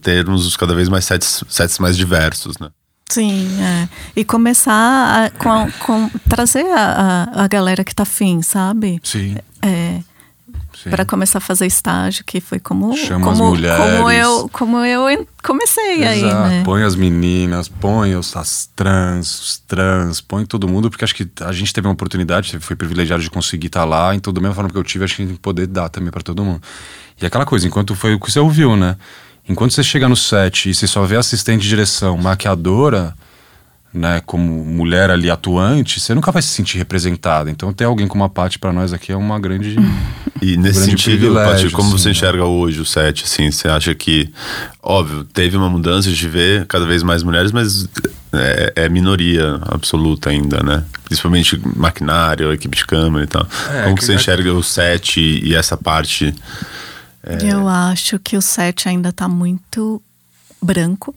termos 0.00 0.56
cada 0.56 0.74
vez 0.74 0.88
mais 0.88 1.04
sets, 1.04 1.44
sets 1.48 1.78
mais 1.78 1.96
diversos, 1.96 2.58
né? 2.58 2.68
Sim, 3.08 3.46
é. 3.60 3.88
E 4.16 4.24
começar 4.24 5.26
a, 5.26 5.30
com, 5.30 5.70
com, 5.80 6.10
trazer 6.30 6.64
a, 6.64 7.28
a, 7.34 7.44
a 7.44 7.48
galera 7.48 7.84
que 7.84 7.94
tá 7.94 8.04
afim, 8.04 8.40
sabe? 8.40 9.00
Sim. 9.04 9.36
É, 9.60 10.00
para 10.90 11.04
começar 11.04 11.38
a 11.38 11.40
fazer 11.40 11.66
estágio, 11.66 12.24
que 12.24 12.40
foi 12.40 12.58
como 12.58 12.96
Chama 12.96 13.26
como, 13.26 13.44
as 13.44 13.50
mulheres. 13.50 13.78
como 13.78 14.10
eu 14.10 14.48
como 14.52 14.78
eu 14.84 15.26
comecei 15.42 16.02
Exato. 16.02 16.08
aí, 16.08 16.22
né? 16.22 16.62
Põe 16.64 16.82
as 16.82 16.94
meninas, 16.94 17.68
põe 17.68 18.14
os, 18.14 18.36
as 18.36 18.68
trans, 18.74 19.40
os 19.40 19.58
trans, 19.58 20.20
põe 20.20 20.44
todo 20.46 20.68
mundo, 20.68 20.90
porque 20.90 21.04
acho 21.04 21.14
que 21.14 21.28
a 21.40 21.52
gente 21.52 21.72
teve 21.72 21.86
uma 21.86 21.94
oportunidade, 21.94 22.58
foi 22.60 22.76
privilegiado 22.76 23.22
de 23.22 23.30
conseguir 23.30 23.68
estar 23.68 23.80
tá 23.80 23.86
lá, 23.86 24.14
então 24.14 24.32
da 24.32 24.40
mesma 24.40 24.54
forma 24.54 24.70
que 24.70 24.78
eu 24.78 24.84
tive, 24.84 25.04
acho 25.04 25.16
que 25.16 25.22
a 25.22 25.24
gente 25.24 25.30
tem 25.30 25.36
que 25.36 25.42
poder 25.42 25.66
dar 25.66 25.88
também 25.88 26.10
para 26.10 26.22
todo 26.22 26.44
mundo. 26.44 26.62
E 27.20 27.26
aquela 27.26 27.44
coisa, 27.44 27.66
enquanto 27.66 27.94
foi 27.94 28.14
o 28.14 28.20
que 28.20 28.30
você 28.30 28.40
ouviu, 28.40 28.76
né? 28.76 28.96
Enquanto 29.48 29.72
você 29.72 29.82
chega 29.82 30.08
no 30.08 30.16
set 30.16 30.70
e 30.70 30.74
você 30.74 30.86
só 30.86 31.04
vê 31.04 31.16
assistente 31.16 31.62
de 31.62 31.68
direção, 31.68 32.16
maquiadora, 32.16 33.14
né, 33.92 34.22
como 34.24 34.64
mulher 34.64 35.10
ali 35.10 35.30
atuante, 35.30 36.00
você 36.00 36.14
nunca 36.14 36.32
vai 36.32 36.40
se 36.40 36.48
sentir 36.48 36.78
representada. 36.78 37.50
Então 37.50 37.72
ter 37.72 37.84
alguém 37.84 38.08
como 38.08 38.24
a 38.24 38.28
Paty 38.28 38.58
para 38.58 38.72
nós 38.72 38.92
aqui 38.92 39.12
é 39.12 39.16
uma 39.16 39.38
grande 39.38 39.76
E 40.40 40.56
nesse 40.56 40.80
um 40.80 40.84
sentido, 40.84 41.34
Paty, 41.34 41.70
como 41.70 41.88
assim, 41.88 41.98
você 41.98 42.08
né? 42.08 42.12
enxerga 42.12 42.44
hoje 42.44 42.80
o 42.80 42.84
set 42.84 43.24
assim, 43.24 43.50
você 43.50 43.68
acha 43.68 43.94
que 43.94 44.32
óbvio, 44.82 45.24
teve 45.24 45.56
uma 45.56 45.68
mudança 45.68 46.10
de 46.10 46.28
ver 46.28 46.66
cada 46.66 46.86
vez 46.86 47.02
mais 47.02 47.22
mulheres, 47.22 47.52
mas 47.52 47.86
é, 48.32 48.72
é 48.76 48.88
minoria 48.88 49.60
absoluta 49.66 50.30
ainda, 50.30 50.62
né? 50.62 50.84
Principalmente 51.04 51.60
maquinário, 51.76 52.52
equipe 52.52 52.76
de 52.76 52.86
câmera 52.86 53.24
e 53.24 53.28
tal. 53.28 53.46
É, 53.70 53.84
como 53.84 53.96
que, 53.96 54.04
você 54.04 54.12
é 54.12 54.14
enxerga 54.16 54.52
o 54.54 54.62
set 54.62 55.20
e, 55.20 55.48
e 55.48 55.54
essa 55.54 55.76
parte 55.76 56.34
é... 57.22 57.52
Eu 57.52 57.68
acho 57.68 58.18
que 58.18 58.36
o 58.36 58.42
set 58.42 58.88
ainda 58.88 59.10
está 59.10 59.28
muito 59.28 60.02
branco 60.60 61.14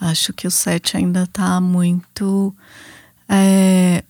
Acho 0.00 0.32
que 0.32 0.46
o 0.46 0.50
set 0.50 0.96
ainda 0.96 1.22
está 1.22 1.60
muito. 1.60 2.54
É, 3.28 4.04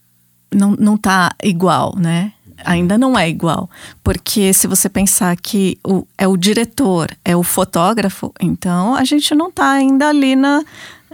não, 0.52 0.72
não 0.72 0.96
tá 0.96 1.32
igual, 1.42 1.94
né? 1.96 2.32
Ainda 2.64 2.96
não 2.98 3.18
é 3.18 3.28
igual. 3.28 3.70
Porque 4.02 4.52
se 4.52 4.66
você 4.66 4.88
pensar 4.88 5.36
que 5.36 5.78
o, 5.84 6.06
é 6.16 6.26
o 6.26 6.36
diretor, 6.36 7.14
é 7.24 7.36
o 7.36 7.42
fotógrafo, 7.42 8.32
então 8.40 8.94
a 8.94 9.04
gente 9.04 9.34
não 9.34 9.48
está 9.48 9.70
ainda 9.70 10.08
ali 10.08 10.34
na, 10.34 10.64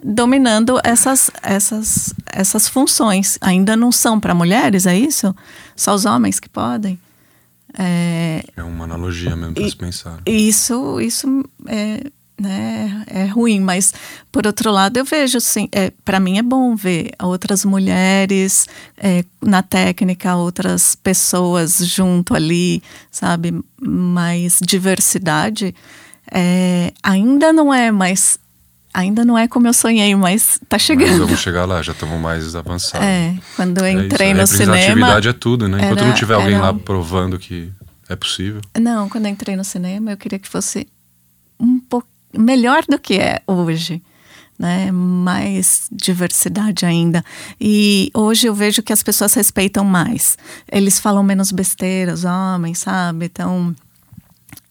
dominando 0.02 0.80
essas, 0.82 1.30
essas, 1.42 2.14
essas 2.26 2.68
funções. 2.68 3.38
Ainda 3.40 3.76
não 3.76 3.92
são 3.92 4.18
para 4.18 4.34
mulheres, 4.34 4.86
é 4.86 4.96
isso? 4.96 5.34
Só 5.76 5.94
os 5.94 6.04
homens 6.04 6.40
que 6.40 6.48
podem? 6.48 6.98
É, 7.78 8.44
é 8.56 8.62
uma 8.62 8.84
analogia 8.84 9.34
mesmo 9.34 9.54
para 9.54 9.68
se 9.68 9.76
pensar. 9.76 10.20
Isso, 10.26 11.00
isso 11.00 11.44
é, 11.66 12.10
né, 12.42 13.04
é 13.06 13.24
ruim, 13.26 13.60
mas 13.60 13.94
por 14.30 14.46
outro 14.46 14.70
lado 14.70 14.96
eu 14.96 15.04
vejo 15.04 15.38
assim, 15.38 15.68
é, 15.70 15.92
para 16.04 16.18
mim 16.18 16.38
é 16.38 16.42
bom 16.42 16.74
ver 16.74 17.12
outras 17.22 17.64
mulheres 17.64 18.66
é, 18.98 19.24
na 19.40 19.62
técnica, 19.62 20.34
outras 20.34 20.96
pessoas 20.96 21.78
junto 21.78 22.34
ali, 22.34 22.82
sabe, 23.10 23.54
mais 23.80 24.58
diversidade. 24.60 25.74
É, 26.30 26.92
ainda 27.02 27.52
não 27.52 27.72
é 27.72 27.90
mais 27.90 28.38
ainda 28.92 29.24
não 29.24 29.38
é 29.38 29.48
como 29.48 29.66
eu 29.66 29.72
sonhei, 29.72 30.14
mas 30.14 30.58
tá 30.68 30.78
chegando. 30.78 31.10
Mas 31.10 31.18
vamos 31.18 31.40
chegar 31.40 31.64
lá, 31.64 31.80
já 31.80 31.92
estamos 31.92 32.20
mais 32.20 32.54
avançados. 32.54 33.06
É, 33.06 33.34
quando 33.56 33.78
eu 33.78 33.84
é 33.84 33.92
entrei 33.92 34.30
é 34.30 34.34
no 34.34 34.46
cinema. 34.46 34.76
Representatividade 34.76 35.28
é 35.28 35.32
tudo, 35.32 35.68
né? 35.68 35.78
Enquanto 35.78 35.98
era, 35.98 36.08
não 36.08 36.14
tiver 36.14 36.34
alguém 36.34 36.54
era... 36.54 36.64
lá 36.64 36.74
provando 36.74 37.38
que 37.38 37.72
é 38.08 38.16
possível. 38.16 38.60
Não, 38.78 39.08
quando 39.08 39.26
eu 39.26 39.30
entrei 39.30 39.56
no 39.56 39.64
cinema, 39.64 40.10
eu 40.10 40.16
queria 40.16 40.38
que 40.38 40.48
fosse 40.48 40.86
um 41.58 41.78
pouco 41.78 42.11
melhor 42.36 42.84
do 42.88 42.98
que 42.98 43.14
é 43.14 43.42
hoje. 43.46 44.02
Né, 44.58 44.92
mais 44.92 45.88
diversidade 45.90 46.86
ainda. 46.86 47.24
E 47.60 48.12
hoje 48.14 48.46
eu 48.46 48.54
vejo 48.54 48.80
que 48.80 48.92
as 48.92 49.02
pessoas 49.02 49.34
respeitam 49.34 49.82
mais. 49.82 50.38
Eles 50.70 51.00
falam 51.00 51.24
menos 51.24 51.50
besteira, 51.50 52.12
os 52.12 52.24
homens, 52.24 52.78
sabe? 52.78 53.24
Então, 53.24 53.74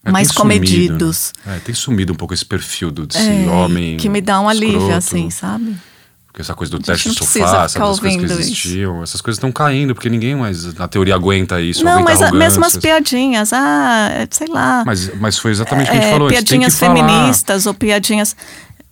é, 0.06 0.12
mais 0.12 0.32
comedidos. 0.32 1.34
Sumido, 1.34 1.50
né? 1.50 1.58
é, 1.58 1.60
tem 1.60 1.76
sumido 1.76 2.14
um 2.14 2.16
pouco 2.16 2.34
esse 2.34 2.46
perfil 2.46 2.90
do 2.90 3.06
desse 3.06 3.28
é, 3.28 3.50
homem. 3.50 3.98
Que 3.98 4.08
me 4.08 4.22
dá 4.22 4.40
um 4.40 4.48
alívio, 4.48 4.78
escroto. 4.78 4.98
assim, 4.98 5.30
sabe? 5.30 5.76
Porque 6.32 6.42
essa 6.42 6.54
coisa 6.54 6.72
do 6.72 6.80
teste 6.80 7.10
do 7.10 7.14
sofá, 7.14 7.68
sabe, 7.68 7.86
as 7.86 8.00
coisas 8.00 8.18
que 8.18 8.24
existiam, 8.24 8.96
isso. 8.96 9.04
essas 9.04 9.22
coisas 9.22 9.38
estão 9.38 9.52
caindo, 9.52 9.94
porque 9.94 10.10
ninguém 10.10 10.34
mais, 10.34 10.74
na 10.76 10.88
teoria, 10.88 11.14
aguenta 11.14 11.60
isso. 11.60 11.84
Não, 11.84 12.02
mas 12.02 12.32
mesmo 12.32 12.64
as 12.64 12.78
piadinhas, 12.78 13.52
ah, 13.52 14.26
sei 14.30 14.48
lá. 14.48 14.84
Mas, 14.86 15.14
mas 15.20 15.38
foi 15.38 15.52
exatamente 15.52 15.90
o 15.90 15.92
que 15.92 15.98
a 15.98 16.02
gente 16.02 16.08
é, 16.08 16.12
falou. 16.12 16.30
Piadinhas 16.30 16.80
feministas 16.80 17.66
ou 17.66 17.74
piadinhas. 17.74 18.34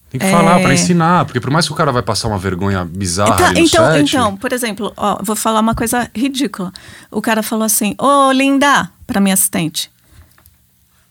Tem 0.10 0.20
que 0.20 0.26
é... 0.26 0.32
falar 0.32 0.60
para 0.60 0.74
ensinar, 0.74 1.24
porque 1.24 1.40
por 1.40 1.50
mais 1.50 1.66
que 1.66 1.72
o 1.72 1.76
cara 1.76 1.94
vai 1.94 2.02
passar 2.02 2.28
uma 2.28 2.38
vergonha 2.38 2.84
bizarra 2.84 3.36
então, 3.36 3.54
no 3.54 3.60
então, 3.60 3.92
set... 3.94 4.08
então, 4.10 4.36
por 4.36 4.52
exemplo, 4.52 4.92
ó, 4.98 5.20
vou 5.24 5.36
falar 5.36 5.62
uma 5.62 5.76
coisa 5.76 6.12
ridícula. 6.14 6.74
O 7.10 7.22
cara 7.22 7.42
falou 7.42 7.64
assim: 7.64 7.96
"Ô, 7.98 8.28
oh, 8.28 8.32
linda", 8.34 8.90
para 9.08 9.22
minha 9.22 9.34
assistente. 9.34 9.90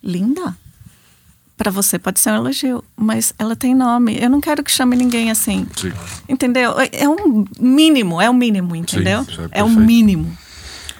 Linda? 0.02 0.54
Para 1.58 1.72
você 1.72 1.98
pode 1.98 2.20
ser 2.20 2.30
um 2.30 2.36
elogio, 2.36 2.84
mas 2.96 3.34
ela 3.36 3.56
tem 3.56 3.74
nome. 3.74 4.16
Eu 4.18 4.30
não 4.30 4.40
quero 4.40 4.62
que 4.62 4.70
chame 4.70 4.96
ninguém 4.96 5.30
assim. 5.30 5.66
Sim. 5.76 5.92
Entendeu? 6.28 6.78
É, 6.80 7.02
é 7.02 7.08
um 7.08 7.44
mínimo, 7.60 8.20
é 8.20 8.28
o 8.28 8.32
um 8.32 8.36
mínimo, 8.36 8.76
entendeu? 8.76 9.24
Sim, 9.24 9.48
é, 9.50 9.58
é 9.58 9.64
o 9.64 9.66
um 9.66 9.74
mínimo. 9.74 10.38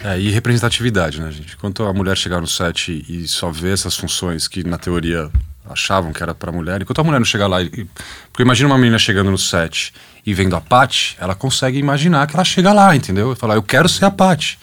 É, 0.02 0.18
e 0.18 0.30
representatividade, 0.30 1.20
né, 1.20 1.30
gente? 1.30 1.56
Quando 1.56 1.84
a 1.84 1.92
mulher 1.92 2.16
chegar 2.16 2.40
no 2.40 2.46
set 2.46 3.04
e 3.08 3.26
só 3.28 3.50
vê 3.50 3.72
essas 3.72 3.96
funções 3.96 4.48
que, 4.48 4.64
na 4.64 4.78
teoria, 4.78 5.30
achavam 5.68 6.12
que 6.12 6.22
era 6.22 6.34
para 6.34 6.50
mulher, 6.50 6.82
enquanto 6.82 7.00
a 7.00 7.04
mulher 7.04 7.18
não 7.18 7.24
chegar 7.24 7.46
lá. 7.46 7.62
E, 7.62 7.86
porque 8.30 8.42
imagina 8.42 8.68
uma 8.68 8.78
menina 8.78 8.98
chegando 8.98 9.30
no 9.30 9.38
set 9.38 9.92
e 10.26 10.34
vendo 10.34 10.56
a 10.56 10.60
Paty, 10.60 11.16
ela 11.20 11.34
consegue 11.34 11.78
imaginar 11.78 12.26
que 12.26 12.34
ela 12.34 12.44
chega 12.44 12.72
lá, 12.72 12.94
entendeu? 12.94 13.32
E 13.32 13.36
falar, 13.36 13.54
eu 13.54 13.62
quero 13.62 13.88
ser 13.88 14.04
a 14.04 14.10
Paty. 14.10 14.58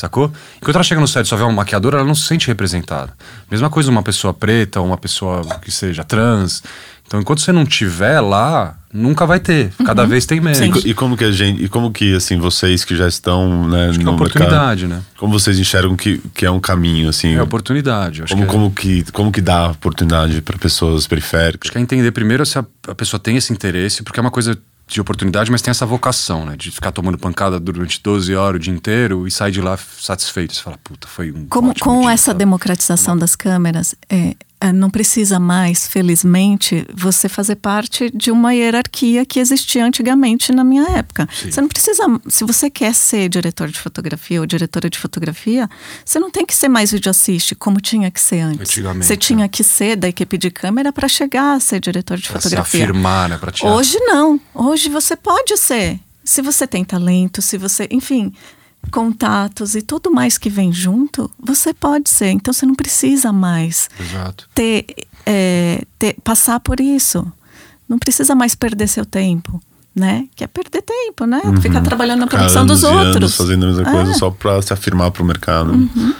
Sacou? 0.00 0.32
Enquanto 0.56 0.76
ela 0.76 0.82
chega 0.82 0.98
no 0.98 1.06
set 1.06 1.26
e 1.26 1.28
só 1.28 1.36
vê 1.36 1.42
uma 1.42 1.52
maquiadora, 1.52 1.98
ela 1.98 2.06
não 2.06 2.14
se 2.14 2.22
sente 2.22 2.48
representada. 2.48 3.12
Mesma 3.50 3.68
coisa 3.68 3.90
uma 3.90 4.02
pessoa 4.02 4.32
preta, 4.32 4.80
uma 4.80 4.96
pessoa 4.96 5.42
que 5.60 5.70
seja 5.70 6.02
trans. 6.02 6.62
Então, 7.06 7.20
enquanto 7.20 7.42
você 7.42 7.52
não 7.52 7.66
tiver 7.66 8.18
lá, 8.18 8.78
nunca 8.90 9.26
vai 9.26 9.38
ter. 9.38 9.70
Cada 9.84 10.04
uhum. 10.04 10.08
vez 10.08 10.24
tem 10.24 10.40
menos. 10.40 10.82
E, 10.86 10.90
e, 10.90 10.94
como 10.94 11.18
que 11.18 11.24
a 11.24 11.30
gente, 11.30 11.62
e 11.62 11.68
como 11.68 11.92
que 11.92 12.14
assim 12.14 12.38
vocês 12.38 12.82
que 12.82 12.96
já 12.96 13.06
estão, 13.06 13.68
né, 13.68 13.90
acho 13.90 14.00
no 14.00 14.12
é 14.12 14.14
oportunidade, 14.14 14.86
mercado, 14.86 15.02
né? 15.02 15.18
Como 15.18 15.38
vocês 15.38 15.58
enxergam 15.58 15.94
que, 15.94 16.16
que 16.34 16.46
é 16.46 16.50
um 16.50 16.60
caminho 16.60 17.10
assim? 17.10 17.34
É 17.34 17.42
oportunidade. 17.42 18.22
como, 18.26 18.40
que 18.40 18.42
é... 18.42 18.46
como 18.46 18.70
que 18.70 19.12
como 19.12 19.32
que 19.32 19.42
dá 19.42 19.70
oportunidade 19.72 20.40
para 20.40 20.56
pessoas 20.56 21.06
periféricas? 21.06 21.66
Acho 21.68 21.72
que 21.72 21.78
é 21.78 21.80
entender 21.82 22.10
primeiro 22.12 22.46
se 22.46 22.58
a, 22.58 22.64
a 22.88 22.94
pessoa 22.94 23.20
tem 23.20 23.36
esse 23.36 23.52
interesse, 23.52 24.02
porque 24.02 24.18
é 24.18 24.22
uma 24.22 24.30
coisa 24.30 24.56
de 24.90 25.00
oportunidade, 25.00 25.50
mas 25.50 25.62
tem 25.62 25.70
essa 25.70 25.86
vocação, 25.86 26.44
né? 26.44 26.56
De 26.56 26.70
ficar 26.70 26.90
tomando 26.90 27.16
pancada 27.16 27.60
durante 27.60 28.02
12 28.02 28.34
horas 28.34 28.56
o 28.56 28.58
dia 28.62 28.74
inteiro 28.74 29.26
e 29.26 29.30
sair 29.30 29.52
de 29.52 29.60
lá 29.60 29.76
satisfeito. 29.76 30.54
Você 30.54 30.60
fala, 30.60 30.78
puta, 30.82 31.06
foi 31.06 31.30
um. 31.30 31.46
Como, 31.46 31.72
com 31.78 32.00
dia, 32.00 32.12
essa 32.12 32.26
sabe? 32.26 32.38
democratização 32.38 33.16
das 33.16 33.36
câmeras, 33.36 33.94
é, 34.08 34.16
é, 34.16 34.36
não 34.74 34.90
precisa 34.90 35.40
mais, 35.40 35.88
felizmente, 35.88 36.86
você 36.94 37.28
fazer 37.28 37.56
parte 37.56 38.10
de 38.14 38.30
uma 38.30 38.52
hierarquia 38.52 39.24
que 39.24 39.40
existia 39.40 39.84
antigamente 39.84 40.52
na 40.52 40.62
minha 40.62 40.86
época. 40.90 41.26
Sim. 41.32 41.50
Você 41.50 41.60
não 41.62 41.68
precisa, 41.68 42.04
se 42.28 42.44
você 42.44 42.68
quer 42.68 42.94
ser 42.94 43.28
diretor 43.30 43.68
de 43.68 43.78
fotografia 43.78 44.38
ou 44.38 44.46
diretora 44.46 44.90
de 44.90 44.98
fotografia, 44.98 45.68
você 46.04 46.20
não 46.20 46.30
tem 46.30 46.44
que 46.44 46.54
ser 46.54 46.68
mais 46.68 46.92
videoassiste 46.92 47.54
como 47.54 47.80
tinha 47.80 48.10
que 48.10 48.20
ser 48.20 48.40
antes. 48.40 48.70
Antigamente, 48.70 49.06
você 49.06 49.16
tinha 49.16 49.48
que 49.48 49.64
ser 49.64 49.96
da 49.96 50.08
equipe 50.08 50.36
de 50.36 50.50
câmera 50.50 50.92
para 50.92 51.08
chegar 51.08 51.54
a 51.54 51.60
ser 51.60 51.80
diretor 51.80 52.18
de 52.18 52.28
pra 52.28 52.40
fotografia. 52.40 52.78
Se 52.78 52.84
afirmar, 52.84 53.28
né, 53.30 53.38
pra 53.38 53.52
Hoje 53.62 53.98
não. 54.00 54.38
Hoje 54.54 54.88
você 54.90 55.16
pode 55.16 55.56
ser. 55.56 55.98
Se 56.22 56.42
você 56.42 56.66
tem 56.66 56.84
talento, 56.84 57.40
se 57.40 57.56
você, 57.56 57.88
enfim, 57.90 58.32
contatos 58.90 59.74
e 59.74 59.82
tudo 59.82 60.10
mais 60.10 60.38
que 60.38 60.50
vem 60.50 60.72
junto, 60.72 61.30
você 61.38 61.72
pode 61.72 62.10
ser. 62.10 62.30
Então 62.30 62.52
você 62.52 62.66
não 62.66 62.74
precisa 62.74 63.32
mais 63.32 63.88
Exato. 63.98 64.48
Ter, 64.54 64.86
é, 65.26 65.82
ter 65.98 66.16
passar 66.24 66.60
por 66.60 66.80
isso. 66.80 67.30
não 67.88 67.98
precisa 67.98 68.34
mais 68.34 68.54
perder 68.54 68.88
seu 68.88 69.04
tempo. 69.04 69.60
Né? 69.92 70.28
Que 70.36 70.44
é 70.44 70.46
perder 70.46 70.82
tempo, 70.82 71.26
né? 71.26 71.42
Uhum. 71.44 71.60
Ficar 71.60 71.80
trabalhando 71.80 72.20
na 72.20 72.26
produção 72.28 72.64
dos 72.64 72.84
outros. 72.84 73.36
fazendo 73.36 73.64
a 73.64 73.68
mesma 73.68 73.88
é. 73.88 73.92
coisa 73.92 74.14
só 74.14 74.30
para 74.30 74.62
se 74.62 74.72
afirmar 74.72 75.10
para 75.10 75.22
o 75.22 75.26
mercado. 75.26 75.72
Uhum. 75.72 76.14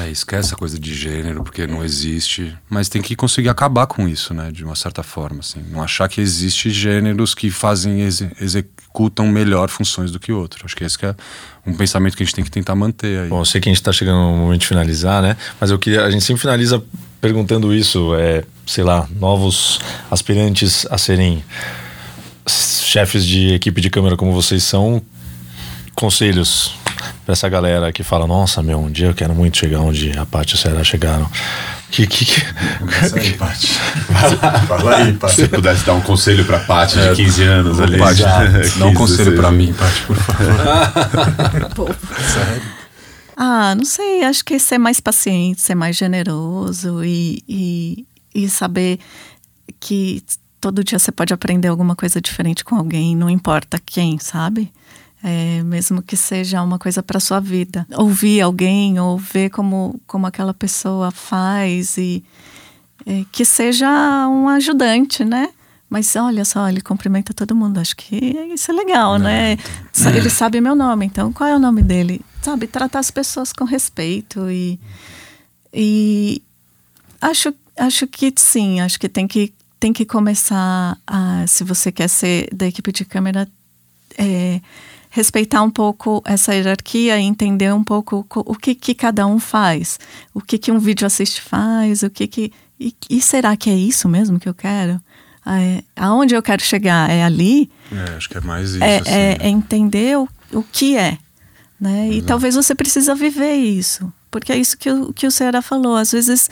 É, 0.00 0.10
esquece 0.10 0.54
a 0.54 0.56
coisa 0.56 0.78
de 0.78 0.94
gênero, 0.94 1.42
porque 1.42 1.66
não 1.66 1.84
existe. 1.84 2.56
Mas 2.68 2.88
tem 2.88 3.02
que 3.02 3.14
conseguir 3.14 3.48
acabar 3.48 3.86
com 3.86 4.08
isso, 4.08 4.32
né? 4.32 4.50
De 4.50 4.64
uma 4.64 4.74
certa 4.74 5.02
forma, 5.02 5.40
assim. 5.40 5.62
Não 5.70 5.82
achar 5.82 6.08
que 6.08 6.20
existe 6.20 6.70
gêneros 6.70 7.34
que 7.34 7.50
fazem, 7.50 8.00
ex 8.00 8.22
executam 8.40 9.26
melhor 9.26 9.68
funções 9.68 10.10
do 10.10 10.18
que 10.18 10.32
outros. 10.32 10.64
Acho 10.64 10.76
que 10.76 10.84
esse 10.84 10.98
que 10.98 11.06
é 11.06 11.14
um 11.66 11.74
pensamento 11.74 12.16
que 12.16 12.22
a 12.22 12.26
gente 12.26 12.34
tem 12.34 12.44
que 12.44 12.50
tentar 12.50 12.74
manter 12.74 13.20
aí. 13.20 13.28
Bom, 13.28 13.40
eu 13.40 13.44
sei 13.44 13.60
que 13.60 13.68
a 13.68 13.72
gente 13.72 13.80
está 13.80 13.92
chegando 13.92 14.18
no 14.18 14.36
momento 14.36 14.60
de 14.60 14.66
finalizar, 14.66 15.22
né? 15.22 15.36
Mas 15.60 15.70
eu 15.70 15.78
queria, 15.78 16.04
a 16.04 16.10
gente 16.10 16.24
sempre 16.24 16.40
finaliza 16.40 16.82
perguntando 17.20 17.74
isso, 17.74 18.14
é, 18.14 18.44
sei 18.66 18.84
lá, 18.84 19.08
novos 19.18 19.78
aspirantes 20.10 20.86
a 20.90 20.98
serem 20.98 21.44
chefes 22.46 23.24
de 23.24 23.54
equipe 23.54 23.80
de 23.80 23.88
câmera 23.88 24.16
como 24.16 24.32
vocês 24.32 24.62
são, 24.64 25.00
conselhos 25.94 26.74
para 27.24 27.32
essa 27.32 27.48
galera 27.48 27.92
que 27.92 28.02
fala, 28.02 28.26
nossa, 28.26 28.62
meu, 28.62 28.78
um 28.78 28.90
dia 28.90 29.06
eu 29.06 29.14
quero 29.14 29.34
muito 29.34 29.56
chegar 29.58 29.80
onde 29.80 30.16
a 30.18 30.26
Paty 30.26 30.52
e 30.52 30.54
o 30.54 30.58
Ceará 30.58 30.84
chegaram. 30.84 31.30
Que, 31.90 32.06
que, 32.06 32.24
que... 32.24 32.42
Aí, 33.14 33.32
Paty. 33.34 33.66
Fala 34.66 34.96
aí, 34.96 35.12
Paty. 35.12 35.34
Se 35.34 35.48
pudesse 35.48 35.84
dar 35.84 35.92
um 35.92 36.00
conselho 36.00 36.44
pra 36.44 36.58
Paty 36.60 36.98
de 36.98 37.14
15 37.16 37.42
é, 37.42 37.46
anos 37.46 37.80
ali. 37.80 37.98
Paty, 37.98 38.22
dá 38.78 38.86
um 38.86 38.94
conselho 38.94 39.36
para 39.36 39.50
mim, 39.50 39.74
Paty, 39.74 40.02
por 40.06 40.16
favor. 40.16 41.96
Sério? 42.32 42.62
Ah, 43.36 43.74
não 43.74 43.84
sei, 43.84 44.24
acho 44.24 44.44
que 44.44 44.58
ser 44.58 44.78
mais 44.78 45.00
paciente, 45.00 45.60
ser 45.60 45.74
mais 45.74 45.96
generoso 45.96 47.02
e, 47.04 47.42
e, 47.48 48.06
e 48.34 48.48
saber 48.48 48.98
que 49.80 50.22
todo 50.60 50.84
dia 50.84 50.98
você 50.98 51.10
pode 51.10 51.34
aprender 51.34 51.68
alguma 51.68 51.96
coisa 51.96 52.20
diferente 52.20 52.64
com 52.64 52.76
alguém, 52.76 53.16
não 53.16 53.28
importa 53.28 53.80
quem, 53.84 54.18
sabe? 54.18 54.72
É, 55.24 55.62
mesmo 55.62 56.02
que 56.02 56.16
seja 56.16 56.60
uma 56.62 56.78
coisa 56.78 57.00
para 57.02 57.20
sua 57.20 57.38
vida. 57.38 57.86
Ouvir 57.96 58.40
alguém 58.40 58.98
ou 58.98 59.16
ver 59.16 59.50
como, 59.50 60.00
como 60.04 60.26
aquela 60.26 60.52
pessoa 60.52 61.12
faz 61.12 61.96
e 61.96 62.24
é, 63.06 63.24
que 63.30 63.44
seja 63.44 63.88
um 64.28 64.48
ajudante, 64.48 65.24
né? 65.24 65.50
Mas 65.92 66.16
olha 66.16 66.42
só, 66.42 66.68
ele 66.70 66.80
cumprimenta 66.80 67.34
todo 67.34 67.54
mundo. 67.54 67.78
Acho 67.78 67.94
que 67.94 68.16
isso 68.54 68.70
é 68.70 68.74
legal, 68.74 69.18
né? 69.18 69.56
né? 69.56 70.16
Ele 70.16 70.30
sabe 70.30 70.58
meu 70.58 70.74
nome, 70.74 71.04
então 71.04 71.32
qual 71.32 71.50
é 71.50 71.54
o 71.54 71.58
nome 71.58 71.82
dele? 71.82 72.22
Sabe, 72.40 72.66
tratar 72.66 72.98
as 72.98 73.10
pessoas 73.10 73.52
com 73.52 73.64
respeito 73.64 74.50
e, 74.50 74.80
e 75.72 76.42
acho, 77.20 77.54
acho 77.78 78.06
que 78.06 78.32
sim, 78.36 78.80
acho 78.80 78.98
que 78.98 79.08
tem 79.08 79.28
que, 79.28 79.52
tem 79.78 79.92
que 79.92 80.06
começar 80.06 80.98
a, 81.06 81.46
se 81.46 81.62
você 81.62 81.92
quer 81.92 82.08
ser 82.08 82.48
da 82.52 82.66
equipe 82.66 82.90
de 82.90 83.04
câmera, 83.04 83.46
é, 84.18 84.60
respeitar 85.12 85.60
um 85.60 85.70
pouco 85.70 86.22
essa 86.24 86.54
hierarquia 86.54 87.20
e 87.20 87.22
entender 87.22 87.72
um 87.72 87.84
pouco 87.84 88.26
o 88.34 88.54
que, 88.54 88.74
que 88.74 88.94
cada 88.94 89.26
um 89.26 89.38
faz, 89.38 90.00
o 90.32 90.40
que, 90.40 90.56
que 90.56 90.72
um 90.72 90.78
vídeo 90.78 91.06
assiste 91.06 91.42
faz, 91.42 92.02
o 92.02 92.08
que 92.08 92.26
que 92.26 92.52
e, 92.80 92.96
e 93.10 93.20
será 93.20 93.54
que 93.54 93.68
é 93.68 93.74
isso 93.74 94.08
mesmo 94.08 94.40
que 94.40 94.48
eu 94.48 94.54
quero? 94.54 94.98
É, 95.46 95.84
aonde 95.94 96.34
eu 96.34 96.42
quero 96.42 96.62
chegar 96.62 97.10
é 97.10 97.22
ali? 97.22 97.70
É, 97.92 98.16
acho 98.16 98.26
que 98.26 98.38
é 98.38 98.40
mais 98.40 98.70
isso. 98.70 98.82
É, 98.82 98.96
assim, 99.00 99.10
é, 99.10 99.12
né? 99.12 99.36
é 99.40 99.48
entender 99.50 100.16
o, 100.16 100.26
o 100.50 100.62
que 100.62 100.96
é, 100.96 101.18
né? 101.78 102.08
E 102.08 102.22
talvez 102.22 102.54
você 102.54 102.74
precisa 102.74 103.14
viver 103.14 103.54
isso. 103.54 104.10
Porque 104.32 104.50
é 104.50 104.56
isso 104.56 104.78
que 104.78 104.90
o, 104.90 105.12
que 105.12 105.26
o 105.26 105.30
Ceará 105.30 105.60
falou. 105.60 105.94
Às 105.94 106.10
vezes 106.10 106.48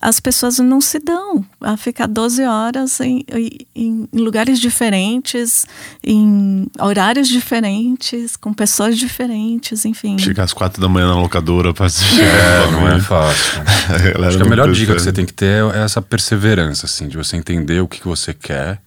as 0.00 0.18
pessoas 0.18 0.58
não 0.58 0.80
se 0.80 0.98
dão 0.98 1.44
a 1.60 1.76
ficar 1.76 2.06
12 2.06 2.42
horas 2.44 2.98
em, 3.00 3.22
em, 3.30 4.08
em 4.12 4.18
lugares 4.18 4.58
diferentes, 4.58 5.66
em 6.02 6.66
horários 6.80 7.28
diferentes, 7.28 8.34
com 8.34 8.54
pessoas 8.54 8.96
diferentes, 8.96 9.84
enfim. 9.84 10.18
Chegar 10.18 10.44
às 10.44 10.54
quatro 10.54 10.80
da 10.80 10.88
manhã 10.88 11.08
na 11.08 11.20
locadora 11.20 11.74
para 11.74 11.86
assistir. 11.86 12.22
É, 12.22 12.70
não 12.70 12.88
é 12.88 12.98
fácil. 12.98 13.60
Acho 14.26 14.38
que 14.38 14.42
a 14.42 14.48
melhor 14.48 14.72
dica 14.72 14.94
que 14.94 15.02
você 15.02 15.12
tem 15.12 15.26
que 15.26 15.34
ter 15.34 15.62
é 15.74 15.82
essa 15.84 16.00
perseverança, 16.00 16.86
assim, 16.86 17.08
de 17.08 17.18
você 17.18 17.36
entender 17.36 17.80
o 17.80 17.86
que, 17.88 18.00
que 18.00 18.08
você 18.08 18.32
quer 18.32 18.80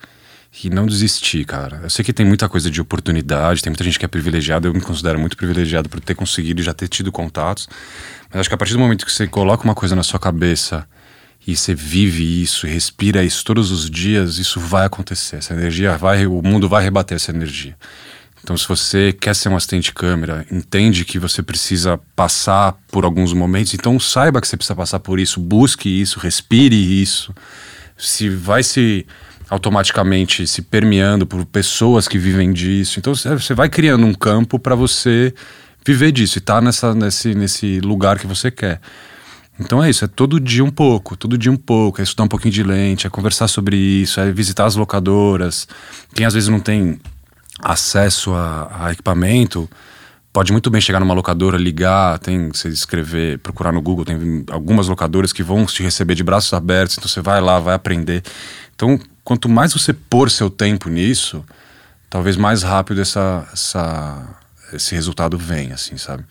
e 0.63 0.69
não 0.69 0.85
desistir, 0.85 1.45
cara. 1.45 1.79
Eu 1.83 1.89
sei 1.89 2.03
que 2.03 2.11
tem 2.11 2.25
muita 2.25 2.49
coisa 2.49 2.69
de 2.69 2.81
oportunidade, 2.81 3.61
tem 3.61 3.71
muita 3.71 3.83
gente 3.83 3.97
que 3.97 4.05
é 4.05 4.07
privilegiada, 4.07 4.67
eu 4.67 4.73
me 4.73 4.81
considero 4.81 5.17
muito 5.17 5.37
privilegiado 5.37 5.87
por 5.87 5.99
ter 6.01 6.13
conseguido 6.13 6.61
e 6.61 6.63
já 6.63 6.73
ter 6.73 6.87
tido 6.87 7.11
contatos. 7.11 7.69
Mas 8.29 8.41
acho 8.41 8.49
que 8.49 8.55
a 8.55 8.57
partir 8.57 8.73
do 8.73 8.79
momento 8.79 9.05
que 9.05 9.11
você 9.11 9.27
coloca 9.27 9.63
uma 9.63 9.73
coisa 9.73 9.95
na 9.95 10.03
sua 10.03 10.19
cabeça 10.19 10.85
e 11.47 11.55
você 11.55 11.73
vive 11.73 12.43
isso, 12.43 12.67
respira 12.67 13.23
isso 13.23 13.43
todos 13.45 13.71
os 13.71 13.89
dias, 13.89 14.37
isso 14.37 14.59
vai 14.59 14.85
acontecer. 14.85 15.37
Essa 15.37 15.53
energia 15.53 15.97
vai, 15.97 16.27
o 16.27 16.41
mundo 16.41 16.67
vai 16.67 16.83
rebater 16.83 17.15
essa 17.15 17.31
energia. 17.31 17.75
Então, 18.43 18.57
se 18.57 18.67
você 18.67 19.13
quer 19.13 19.35
ser 19.35 19.49
um 19.49 19.55
assistente 19.55 19.85
de 19.85 19.93
câmera, 19.93 20.45
entende 20.51 21.05
que 21.05 21.19
você 21.19 21.43
precisa 21.43 21.99
passar 22.15 22.75
por 22.91 23.05
alguns 23.05 23.33
momentos, 23.33 23.73
então 23.73 23.99
saiba 23.99 24.41
que 24.41 24.47
você 24.47 24.57
precisa 24.57 24.75
passar 24.75 24.99
por 24.99 25.19
isso, 25.19 25.39
busque 25.39 25.87
isso, 25.87 26.19
respire 26.19 26.75
isso. 26.75 27.33
Se 27.95 28.29
vai 28.29 28.63
se 28.63 29.05
automaticamente 29.51 30.47
se 30.47 30.61
permeando 30.61 31.27
por 31.27 31.45
pessoas 31.45 32.07
que 32.07 32.17
vivem 32.17 32.53
disso, 32.53 32.99
então 32.99 33.13
você 33.13 33.53
vai 33.53 33.67
criando 33.67 34.05
um 34.05 34.13
campo 34.13 34.57
para 34.57 34.75
você 34.75 35.33
viver 35.85 36.13
disso 36.13 36.37
e 36.37 36.39
estar 36.39 36.55
tá 36.55 36.61
nessa, 36.61 36.95
nesse, 36.95 37.35
nesse 37.35 37.81
lugar 37.81 38.17
que 38.17 38.25
você 38.25 38.49
quer. 38.49 38.79
Então 39.59 39.83
é 39.83 39.89
isso, 39.89 40.05
é 40.05 40.07
todo 40.07 40.39
dia 40.39 40.63
um 40.63 40.71
pouco, 40.71 41.17
todo 41.17 41.37
dia 41.37 41.51
um 41.51 41.57
pouco, 41.57 41.99
é 41.99 42.03
estudar 42.05 42.23
um 42.23 42.29
pouquinho 42.29 42.53
de 42.53 42.63
lente, 42.63 43.05
é 43.05 43.09
conversar 43.09 43.49
sobre 43.49 43.75
isso, 43.75 44.21
é 44.21 44.31
visitar 44.31 44.65
as 44.65 44.75
locadoras. 44.75 45.67
Quem 46.15 46.25
às 46.25 46.33
vezes 46.33 46.47
não 46.47 46.61
tem 46.61 46.97
acesso 47.61 48.33
a, 48.33 48.85
a 48.85 48.91
equipamento, 48.93 49.69
pode 50.31 50.53
muito 50.53 50.71
bem 50.71 50.79
chegar 50.79 51.01
numa 51.01 51.13
locadora, 51.13 51.57
ligar, 51.57 52.19
tem 52.19 52.47
você 52.47 52.69
escrever, 52.69 53.37
procurar 53.39 53.73
no 53.73 53.81
Google, 53.81 54.05
tem 54.05 54.45
algumas 54.49 54.87
locadoras 54.87 55.33
que 55.33 55.43
vão 55.43 55.65
te 55.65 55.83
receber 55.83 56.15
de 56.15 56.23
braços 56.23 56.53
abertos, 56.53 56.97
então 56.97 57.09
você 57.09 57.19
vai 57.19 57.41
lá, 57.41 57.59
vai 57.59 57.75
aprender. 57.75 58.23
Então, 58.73 58.97
quanto 59.23 59.47
mais 59.49 59.73
você 59.73 59.93
pôr 59.93 60.29
seu 60.29 60.49
tempo 60.49 60.89
nisso, 60.89 61.43
talvez 62.09 62.35
mais 62.35 62.63
rápido 62.63 63.01
essa, 63.01 63.47
essa, 63.53 64.27
esse 64.73 64.95
resultado 64.95 65.37
vem, 65.37 65.71
assim, 65.71 65.97
sabe? 65.97 66.23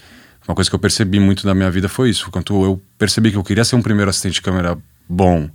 Uma 0.47 0.55
coisa 0.55 0.69
que 0.69 0.75
eu 0.75 0.81
percebi 0.81 1.21
muito 1.21 1.45
da 1.45 1.55
minha 1.55 1.71
vida 1.71 1.89
foi 1.89 2.11
isso. 2.11 2.31
Quando 2.31 2.65
eu 2.65 2.83
percebi 2.99 3.31
que 3.31 3.37
eu 3.37 3.45
queria 3.45 3.65
ser 3.65 3.77
um 3.77 3.83
primeiro 3.83 4.11
assistente 4.11 4.35
de 4.35 4.43
câmera 4.43 4.77
bom 5.09 5.49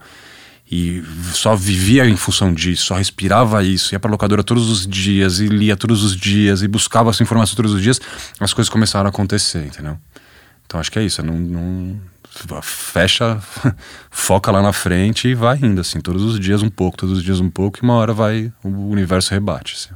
e 0.71 1.03
só 1.33 1.55
vivia 1.55 2.07
em 2.07 2.15
função 2.15 2.53
disso, 2.53 2.85
só 2.85 2.95
respirava 2.95 3.63
isso, 3.63 3.93
ia 3.93 3.99
pra 3.99 4.09
locadora 4.09 4.43
todos 4.43 4.69
os 4.69 4.87
dias 4.87 5.39
e 5.39 5.47
lia 5.47 5.75
todos 5.75 6.03
os 6.03 6.15
dias 6.15 6.63
e 6.63 6.67
buscava 6.67 7.09
essa 7.11 7.21
informação 7.21 7.55
todos 7.55 7.73
os 7.73 7.81
dias, 7.81 7.99
as 8.39 8.53
coisas 8.53 8.69
começaram 8.69 9.05
a 9.05 9.09
acontecer, 9.09 9.65
entendeu? 9.65 9.97
Então 10.65 10.79
acho 10.79 10.91
que 10.91 10.97
é 10.97 11.03
isso, 11.03 11.21
é 11.21 11.23
não, 11.23 11.37
não 11.37 12.01
fecha, 12.61 13.39
foca 14.11 14.51
lá 14.51 14.61
na 14.61 14.73
frente 14.73 15.29
e 15.29 15.35
vai 15.35 15.57
indo 15.61 15.81
assim, 15.81 15.99
todos 15.99 16.23
os 16.23 16.39
dias 16.39 16.61
um 16.61 16.69
pouco, 16.69 16.97
todos 16.97 17.17
os 17.17 17.23
dias 17.23 17.39
um 17.39 17.49
pouco, 17.49 17.79
e 17.79 17.81
uma 17.81 17.93
hora 17.93 18.13
vai 18.13 18.51
o 18.63 18.89
universo 18.89 19.31
rebate. 19.31 19.75
Assim. 19.75 19.95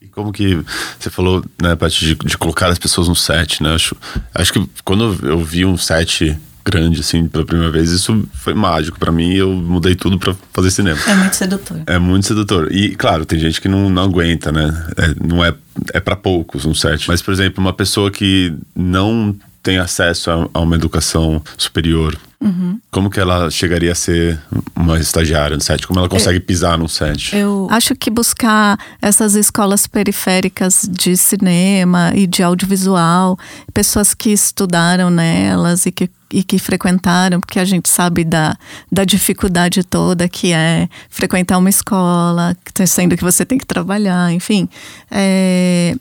E 0.00 0.08
como 0.08 0.32
que 0.32 0.62
você 0.98 1.10
falou, 1.10 1.44
né, 1.60 1.76
Paty, 1.76 2.04
de, 2.04 2.14
de, 2.14 2.36
colocar 2.36 2.68
as 2.68 2.78
pessoas 2.78 3.08
no 3.08 3.14
set, 3.14 3.62
né? 3.62 3.74
Acho, 3.74 3.96
acho 4.34 4.52
que 4.52 4.68
quando 4.84 5.16
eu 5.22 5.42
vi 5.44 5.64
um 5.64 5.76
set 5.76 6.36
grande, 6.64 7.00
assim, 7.00 7.26
pela 7.26 7.44
primeira 7.44 7.72
vez, 7.72 7.90
isso 7.90 8.28
foi 8.34 8.54
mágico 8.54 8.98
para 8.98 9.10
mim 9.10 9.32
eu 9.32 9.52
mudei 9.52 9.94
tudo 9.94 10.18
para 10.18 10.34
fazer 10.52 10.70
cinema. 10.70 10.98
É 11.06 11.14
muito 11.14 11.36
sedutor. 11.36 11.82
É 11.86 11.98
muito 11.98 12.26
sedutor. 12.26 12.72
E, 12.72 12.94
claro, 12.94 13.26
tem 13.26 13.38
gente 13.38 13.60
que 13.60 13.68
não, 13.68 13.90
não 13.90 14.04
aguenta, 14.04 14.52
né? 14.52 14.86
É, 14.96 15.26
não 15.26 15.44
é, 15.44 15.54
é 15.92 16.00
para 16.00 16.16
poucos 16.16 16.64
um 16.64 16.74
set. 16.74 17.08
Mas, 17.08 17.20
por 17.20 17.32
exemplo, 17.32 17.60
uma 17.60 17.72
pessoa 17.72 18.10
que 18.10 18.54
não 18.74 19.34
tem 19.62 19.78
acesso 19.78 20.30
a, 20.30 20.48
a 20.52 20.60
uma 20.60 20.74
educação 20.74 21.42
superior, 21.56 22.18
uhum. 22.40 22.78
como 22.90 23.08
que 23.08 23.20
ela 23.20 23.50
chegaria 23.50 23.92
a 23.92 23.94
ser 23.94 24.38
uma 24.74 24.98
estagiária 24.98 25.56
no 25.56 25.62
set? 25.62 25.86
Como 25.86 26.00
ela 26.00 26.08
consegue 26.08 26.38
eu, 26.38 26.42
pisar 26.42 26.76
num 26.76 26.88
set? 26.88 27.36
Eu 27.36 27.68
acho 27.70 27.94
que 27.94 28.10
buscar 28.10 28.78
essas 29.00 29.34
escolas 29.34 29.86
periféricas 29.86 30.88
de 30.90 31.16
cinema 31.16 32.12
e 32.14 32.26
de 32.26 32.42
audiovisual, 32.42 33.38
pessoas 33.72 34.14
que 34.14 34.30
estudaram 34.30 35.10
nelas 35.10 35.86
e 35.86 35.92
que 35.92 36.10
e 36.32 36.42
que 36.42 36.58
frequentaram, 36.58 37.38
porque 37.40 37.58
a 37.58 37.64
gente 37.64 37.90
sabe 37.90 38.24
da, 38.24 38.56
da 38.90 39.04
dificuldade 39.04 39.84
toda 39.84 40.26
que 40.28 40.50
é 40.52 40.88
frequentar 41.10 41.58
uma 41.58 41.68
escola, 41.68 42.56
sendo 42.86 43.16
que 43.18 43.22
você 43.22 43.44
tem 43.44 43.58
que 43.58 43.66
trabalhar, 43.66 44.32
enfim. 44.32 44.66
É, 45.10 45.94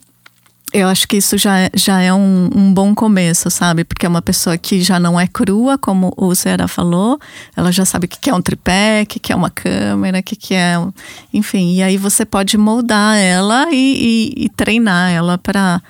eu 0.73 0.88
acho 0.88 1.07
que 1.07 1.18
isso 1.18 1.38
já, 1.38 1.69
já 1.73 2.02
é 2.02 2.14
um, 2.14 2.49
um, 2.56 2.73
bom 2.73 2.95
começo, 2.95 3.49
sabe? 3.49 3.84
Porque 3.84 4.06
é 4.06 4.10
uma 4.10 4.22
pessoa 4.22 4.57
que 4.57 4.81
já 4.81 4.99
não 4.99 5.19
é 5.19 5.27
crua, 5.27 5.77
como 5.77 6.14
o 6.15 6.34
Zera 6.34 6.68
falou, 6.68 7.19
ela 7.56 7.72
já 7.72 7.84
sabe 7.84 8.06
o 8.06 8.07
que 8.07 8.30
é 8.30 8.34
um 8.34 8.41
tripé, 8.41 9.03
o 9.03 9.06
que 9.06 9.34
é 9.34 9.35
uma 9.35 9.49
câmera, 9.49 10.19
o 10.19 10.23
que 10.23 10.53
é. 10.53 10.80
Um... 10.80 10.93
Enfim, 11.34 11.76
e 11.76 11.84
aí 11.84 11.98
você 11.98 12.26
pode 12.26 12.57
moldar 12.57 13.18
ela 13.18 13.68
e, 13.72 14.34
e, 14.38 14.45
e 14.45 14.49
treinar 14.49 15.11
ela 15.11 15.38
para 15.38 15.81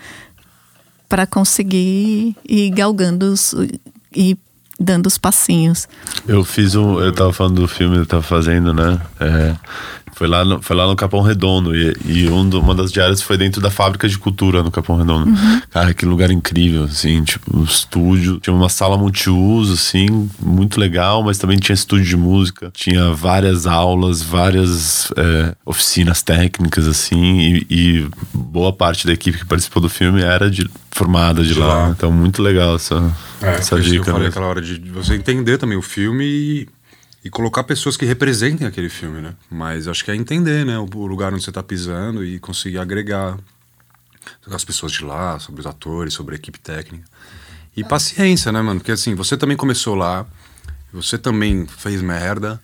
para 1.08 1.28
conseguir 1.28 2.38
ir 2.48 2.70
galgando 2.70 3.34
os, 3.34 3.54
e 4.16 4.38
dando 4.80 5.08
os 5.08 5.18
passinhos. 5.18 5.88
Eu 6.28 6.44
fiz 6.44 6.74
um. 6.74 7.00
Eu 7.00 7.12
tava 7.12 7.32
falando 7.32 7.62
do 7.62 7.68
filme 7.68 8.00
que 8.00 8.06
tava 8.06 8.24
fazendo, 8.24 8.74
né? 8.74 9.00
É, 9.20 9.56
Foi 10.22 10.28
lá 10.28 10.46
no, 10.46 10.62
foi 10.62 10.76
lá 10.76 10.86
no 10.86 10.96
Capão 10.96 11.22
Redondo. 11.22 11.76
E, 11.76 11.96
e 12.06 12.30
um 12.30 12.48
do, 12.48 12.60
uma 12.60 12.76
das 12.76 12.92
diárias 12.92 13.24
foi 13.24 13.40
dentro 13.40 13.60
da 13.60 13.72
fábrica 13.72 14.08
de 14.08 14.20
cultura 14.20 14.62
no 14.62 14.70
Capão 14.70 14.96
Redondo. 14.96 15.28
Uhum. 15.28 15.62
Cara, 15.72 15.96
que 15.96 16.06
lugar 16.06 16.30
incrível, 16.30 16.84
assim, 16.84 17.24
tipo, 17.24 17.58
um 17.58 17.64
estúdio. 17.64 18.40
Tinha 18.40 18.56
uma 18.56 18.70
sala 18.70 18.96
multiuso, 19.00 19.74
assim, 19.74 20.30
muito 20.40 20.80
legal, 20.80 21.24
mas 21.24 21.40
também 21.40 21.58
tinha 21.58 21.74
estúdio 21.74 22.06
de 22.06 22.16
música. 22.16 22.70
Tinha 22.72 23.12
várias 23.12 23.66
aulas, 23.66 24.22
várias 24.22 25.12
é, 25.18 25.56
oficinas 25.66 26.22
técnicas, 26.22 26.88
assim, 26.88 27.40
e, 27.40 27.66
e, 27.68 28.08
boa 28.32 28.72
parte 28.72 29.08
da 29.08 29.14
equipe 29.14 29.40
que 29.40 29.46
participou 29.46 29.82
do 29.82 29.90
filme 29.90 30.22
era 30.22 30.52
de, 30.52 30.70
formada 30.92 31.42
de, 31.42 31.56
de 31.56 31.60
lá. 31.60 31.86
lá. 31.86 31.90
Então, 31.90 32.12
muito 32.12 32.44
legal 32.44 32.76
essa, 32.76 33.12
é, 33.42 33.56
essa 33.56 33.82
dica. 33.82 34.12
Eu 34.12 34.14
falei 34.14 34.28
aquela 34.28 34.46
hora 34.46 34.62
de 34.62 34.78
você 34.92 35.16
entender 35.16 35.58
também 35.58 35.80
o 35.80 35.82
filme 35.82 36.26
e 36.26 36.68
e 37.24 37.30
colocar 37.30 37.64
pessoas 37.64 37.96
que 37.96 38.06
representem 38.06 38.66
aquele 38.66 38.90
filme, 38.90 39.22
né? 39.22 39.36
Mas 39.50 39.88
acho 39.88 40.04
que 40.04 40.12
é 40.12 40.16
entender, 40.16 40.66
né, 40.66 40.78
o 40.78 41.06
lugar 41.06 41.34
onde 41.34 41.44
você 41.44 41.52
está 41.52 41.62
pisando 41.62 42.26
e 42.26 42.40
conseguir 42.40 42.80
agregar 42.80 43.38
as 44.52 44.66
pessoas 44.66 44.92
de 44.92 45.04
lá, 45.04 45.40
sobre 45.40 45.62
os 45.62 45.68
atores, 45.68 46.14
sobre 46.14 46.36
a 46.36 46.38
equipe 46.38 46.60
técnica. 46.60 47.06
E 47.76 47.84
paciência, 47.84 48.52
né, 48.52 48.62
mano? 48.62 48.80
Porque 48.80 48.92
assim, 48.92 49.16
você 49.16 49.38
também 49.38 49.56
começou 49.56 49.96
lá, 49.96 50.26
você 50.92 51.18
também 51.18 51.66
fez 51.68 52.02
merda. 52.02 52.60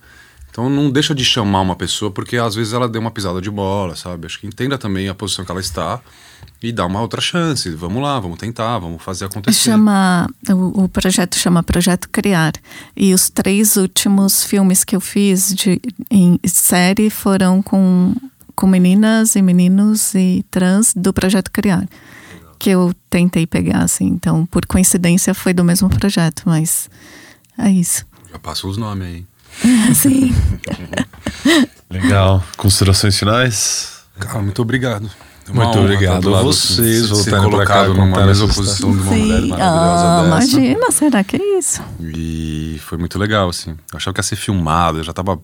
Então 0.49 0.69
não 0.69 0.89
deixa 0.89 1.13
de 1.13 1.23
chamar 1.23 1.61
uma 1.61 1.75
pessoa 1.75 2.09
porque 2.09 2.37
às 2.37 2.55
vezes 2.55 2.73
ela 2.73 2.89
deu 2.89 2.99
uma 2.99 3.11
pisada 3.11 3.39
de 3.39 3.49
bola, 3.49 3.95
sabe? 3.95 4.25
Acho 4.25 4.39
que 4.39 4.47
entenda 4.47 4.77
também 4.77 5.07
a 5.07 5.13
posição 5.13 5.45
que 5.45 5.51
ela 5.51 5.61
está 5.61 6.01
e 6.61 6.71
dá 6.71 6.85
uma 6.85 7.01
outra 7.01 7.21
chance. 7.21 7.69
Vamos 7.71 8.01
lá, 8.01 8.19
vamos 8.19 8.37
tentar, 8.37 8.79
vamos 8.79 9.01
fazer 9.01 9.25
acontecer. 9.25 9.69
Chama 9.71 10.29
o, 10.49 10.83
o, 10.83 10.89
projeto 10.89 11.37
chama 11.37 11.61
Projeto 11.61 12.09
Criar 12.09 12.53
e 12.95 13.13
os 13.13 13.29
três 13.29 13.75
últimos 13.75 14.43
filmes 14.43 14.83
que 14.83 14.95
eu 14.95 15.01
fiz 15.01 15.53
de 15.53 15.79
em 16.09 16.39
série 16.45 17.09
foram 17.09 17.61
com 17.61 18.15
com 18.55 18.65
meninas 18.65 19.35
e 19.35 19.41
meninos 19.41 20.15
e 20.15 20.43
trans 20.49 20.93
do 20.95 21.13
Projeto 21.13 21.51
Criar 21.51 21.87
que 22.57 22.69
eu 22.69 22.93
tentei 23.09 23.45
pegar 23.45 23.83
assim. 23.83 24.05
Então, 24.05 24.45
por 24.45 24.65
coincidência, 24.65 25.33
foi 25.33 25.53
do 25.53 25.63
mesmo 25.63 25.89
projeto, 25.89 26.43
mas 26.45 26.89
é 27.57 27.69
isso. 27.69 28.05
Já 28.31 28.39
passou 28.39 28.69
os 28.69 28.77
nomes 28.77 29.07
aí. 29.07 29.25
Sim. 29.93 30.33
Legal. 31.89 32.43
Considerações 32.57 33.17
finais? 33.17 34.03
Cara, 34.19 34.41
muito 34.41 34.61
obrigado. 34.61 35.09
Muito 35.53 35.79
obrigado 35.79 36.35
a 36.35 36.41
vocês 36.41 37.09
voltando 37.09 37.49
para 37.49 37.65
cá 37.65 37.87
numa 37.87 38.25
mesma 38.25 38.47
posição 38.47 38.91
de 38.91 38.97
uma 38.97 39.13
Sim. 39.13 39.21
mulher 39.21 39.41
maravilhosa 39.47 40.05
ah, 40.05 40.23
dessa. 40.23 40.27
Imagina, 40.27 40.91
será 40.91 41.23
que 41.23 41.35
é 41.37 41.57
isso? 41.57 41.81
E 41.99 42.79
foi 42.81 42.97
muito 42.97 43.17
legal, 43.17 43.49
assim. 43.49 43.71
Eu 43.91 43.97
achava 43.97 44.13
que 44.13 44.19
ia 44.19 44.23
ser 44.23 44.35
filmado, 44.35 44.99
eu 44.99 45.03
já 45.03 45.13
tava 45.13 45.39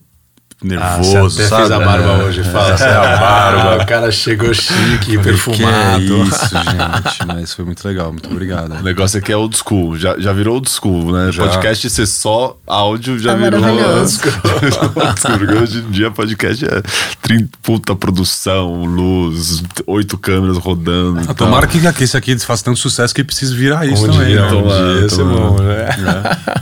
nervoso, 0.62 1.42
ah, 1.42 1.48
sabe? 1.48 1.62
fez 1.62 1.70
a 1.70 1.78
barba 1.78 2.08
é. 2.08 2.24
hoje, 2.24 2.44
fala, 2.44 2.74
é 2.74 2.94
a 2.94 3.16
barba. 3.16 3.82
o 3.82 3.86
cara 3.86 4.10
chegou 4.10 4.52
chique, 4.54 5.18
perfumado. 5.18 6.04
Que 6.04 6.12
é 6.12 6.16
isso, 6.16 6.48
gente, 6.54 7.26
mas 7.26 7.54
foi 7.54 7.64
muito 7.64 7.86
legal, 7.86 8.12
muito 8.12 8.30
obrigado. 8.30 8.72
O 8.72 8.82
negócio 8.82 9.18
aqui 9.18 9.32
é 9.32 9.36
old 9.36 9.56
school, 9.56 9.96
já, 9.96 10.18
já 10.18 10.32
virou 10.32 10.54
old 10.54 10.70
school, 10.70 11.12
né? 11.12 11.32
Já. 11.32 11.44
Podcast 11.44 11.90
ser 11.90 12.06
só 12.06 12.56
áudio 12.66 13.18
já 13.18 13.32
é 13.32 13.36
virou 13.36 13.60
old 13.64 14.10
school. 14.10 15.38
Porque 15.38 15.54
hoje 15.54 15.78
em 15.78 15.90
dia 15.90 16.10
podcast 16.10 16.64
é 16.64 16.82
30, 17.22 17.58
puta 17.62 17.94
produção, 17.94 18.84
luz, 18.84 19.62
oito 19.86 20.16
câmeras 20.16 20.58
rodando. 20.58 21.20
Ah, 21.28 21.34
tomara 21.34 21.66
que, 21.66 21.80
que 21.92 22.04
esse 22.04 22.16
aqui 22.16 22.38
faça 22.38 22.64
tanto 22.64 22.78
sucesso 22.78 23.14
que 23.14 23.24
precise 23.24 23.54
virar 23.54 23.86
isso 23.86 24.04
um 24.04 24.12
também. 24.12 24.28
Dia, 24.28 24.42
né? 24.42 24.52
um 24.52 24.62
dia, 24.62 25.06
é 25.06 25.24
bom, 25.24 25.56
né? 25.60 25.88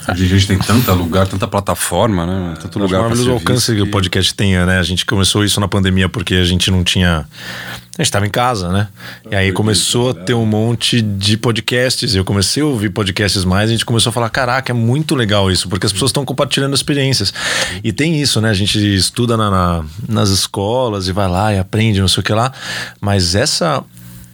É. 0.07 0.13
A 0.13 0.15
gente 0.15 0.47
tem 0.47 0.59
tanta 0.59 0.93
lugar, 0.93 1.27
tanta 1.27 1.47
plataforma, 1.47 2.27
né? 2.27 2.55
Tanto 2.61 2.79
lugar 2.79 3.05
para 3.09 3.33
alcance 3.33 3.82
que 3.83 3.89
o 3.89 3.91
podcast 3.91 4.35
tenha, 4.35 4.65
né? 4.65 4.79
A 4.79 4.83
gente 4.83 5.05
começou 5.05 5.45
isso 5.45 5.61
na 5.61 5.67
pandemia 5.67 6.09
porque 6.09 6.35
a 6.35 6.45
gente 6.45 6.71
não 6.71 6.85
tinha. 6.85 7.19
A 7.19 8.03
gente 8.03 8.07
estava 8.07 8.27
em 8.27 8.31
casa, 8.31 8.71
né? 8.71 8.89
E 9.31 9.35
aí 9.35 9.53
começou 9.53 10.11
a 10.11 10.15
ter 10.15 10.33
um 10.33 10.47
monte 10.47 11.03
de 11.03 11.37
podcasts. 11.37 12.15
Eu 12.15 12.25
comecei 12.25 12.63
a 12.63 12.67
ouvir 12.67 12.89
podcasts 12.91 13.45
mais 13.45 13.69
e 13.69 13.75
a 13.75 13.77
gente 13.77 13.85
começou 13.85 14.11
a 14.11 14.13
falar: 14.13 14.31
caraca, 14.31 14.73
é 14.73 14.75
muito 14.75 15.15
legal 15.15 15.51
isso, 15.51 15.69
porque 15.69 15.85
as 15.85 15.93
pessoas 15.93 16.11
estão 16.11 16.25
compartilhando 16.25 16.75
experiências. 16.75 17.35
E 17.83 17.93
tem 17.93 18.21
isso, 18.21 18.41
né? 18.41 18.51
A 18.51 18.55
gente 18.55 18.79
estuda 18.95 19.37
na, 19.37 19.51
na, 19.51 19.85
nas 20.09 20.31
escolas 20.31 21.09
e 21.09 21.13
vai 21.13 21.29
lá 21.29 21.53
e 21.53 21.59
aprende, 21.59 22.01
não 22.01 22.09
sei 22.09 22.21
o 22.21 22.25
que 22.25 22.33
lá. 22.33 22.53
Mas 23.01 23.35
essa 23.35 23.85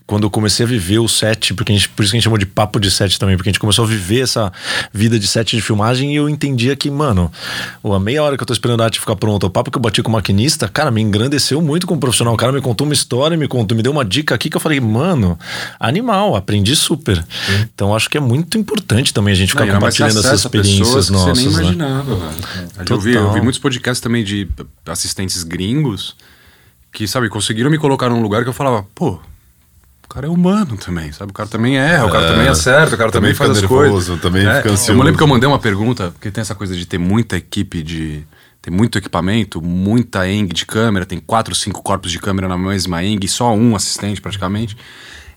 quando 0.09 0.23
eu 0.23 0.31
comecei 0.31 0.65
a 0.65 0.67
viver 0.67 0.99
o 1.01 1.07
set, 1.07 1.53
porque 1.53 1.71
a 1.71 1.75
gente, 1.75 1.87
por 1.91 2.03
isso 2.03 2.13
que 2.13 2.17
a 2.17 2.19
gente 2.19 2.25
chamou 2.25 2.39
de 2.39 2.47
papo 2.47 2.81
de 2.81 2.91
set 2.91 3.19
também, 3.19 3.37
porque 3.37 3.51
a 3.51 3.53
gente 3.53 3.61
começou 3.61 3.85
a 3.85 3.87
viver 3.89 4.23
essa 4.23 4.51
vida 4.91 5.19
de 5.19 5.27
set 5.27 5.55
de 5.55 5.61
filmagem 5.61 6.15
e 6.15 6.17
eu 6.17 6.31
entendia 6.31 6.75
que, 6.75 6.91
mano, 6.91 7.31
a 7.85 8.01
meia 8.01 8.23
hora 8.23 8.35
que 8.35 8.43
eu 8.43 8.47
tô 8.47 8.55
esperando 8.55 8.81
a 8.81 8.87
arte 8.87 8.99
ficar 8.99 9.17
pronta, 9.17 9.45
o 9.45 9.51
papo 9.51 9.71
que 9.71 9.77
eu 9.77 9.83
bati 9.83 10.03
com 10.03 10.09
o 10.09 10.13
maquinista, 10.15 10.67
cara, 10.67 10.91
me 10.91 11.03
engrandeceu 11.03 11.61
muito 11.61 11.87
como 11.87 12.01
profissional. 12.01 12.33
O 12.33 12.39
cara 12.39 12.51
me 12.51 12.63
contou 12.63 12.87
uma 12.87 12.95
história, 12.95 13.37
me 13.37 13.47
contou, 13.47 13.77
me 13.77 13.83
deu 13.83 13.93
uma 13.93 14.03
dica 14.03 14.35
aqui 14.35 14.49
que 14.49 14.57
eu 14.57 14.61
falei, 14.63 14.81
mano, 14.81 15.39
animal, 15.79 16.35
aprendi 16.35 16.75
super. 16.75 17.19
Sim. 17.19 17.69
Então 17.75 17.95
acho 17.95 18.09
que 18.09 18.17
é 18.17 18.21
muito 18.21 18.57
importante 18.57 19.13
também 19.13 19.33
a 19.33 19.37
gente 19.37 19.51
ficar 19.51 19.67
Não, 19.67 19.75
compartilhando 19.75 20.21
essas 20.21 20.41
experiências 20.41 21.11
nossas. 21.11 21.37
Você 21.39 21.45
nem 21.45 21.55
né? 21.55 21.61
imaginava, 21.61 22.17
né? 22.17 22.35
velho. 22.79 22.89
Eu 22.89 22.99
vi, 22.99 23.13
eu 23.13 23.33
vi 23.35 23.43
muitos 23.43 23.61
podcasts 23.61 24.01
também 24.01 24.25
de 24.25 24.49
assistentes 24.87 25.43
gringos 25.43 26.17
que, 26.91 27.07
sabe, 27.07 27.29
conseguiram 27.29 27.71
me 27.71 27.77
colocar 27.77 28.09
num 28.09 28.23
lugar 28.23 28.43
que 28.43 28.49
eu 28.49 28.55
falava, 28.55 28.87
pô, 28.95 29.21
o 30.09 30.15
cara 30.15 30.27
é 30.27 30.31
humano 30.31 30.75
também, 30.79 31.13
sabe? 31.13 31.33
O 31.33 31.35
cara 31.35 31.51
também 31.51 31.77
erra, 31.77 32.07
o 32.07 32.11
cara 32.11 32.25
é, 32.25 32.29
também 32.33 32.49
acerta, 32.49 32.95
o 32.95 32.99
cara 32.99 33.13
também, 33.13 33.35
também 33.35 33.35
faz 33.35 33.51
as 33.51 33.61
nervoso, 33.61 33.91
coisas. 33.91 34.21
Também 34.23 34.47
é, 34.47 34.57
fica 34.57 34.71
ansioso. 34.71 34.93
Eu 34.93 34.97
me 34.97 35.03
lembro 35.03 35.19
que 35.19 35.23
eu 35.23 35.29
mandei 35.29 35.47
uma 35.47 35.59
pergunta, 35.59 36.11
porque 36.13 36.31
tem 36.31 36.41
essa 36.41 36.55
coisa 36.55 36.75
de 36.75 36.87
ter 36.87 36.97
muita 36.97 37.37
equipe 37.37 37.83
de. 37.83 38.27
Tem 38.63 38.73
muito 38.73 38.97
equipamento, 38.97 39.61
muita 39.61 40.27
eng 40.27 40.47
de 40.47 40.65
câmera, 40.65 41.05
tem 41.05 41.21
quatro, 41.21 41.55
cinco 41.55 41.83
corpos 41.83 42.11
de 42.11 42.19
câmera 42.19 42.49
na 42.49 42.57
mesma 42.57 43.05
eng, 43.05 43.21
só 43.29 43.55
um 43.55 43.77
assistente 43.77 44.21
praticamente, 44.21 44.77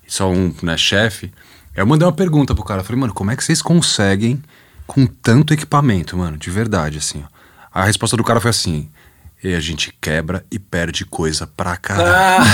só 0.08 0.32
um 0.32 0.54
né, 0.64 0.78
chefe. 0.78 1.34
Eu 1.76 1.86
mandei 1.86 2.06
uma 2.06 2.14
pergunta 2.14 2.56
pro 2.56 2.64
cara, 2.64 2.82
falei, 2.82 3.00
mano, 3.00 3.14
como 3.14 3.30
é 3.30 3.36
que 3.36 3.44
vocês 3.44 3.62
conseguem 3.62 4.42
com 4.88 5.06
tanto 5.06 5.54
equipamento, 5.54 6.18
mano? 6.18 6.38
De 6.38 6.50
verdade, 6.50 6.98
assim. 6.98 7.22
Ó. 7.26 7.28
A 7.74 7.84
resposta 7.84 8.16
do 8.16 8.24
cara 8.24 8.40
foi 8.40 8.50
assim: 8.50 8.90
e 9.44 9.56
a 9.56 9.60
gente 9.60 9.94
quebra 10.00 10.46
e 10.52 10.60
perde 10.60 11.04
coisa 11.04 11.48
pra 11.48 11.76
caralho. 11.76 12.46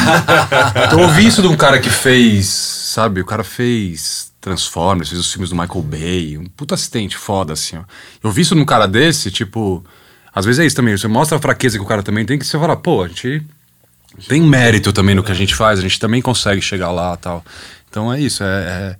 então 0.85 0.99
eu 0.99 1.07
ouvi 1.07 1.27
isso 1.27 1.41
de 1.41 1.47
um 1.47 1.57
cara 1.57 1.79
que 1.79 1.89
fez, 1.89 2.47
sabe? 2.47 3.19
O 3.19 3.25
cara 3.25 3.43
fez 3.43 4.31
Transformers, 4.39 5.09
fez 5.09 5.19
os 5.19 5.31
filmes 5.31 5.49
do 5.49 5.55
Michael 5.55 5.81
Bay, 5.81 6.37
um 6.37 6.45
puta 6.45 6.75
assistente 6.75 7.17
foda, 7.17 7.53
assim, 7.53 7.77
ó. 7.77 7.83
Eu 8.23 8.31
vi 8.31 8.41
isso 8.41 8.55
num 8.55 8.65
cara 8.65 8.87
desse, 8.87 9.29
tipo. 9.29 9.83
Às 10.33 10.45
vezes 10.45 10.59
é 10.59 10.65
isso 10.65 10.75
também, 10.75 10.95
você 10.95 11.07
mostra 11.07 11.37
a 11.37 11.41
fraqueza 11.41 11.77
que 11.77 11.83
o 11.83 11.87
cara 11.87 12.03
também 12.03 12.25
tem, 12.25 12.37
que 12.37 12.45
você 12.45 12.57
fala, 12.59 12.77
pô, 12.77 13.03
a 13.03 13.07
gente 13.07 13.43
tem 14.27 14.41
mérito 14.41 14.93
também 14.93 15.15
no 15.15 15.23
que 15.23 15.31
a 15.31 15.35
gente 15.35 15.55
faz, 15.55 15.79
a 15.79 15.81
gente 15.81 15.99
também 15.99 16.21
consegue 16.21 16.61
chegar 16.61 16.91
lá 16.91 17.17
tal. 17.17 17.43
Então 17.89 18.13
é 18.13 18.19
isso, 18.19 18.43
é, 18.43 18.97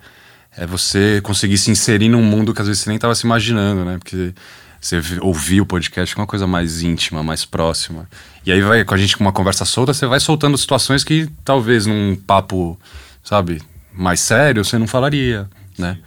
é, 0.58 0.64
é 0.64 0.66
você 0.66 1.22
conseguir 1.22 1.58
se 1.60 1.70
inserir 1.70 2.10
num 2.10 2.24
mundo 2.24 2.54
que 2.54 2.62
às 2.62 2.68
vezes 2.68 2.84
você 2.84 2.90
nem 2.90 2.98
tava 2.98 3.14
se 3.14 3.26
imaginando, 3.26 3.86
né? 3.86 3.98
Porque 4.00 4.34
você 4.80 5.02
ouvir 5.22 5.62
o 5.62 5.66
podcast 5.66 6.16
com 6.16 6.22
uma 6.22 6.28
coisa 6.28 6.46
mais 6.46 6.82
íntima, 6.82 7.24
mais 7.24 7.46
próxima. 7.46 8.08
E 8.46 8.52
aí 8.52 8.62
vai 8.62 8.84
com 8.84 8.94
a 8.94 8.98
gente 8.98 9.18
com 9.18 9.24
uma 9.24 9.34
conversa 9.34 9.66
solta, 9.66 9.94
você 9.94 10.06
vai 10.06 10.20
soltando 10.20 10.58
situações 10.58 11.04
que 11.04 11.30
talvez 11.44 11.86
num 11.86 12.16
papo, 12.16 12.80
sabe, 13.24 13.62
mais 13.94 14.20
sério, 14.20 14.64
você 14.64 14.78
não 14.78 14.88
falaria, 14.88 15.50
né? 15.78 15.98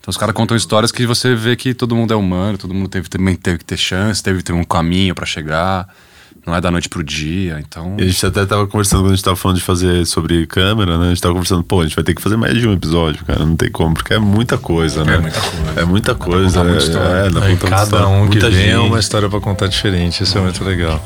Então 0.00 0.10
os 0.10 0.16
caras 0.16 0.34
contam 0.34 0.56
histórias 0.56 0.90
que 0.90 1.06
você 1.06 1.34
vê 1.34 1.54
que 1.54 1.74
todo 1.74 1.94
mundo 1.94 2.12
é 2.12 2.16
humano, 2.16 2.58
todo 2.58 2.74
mundo 2.74 2.88
teve, 2.88 3.08
também 3.08 3.36
teve 3.36 3.58
que 3.58 3.64
ter 3.64 3.76
chance, 3.76 4.22
teve 4.22 4.38
que 4.38 4.44
ter 4.44 4.52
um 4.52 4.64
caminho 4.64 5.14
para 5.14 5.26
chegar 5.26 5.88
não 6.46 6.54
é 6.54 6.60
da 6.60 6.70
noite 6.70 6.88
pro 6.88 7.04
dia, 7.04 7.60
então. 7.60 7.96
E 7.98 8.02
a 8.02 8.06
gente 8.06 8.26
até 8.26 8.44
tava 8.44 8.66
conversando 8.66 9.02
quando 9.02 9.12
a 9.12 9.14
gente 9.14 9.24
tava 9.24 9.36
falando 9.36 9.58
de 9.58 9.62
fazer 9.62 10.04
sobre 10.06 10.46
câmera, 10.46 10.98
né? 10.98 11.06
A 11.06 11.08
gente 11.10 11.20
tava 11.20 11.34
conversando, 11.34 11.62
pô, 11.62 11.80
a 11.80 11.84
gente 11.84 11.94
vai 11.94 12.04
ter 12.04 12.14
que 12.14 12.22
fazer 12.22 12.36
mais 12.36 12.58
de 12.58 12.66
um 12.66 12.72
episódio, 12.72 13.24
cara. 13.24 13.44
Não 13.44 13.54
tem 13.54 13.70
como, 13.70 13.94
porque 13.94 14.14
é 14.14 14.18
muita 14.18 14.58
coisa, 14.58 15.04
né? 15.04 15.14
É 15.14 15.18
muita 15.18 15.40
coisa. 15.40 15.80
É 15.80 15.84
muita 15.84 16.14
coisa. 16.14 16.60
É, 16.60 17.26
é, 17.26 17.30
dá 17.30 17.44
Aí, 17.44 17.56
cada 17.56 18.08
um 18.08 18.28
que 18.28 18.38
vem 18.38 18.70
é 18.70 18.78
uma 18.78 18.98
história 18.98 19.28
pra 19.28 19.40
contar 19.40 19.68
diferente. 19.68 20.22
Isso 20.24 20.36
é 20.36 20.40
muito 20.40 20.64
legal. 20.64 21.02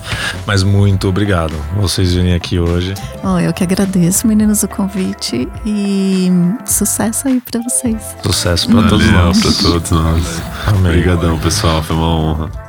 Mas 0.47 0.63
muito 0.63 1.09
obrigado 1.09 1.55
vocês 1.77 2.15
virem 2.15 2.35
aqui 2.35 2.59
hoje. 2.59 2.95
Oh, 3.23 3.39
eu 3.39 3.53
que 3.53 3.63
agradeço, 3.63 4.27
meninos, 4.27 4.63
o 4.63 4.69
convite 4.69 5.49
e 5.65 6.31
sucesso 6.65 7.29
aí 7.29 7.41
pra 7.41 7.61
vocês. 7.61 8.03
Sucesso 8.23 8.69
pra 8.69 8.83
todos 8.85 9.11
nós. 9.11 9.41
Pra 9.41 9.71
todos 9.71 9.91
nós. 9.91 10.43
Obrigadão, 10.79 11.39
pessoal. 11.39 11.83
Foi 11.83 11.95
uma 11.95 12.09
honra. 12.09 12.66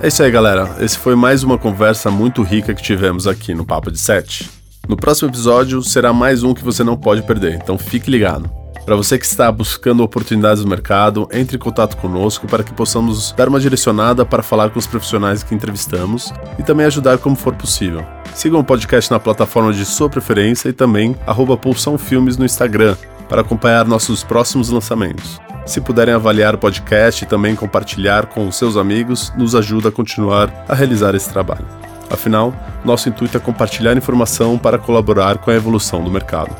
É 0.00 0.06
isso 0.06 0.22
aí, 0.22 0.30
galera. 0.30 0.76
Esse 0.78 0.96
foi 0.96 1.16
mais 1.16 1.42
uma 1.42 1.58
conversa 1.58 2.08
muito 2.08 2.44
rica 2.44 2.72
que 2.72 2.82
tivemos 2.82 3.26
aqui 3.26 3.52
no 3.52 3.66
Papo 3.66 3.90
de 3.90 3.98
Sete. 3.98 4.48
No 4.86 4.96
próximo 4.96 5.28
episódio 5.28 5.82
será 5.82 6.12
mais 6.12 6.44
um 6.44 6.54
que 6.54 6.62
você 6.62 6.84
não 6.84 6.96
pode 6.96 7.22
perder, 7.22 7.54
então 7.54 7.76
fique 7.76 8.08
ligado. 8.08 8.48
Para 8.88 8.96
você 8.96 9.18
que 9.18 9.26
está 9.26 9.52
buscando 9.52 10.02
oportunidades 10.02 10.64
no 10.64 10.70
mercado, 10.70 11.28
entre 11.30 11.56
em 11.56 11.60
contato 11.60 11.94
conosco 11.98 12.46
para 12.46 12.64
que 12.64 12.72
possamos 12.72 13.32
dar 13.32 13.46
uma 13.46 13.60
direcionada 13.60 14.24
para 14.24 14.42
falar 14.42 14.70
com 14.70 14.78
os 14.78 14.86
profissionais 14.86 15.42
que 15.42 15.54
entrevistamos 15.54 16.32
e 16.58 16.62
também 16.62 16.86
ajudar 16.86 17.18
como 17.18 17.36
for 17.36 17.54
possível. 17.54 18.02
Sigam 18.34 18.60
o 18.60 18.64
podcast 18.64 19.10
na 19.10 19.20
plataforma 19.20 19.74
de 19.74 19.84
sua 19.84 20.08
preferência 20.08 20.70
e 20.70 20.72
também 20.72 21.14
arroba 21.26 21.54
Pulsão 21.54 21.98
Filmes 21.98 22.38
no 22.38 22.46
Instagram 22.46 22.96
para 23.28 23.42
acompanhar 23.42 23.84
nossos 23.84 24.24
próximos 24.24 24.70
lançamentos. 24.70 25.38
Se 25.66 25.82
puderem 25.82 26.14
avaliar 26.14 26.54
o 26.54 26.58
podcast 26.58 27.22
e 27.22 27.28
também 27.28 27.54
compartilhar 27.54 28.24
com 28.24 28.50
seus 28.50 28.74
amigos, 28.74 29.30
nos 29.36 29.54
ajuda 29.54 29.90
a 29.90 29.92
continuar 29.92 30.50
a 30.66 30.74
realizar 30.74 31.14
esse 31.14 31.28
trabalho. 31.28 31.66
Afinal, 32.08 32.54
nosso 32.82 33.06
intuito 33.06 33.36
é 33.36 33.40
compartilhar 33.40 33.94
informação 33.98 34.56
para 34.56 34.78
colaborar 34.78 35.36
com 35.36 35.50
a 35.50 35.54
evolução 35.54 36.02
do 36.02 36.10
mercado. 36.10 36.56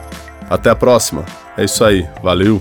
Até 0.49 0.71
a 0.71 0.77
próxima! 0.77 1.25
É 1.57 1.65
isso 1.65 1.85
aí, 1.85 2.09
valeu! 2.23 2.61